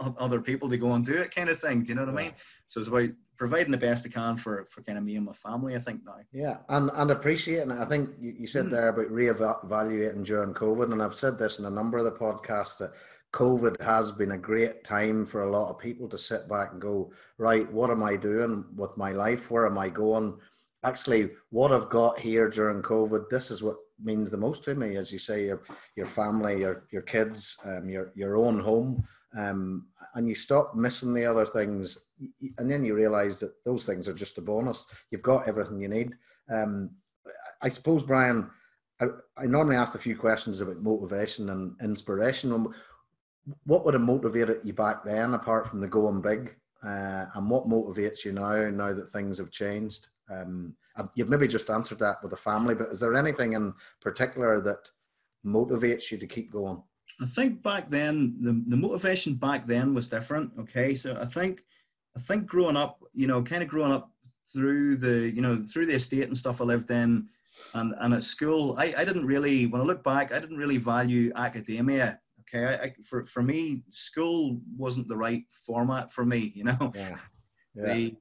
uh 0.01 0.13
other 0.19 0.41
people 0.41 0.69
to 0.69 0.77
go 0.77 0.93
and 0.93 1.05
do 1.05 1.15
it 1.15 1.35
kind 1.35 1.49
of 1.49 1.59
thing. 1.59 1.83
Do 1.83 1.91
you 1.91 1.95
know 1.95 2.05
what 2.05 2.15
yeah. 2.15 2.21
I 2.21 2.23
mean? 2.25 2.33
So 2.67 2.81
it's 2.81 2.89
about 2.89 3.11
providing 3.37 3.73
the 3.73 3.79
best 3.79 4.07
I 4.07 4.09
can 4.09 4.37
for, 4.37 4.67
for 4.71 4.83
kind 4.83 4.99
of 4.99 5.05
me 5.05 5.17
and 5.17 5.27
my 5.27 5.33
family, 5.33 5.75
I 5.75 5.81
think 5.81 6.05
now. 6.05 6.17
Yeah. 6.33 6.59
And, 6.69 6.91
and 6.95 7.11
appreciating 7.11 7.71
it. 7.71 7.79
I 7.79 7.85
think 7.85 8.11
you, 8.21 8.35
you 8.41 8.47
said 8.47 8.67
mm. 8.67 8.71
there 8.71 8.89
about 8.89 9.11
reevaluating 9.11 10.25
during 10.25 10.55
COVID. 10.55 10.93
And 10.93 11.03
I've 11.03 11.15
said 11.15 11.39
this 11.39 11.59
in 11.59 11.65
a 11.65 11.71
number 11.71 11.99
of 11.99 12.05
the 12.05 12.13
podcasts 12.13 12.79
that 12.79 12.93
COVID 13.33 13.81
has 13.81 14.13
been 14.13 14.33
a 14.33 14.39
great 14.39 14.85
time 14.85 15.27
for 15.27 15.43
a 15.43 15.51
lot 15.51 15.69
of 15.69 15.79
people 15.79 16.09
to 16.09 16.17
sit 16.17 16.49
back 16.49 16.73
and 16.73 16.81
go, 16.81 17.11
right, 17.39 17.71
what 17.73 17.91
am 17.91 18.03
I 18.03 18.17
doing 18.17 18.65
with 18.77 18.97
my 18.97 19.11
life? 19.11 19.51
Where 19.51 19.67
am 19.67 19.77
I 19.77 19.89
going? 19.89 20.39
Actually, 20.85 21.31
what 21.51 21.73
I've 21.73 21.89
got 21.89 22.19
here 22.19 22.49
during 22.49 22.83
COVID, 22.83 23.29
this 23.31 23.51
is 23.51 23.63
what 23.63 23.77
means 24.03 24.31
the 24.31 24.37
most 24.37 24.65
to 24.65 24.75
me, 24.75 24.97
as 24.97 25.13
you 25.13 25.19
say, 25.19 25.47
your 25.47 25.63
your 25.97 26.07
family, 26.07 26.61
your 26.61 26.85
your 26.91 27.03
kids, 27.03 27.57
um, 27.65 27.89
your 27.89 28.13
your 28.15 28.37
own 28.37 28.61
home, 28.61 29.07
um, 29.37 29.87
and 30.15 30.29
you 30.29 30.35
stop 30.35 30.75
missing 30.75 31.13
the 31.13 31.25
other 31.25 31.47
things, 31.47 31.99
and 32.59 32.71
then 32.71 32.85
you 32.85 32.95
realise 32.95 33.41
that 33.41 33.65
those 33.65 33.85
things 33.85 34.09
are 34.09 34.15
just 34.15 34.39
a 34.39 34.41
bonus. 34.41 34.87
You've 35.11 35.23
got 35.23 35.49
everything 35.49 35.81
you 35.81 35.89
need. 35.89 36.15
Um, 36.53 36.91
I 37.61 37.69
suppose, 37.69 38.03
Brian, 38.03 38.51
I, 39.01 39.07
I, 39.37 39.47
normally 39.47 39.77
ask 39.77 39.95
a 39.95 39.99
few 39.99 40.17
questions 40.17 40.61
about 40.61 40.83
motivation 40.83 41.51
and 41.51 41.75
inspiration. 41.83 42.73
What 43.65 43.85
would 43.85 43.95
have 43.95 44.03
motivated 44.03 44.61
you 44.63 44.73
back 44.73 45.05
then, 45.05 45.35
apart 45.35 45.67
from 45.67 45.81
the 45.81 45.89
going 45.89 46.21
big, 46.21 46.55
uh, 46.85 47.27
and 47.35 47.51
what 47.51 47.67
motivates 47.67 48.25
you 48.25 48.33
now? 48.33 48.69
Now 48.69 48.93
that 48.93 49.11
things 49.11 49.39
have 49.39 49.51
changed. 49.51 50.09
Um, 50.31 50.77
you've 51.15 51.29
maybe 51.29 51.49
just 51.49 51.71
answered 51.71 51.99
that 51.99 52.23
with 52.23 52.31
the 52.31 52.37
family, 52.37 52.75
but 52.75 52.91
is 52.91 53.01
there 53.01 53.15
anything 53.15 53.55
in 53.55 53.75
particular 54.01 54.61
that 54.61 54.91
motivates 55.45 56.11
you 56.11 56.19
to 56.19 56.27
keep 56.27 56.53
going? 56.53 56.83
I 57.21 57.27
think 57.27 57.63
back 57.63 57.91
then 57.91 58.37
the, 58.41 58.63
the 58.67 58.77
motivation 58.77 59.35
back 59.35 59.67
then 59.67 59.95
was 59.95 60.09
different. 60.09 60.53
Okay, 60.59 60.95
so 60.95 61.17
I 61.21 61.27
think 61.27 61.63
I 62.17 62.21
think 62.21 62.47
growing 62.47 62.77
up, 62.77 63.03
you 63.13 63.27
know, 63.27 63.43
kind 63.43 63.63
of 63.63 63.69
growing 63.69 63.93
up 63.93 64.11
through 64.53 64.97
the 64.97 65.31
you 65.31 65.41
know 65.41 65.65
through 65.65 65.87
the 65.87 65.95
estate 65.95 66.29
and 66.29 66.37
stuff 66.37 66.61
I 66.61 66.65
lived 66.65 66.91
in, 66.91 67.29
and 67.75 67.95
and 68.01 68.15
at 68.15 68.23
school, 68.23 68.77
I, 68.79 68.95
I 68.97 69.05
didn't 69.05 69.27
really 69.27 69.67
when 69.67 69.81
I 69.81 69.85
look 69.85 70.03
back, 70.03 70.33
I 70.33 70.39
didn't 70.39 70.59
really 70.59 70.79
value 70.79 71.33
academia. 71.37 72.21
Okay, 72.41 72.65
I, 72.67 72.85
I, 72.85 72.95
for 73.05 73.25
for 73.25 73.43
me, 73.43 73.83
school 73.91 74.61
wasn't 74.77 75.09
the 75.09 75.17
right 75.17 75.45
format 75.67 76.13
for 76.13 76.25
me. 76.25 76.53
You 76.55 76.65
know, 76.65 76.93
yeah. 76.95 77.17
Yeah. 77.77 77.93
The, 77.93 78.17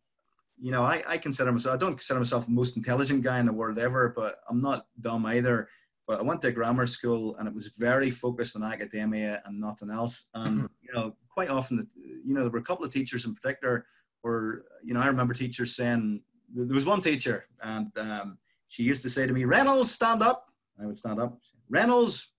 you 0.60 0.72
know, 0.72 0.84
I, 0.84 1.04
I 1.08 1.18
consider 1.18 1.52
myself, 1.52 1.76
I 1.76 1.78
don't 1.78 1.92
consider 1.92 2.20
myself 2.20 2.46
the 2.46 2.52
most 2.54 2.76
intelligent 2.78 3.22
guy 3.22 3.40
in 3.40 3.46
the 3.46 3.54
world 3.54 3.78
ever, 3.78 4.14
but 4.16 4.38
I'm 4.50 4.62
not 4.62 4.88
dumb 5.00 5.26
either. 5.26 5.68
But 6.08 6.20
I 6.20 6.24
went 6.24 6.42
to 6.42 6.52
grammar 6.52 6.86
school 6.86 7.36
and 7.38 7.48
it 7.48 7.54
was 7.54 7.68
very 7.68 8.12
focused 8.12 8.56
on 8.56 8.64
academia 8.64 9.42
and 9.46 9.60
nothing 9.60 9.90
else. 9.90 10.26
And, 10.34 10.58
mm-hmm. 10.58 10.66
you 10.82 10.94
know, 10.94 11.16
quite 11.30 11.50
often, 11.50 11.88
you 11.96 12.34
know, 12.34 12.42
there 12.42 12.52
were 12.52 12.60
a 12.60 12.64
couple 12.64 12.86
of 12.86 12.92
teachers 12.92 13.26
in 13.26 13.34
particular 13.34 13.86
where, 14.22 14.64
you 14.84 14.94
know, 14.94 15.00
I 15.00 15.08
remember 15.08 15.34
teachers 15.34 15.76
saying, 15.76 16.22
there 16.54 16.76
was 16.76 16.86
one 16.86 17.02
teacher 17.02 17.46
and 17.64 17.88
um, 17.98 18.38
she 18.68 18.84
used 18.84 19.04
to 19.04 19.10
say 19.10 19.26
to 19.26 19.34
me, 19.34 19.46
Reynolds, 19.46 19.92
stand 19.92 20.22
up. 20.22 20.48
I 20.82 20.86
would 20.86 20.98
stand 20.98 21.20
up. 21.20 21.38
Reynolds, 21.70 22.30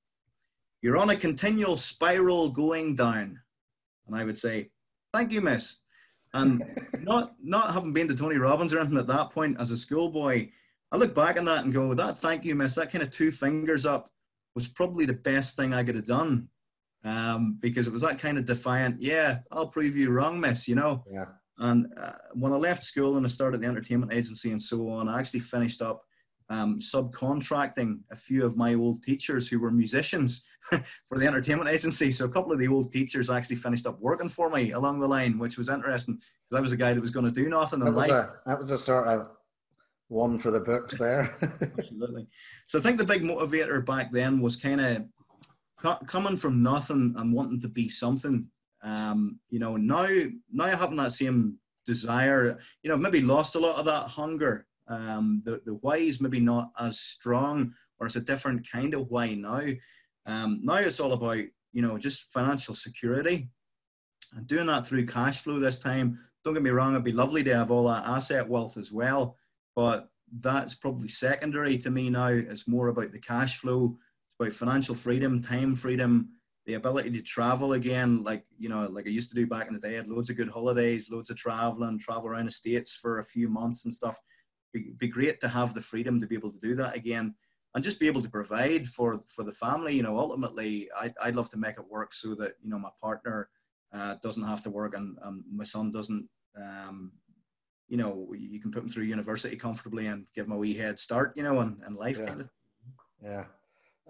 you're 0.82 0.98
on 0.98 1.10
a 1.10 1.16
continual 1.16 1.76
spiral 1.76 2.50
going 2.50 2.94
down. 2.94 3.40
And 4.06 4.16
I 4.16 4.24
would 4.24 4.36
say, 4.36 4.70
thank 5.12 5.32
you, 5.32 5.40
miss. 5.40 5.76
And 6.34 6.62
not 7.00 7.34
not 7.42 7.72
having 7.72 7.92
been 7.92 8.08
to 8.08 8.14
Tony 8.14 8.36
Robbins 8.36 8.74
or 8.74 8.80
anything 8.80 8.98
at 8.98 9.06
that 9.06 9.30
point 9.30 9.56
as 9.58 9.70
a 9.70 9.76
schoolboy, 9.76 10.50
I 10.94 10.96
look 10.96 11.12
back 11.12 11.36
on 11.40 11.44
that 11.46 11.64
and 11.64 11.74
go, 11.74 11.92
that 11.92 12.18
thank 12.18 12.44
you, 12.44 12.54
miss, 12.54 12.76
that 12.76 12.92
kind 12.92 13.02
of 13.02 13.10
two 13.10 13.32
fingers 13.32 13.84
up 13.84 14.08
was 14.54 14.68
probably 14.68 15.04
the 15.04 15.14
best 15.14 15.56
thing 15.56 15.74
I 15.74 15.82
could 15.82 15.96
have 15.96 16.04
done. 16.04 16.46
Um, 17.02 17.58
because 17.60 17.88
it 17.88 17.92
was 17.92 18.02
that 18.02 18.20
kind 18.20 18.38
of 18.38 18.44
defiant, 18.44 19.02
yeah, 19.02 19.40
I'll 19.50 19.66
prove 19.66 19.96
you 19.96 20.12
wrong, 20.12 20.38
miss, 20.38 20.68
you 20.68 20.76
know? 20.76 21.02
Yeah. 21.10 21.24
And 21.58 21.88
uh, 22.00 22.12
when 22.34 22.52
I 22.52 22.56
left 22.56 22.84
school 22.84 23.16
and 23.16 23.26
I 23.26 23.28
started 23.28 23.60
the 23.60 23.66
entertainment 23.66 24.12
agency 24.12 24.52
and 24.52 24.62
so 24.62 24.88
on, 24.88 25.08
I 25.08 25.18
actually 25.18 25.40
finished 25.40 25.82
up 25.82 26.04
um, 26.48 26.78
subcontracting 26.78 27.98
a 28.12 28.16
few 28.16 28.46
of 28.46 28.56
my 28.56 28.74
old 28.74 29.02
teachers 29.02 29.48
who 29.48 29.58
were 29.58 29.72
musicians 29.72 30.44
for 30.70 31.18
the 31.18 31.26
entertainment 31.26 31.68
agency. 31.68 32.12
So 32.12 32.24
a 32.24 32.30
couple 32.30 32.52
of 32.52 32.60
the 32.60 32.68
old 32.68 32.92
teachers 32.92 33.30
actually 33.30 33.56
finished 33.56 33.88
up 33.88 34.00
working 34.00 34.28
for 34.28 34.48
me 34.48 34.70
along 34.70 35.00
the 35.00 35.08
line, 35.08 35.40
which 35.40 35.58
was 35.58 35.68
interesting 35.68 36.14
because 36.14 36.58
I 36.58 36.60
was 36.60 36.70
a 36.70 36.76
guy 36.76 36.94
that 36.94 37.00
was 37.00 37.10
going 37.10 37.26
to 37.26 37.32
do 37.32 37.48
nothing 37.48 37.80
that 37.80 37.88
in 37.88 37.94
life. 37.96 38.10
A, 38.10 38.34
that 38.46 38.60
was 38.60 38.70
a 38.70 38.78
sort 38.78 39.08
of 39.08 39.26
one 40.08 40.38
for 40.38 40.50
the 40.50 40.60
books 40.60 40.98
there. 40.98 41.36
Absolutely. 41.78 42.26
So 42.66 42.78
I 42.78 42.82
think 42.82 42.98
the 42.98 43.04
big 43.04 43.22
motivator 43.22 43.84
back 43.84 44.12
then 44.12 44.40
was 44.40 44.56
kind 44.56 44.80
of 44.80 45.04
co- 45.80 46.04
coming 46.06 46.36
from 46.36 46.62
nothing 46.62 47.14
and 47.16 47.32
wanting 47.32 47.60
to 47.62 47.68
be 47.68 47.88
something. 47.88 48.46
Um, 48.82 49.40
you 49.48 49.58
know, 49.58 49.76
now 49.76 50.08
now 50.52 50.76
having 50.76 50.96
that 50.96 51.12
same 51.12 51.56
desire, 51.86 52.58
you 52.82 52.90
know, 52.90 52.96
maybe 52.96 53.22
lost 53.22 53.54
a 53.54 53.60
lot 53.60 53.78
of 53.78 53.86
that 53.86 54.08
hunger. 54.08 54.66
Um, 54.88 55.42
the 55.44 55.62
the 55.64 55.74
why 55.74 55.96
is 55.96 56.20
maybe 56.20 56.40
not 56.40 56.70
as 56.78 57.00
strong, 57.00 57.72
or 57.98 58.06
it's 58.06 58.16
a 58.16 58.20
different 58.20 58.68
kind 58.70 58.94
of 58.94 59.08
why 59.08 59.34
now. 59.34 59.62
Um, 60.26 60.60
now 60.62 60.76
it's 60.76 61.00
all 61.00 61.14
about 61.14 61.38
you 61.72 61.82
know 61.82 61.96
just 61.96 62.30
financial 62.30 62.74
security 62.74 63.48
and 64.34 64.46
doing 64.46 64.66
that 64.66 64.86
through 64.86 65.06
cash 65.06 65.40
flow 65.40 65.58
this 65.58 65.78
time. 65.78 66.18
Don't 66.44 66.52
get 66.52 66.62
me 66.62 66.70
wrong, 66.70 66.92
it'd 66.92 67.04
be 67.04 67.12
lovely 67.12 67.42
to 67.44 67.54
have 67.54 67.70
all 67.70 67.88
that 67.88 68.04
asset 68.06 68.46
wealth 68.46 68.76
as 68.76 68.92
well 68.92 69.38
but 69.74 70.08
that's 70.40 70.74
probably 70.74 71.08
secondary 71.08 71.78
to 71.78 71.90
me 71.90 72.10
now. 72.10 72.28
It's 72.28 72.68
more 72.68 72.88
about 72.88 73.12
the 73.12 73.18
cash 73.18 73.58
flow, 73.58 73.96
it's 74.26 74.34
about 74.38 74.52
financial 74.52 74.94
freedom, 74.94 75.40
time 75.40 75.74
freedom, 75.74 76.30
the 76.66 76.74
ability 76.74 77.10
to 77.10 77.22
travel 77.22 77.74
again, 77.74 78.22
like 78.22 78.44
you 78.58 78.68
know, 78.68 78.86
like 78.90 79.06
I 79.06 79.10
used 79.10 79.28
to 79.30 79.34
do 79.34 79.46
back 79.46 79.68
in 79.68 79.74
the 79.74 79.80
day. 79.80 79.94
I 79.94 79.96
had 79.96 80.08
loads 80.08 80.30
of 80.30 80.36
good 80.36 80.48
holidays, 80.48 81.10
loads 81.10 81.30
of 81.30 81.36
traveling, 81.36 81.98
travel 81.98 82.28
around 82.28 82.46
the 82.46 82.50
states 82.50 82.96
for 82.96 83.18
a 83.18 83.24
few 83.24 83.48
months 83.48 83.84
and 83.84 83.92
stuff. 83.92 84.18
Be, 84.72 84.92
be 84.98 85.08
great 85.08 85.40
to 85.40 85.48
have 85.48 85.74
the 85.74 85.80
freedom 85.80 86.20
to 86.20 86.26
be 86.26 86.34
able 86.34 86.52
to 86.52 86.58
do 86.58 86.74
that 86.76 86.96
again, 86.96 87.34
and 87.74 87.84
just 87.84 88.00
be 88.00 88.06
able 88.06 88.22
to 88.22 88.30
provide 88.30 88.88
for 88.88 89.22
for 89.28 89.44
the 89.44 89.52
family. 89.52 89.94
You 89.94 90.02
know, 90.02 90.18
ultimately, 90.18 90.88
I, 90.98 91.12
I'd 91.22 91.36
love 91.36 91.50
to 91.50 91.58
make 91.58 91.78
it 91.78 91.90
work 91.90 92.14
so 92.14 92.34
that 92.36 92.54
you 92.62 92.70
know 92.70 92.78
my 92.78 92.90
partner 93.00 93.50
uh, 93.94 94.16
doesn't 94.22 94.46
have 94.46 94.62
to 94.62 94.70
work 94.70 94.96
and, 94.96 95.16
and 95.22 95.44
my 95.52 95.64
son 95.64 95.92
doesn't 95.92 96.28
um, 96.60 97.12
you 97.94 98.02
know, 98.02 98.26
you 98.36 98.58
can 98.58 98.72
put 98.72 98.80
them 98.80 98.88
through 98.88 99.04
university 99.04 99.54
comfortably 99.54 100.08
and 100.08 100.26
give 100.34 100.46
them 100.46 100.56
a 100.56 100.58
wee 100.58 100.74
head 100.74 100.98
start, 100.98 101.32
you 101.36 101.44
know, 101.44 101.60
and, 101.60 101.80
and 101.86 101.94
life 101.94 102.18
yeah. 102.18 102.26
kind 102.26 102.40
of. 102.40 102.50
Yeah. 103.22 103.44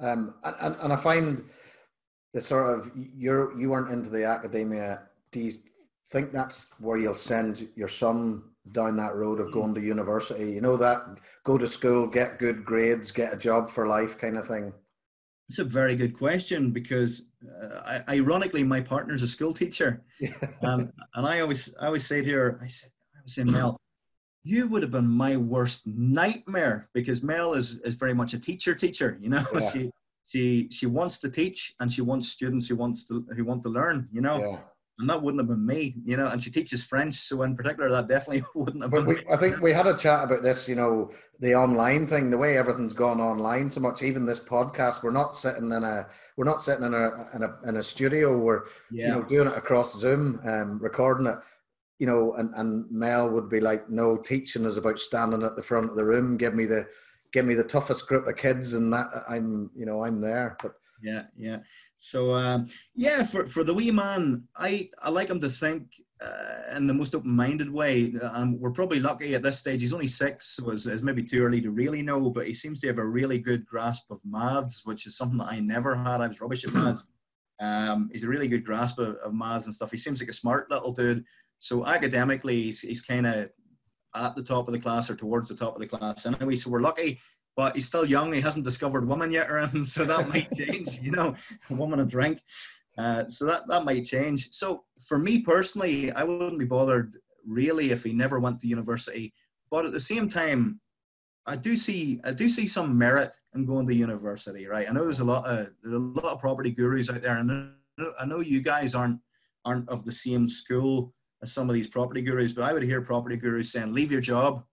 Um, 0.01 0.37
and, 0.43 0.74
and 0.80 0.91
I 0.91 0.97
find 0.97 1.45
the 2.32 2.41
sort 2.41 2.78
of, 2.78 2.91
you're, 2.97 3.61
you 3.61 3.68
weren't 3.68 3.93
into 3.93 4.09
the 4.09 4.24
academia. 4.24 5.03
Do 5.32 5.41
you 5.41 5.53
think 6.11 6.32
that's 6.32 6.72
where 6.80 6.97
you'll 6.97 7.14
send 7.14 7.68
your 7.76 7.89
son 7.89 8.45
down 8.72 8.97
that 8.97 9.16
road 9.16 9.39
of 9.39 9.53
going 9.53 9.74
to 9.74 9.82
university? 9.82 10.53
You 10.53 10.62
know, 10.62 10.78
that 10.78 11.05
go 11.45 11.59
to 11.59 11.68
school, 11.68 12.07
get 12.07 12.39
good 12.39 12.64
grades, 12.64 13.11
get 13.11 13.35
a 13.35 13.37
job 13.37 13.68
for 13.68 13.87
life 13.87 14.16
kind 14.16 14.39
of 14.39 14.49
thing? 14.49 14.72
It's 15.51 15.59
a 15.59 15.64
very 15.64 15.95
good 15.95 16.16
question 16.16 16.70
because, 16.70 17.28
uh, 17.62 17.99
ironically, 18.09 18.64
my 18.64 18.80
partner's 18.80 19.22
a 19.22 19.28
school 19.28 19.53
teacher, 19.53 20.03
um, 20.62 20.91
and 21.16 21.26
I 21.26 21.41
always, 21.41 21.74
I 21.78 21.85
always 21.85 22.07
say 22.07 22.22
to 22.22 22.32
her, 22.32 22.59
I 22.62 22.66
said, 22.66 22.89
saying, 23.27 23.51
Mel, 23.51 23.79
you 24.45 24.68
would 24.68 24.83
have 24.83 24.93
been 24.93 25.09
my 25.09 25.37
worst 25.37 25.87
nightmare 25.87 26.89
because 26.93 27.22
Mel 27.22 27.55
is, 27.55 27.81
is 27.81 27.95
very 27.95 28.14
much 28.14 28.35
a 28.35 28.39
teacher 28.39 28.75
teacher, 28.75 29.18
you 29.20 29.31
know. 29.31 29.45
Yeah. 29.55 29.70
She 29.70 29.91
she 30.27 30.68
she 30.70 30.87
wants 30.87 31.18
to 31.20 31.31
teach 31.31 31.75
and 31.81 31.93
she 31.93 32.03
wants 32.03 32.29
students 32.29 32.68
who 32.68 32.77
wants 32.77 33.05
to 33.07 33.27
who 33.37 33.45
want 33.45 33.62
to 33.62 33.68
learn, 33.68 34.09
you 34.12 34.20
know. 34.20 34.39
Yeah. 34.39 34.59
And 35.01 35.11
that 35.11 35.20
wouldn't 35.20 35.41
have 35.41 35.49
been 35.49 35.66
me, 35.66 35.97
you 36.05 36.16
know. 36.16 36.29
And 36.29 36.41
she 36.41 36.51
teaches 36.51 36.85
French, 36.85 37.14
so 37.14 37.43
in 37.43 37.57
particular, 37.57 37.91
that 37.91 38.07
definitely 38.07 38.45
wouldn't 38.55 38.83
have 38.83 38.93
but 38.93 39.07
been. 39.07 39.16
We, 39.16 39.33
I 39.33 39.37
think 39.37 39.61
we 39.61 39.72
had 39.72 39.89
a 39.89 39.97
chat 39.97 40.25
about 40.25 40.43
this, 40.43 40.68
you 40.68 40.77
know, 40.77 41.11
the 41.41 41.55
online 41.55 42.07
thing, 42.07 42.31
the 42.31 42.39
way 42.39 42.57
everything's 42.57 42.93
gone 42.93 43.20
online 43.20 43.70
so 43.70 43.81
much. 43.81 44.03
Even 44.03 44.25
this 44.25 44.39
podcast, 44.39 45.03
we're 45.03 45.11
not 45.11 45.35
sitting 45.35 45.72
in 45.72 45.83
a 45.83 46.07
we're 46.37 46.45
not 46.45 46.62
sitting 46.62 46.85
in 46.85 46.95
a 46.95 47.29
in 47.35 47.43
a, 47.43 47.68
in 47.68 47.77
a 47.79 47.83
studio. 47.83 48.37
We're 48.39 48.64
yeah. 48.91 49.07
you 49.07 49.12
know 49.12 49.22
doing 49.22 49.49
it 49.49 49.57
across 49.57 49.99
Zoom, 49.99 50.41
um, 50.45 50.79
recording 50.79 51.27
it 51.27 51.39
you 51.99 52.07
know, 52.07 52.34
and, 52.34 52.53
and 52.55 52.90
Mel 52.90 53.30
would 53.30 53.49
be 53.49 53.61
like, 53.61 53.88
no, 53.88 54.16
teaching 54.16 54.64
is 54.64 54.76
about 54.76 54.99
standing 54.99 55.42
at 55.42 55.57
the 55.57 55.62
front 55.62 55.90
of 55.90 55.97
the 55.97 56.05
room. 56.05 56.36
Give 56.36 56.55
me 56.55 56.66
the, 56.66 56.86
give 57.32 57.45
me 57.45 57.55
the 57.55 57.64
toughest 57.64 58.09
group 58.09 58.26
of 58.26 58.36
kids, 58.36 58.74
and 58.74 58.92
that 58.92 59.07
I'm, 59.28 59.70
you 59.76 59.86
know, 59.86 60.05
I'm 60.05 60.20
there. 60.20 60.57
But 60.62 60.72
yeah, 61.03 61.24
yeah. 61.36 61.59
So 61.99 62.34
um, 62.34 62.66
yeah, 62.95 63.24
for 63.24 63.47
for 63.47 63.64
the 63.64 63.74
wee 63.74 63.90
man, 63.90 64.45
I 64.57 64.88
I 65.03 65.11
like 65.11 65.28
him 65.28 65.40
to 65.40 65.49
think 65.49 65.82
uh, 66.20 66.76
in 66.76 66.86
the 66.86 66.95
most 66.95 67.14
open-minded 67.14 67.70
way. 67.70 68.14
Um, 68.22 68.59
we're 68.59 68.70
probably 68.70 69.01
lucky 69.01 69.34
at 69.34 69.42
this 69.42 69.59
stage. 69.59 69.80
He's 69.80 69.92
only 69.92 70.09
six, 70.09 70.57
so 70.57 70.70
it's, 70.70 70.86
it's 70.86 71.03
maybe 71.03 71.22
too 71.22 71.42
early 71.42 71.61
to 71.61 71.70
really 71.70 72.03
know. 72.03 72.30
But 72.30 72.47
he 72.47 72.55
seems 72.55 72.80
to 72.80 72.86
have 72.86 72.99
a 72.99 73.07
really 73.07 73.38
good 73.38 73.66
grasp 73.66 74.11
of 74.11 74.20
maths, 74.24 74.84
which 74.84 75.07
is 75.07 75.16
something 75.16 75.38
that 75.38 75.49
I 75.49 75.61
never 75.61 75.95
had. 75.95 76.20
I 76.20 76.28
was 76.28 76.40
rubbish 76.40 76.64
at 76.64 76.72
maths. 76.72 77.05
Um, 77.61 78.11
he's 78.12 78.24
a 78.24 78.28
really 78.28 78.49
good 78.49 78.64
grasp 78.64 78.99
of, 78.99 79.16
of 79.16 79.34
maths 79.34 79.66
and 79.66 79.74
stuff. 79.74 79.90
He 79.90 79.99
seems 79.99 80.20
like 80.20 80.30
a 80.30 80.34
smart 80.34 80.70
little 80.70 80.92
dude. 80.92 81.24
So 81.65 81.87
academically, 81.87 82.65
he's, 82.65 82.81
he's 82.81 83.01
kind 83.01 83.27
of 83.27 83.49
at 84.15 84.37
the 84.37 84.43
top 84.43 84.69
of 84.69 84.75
the 84.75 84.79
class 84.79 85.09
or 85.09 85.17
towards 85.17 85.49
the 85.49 85.55
top 85.55 85.75
of 85.75 85.81
the 85.81 85.87
class 85.87 86.27
anyway. 86.27 86.57
So 86.57 86.69
we're 86.69 86.83
lucky, 86.83 87.21
but 87.57 87.75
he's 87.75 87.87
still 87.87 88.05
young. 88.05 88.35
He 88.35 88.43
hasn't 88.43 88.67
discovered 88.67 89.09
women 89.09 89.33
yet 89.33 89.51
or 89.51 89.59
anything. 89.59 89.85
So 89.87 90.05
that 90.05 90.29
might 90.29 90.55
change, 90.55 91.01
you 91.01 91.11
know, 91.11 91.35
a 91.71 91.75
woman 91.75 92.01
a 92.01 92.05
drink. 92.05 92.43
Uh, 92.99 93.31
so 93.31 93.47
that, 93.47 93.67
that 93.69 93.87
might 93.87 94.05
change. 94.05 94.51
So 94.53 94.85
for 95.09 95.19
me 95.19 95.39
personally, 95.39 96.12
I 96.12 96.23
wouldn't 96.23 96.59
be 96.59 96.67
bothered 96.67 97.17
really 97.47 97.93
if 97.93 98.05
he 98.05 98.12
never 98.12 98.39
went 98.39 98.61
to 98.61 98.69
university. 98.69 99.33
But 99.71 99.87
at 99.87 99.93
the 99.93 100.01
same 100.01 100.29
time, 100.29 100.83
I 101.47 101.57
do 101.57 101.77
see 101.77 102.21
I 102.25 102.33
do 102.33 102.47
see 102.47 102.67
some 102.67 102.97
merit 102.99 103.39
in 103.55 103.65
going 103.65 103.87
to 103.87 103.95
university, 103.95 104.67
right? 104.67 104.87
I 104.87 104.93
know 104.93 105.05
there's 105.05 105.21
a 105.21 105.25
lot 105.25 105.47
of 105.47 105.69
there's 105.83 105.95
a 105.95 105.99
lot 105.99 106.35
of 106.35 106.41
property 106.41 106.71
gurus 106.71 107.09
out 107.09 107.23
there, 107.23 107.39
and 107.39 107.73
I 108.19 108.27
know, 108.27 108.41
you 108.41 108.61
guys 108.61 108.95
aren't 108.95 109.21
aren't 109.65 109.89
of 109.89 110.05
the 110.05 110.12
same 110.12 110.47
school 110.47 111.15
as 111.45 111.53
some 111.53 111.68
of 111.68 111.74
these 111.74 111.86
property 111.86 112.22
gurus, 112.22 112.53
but 112.53 112.64
I 112.64 112.72
would 112.72 112.82
hear 112.82 113.01
property 113.03 113.36
gurus 113.36 113.70
saying, 113.70 113.92
leave 113.92 114.11
your 114.11 114.20
job, 114.20 114.64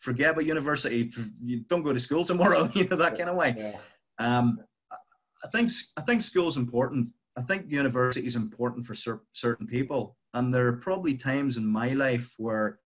forget 0.00 0.32
about 0.32 0.46
university, 0.46 1.10
you 1.40 1.60
don't 1.68 1.82
go 1.82 1.92
to 1.92 2.00
school 2.00 2.24
tomorrow, 2.24 2.68
you 2.74 2.88
know, 2.88 2.96
that 2.96 3.16
kind 3.16 3.30
of 3.30 3.36
way. 3.36 3.54
Yeah. 3.56 3.76
Um, 4.18 4.58
I 4.90 5.48
think, 5.52 5.70
I 5.96 6.00
think 6.00 6.22
school 6.22 6.48
is 6.48 6.56
important. 6.56 7.10
I 7.36 7.42
think 7.42 7.70
university 7.70 8.26
is 8.26 8.34
important 8.34 8.84
for 8.84 8.96
cer- 8.96 9.22
certain 9.32 9.66
people. 9.66 10.16
And 10.34 10.52
there 10.52 10.66
are 10.66 10.78
probably 10.78 11.14
times 11.14 11.56
in 11.56 11.64
my 11.64 11.90
life 11.90 12.34
where 12.38 12.80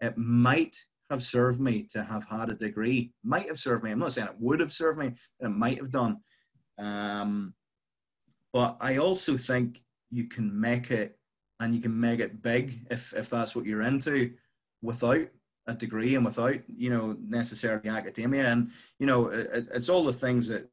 it 0.00 0.16
might 0.16 0.76
have 1.10 1.22
served 1.22 1.60
me 1.60 1.86
to 1.92 2.02
have 2.02 2.24
had 2.24 2.50
a 2.50 2.54
degree. 2.54 3.12
Might 3.22 3.46
have 3.46 3.60
served 3.60 3.84
me. 3.84 3.92
I'm 3.92 4.00
not 4.00 4.12
saying 4.12 4.26
it 4.26 4.40
would 4.40 4.58
have 4.58 4.72
served 4.72 4.98
me. 4.98 5.12
It 5.40 5.48
might 5.48 5.78
have 5.78 5.90
done. 5.90 6.18
Um, 6.78 7.54
but 8.52 8.76
I 8.80 8.96
also 8.96 9.36
think 9.36 9.84
you 10.10 10.28
can 10.28 10.58
make 10.58 10.90
it 10.90 11.16
and 11.60 11.74
you 11.74 11.80
can 11.80 11.98
make 11.98 12.20
it 12.20 12.42
big 12.42 12.86
if 12.90 13.12
if 13.14 13.30
that's 13.30 13.54
what 13.54 13.64
you're 13.64 13.82
into 13.82 14.32
without 14.82 15.26
a 15.66 15.74
degree 15.74 16.14
and 16.14 16.24
without 16.24 16.56
you 16.68 16.90
know 16.90 17.16
necessarily 17.26 17.88
academia. 17.88 18.46
And 18.46 18.70
you 18.98 19.06
know 19.06 19.28
it, 19.28 19.68
it's 19.72 19.88
all 19.88 20.04
the 20.04 20.12
things 20.12 20.48
that 20.48 20.68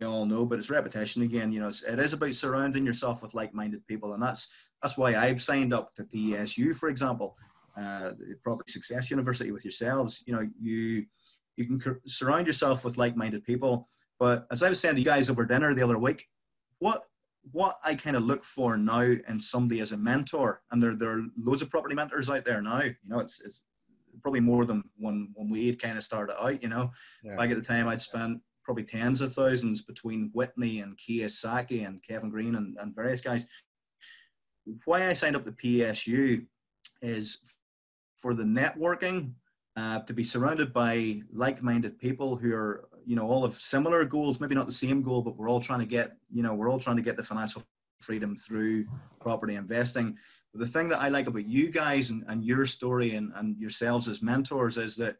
you 0.00 0.06
all 0.06 0.26
know 0.26 0.44
but 0.44 0.58
it's 0.58 0.68
repetition 0.68 1.22
again 1.22 1.50
you 1.50 1.58
know 1.58 1.68
it 1.68 1.98
is 1.98 2.12
about 2.12 2.34
surrounding 2.34 2.84
yourself 2.84 3.22
with 3.22 3.34
like-minded 3.34 3.86
people. 3.86 4.14
And 4.14 4.22
that's 4.22 4.52
that's 4.82 4.98
why 4.98 5.16
i've 5.16 5.42
signed 5.42 5.72
up 5.72 5.94
to 5.94 6.04
psu 6.04 6.74
for 6.76 6.88
example 6.88 7.36
uh, 7.78 8.12
property 8.42 8.72
success 8.72 9.10
university 9.10 9.52
with 9.52 9.64
yourselves. 9.64 10.22
You 10.26 10.34
know 10.34 10.48
you 10.60 11.06
you 11.56 11.64
can 11.64 12.00
surround 12.06 12.46
yourself 12.46 12.84
with 12.84 12.98
like-minded 12.98 13.44
people. 13.44 13.88
But 14.18 14.46
as 14.50 14.62
i 14.62 14.68
was 14.68 14.80
saying 14.80 14.94
to 14.94 15.00
you 15.00 15.06
guys 15.06 15.28
over 15.28 15.44
dinner 15.44 15.74
the 15.74 15.82
other 15.82 15.98
week 15.98 16.26
what 16.78 17.04
what 17.52 17.76
I 17.84 17.94
kind 17.94 18.16
of 18.16 18.24
look 18.24 18.44
for 18.44 18.76
now 18.76 19.00
in 19.00 19.40
somebody 19.40 19.80
as 19.80 19.92
a 19.92 19.96
mentor, 19.96 20.62
and 20.70 20.82
there, 20.82 20.94
there 20.94 21.10
are 21.10 21.22
loads 21.38 21.62
of 21.62 21.70
property 21.70 21.94
mentors 21.94 22.28
out 22.28 22.44
there 22.44 22.60
now. 22.60 22.82
You 22.82 22.94
know, 23.04 23.20
it's, 23.20 23.40
it's 23.40 23.64
probably 24.22 24.40
more 24.40 24.64
than 24.64 24.82
when 24.96 25.30
when 25.34 25.48
we 25.48 25.66
had 25.66 25.80
kind 25.80 25.96
of 25.96 26.04
started 26.04 26.40
out. 26.40 26.62
You 26.62 26.68
know, 26.68 26.90
yeah. 27.22 27.36
back 27.36 27.50
at 27.50 27.56
the 27.56 27.62
time, 27.62 27.88
I'd 27.88 28.00
spent 28.00 28.40
probably 28.64 28.84
tens 28.84 29.20
of 29.20 29.32
thousands 29.32 29.82
between 29.82 30.30
Whitney 30.32 30.80
and 30.80 30.98
Kiyosaki 30.98 31.86
and 31.86 32.02
Kevin 32.02 32.30
Green 32.30 32.56
and, 32.56 32.76
and 32.78 32.94
various 32.94 33.20
guys. 33.20 33.46
Why 34.84 35.06
I 35.06 35.12
signed 35.12 35.36
up 35.36 35.44
to 35.44 35.52
PSU 35.52 36.44
is 37.00 37.54
for 38.18 38.34
the 38.34 38.42
networking, 38.42 39.34
uh, 39.76 40.00
to 40.00 40.12
be 40.12 40.24
surrounded 40.24 40.72
by 40.72 41.20
like-minded 41.32 41.98
people 41.98 42.34
who 42.34 42.52
are 42.54 42.88
you 43.06 43.16
know 43.16 43.26
all 43.26 43.44
have 43.44 43.54
similar 43.54 44.04
goals 44.04 44.40
maybe 44.40 44.54
not 44.54 44.66
the 44.66 44.72
same 44.72 45.00
goal 45.02 45.22
but 45.22 45.36
we're 45.36 45.48
all 45.48 45.60
trying 45.60 45.80
to 45.80 45.86
get 45.86 46.16
you 46.30 46.42
know 46.42 46.54
we're 46.54 46.70
all 46.70 46.78
trying 46.78 46.96
to 46.96 47.02
get 47.02 47.16
the 47.16 47.22
financial 47.22 47.62
freedom 48.00 48.36
through 48.36 48.84
property 49.20 49.54
investing 49.54 50.16
but 50.52 50.60
the 50.60 50.66
thing 50.66 50.88
that 50.88 51.00
i 51.00 51.08
like 51.08 51.26
about 51.26 51.46
you 51.46 51.70
guys 51.70 52.10
and, 52.10 52.24
and 52.28 52.44
your 52.44 52.66
story 52.66 53.14
and, 53.14 53.32
and 53.36 53.56
yourselves 53.58 54.06
as 54.08 54.22
mentors 54.22 54.76
is 54.76 54.96
that 54.96 55.16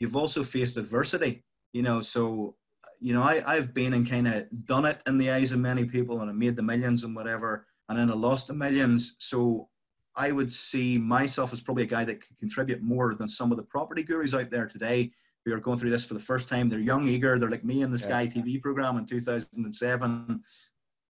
you've 0.00 0.16
also 0.16 0.42
faced 0.42 0.76
adversity. 0.76 1.44
You 1.72 1.82
know, 1.82 2.00
so 2.00 2.56
you 2.98 3.14
know, 3.14 3.22
I, 3.22 3.42
I've 3.46 3.72
been 3.72 3.94
and 3.94 4.08
kind 4.08 4.26
of 4.26 4.46
done 4.66 4.84
it 4.84 5.00
in 5.06 5.16
the 5.16 5.30
eyes 5.30 5.52
of 5.52 5.58
many 5.58 5.84
people 5.84 6.20
and 6.20 6.28
I 6.28 6.34
made 6.34 6.56
the 6.56 6.62
millions 6.62 7.04
and 7.04 7.14
whatever, 7.14 7.66
and 7.88 7.98
then 7.98 8.10
I 8.10 8.14
lost 8.14 8.48
the 8.48 8.54
millions. 8.54 9.16
So 9.18 9.68
I 10.16 10.32
would 10.32 10.52
see 10.52 10.98
myself 10.98 11.52
as 11.52 11.62
probably 11.62 11.84
a 11.84 11.86
guy 11.86 12.04
that 12.04 12.20
could 12.20 12.38
contribute 12.38 12.82
more 12.82 13.14
than 13.14 13.28
some 13.28 13.52
of 13.52 13.56
the 13.56 13.62
property 13.62 14.02
gurus 14.02 14.34
out 14.34 14.50
there 14.50 14.66
today 14.66 15.12
who 15.44 15.54
are 15.54 15.60
going 15.60 15.78
through 15.78 15.90
this 15.90 16.04
for 16.04 16.14
the 16.14 16.20
first 16.20 16.48
time. 16.48 16.68
They're 16.68 16.78
young, 16.78 17.08
eager. 17.08 17.38
They're 17.38 17.50
like 17.50 17.64
me 17.64 17.82
in 17.82 17.90
the 17.90 17.98
yeah. 17.98 18.06
Sky 18.06 18.26
TV 18.26 18.60
program 18.60 18.98
in 18.98 19.06
2007. 19.06 20.42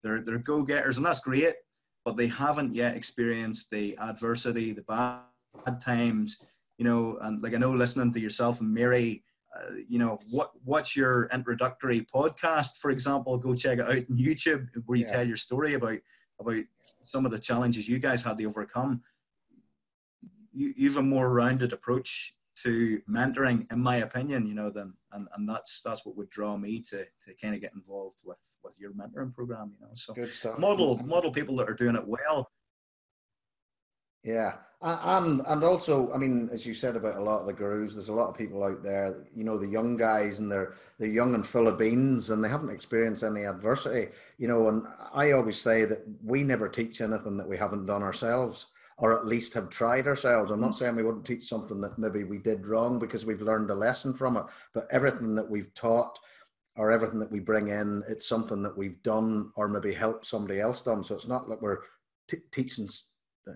They're, 0.02 0.22
they're 0.22 0.38
go 0.38 0.62
getters, 0.62 0.96
and 0.96 1.04
that's 1.04 1.20
great, 1.20 1.54
but 2.04 2.16
they 2.16 2.28
haven't 2.28 2.74
yet 2.74 2.96
experienced 2.96 3.70
the 3.70 3.96
adversity, 3.98 4.72
the 4.72 4.82
bad 4.82 5.80
times, 5.80 6.42
you 6.78 6.84
know. 6.84 7.18
And 7.22 7.42
like 7.42 7.54
I 7.54 7.58
know 7.58 7.72
listening 7.72 8.12
to 8.12 8.20
yourself 8.20 8.60
and 8.60 8.72
Mary, 8.72 9.24
uh, 9.54 9.74
you 9.88 9.98
know, 9.98 10.18
what 10.30 10.52
what's 10.64 10.96
your 10.96 11.28
introductory 11.32 12.06
podcast, 12.14 12.78
for 12.78 12.90
example? 12.90 13.36
Go 13.36 13.54
check 13.54 13.78
it 13.78 13.84
out 13.84 13.90
on 13.90 14.16
YouTube 14.16 14.68
where 14.86 14.96
you 14.96 15.04
yeah. 15.04 15.12
tell 15.12 15.26
your 15.26 15.36
story 15.36 15.74
about 15.74 15.98
about 16.38 16.64
some 17.04 17.26
of 17.26 17.32
the 17.32 17.38
challenges 17.38 17.88
you 17.88 17.98
guys 17.98 18.22
had 18.22 18.38
to 18.38 18.44
overcome. 18.46 19.02
You, 20.52 20.72
you 20.76 20.88
have 20.88 20.98
a 20.98 21.02
more 21.02 21.32
rounded 21.32 21.72
approach 21.72 22.34
to 22.62 23.00
mentoring, 23.08 23.70
in 23.72 23.80
my 23.80 23.96
opinion, 23.96 24.46
you 24.46 24.54
know, 24.54 24.70
then 24.70 24.92
and, 25.12 25.28
and 25.36 25.48
that's 25.48 25.80
that's 25.82 26.04
what 26.04 26.16
would 26.16 26.30
draw 26.30 26.56
me 26.56 26.80
to 26.80 27.04
to 27.04 27.34
kind 27.40 27.54
of 27.54 27.60
get 27.60 27.72
involved 27.74 28.20
with 28.24 28.56
with 28.62 28.78
your 28.80 28.92
mentoring 28.92 29.34
program, 29.34 29.72
you 29.78 29.86
know. 29.86 29.92
So 29.94 30.14
Good 30.14 30.28
stuff. 30.28 30.58
model 30.58 30.98
model 30.98 31.30
people 31.30 31.56
that 31.56 31.70
are 31.70 31.74
doing 31.74 31.96
it 31.96 32.06
well. 32.06 32.50
Yeah, 34.22 34.56
and 34.82 35.40
and 35.46 35.64
also, 35.64 36.12
I 36.12 36.18
mean, 36.18 36.50
as 36.52 36.66
you 36.66 36.74
said 36.74 36.94
about 36.94 37.16
a 37.16 37.22
lot 37.22 37.40
of 37.40 37.46
the 37.46 37.54
gurus, 37.54 37.94
there's 37.94 38.10
a 38.10 38.14
lot 38.14 38.28
of 38.28 38.36
people 38.36 38.62
out 38.62 38.82
there, 38.82 39.24
you 39.34 39.44
know, 39.44 39.56
the 39.56 39.66
young 39.66 39.96
guys, 39.96 40.40
and 40.40 40.52
they're 40.52 40.74
they're 40.98 41.08
young 41.08 41.34
and 41.34 41.46
full 41.46 41.68
of 41.68 41.78
beans, 41.78 42.28
and 42.28 42.44
they 42.44 42.48
haven't 42.50 42.68
experienced 42.68 43.22
any 43.24 43.44
adversity, 43.44 44.08
you 44.36 44.46
know. 44.46 44.68
And 44.68 44.86
I 45.14 45.32
always 45.32 45.58
say 45.58 45.86
that 45.86 46.02
we 46.22 46.42
never 46.42 46.68
teach 46.68 47.00
anything 47.00 47.38
that 47.38 47.48
we 47.48 47.56
haven't 47.56 47.86
done 47.86 48.02
ourselves 48.02 48.66
or 49.00 49.18
at 49.18 49.26
least 49.26 49.54
have 49.54 49.70
tried 49.70 50.06
ourselves. 50.06 50.50
I'm 50.50 50.60
not 50.60 50.76
saying 50.76 50.94
we 50.94 51.02
wouldn't 51.02 51.24
teach 51.24 51.44
something 51.44 51.80
that 51.80 51.98
maybe 51.98 52.22
we 52.24 52.38
did 52.38 52.66
wrong 52.66 52.98
because 52.98 53.24
we've 53.24 53.40
learned 53.40 53.70
a 53.70 53.74
lesson 53.74 54.12
from 54.12 54.36
it, 54.36 54.44
but 54.74 54.86
everything 54.90 55.34
that 55.34 55.50
we've 55.50 55.72
taught 55.74 56.18
or 56.76 56.92
everything 56.92 57.18
that 57.18 57.32
we 57.32 57.40
bring 57.40 57.68
in, 57.68 58.02
it's 58.08 58.28
something 58.28 58.62
that 58.62 58.76
we've 58.76 59.02
done 59.02 59.52
or 59.56 59.68
maybe 59.68 59.92
helped 59.92 60.26
somebody 60.26 60.60
else 60.60 60.82
done. 60.82 61.02
So 61.02 61.14
it's 61.14 61.26
not 61.26 61.48
like 61.48 61.62
we're 61.62 61.78
t- 62.28 62.38
teaching 62.52 62.88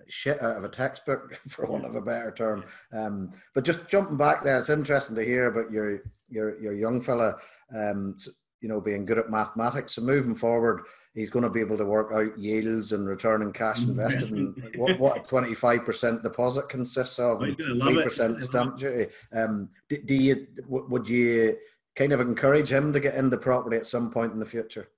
shit 0.07 0.41
out 0.41 0.57
of 0.57 0.63
a 0.63 0.69
textbook, 0.69 1.39
for 1.47 1.67
want 1.67 1.85
of 1.85 1.95
a 1.95 2.01
better 2.01 2.31
term. 2.31 2.65
Um, 2.91 3.31
but 3.53 3.63
just 3.63 3.87
jumping 3.87 4.17
back 4.17 4.43
there, 4.43 4.57
it's 4.59 4.69
interesting 4.69 5.15
to 5.15 5.23
hear 5.23 5.47
about 5.47 5.71
your 5.71 5.99
your 6.27 6.59
your 6.59 6.73
young 6.73 7.01
fella, 7.01 7.35
um, 7.73 8.15
you 8.61 8.69
know, 8.69 8.81
being 8.81 9.05
good 9.05 9.19
at 9.19 9.29
mathematics. 9.29 9.93
So 9.93 10.01
moving 10.01 10.35
forward 10.35 10.81
he's 11.15 11.29
going 11.29 11.43
to 11.43 11.49
be 11.49 11.61
able 11.61 11.77
to 11.77 11.85
work 11.85 12.11
out 12.13 12.37
yields 12.37 12.91
and 12.91 13.07
return 13.07 13.41
on 13.41 13.53
cash 13.53 13.81
invested 13.81 14.31
and 14.31 14.71
what, 14.75 14.99
what 14.99 15.17
a 15.17 15.21
25% 15.21 16.21
deposit 16.21 16.69
consists 16.69 17.17
of, 17.17 17.39
3% 17.39 18.41
stamp 18.41 18.77
duty. 18.77 19.11
Um, 19.33 19.69
do, 19.89 19.97
do, 20.03 20.13
you, 20.13 20.47
would 20.67 21.07
you 21.07 21.57
kind 21.95 22.11
of 22.11 22.19
encourage 22.19 22.69
him 22.69 22.91
to 22.91 22.99
get 22.99 23.15
into 23.15 23.37
property 23.37 23.77
at 23.77 23.85
some 23.85 24.11
point 24.11 24.33
in 24.33 24.39
the 24.39 24.45
future? 24.45 24.89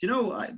You 0.00 0.08
know, 0.08 0.32
I, 0.32 0.50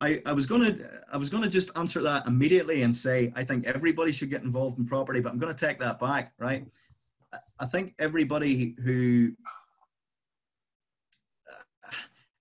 I, 0.00 0.22
I 0.24 0.32
was 0.32 0.46
gonna 0.46 0.76
I 1.12 1.16
was 1.16 1.28
gonna 1.28 1.48
just 1.48 1.76
answer 1.76 2.00
that 2.02 2.24
immediately 2.26 2.82
and 2.82 2.96
say 2.96 3.32
I 3.34 3.42
think 3.42 3.66
everybody 3.66 4.12
should 4.12 4.30
get 4.30 4.42
involved 4.42 4.78
in 4.78 4.86
property, 4.86 5.18
but 5.18 5.32
I'm 5.32 5.40
gonna 5.40 5.54
take 5.54 5.80
that 5.80 5.98
back, 5.98 6.32
right? 6.38 6.64
I 7.58 7.66
think 7.66 7.94
everybody 7.98 8.76
who 8.84 9.32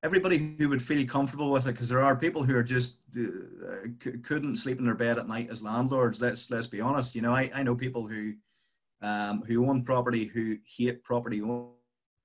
everybody 0.08 0.56
who 0.58 0.70
would 0.70 0.82
feel 0.82 1.06
comfortable 1.06 1.52
with 1.52 1.68
it 1.68 1.74
because 1.74 1.90
there 1.90 2.06
are 2.08 2.16
people 2.16 2.42
who 2.44 2.56
are 2.56 2.64
just 2.64 3.00
uh, 3.18 3.88
c- 4.04 4.18
couldn't 4.30 4.56
sleep 4.56 4.80
in 4.80 4.86
their 4.86 4.96
bed 4.96 5.18
at 5.20 5.28
night 5.28 5.50
as 5.52 5.62
landlords 5.62 6.22
let's 6.22 6.50
let's 6.50 6.68
be 6.76 6.82
honest 6.82 7.16
you 7.16 7.22
know 7.22 7.34
i, 7.34 7.52
I 7.54 7.62
know 7.64 7.76
people 7.76 8.08
who 8.08 8.34
um, 9.02 9.44
who 9.48 9.70
own 9.70 9.84
property 9.84 10.26
who 10.26 10.58
hate 10.66 11.04
property 11.04 11.42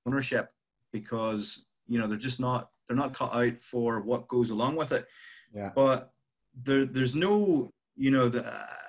ownership 0.07 0.49
because 0.91 1.65
you 1.87 1.99
know 1.99 2.07
they're 2.07 2.17
just 2.17 2.39
not 2.39 2.69
they're 2.87 2.97
not 2.97 3.13
cut 3.13 3.33
out 3.33 3.61
for 3.61 4.01
what 4.01 4.27
goes 4.27 4.49
along 4.49 4.75
with 4.75 4.91
it. 4.91 5.05
Yeah. 5.53 5.71
But 5.75 6.11
there 6.55 6.85
there's 6.85 7.15
no 7.15 7.71
you 7.95 8.11
know 8.11 8.29
the, 8.29 8.43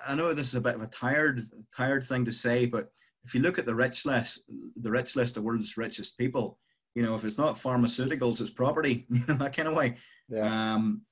i 0.07 0.15
know 0.15 0.33
this 0.33 0.49
is 0.49 0.55
a 0.55 0.61
bit 0.61 0.75
of 0.75 0.83
a 0.83 0.87
tired 0.87 1.47
tired 1.77 2.05
thing 2.05 2.25
to 2.25 2.33
say 2.33 2.67
but 2.67 2.91
if 3.25 3.35
you 3.35 3.41
look 3.41 3.59
at 3.59 3.67
the 3.67 3.75
rich 3.75 4.05
list 4.05 4.41
the 4.77 4.91
rich 4.91 5.17
list 5.17 5.37
of 5.37 5.45
world's 5.45 5.77
richest 5.77 6.17
people 6.19 6.59
you 6.95 7.03
know, 7.03 7.15
if 7.15 7.25
it's 7.25 7.39
not 7.39 7.57
pharmaceuticals, 7.57 8.41
it's 8.41 8.51
property, 8.51 9.07
that 9.11 9.55
kind 9.55 9.69
of 9.69 9.75
way. 9.75 9.97
Yeah. 10.29 10.75
Um, 10.75 11.03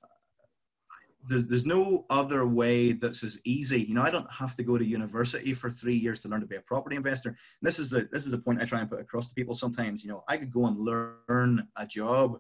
there's, 1.29 1.47
there's 1.47 1.67
no 1.67 2.05
other 2.11 2.47
way 2.47 2.93
that's 2.93 3.23
as 3.23 3.39
easy. 3.45 3.83
You 3.83 3.95
know, 3.95 4.03
I 4.03 4.11
don't 4.11 4.31
have 4.31 4.57
to 4.57 4.65
go 4.65 4.77
to 4.77 4.85
university 4.85 5.55
for 5.55 5.71
three 5.71 5.95
years 5.95 6.19
to 6.21 6.29
learn 6.29 6.41
to 6.41 6.47
be 6.47 6.57
a 6.57 6.61
property 6.61 6.97
investor. 6.97 7.31
And 7.31 7.39
this 7.63 7.79
is 7.79 7.91
the 7.91 8.09
this 8.11 8.25
is 8.25 8.33
the 8.33 8.39
point 8.39 8.61
I 8.61 8.65
try 8.65 8.81
and 8.81 8.91
put 8.91 9.01
across 9.01 9.29
to 9.29 9.35
people 9.35 9.55
sometimes. 9.55 10.03
You 10.03 10.11
know, 10.11 10.25
I 10.29 10.37
could 10.37 10.53
go 10.53 10.67
and 10.67 10.77
learn 10.77 11.69
a 11.77 11.87
job. 11.87 12.39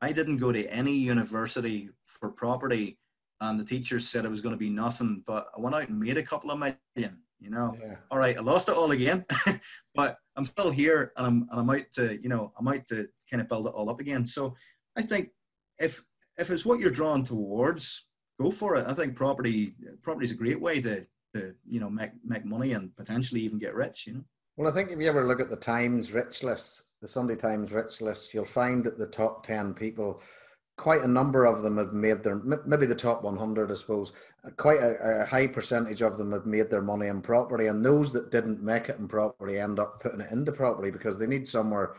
I 0.00 0.12
didn't 0.12 0.38
go 0.38 0.50
to 0.50 0.66
any 0.68 0.92
university 0.92 1.90
for 2.06 2.30
property, 2.30 2.98
and 3.42 3.60
the 3.60 3.64
teachers 3.64 4.08
said 4.08 4.24
it 4.24 4.30
was 4.30 4.40
going 4.40 4.54
to 4.54 4.58
be 4.58 4.70
nothing. 4.70 5.22
But 5.26 5.48
I 5.56 5.60
went 5.60 5.74
out 5.74 5.88
and 5.88 6.00
made 6.00 6.16
a 6.16 6.22
couple 6.22 6.50
of 6.50 6.58
million 6.58 7.18
you 7.38 7.50
know 7.50 7.76
yeah. 7.80 7.96
all 8.10 8.18
right 8.18 8.38
i 8.38 8.40
lost 8.40 8.68
it 8.68 8.74
all 8.74 8.92
again 8.92 9.24
but 9.94 10.16
i'm 10.36 10.44
still 10.44 10.70
here 10.70 11.12
and 11.16 11.26
i'm 11.26 11.48
and 11.50 11.60
i'm 11.60 11.70
out 11.70 11.90
to 11.92 12.20
you 12.22 12.28
know 12.28 12.52
i'm 12.58 12.68
out 12.68 12.86
to 12.86 13.08
kind 13.30 13.40
of 13.40 13.48
build 13.48 13.66
it 13.66 13.74
all 13.74 13.90
up 13.90 14.00
again. 14.00 14.26
So 14.26 14.54
i 14.96 15.02
think 15.02 15.30
if 15.78 16.04
if 16.38 16.50
it's 16.50 16.64
what 16.64 16.80
you're 16.80 16.90
drawn 16.90 17.24
towards 17.24 18.06
go 18.40 18.50
for 18.50 18.76
it. 18.76 18.84
I 18.86 18.94
think 18.94 19.16
property 19.16 19.74
property 20.02 20.24
is 20.24 20.32
a 20.32 20.36
great 20.36 20.60
way 20.60 20.80
to 20.80 21.06
to 21.34 21.54
you 21.68 21.80
know 21.80 21.90
make 21.90 22.12
make 22.24 22.44
money 22.44 22.72
and 22.72 22.94
potentially 22.96 23.40
even 23.40 23.58
get 23.58 23.74
rich 23.74 24.06
you 24.06 24.14
know? 24.14 24.24
Well 24.56 24.70
i 24.70 24.74
think 24.74 24.90
if 24.90 24.98
you 24.98 25.08
ever 25.08 25.26
look 25.26 25.40
at 25.40 25.50
the 25.50 25.56
times 25.56 26.12
rich 26.12 26.42
list 26.42 26.84
the 27.02 27.08
sunday 27.08 27.36
times 27.36 27.72
rich 27.72 28.00
list 28.00 28.32
you'll 28.32 28.44
find 28.44 28.84
that 28.84 28.98
the 28.98 29.06
top 29.06 29.46
10 29.46 29.74
people 29.74 30.22
quite 30.76 31.02
a 31.02 31.08
number 31.08 31.46
of 31.46 31.62
them 31.62 31.78
have 31.78 31.92
made 31.92 32.22
their 32.22 32.36
maybe 32.66 32.84
the 32.84 32.94
top 32.94 33.22
100 33.22 33.70
i 33.70 33.74
suppose 33.74 34.12
uh, 34.44 34.50
quite 34.58 34.78
a, 34.78 35.22
a, 35.22 35.24
high 35.24 35.46
percentage 35.46 36.02
of 36.02 36.18
them 36.18 36.32
have 36.32 36.44
made 36.44 36.68
their 36.68 36.82
money 36.82 37.06
in 37.06 37.22
property 37.22 37.68
and 37.68 37.84
those 37.84 38.12
that 38.12 38.30
didn't 38.30 38.62
make 38.62 38.90
it 38.90 38.98
in 38.98 39.08
property 39.08 39.58
end 39.58 39.78
up 39.78 40.00
putting 40.02 40.20
it 40.20 40.30
into 40.30 40.52
property 40.52 40.90
because 40.90 41.18
they 41.18 41.26
need 41.26 41.48
somewhere 41.48 41.94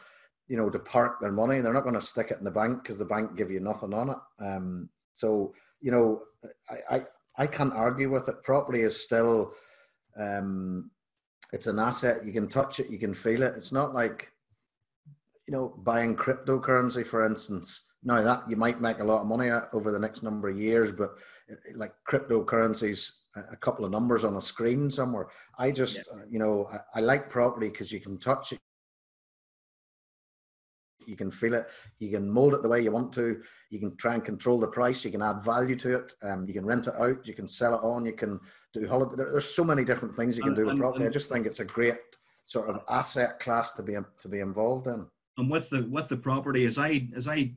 you 0.47 0.57
know 0.57 0.69
to 0.69 0.79
park 0.79 1.19
their 1.19 1.31
money 1.31 1.59
they're 1.59 1.73
not 1.73 1.83
going 1.83 1.95
to 1.95 2.01
stick 2.01 2.31
it 2.31 2.37
in 2.37 2.43
the 2.43 2.51
bank 2.51 2.81
because 2.81 2.97
the 2.97 3.05
bank 3.05 3.35
give 3.35 3.51
you 3.51 3.59
nothing 3.59 3.93
on 3.93 4.09
it. 4.09 4.17
Um, 4.39 4.89
so 5.13 5.53
you 5.81 5.91
know 5.91 6.21
I, 6.69 6.97
I 6.97 7.01
i 7.39 7.47
can't 7.47 7.73
argue 7.73 8.09
with 8.09 8.27
it. 8.29 8.43
Property 8.43 8.81
is 8.81 9.03
still 9.03 9.53
um, 10.17 10.89
it's 11.53 11.67
an 11.67 11.79
asset. 11.79 12.25
You 12.25 12.33
can 12.33 12.47
touch 12.47 12.79
it 12.79 12.89
you 12.89 12.97
can 12.97 13.13
feel 13.13 13.43
it. 13.43 13.53
It's 13.57 13.71
not 13.71 13.93
like 13.93 14.31
you 15.47 15.53
know 15.53 15.75
buying 15.77 16.15
cryptocurrency 16.15 17.05
for 17.05 17.25
instance 17.25 17.86
now 18.03 18.21
that 18.21 18.49
you 18.49 18.55
might 18.55 18.81
make 18.81 18.99
a 18.99 19.03
lot 19.03 19.21
of 19.21 19.27
money 19.27 19.49
over 19.73 19.91
the 19.91 19.99
next 19.99 20.23
number 20.23 20.49
of 20.49 20.59
years, 20.59 20.91
but 20.91 21.15
uh, 21.51 21.55
like 21.75 21.93
cryptocurrencies, 22.09 23.11
a 23.35 23.55
couple 23.55 23.85
of 23.85 23.91
numbers 23.91 24.23
on 24.23 24.35
a 24.35 24.41
screen 24.41 24.89
somewhere. 24.89 25.27
I 25.57 25.71
just, 25.71 25.97
yeah. 25.97 26.21
uh, 26.21 26.25
you 26.29 26.39
know, 26.39 26.69
I, 26.71 26.99
I 26.99 27.01
like 27.01 27.29
property 27.29 27.69
because 27.69 27.91
you 27.91 27.99
can 27.99 28.17
touch 28.17 28.53
it, 28.53 28.59
you 31.05 31.15
can 31.15 31.31
feel 31.31 31.53
it, 31.53 31.67
you 31.99 32.11
can 32.11 32.29
mold 32.29 32.53
it 32.53 32.63
the 32.63 32.69
way 32.69 32.81
you 32.81 32.91
want 32.91 33.13
to, 33.13 33.41
you 33.69 33.79
can 33.79 33.95
try 33.95 34.13
and 34.13 34.25
control 34.25 34.59
the 34.59 34.67
price, 34.67 35.05
you 35.05 35.11
can 35.11 35.21
add 35.21 35.43
value 35.43 35.75
to 35.77 35.95
it, 35.95 36.13
um, 36.23 36.45
you 36.47 36.53
can 36.53 36.65
rent 36.65 36.87
it 36.87 36.95
out, 36.99 37.27
you 37.27 37.33
can 37.33 37.47
sell 37.47 37.75
it 37.75 37.83
on, 37.83 38.05
you 38.05 38.13
can 38.13 38.39
do 38.73 38.87
holiday. 38.87 39.15
There, 39.15 39.31
there's 39.31 39.45
so 39.53 39.63
many 39.63 39.83
different 39.83 40.15
things 40.15 40.37
you 40.37 40.43
can 40.43 40.55
do 40.55 40.65
with 40.65 40.77
property. 40.77 41.05
I 41.05 41.09
just 41.09 41.29
think 41.29 41.45
it's 41.45 41.59
a 41.59 41.65
great 41.65 41.95
sort 42.45 42.69
of 42.69 42.81
asset 42.89 43.39
class 43.39 43.73
to 43.73 43.83
be 43.83 43.95
to 44.19 44.27
be 44.27 44.39
involved 44.39 44.87
in. 44.87 45.07
And 45.37 45.51
with 45.51 45.69
the 45.69 45.83
with 45.83 46.07
the 46.07 46.17
property, 46.17 46.65
as 46.65 46.77
I 46.77 47.07
as 47.15 47.27
I 47.27 47.53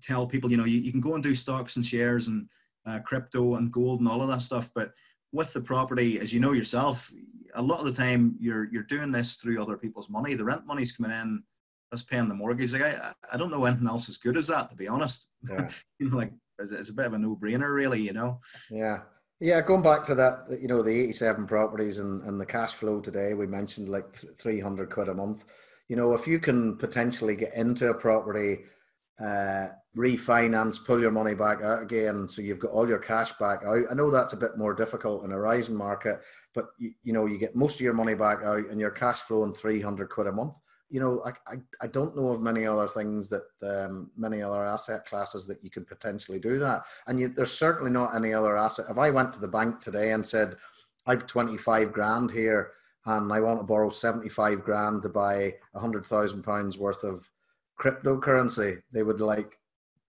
tell 0.00 0.26
people, 0.26 0.50
you 0.50 0.56
know, 0.56 0.64
you, 0.64 0.80
you 0.80 0.92
can 0.92 1.00
go 1.00 1.14
and 1.14 1.22
do 1.22 1.34
stocks 1.34 1.76
and 1.76 1.84
shares 1.84 2.28
and 2.28 2.48
uh, 2.86 2.98
crypto 3.00 3.56
and 3.56 3.72
gold 3.72 4.00
and 4.00 4.08
all 4.08 4.22
of 4.22 4.28
that 4.28 4.42
stuff, 4.42 4.70
but 4.74 4.92
with 5.32 5.52
the 5.52 5.60
property, 5.60 6.18
as 6.20 6.32
you 6.32 6.40
know 6.40 6.52
yourself, 6.52 7.10
a 7.54 7.62
lot 7.62 7.80
of 7.80 7.86
the 7.86 7.92
time 7.92 8.36
you're 8.40 8.68
you're 8.72 8.82
doing 8.84 9.10
this 9.10 9.34
through 9.34 9.60
other 9.60 9.76
people's 9.76 10.08
money. 10.08 10.34
The 10.34 10.44
rent 10.44 10.66
money's 10.66 10.92
coming 10.92 11.12
in, 11.12 11.42
that's 11.90 12.02
paying 12.02 12.28
the 12.28 12.34
mortgage. 12.34 12.72
Like 12.72 12.82
I, 12.82 13.12
I 13.32 13.36
don't 13.36 13.50
know 13.50 13.64
anything 13.64 13.88
else 13.88 14.08
as 14.08 14.18
good 14.18 14.36
as 14.36 14.46
that, 14.48 14.70
to 14.70 14.76
be 14.76 14.88
honest. 14.88 15.28
Yeah. 15.48 15.68
you 15.98 16.10
know, 16.10 16.16
like 16.16 16.32
it's, 16.58 16.72
it's 16.72 16.88
a 16.90 16.94
bit 16.94 17.06
of 17.06 17.14
a 17.14 17.18
no-brainer, 17.18 17.74
really. 17.74 18.00
You 18.00 18.12
know. 18.12 18.40
Yeah. 18.70 19.00
Yeah, 19.42 19.62
going 19.62 19.82
back 19.82 20.04
to 20.04 20.14
that, 20.16 20.58
you 20.60 20.68
know, 20.68 20.82
the 20.82 20.90
87 20.90 21.46
properties 21.46 21.96
and, 21.96 22.22
and 22.24 22.38
the 22.38 22.44
cash 22.44 22.74
flow 22.74 23.00
today, 23.00 23.32
we 23.32 23.46
mentioned 23.46 23.88
like 23.88 24.14
300 24.38 24.90
quid 24.90 25.08
a 25.08 25.14
month. 25.14 25.46
You 25.88 25.96
know, 25.96 26.12
if 26.12 26.26
you 26.26 26.38
can 26.38 26.76
potentially 26.76 27.34
get 27.34 27.54
into 27.54 27.88
a 27.88 27.94
property 27.94 28.58
uh, 29.20 29.68
refinance, 29.96 30.84
pull 30.84 31.00
your 31.00 31.10
money 31.10 31.34
back 31.34 31.62
out 31.62 31.82
again, 31.82 32.28
so 32.28 32.42
you've 32.42 32.60
got 32.60 32.70
all 32.70 32.88
your 32.88 32.98
cash 32.98 33.32
back 33.34 33.62
out. 33.66 33.84
I 33.90 33.94
know 33.94 34.10
that's 34.10 34.32
a 34.32 34.38
bit 34.38 34.56
more 34.56 34.72
difficult 34.72 35.24
in 35.24 35.32
a 35.32 35.38
rising 35.38 35.74
market, 35.74 36.20
but 36.54 36.66
you, 36.78 36.92
you 37.02 37.12
know 37.12 37.26
you 37.26 37.38
get 37.38 37.56
most 37.56 37.74
of 37.74 37.80
your 37.80 37.92
money 37.92 38.14
back 38.14 38.42
out, 38.42 38.66
and 38.66 38.80
your 38.80 38.90
cash 38.90 39.20
flowing 39.20 39.52
three 39.52 39.80
hundred 39.80 40.08
quid 40.08 40.28
a 40.28 40.32
month. 40.32 40.58
You 40.88 41.00
know, 41.00 41.22
I, 41.24 41.30
I, 41.52 41.56
I 41.82 41.86
don't 41.86 42.16
know 42.16 42.30
of 42.30 42.40
many 42.40 42.66
other 42.66 42.88
things 42.88 43.28
that 43.28 43.44
um, 43.62 44.10
many 44.16 44.42
other 44.42 44.64
asset 44.64 45.06
classes 45.06 45.46
that 45.46 45.62
you 45.62 45.70
could 45.70 45.86
potentially 45.86 46.40
do 46.40 46.58
that, 46.58 46.84
and 47.06 47.20
you, 47.20 47.28
there's 47.28 47.52
certainly 47.52 47.90
not 47.90 48.14
any 48.14 48.32
other 48.32 48.56
asset. 48.56 48.86
If 48.88 48.98
I 48.98 49.10
went 49.10 49.32
to 49.34 49.40
the 49.40 49.48
bank 49.48 49.80
today 49.80 50.12
and 50.12 50.26
said, 50.26 50.56
"I've 51.06 51.26
twenty 51.26 51.58
five 51.58 51.92
grand 51.92 52.30
here," 52.30 52.72
and 53.06 53.32
I 53.32 53.40
want 53.40 53.60
to 53.60 53.64
borrow 53.64 53.90
seventy 53.90 54.28
five 54.28 54.64
grand 54.64 55.02
to 55.02 55.08
buy 55.08 55.54
a 55.74 55.80
hundred 55.80 56.06
thousand 56.06 56.42
pounds 56.42 56.78
worth 56.78 57.04
of 57.04 57.28
cryptocurrency, 57.80 58.82
they 58.92 59.02
would 59.02 59.20
like, 59.20 59.58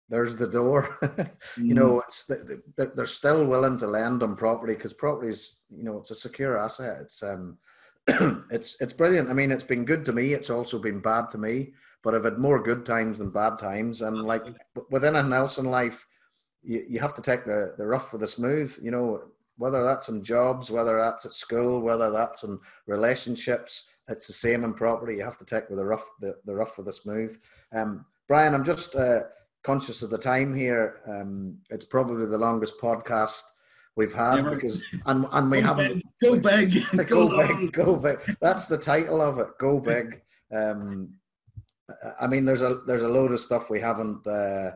there's 0.09 0.37
the 0.37 0.47
door. 0.47 0.99
you 1.57 1.75
know, 1.75 2.01
mm. 2.01 2.03
it's 2.05 2.31
they're 2.77 3.07
still 3.07 3.47
willing 3.47 3.79
to 3.79 3.87
lend 3.87 4.23
on 4.23 4.37
property 4.37 4.75
because 4.75 4.93
property 4.93 5.29
is, 5.29 5.61
you 5.71 5.85
know, 5.85 5.99
it's 5.99 6.11
a 6.11 6.17
secure 6.17 6.59
asset. 6.59 6.99
It's 7.03 7.23
um, 7.23 7.59
it's 8.51 8.77
it's 8.81 8.93
brilliant. 8.93 9.31
I 9.31 9.35
mean, 9.35 9.53
it's 9.53 9.65
been 9.65 9.85
good 9.85 10.05
to 10.07 10.13
me. 10.13 10.33
It's 10.33 10.51
also 10.51 10.79
been 10.79 11.01
bad 11.01 11.31
to 11.31 11.39
me. 11.39 11.73
But 12.03 12.15
I've 12.15 12.25
had 12.25 12.39
more 12.39 12.63
good 12.63 12.85
times 12.87 13.19
than 13.19 13.31
bad 13.31 13.59
times. 13.59 14.03
And 14.03 14.23
like 14.23 14.43
with 14.91 15.05
anything 15.05 15.33
else 15.33 15.59
in 15.59 15.67
life, 15.67 16.07
you, 16.63 16.85
you 16.89 16.99
have 16.99 17.15
to 17.15 17.23
take 17.23 17.45
the, 17.45 17.75
the 17.77 17.87
rough 17.87 18.11
for 18.11 18.19
the 18.19 18.27
smooth. 18.27 18.75
You 18.83 18.91
know, 18.91 19.23
whether 19.59 19.85
that's 19.85 20.09
in 20.09 20.25
jobs, 20.25 20.71
whether 20.71 20.99
that's 20.99 21.27
at 21.27 21.35
school, 21.35 21.81
whether 21.81 22.11
that's 22.11 22.43
in 22.43 22.59
relationships, 22.87 23.85
it's 24.09 24.27
the 24.27 24.33
same 24.33 24.65
in 24.65 24.75
property. 24.75 25.17
You 25.17 25.25
have 25.25 25.39
to 25.39 25.45
take 25.45 25.69
with 25.69 25.79
the 25.79 25.85
rough 25.85 26.09
the, 26.21 26.37
the 26.47 26.55
rough 26.55 26.75
for 26.75 26.83
the 26.83 26.93
smooth. 26.93 27.39
Um, 27.75 28.05
Brian, 28.29 28.55
I'm 28.55 28.65
just 28.65 28.95
uh, 28.95 29.21
conscious 29.65 30.03
of 30.03 30.11
the 30.11 30.19
time 30.19 30.55
here. 30.55 31.01
Um, 31.09 31.59
it's 31.71 31.85
probably 31.85 32.27
the 32.27 32.39
longest 32.39 32.75
podcast 32.81 33.43
we've 33.97 34.15
had 34.15 34.37
Never. 34.37 34.55
because 34.55 34.83
and, 35.07 35.27
and 35.33 35.51
we 35.51 35.61
go 35.61 35.67
haven't 35.67 36.03
big. 36.21 36.31
go 36.31 36.39
big 36.39 36.85
go, 37.09 37.29
go 37.29 37.47
big 37.47 37.73
go 37.73 37.97
big 37.97 38.19
that's 38.41 38.67
the 38.67 38.79
title 38.79 39.21
of 39.21 39.39
it 39.39 39.49
go 39.59 39.81
big 39.81 40.23
um, 40.55 41.13
i 42.21 42.27
mean 42.27 42.45
there's 42.45 42.63
a 42.63 42.81
there's 42.87 43.03
a 43.03 43.09
load 43.09 43.33
of 43.33 43.41
stuff 43.41 43.69
we 43.69 43.81
haven't 43.81 44.27
uh, 44.27 44.71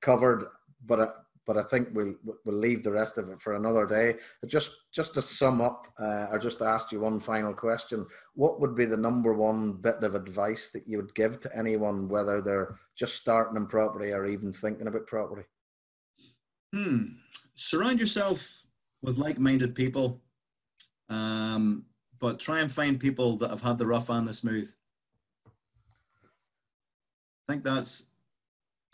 covered 0.00 0.44
but 0.86 1.00
uh, 1.00 1.12
but 1.46 1.56
I 1.56 1.62
think 1.62 1.88
we'll 1.92 2.14
we'll 2.44 2.56
leave 2.56 2.82
the 2.82 2.90
rest 2.90 3.18
of 3.18 3.28
it 3.30 3.40
for 3.40 3.54
another 3.54 3.86
day. 3.86 4.16
Just 4.46 4.92
just 4.92 5.14
to 5.14 5.22
sum 5.22 5.60
up, 5.60 5.86
uh, 5.98 6.26
or 6.30 6.38
just 6.38 6.58
to 6.58 6.64
ask 6.64 6.90
you 6.90 7.00
one 7.00 7.20
final 7.20 7.54
question: 7.54 8.04
What 8.34 8.60
would 8.60 8.74
be 8.74 8.84
the 8.84 8.96
number 8.96 9.32
one 9.32 9.74
bit 9.74 10.02
of 10.02 10.14
advice 10.14 10.70
that 10.70 10.88
you 10.88 10.96
would 10.98 11.14
give 11.14 11.38
to 11.40 11.56
anyone, 11.56 12.08
whether 12.08 12.40
they're 12.40 12.76
just 12.96 13.14
starting 13.14 13.56
in 13.56 13.66
property 13.66 14.12
or 14.12 14.26
even 14.26 14.52
thinking 14.52 14.88
about 14.88 15.06
property? 15.06 15.46
Hmm. 16.74 17.04
Surround 17.54 18.00
yourself 18.00 18.64
with 19.02 19.16
like-minded 19.16 19.74
people, 19.74 20.20
um, 21.08 21.84
but 22.18 22.40
try 22.40 22.60
and 22.60 22.70
find 22.72 22.98
people 22.98 23.36
that 23.38 23.50
have 23.50 23.62
had 23.62 23.78
the 23.78 23.86
rough 23.86 24.10
and 24.10 24.26
the 24.26 24.32
smooth. 24.32 24.68
I 27.48 27.52
think 27.52 27.62
that's 27.62 28.04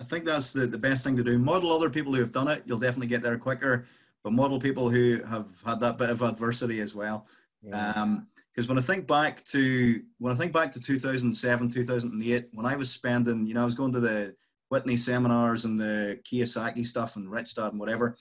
I 0.03 0.05
think 0.05 0.25
that's 0.25 0.53
the, 0.53 0.67
the 0.67 0.79
best 0.79 1.05
thing 1.05 1.17
to 1.17 1.23
do. 1.23 1.39
Model 1.39 1.73
other 1.73 1.89
people 1.89 2.13
who 2.13 2.19
have 2.19 2.33
done 2.33 2.49
it. 2.49 2.65
You'll 2.67 2.81
definitely 2.81 3.07
get 3.07 3.23
there 3.23 3.39
quicker. 3.39 3.85
But 4.25 4.33
model 4.33 4.59
people 4.59 4.91
who 4.91 5.23
have 5.23 5.47
had 5.65 5.79
that 5.79 5.97
bit 5.97 6.11
of 6.11 6.23
adversity 6.23 6.81
as 6.81 6.93
well. 6.93 7.29
Yeah. 7.63 7.91
Um, 7.93 8.27
because 8.53 8.69
when 8.69 8.79
I 8.79 8.83
think 8.83 9.07
back 9.07 9.45
to 9.47 10.03
when 10.19 10.33
I 10.33 10.37
think 10.37 10.53
back 10.53 10.73
to 10.73 10.81
2007, 10.81 11.69
2008, 11.71 12.49
when 12.53 12.67
I 12.67 12.77
was 12.77 12.91
spending, 12.91 13.47
you 13.47 13.55
know, 13.55 13.63
I 13.63 13.65
was 13.65 13.77
going 13.77 13.93
to 13.93 14.01
the 14.01 14.35
Whitney 14.69 14.97
seminars 14.97 15.65
and 15.65 15.81
the 15.81 16.19
Kiyosaki 16.31 16.87
stuff 16.87 17.17
and 17.17 17.31
Rich 17.31 17.55
Dad 17.55 17.69
and 17.69 17.81
whatever. 17.81 18.19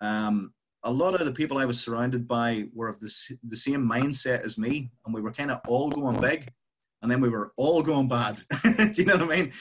Um, 0.00 0.54
a 0.82 0.90
lot 0.90 1.14
of 1.14 1.24
the 1.24 1.32
people 1.32 1.58
I 1.58 1.66
was 1.66 1.78
surrounded 1.78 2.26
by 2.26 2.66
were 2.74 2.88
of 2.88 2.98
the, 2.98 3.12
the 3.48 3.56
same 3.56 3.88
mindset 3.88 4.44
as 4.44 4.58
me, 4.58 4.90
and 5.04 5.14
we 5.14 5.20
were 5.20 5.32
kind 5.32 5.50
of 5.50 5.60
all 5.68 5.90
going 5.90 6.18
big 6.20 6.50
and 7.02 7.10
then 7.10 7.20
we 7.20 7.28
were 7.28 7.52
all 7.56 7.82
going 7.82 8.08
bad. 8.08 8.38
Do 8.62 8.92
you 8.94 9.04
know 9.04 9.16
what 9.16 9.32
I 9.32 9.36
mean? 9.36 9.52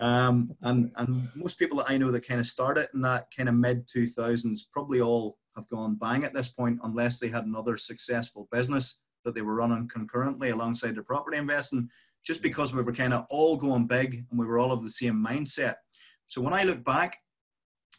Um, 0.00 0.50
and 0.62 0.90
and 0.96 1.28
most 1.34 1.58
people 1.58 1.78
that 1.78 1.90
I 1.90 1.98
know 1.98 2.10
that 2.10 2.26
kind 2.26 2.40
of 2.40 2.46
started 2.46 2.88
in 2.94 3.00
that 3.02 3.26
kind 3.36 3.48
of 3.48 3.54
mid 3.54 3.86
two 3.86 4.06
thousands 4.06 4.64
probably 4.64 5.00
all 5.00 5.38
have 5.56 5.68
gone 5.68 5.96
bang 5.96 6.24
at 6.24 6.34
this 6.34 6.48
point, 6.48 6.78
unless 6.82 7.18
they 7.18 7.28
had 7.28 7.44
another 7.44 7.76
successful 7.76 8.48
business 8.50 9.00
that 9.24 9.34
they 9.34 9.42
were 9.42 9.54
running 9.54 9.88
concurrently 9.88 10.50
alongside 10.50 10.94
their 10.94 11.02
property 11.02 11.36
investing. 11.36 11.88
Just 12.24 12.42
because 12.42 12.74
we 12.74 12.82
were 12.82 12.92
kind 12.92 13.14
of 13.14 13.26
all 13.30 13.56
going 13.56 13.86
big 13.86 14.24
and 14.30 14.38
we 14.38 14.46
were 14.46 14.58
all 14.58 14.72
of 14.72 14.82
the 14.82 14.90
same 14.90 15.24
mindset. 15.24 15.76
So 16.26 16.40
when 16.40 16.52
I 16.52 16.64
look 16.64 16.84
back, 16.84 17.16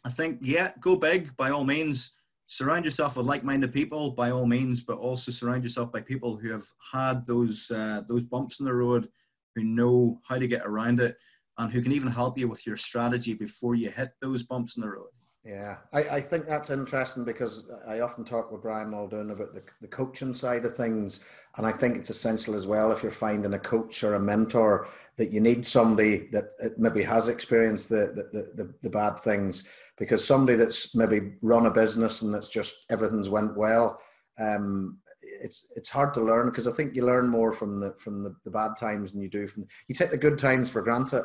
I 0.04 0.10
think 0.10 0.38
yeah, 0.42 0.70
go 0.80 0.96
big 0.96 1.36
by 1.36 1.50
all 1.50 1.64
means 1.64 2.12
surround 2.50 2.84
yourself 2.84 3.16
with 3.16 3.26
like-minded 3.26 3.72
people 3.72 4.10
by 4.10 4.32
all 4.32 4.44
means, 4.44 4.82
but 4.82 4.98
also 4.98 5.30
surround 5.30 5.62
yourself 5.62 5.92
by 5.92 6.00
people 6.00 6.36
who 6.36 6.50
have 6.50 6.66
had 6.92 7.24
those 7.24 7.70
uh, 7.70 8.02
those 8.08 8.24
bumps 8.24 8.58
in 8.58 8.66
the 8.66 8.74
road, 8.74 9.08
who 9.54 9.62
know 9.62 10.20
how 10.28 10.36
to 10.36 10.48
get 10.48 10.66
around 10.66 11.00
it, 11.00 11.16
and 11.58 11.72
who 11.72 11.80
can 11.80 11.92
even 11.92 12.10
help 12.10 12.36
you 12.36 12.48
with 12.48 12.66
your 12.66 12.76
strategy 12.76 13.34
before 13.34 13.76
you 13.76 13.88
hit 13.88 14.10
those 14.20 14.42
bumps 14.42 14.76
in 14.76 14.82
the 14.82 14.88
road. 14.88 15.08
Yeah, 15.44 15.76
I, 15.94 16.02
I 16.02 16.20
think 16.20 16.46
that's 16.46 16.68
interesting 16.68 17.24
because 17.24 17.70
I 17.88 18.00
often 18.00 18.24
talk 18.24 18.52
with 18.52 18.60
Brian 18.60 18.90
Muldoon 18.90 19.30
about 19.30 19.54
the, 19.54 19.62
the 19.80 19.88
coaching 19.88 20.34
side 20.34 20.66
of 20.66 20.76
things. 20.76 21.24
And 21.56 21.66
I 21.66 21.72
think 21.72 21.96
it's 21.96 22.10
essential 22.10 22.54
as 22.54 22.66
well 22.66 22.92
if 22.92 23.02
you're 23.02 23.10
finding 23.10 23.54
a 23.54 23.58
coach 23.58 24.04
or 24.04 24.14
a 24.14 24.20
mentor 24.20 24.88
that 25.16 25.32
you 25.32 25.40
need 25.40 25.64
somebody 25.64 26.28
that 26.32 26.50
maybe 26.76 27.02
has 27.02 27.28
experienced 27.28 27.88
the, 27.88 28.28
the, 28.32 28.50
the, 28.54 28.74
the 28.82 28.90
bad 28.90 29.18
things 29.20 29.64
because 30.00 30.26
somebody 30.26 30.56
that's 30.56 30.96
maybe 30.96 31.34
run 31.42 31.66
a 31.66 31.70
business 31.70 32.22
and 32.22 32.34
that's 32.34 32.48
just 32.48 32.74
everything's 32.90 33.28
went 33.28 33.56
well 33.56 34.00
um, 34.40 34.98
it's 35.22 35.66
it's 35.76 35.88
hard 35.88 36.14
to 36.14 36.20
learn 36.20 36.46
because 36.46 36.66
I 36.66 36.72
think 36.72 36.94
you 36.94 37.04
learn 37.04 37.28
more 37.28 37.52
from 37.52 37.80
the 37.80 37.94
from 37.98 38.22
the, 38.22 38.34
the 38.44 38.50
bad 38.50 38.76
times 38.78 39.12
than 39.12 39.22
you 39.22 39.28
do 39.28 39.46
from 39.46 39.66
you 39.88 39.94
take 39.94 40.10
the 40.10 40.18
good 40.18 40.38
times 40.38 40.70
for 40.70 40.82
granted, 40.82 41.24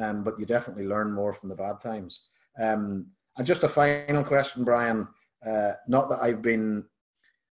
um, 0.00 0.24
but 0.24 0.38
you 0.38 0.46
definitely 0.46 0.86
learn 0.86 1.12
more 1.12 1.32
from 1.32 1.48
the 1.48 1.54
bad 1.54 1.80
times. 1.80 2.22
Um, 2.60 3.10
and 3.36 3.46
just 3.46 3.64
a 3.64 3.68
final 3.68 4.24
question, 4.24 4.64
Brian. 4.64 5.08
Uh, 5.44 5.72
not 5.88 6.08
that 6.08 6.20
I've 6.22 6.42
been 6.42 6.84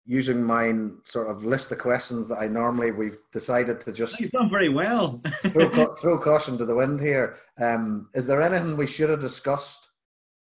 using 0.05 0.43
my 0.43 0.72
sort 1.05 1.30
of 1.30 1.45
list 1.45 1.72
of 1.72 1.78
questions 1.78 2.28
that 2.28 2.39
I 2.39 2.47
normally 2.47 2.91
we've 2.91 3.17
decided 3.32 3.80
to 3.82 3.91
just. 3.91 4.20
You've 4.20 4.32
done 4.32 4.49
very 4.49 4.70
well. 4.70 5.22
throw, 5.47 5.93
throw, 6.01 6.20
caution 6.20 6.57
to 6.57 6.65
the 6.65 6.76
wind 6.76 6.99
here. 6.99 7.38
Um, 7.61 8.09
is 8.13 8.26
there 8.28 8.41
anything 8.41 8.78
we 8.78 8.88
should 8.88 9.09
have 9.09 9.22
discussed 9.22 9.89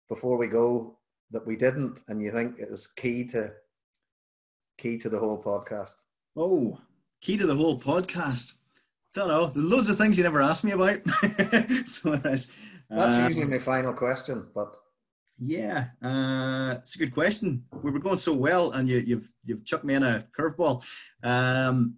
before 0.08 0.36
we 0.36 0.46
go 0.46 0.98
that 1.30 1.46
we 1.46 1.56
didn't 1.56 2.02
and 2.08 2.22
you 2.22 2.32
think 2.32 2.56
is 2.58 2.86
key 2.86 3.24
to 3.26 3.50
key 4.78 4.98
to 4.98 5.08
the 5.08 5.18
whole 5.18 5.42
podcast? 5.42 5.96
Oh, 6.36 6.78
key 7.20 7.36
to 7.36 7.46
the 7.46 7.56
whole 7.56 7.78
podcast. 7.78 8.54
Don't 9.14 9.28
know. 9.28 9.46
There's 9.46 9.64
loads 9.64 9.88
of 9.88 9.96
things 9.96 10.18
you 10.18 10.24
never 10.24 10.42
asked 10.42 10.64
me 10.64 10.72
about. 10.72 11.00
so 11.86 12.16
that's 12.16 12.50
um, 12.90 13.26
usually 13.26 13.46
my 13.46 13.58
final 13.58 13.92
question, 13.92 14.46
but 14.54 14.72
yeah, 15.38 15.88
uh, 16.02 16.76
it's 16.78 16.94
a 16.94 16.98
good 16.98 17.14
question. 17.14 17.64
We 17.82 17.90
were 17.90 17.98
going 17.98 18.18
so 18.18 18.32
well, 18.32 18.72
and 18.72 18.88
you, 18.88 18.98
have 18.98 19.08
you've, 19.08 19.32
you've 19.44 19.64
chucked 19.64 19.84
me 19.84 19.94
in 19.94 20.02
a 20.02 20.26
curveball. 20.38 20.84
Um, 21.22 21.96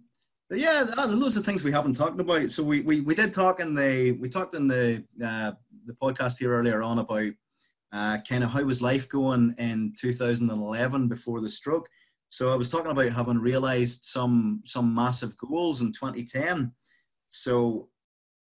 but 0.49 0.59
yeah, 0.59 0.83
there's 0.83 1.13
loads 1.13 1.37
of 1.37 1.45
things 1.45 1.63
we 1.63 1.71
haven't 1.71 1.93
talked 1.93 2.19
about. 2.19 2.51
So 2.51 2.63
we, 2.63 2.81
we, 2.81 3.01
we 3.01 3.15
did 3.15 3.31
talk 3.31 3.59
in 3.59 3.75
the 3.75 4.13
we 4.13 4.29
talked 4.29 4.55
in 4.55 4.67
the 4.67 5.03
uh, 5.23 5.51
the 5.85 5.93
podcast 5.93 6.39
here 6.39 6.51
earlier 6.51 6.81
on 6.81 6.99
about 6.99 7.31
uh, 7.91 8.19
kind 8.27 8.43
of 8.43 8.51
how 8.51 8.63
was 8.63 8.81
life 8.81 9.09
going 9.09 9.55
in 9.57 9.93
2011 9.99 11.07
before 11.07 11.41
the 11.41 11.49
stroke. 11.49 11.89
So 12.29 12.51
I 12.51 12.55
was 12.55 12.69
talking 12.69 12.91
about 12.91 13.11
having 13.11 13.39
realized 13.39 14.05
some 14.05 14.61
some 14.65 14.93
massive 14.93 15.35
goals 15.37 15.81
in 15.81 15.91
2010. 15.91 16.71
So 17.29 17.89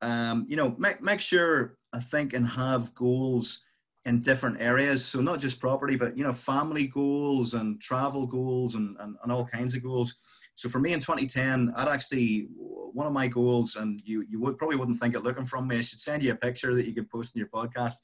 um, 0.02 0.46
you 0.48 0.56
know, 0.56 0.74
make 0.78 1.02
make 1.02 1.20
sure 1.20 1.76
I 1.92 2.00
think 2.00 2.34
and 2.34 2.46
have 2.46 2.94
goals 2.94 3.60
in 4.06 4.20
different 4.20 4.60
areas. 4.60 5.04
So 5.04 5.20
not 5.20 5.40
just 5.40 5.60
property, 5.60 5.96
but 5.96 6.16
you 6.16 6.24
know, 6.24 6.32
family 6.32 6.86
goals 6.86 7.54
and 7.54 7.80
travel 7.80 8.26
goals 8.26 8.74
and, 8.74 8.96
and, 9.00 9.16
and 9.22 9.32
all 9.32 9.44
kinds 9.44 9.74
of 9.74 9.82
goals. 9.82 10.16
So 10.54 10.68
for 10.68 10.78
me 10.78 10.92
in 10.92 11.00
2010, 11.00 11.72
I'd 11.76 11.88
actually 11.88 12.48
one 12.92 13.06
of 13.06 13.12
my 13.12 13.28
goals, 13.28 13.76
and 13.76 14.02
you 14.04 14.24
you 14.28 14.40
would 14.40 14.58
probably 14.58 14.76
wouldn't 14.76 15.00
think 15.00 15.14
it 15.14 15.22
looking 15.22 15.46
from 15.46 15.68
me. 15.68 15.78
I 15.78 15.82
should 15.82 16.00
send 16.00 16.22
you 16.22 16.32
a 16.32 16.36
picture 16.36 16.74
that 16.74 16.86
you 16.86 16.94
could 16.94 17.10
post 17.10 17.34
in 17.34 17.38
your 17.38 17.48
podcast 17.48 17.96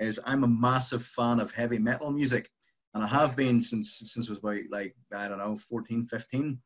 is 0.00 0.18
I'm 0.24 0.44
a 0.44 0.48
massive 0.48 1.04
fan 1.04 1.40
of 1.40 1.52
heavy 1.52 1.78
metal 1.78 2.10
music. 2.10 2.50
And 2.94 3.04
I 3.04 3.06
have 3.06 3.36
been 3.36 3.60
since 3.60 4.02
since 4.04 4.28
I 4.28 4.32
was 4.32 4.38
about 4.38 4.58
like, 4.70 4.96
I 5.14 5.28
don't 5.28 5.38
know, 5.38 5.56
14, 5.56 6.06
15. 6.06 6.58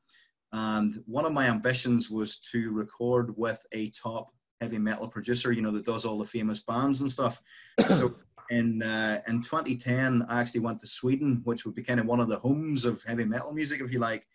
And 0.52 0.94
one 1.06 1.24
of 1.24 1.32
my 1.32 1.47
ambitions 1.47 2.11
was 2.11 2.39
to 2.52 2.73
record 2.73 3.36
with 3.36 3.61
a 3.73 3.90
top 3.90 4.31
heavy 4.61 4.78
metal 4.78 5.09
producer, 5.09 5.52
you 5.52 5.62
know, 5.62 5.73
that 5.73 5.85
does 5.85 6.05
all 6.05 6.19
the 6.19 6.24
famous 6.24 6.61
bands 6.61 7.01
and 7.01 7.11
stuff. 7.11 7.43
so 7.89 8.12
in 8.51 8.82
uh, 8.82 9.20
in 9.27 9.43
2010, 9.43 10.24
I 10.28 10.40
actually 10.40 10.61
went 10.61 10.81
to 10.81 10.86
Sweden, 10.86 11.40
which 11.44 11.65
would 11.65 11.74
be 11.74 11.82
kind 11.82 12.01
of 12.01 12.06
one 12.06 12.20
of 12.20 12.28
the 12.28 12.39
homes 12.39 12.85
of 12.85 13.02
heavy 13.02 13.24
metal 13.24 13.52
music, 13.52 13.81
if 13.81 13.93
you 13.93 13.98
like. 13.98 14.27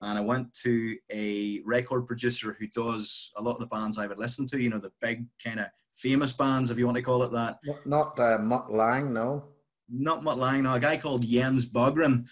And 0.00 0.18
I 0.18 0.20
went 0.20 0.52
to 0.62 0.96
a 1.10 1.60
record 1.64 2.06
producer 2.06 2.56
who 2.58 2.66
does 2.68 3.32
a 3.36 3.42
lot 3.42 3.54
of 3.54 3.60
the 3.60 3.66
bands 3.66 3.98
I 3.98 4.06
would 4.06 4.18
listen 4.18 4.46
to. 4.48 4.60
You 4.60 4.70
know, 4.70 4.78
the 4.78 4.92
big 5.00 5.24
kind 5.42 5.60
of 5.60 5.66
famous 5.94 6.32
bands, 6.32 6.70
if 6.70 6.78
you 6.78 6.86
want 6.86 6.96
to 6.96 7.02
call 7.02 7.22
it 7.22 7.32
that. 7.32 7.58
Not 7.84 8.18
uh, 8.18 8.38
Mutt 8.38 8.72
Lange, 8.72 9.12
no. 9.12 9.44
Not 9.88 10.22
Mutt 10.22 10.38
Lange, 10.38 10.62
no. 10.62 10.74
A 10.74 10.80
guy 10.80 10.96
called 10.96 11.26
Jens 11.26 11.66
Bogren. 11.66 12.26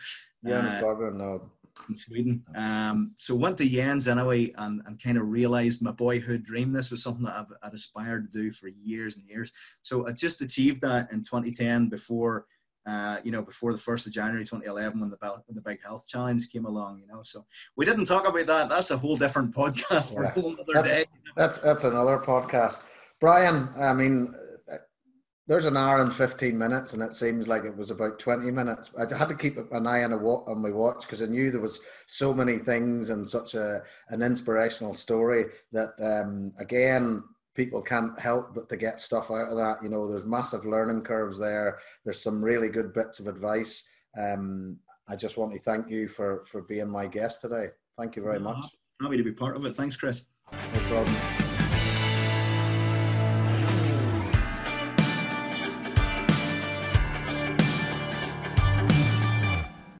Jens 0.47 0.69
uh, 0.69 0.81
Bogren, 0.83 1.15
no. 1.15 1.51
In 1.89 1.97
Sweden. 1.97 2.45
Um, 2.55 3.13
so 3.17 3.35
went 3.35 3.57
to 3.59 3.69
Jens 3.69 4.07
anyway, 4.07 4.53
and, 4.57 4.83
and 4.87 5.03
kind 5.03 5.17
of 5.17 5.29
realized 5.29 5.83
my 5.83 5.93
boyhood 5.93 6.45
dream. 6.45 6.73
This 6.73 6.91
was 6.91 7.03
something 7.03 7.25
that 7.25 7.37
I've, 7.37 7.53
I'd 7.63 7.75
aspired 7.75 8.31
to 8.31 8.39
do 8.39 8.53
for 8.53 8.69
years 8.69 9.17
and 9.17 9.27
years. 9.27 9.53
So 9.83 10.07
I 10.07 10.13
just 10.13 10.43
achieved 10.43 10.83
that 10.83 11.11
in 11.11 11.25
2010 11.25 11.89
before 11.89 12.47
uh, 12.87 13.19
you 13.23 13.31
know, 13.31 13.43
before 13.43 13.73
the 13.73 13.79
first 13.79 14.07
of 14.07 14.13
January 14.13 14.45
2011 14.45 15.01
when 15.01 15.11
the 15.11 15.17
when 15.47 15.55
the 15.55 15.61
big 15.61 15.83
health 15.85 16.07
challenge 16.07 16.49
came 16.51 16.65
along, 16.65 16.99
you 16.99 17.07
know. 17.07 17.23
So 17.23 17.45
we 17.77 17.85
didn't 17.85 18.07
talk 18.07 18.27
about 18.27 18.47
that. 18.47 18.69
That's 18.69 18.91
a 18.91 18.97
whole 18.97 19.17
different 19.17 19.55
podcast 19.57 20.15
for 20.15 20.25
yeah. 20.25 20.33
a 20.35 20.41
whole 20.41 20.53
other 20.55 20.73
that's, 20.75 20.91
day. 20.91 21.05
That's 21.37 21.59
that's 21.59 21.85
another 21.85 22.19
podcast. 22.19 22.83
Brian, 23.21 23.69
I 23.79 23.93
mean, 23.93 24.35
there's 25.49 25.65
an 25.65 25.77
hour 25.77 26.01
and 26.01 26.15
15 26.15 26.57
minutes, 26.57 26.93
and 26.93 27.03
it 27.03 27.15
seems 27.15 27.49
like 27.49 27.65
it 27.65 27.77
was 27.77 27.91
about 27.91 28.19
20 28.19 28.51
minutes. 28.51 28.91
I 28.97 29.17
had 29.17 29.29
to 29.29 29.35
keep 29.35 29.57
an 29.73 29.87
eye 29.87 30.05
on, 30.05 30.13
a, 30.13 30.17
on 30.17 30.63
my 30.63 30.71
watch 30.71 31.03
because 31.03 31.21
I 31.21 31.27
knew 31.27 31.51
there 31.51 31.61
was 31.61 31.81
so 32.07 32.33
many 32.33 32.59
things 32.59 33.11
and 33.11 33.27
such 33.27 33.55
a 33.55 33.83
an 34.09 34.23
inspirational 34.23 34.95
story 34.95 35.47
that, 35.73 35.91
um, 36.01 36.53
again, 36.59 37.25
people 37.55 37.83
can't 37.83 38.19
help 38.19 38.55
but 38.55 38.69
to 38.69 38.77
get 38.77 39.01
stuff 39.01 39.31
out 39.31 39.51
of 39.51 39.57
that. 39.57 39.83
You 39.83 39.89
know, 39.89 40.09
there's 40.09 40.27
massive 40.27 40.67
learning 40.67 41.03
curves 41.03 41.39
there. 41.39 41.79
There's 42.05 42.23
some 42.23 42.45
really 42.45 42.69
good 42.69 42.93
bits 42.93 43.21
of 43.21 43.27
advice. 43.27 43.89
Um, 44.19 44.79
I 45.09 45.17
just 45.17 45.37
want 45.37 45.53
to 45.53 45.59
thank 45.59 45.91
you 45.91 46.09
for 46.09 46.45
for 46.47 46.63
being 46.63 46.89
my 46.89 47.07
guest 47.07 47.41
today. 47.41 47.67
Thank 47.99 48.17
you 48.17 48.23
very 48.23 48.39
much. 48.39 48.65
Happy 49.01 49.17
to 49.17 49.25
be 49.25 49.33
part 49.33 49.57
of 49.57 49.65
it. 49.65 49.75
Thanks, 49.75 49.97
Chris. 49.97 50.25
No 50.53 50.81
problem. 50.89 51.42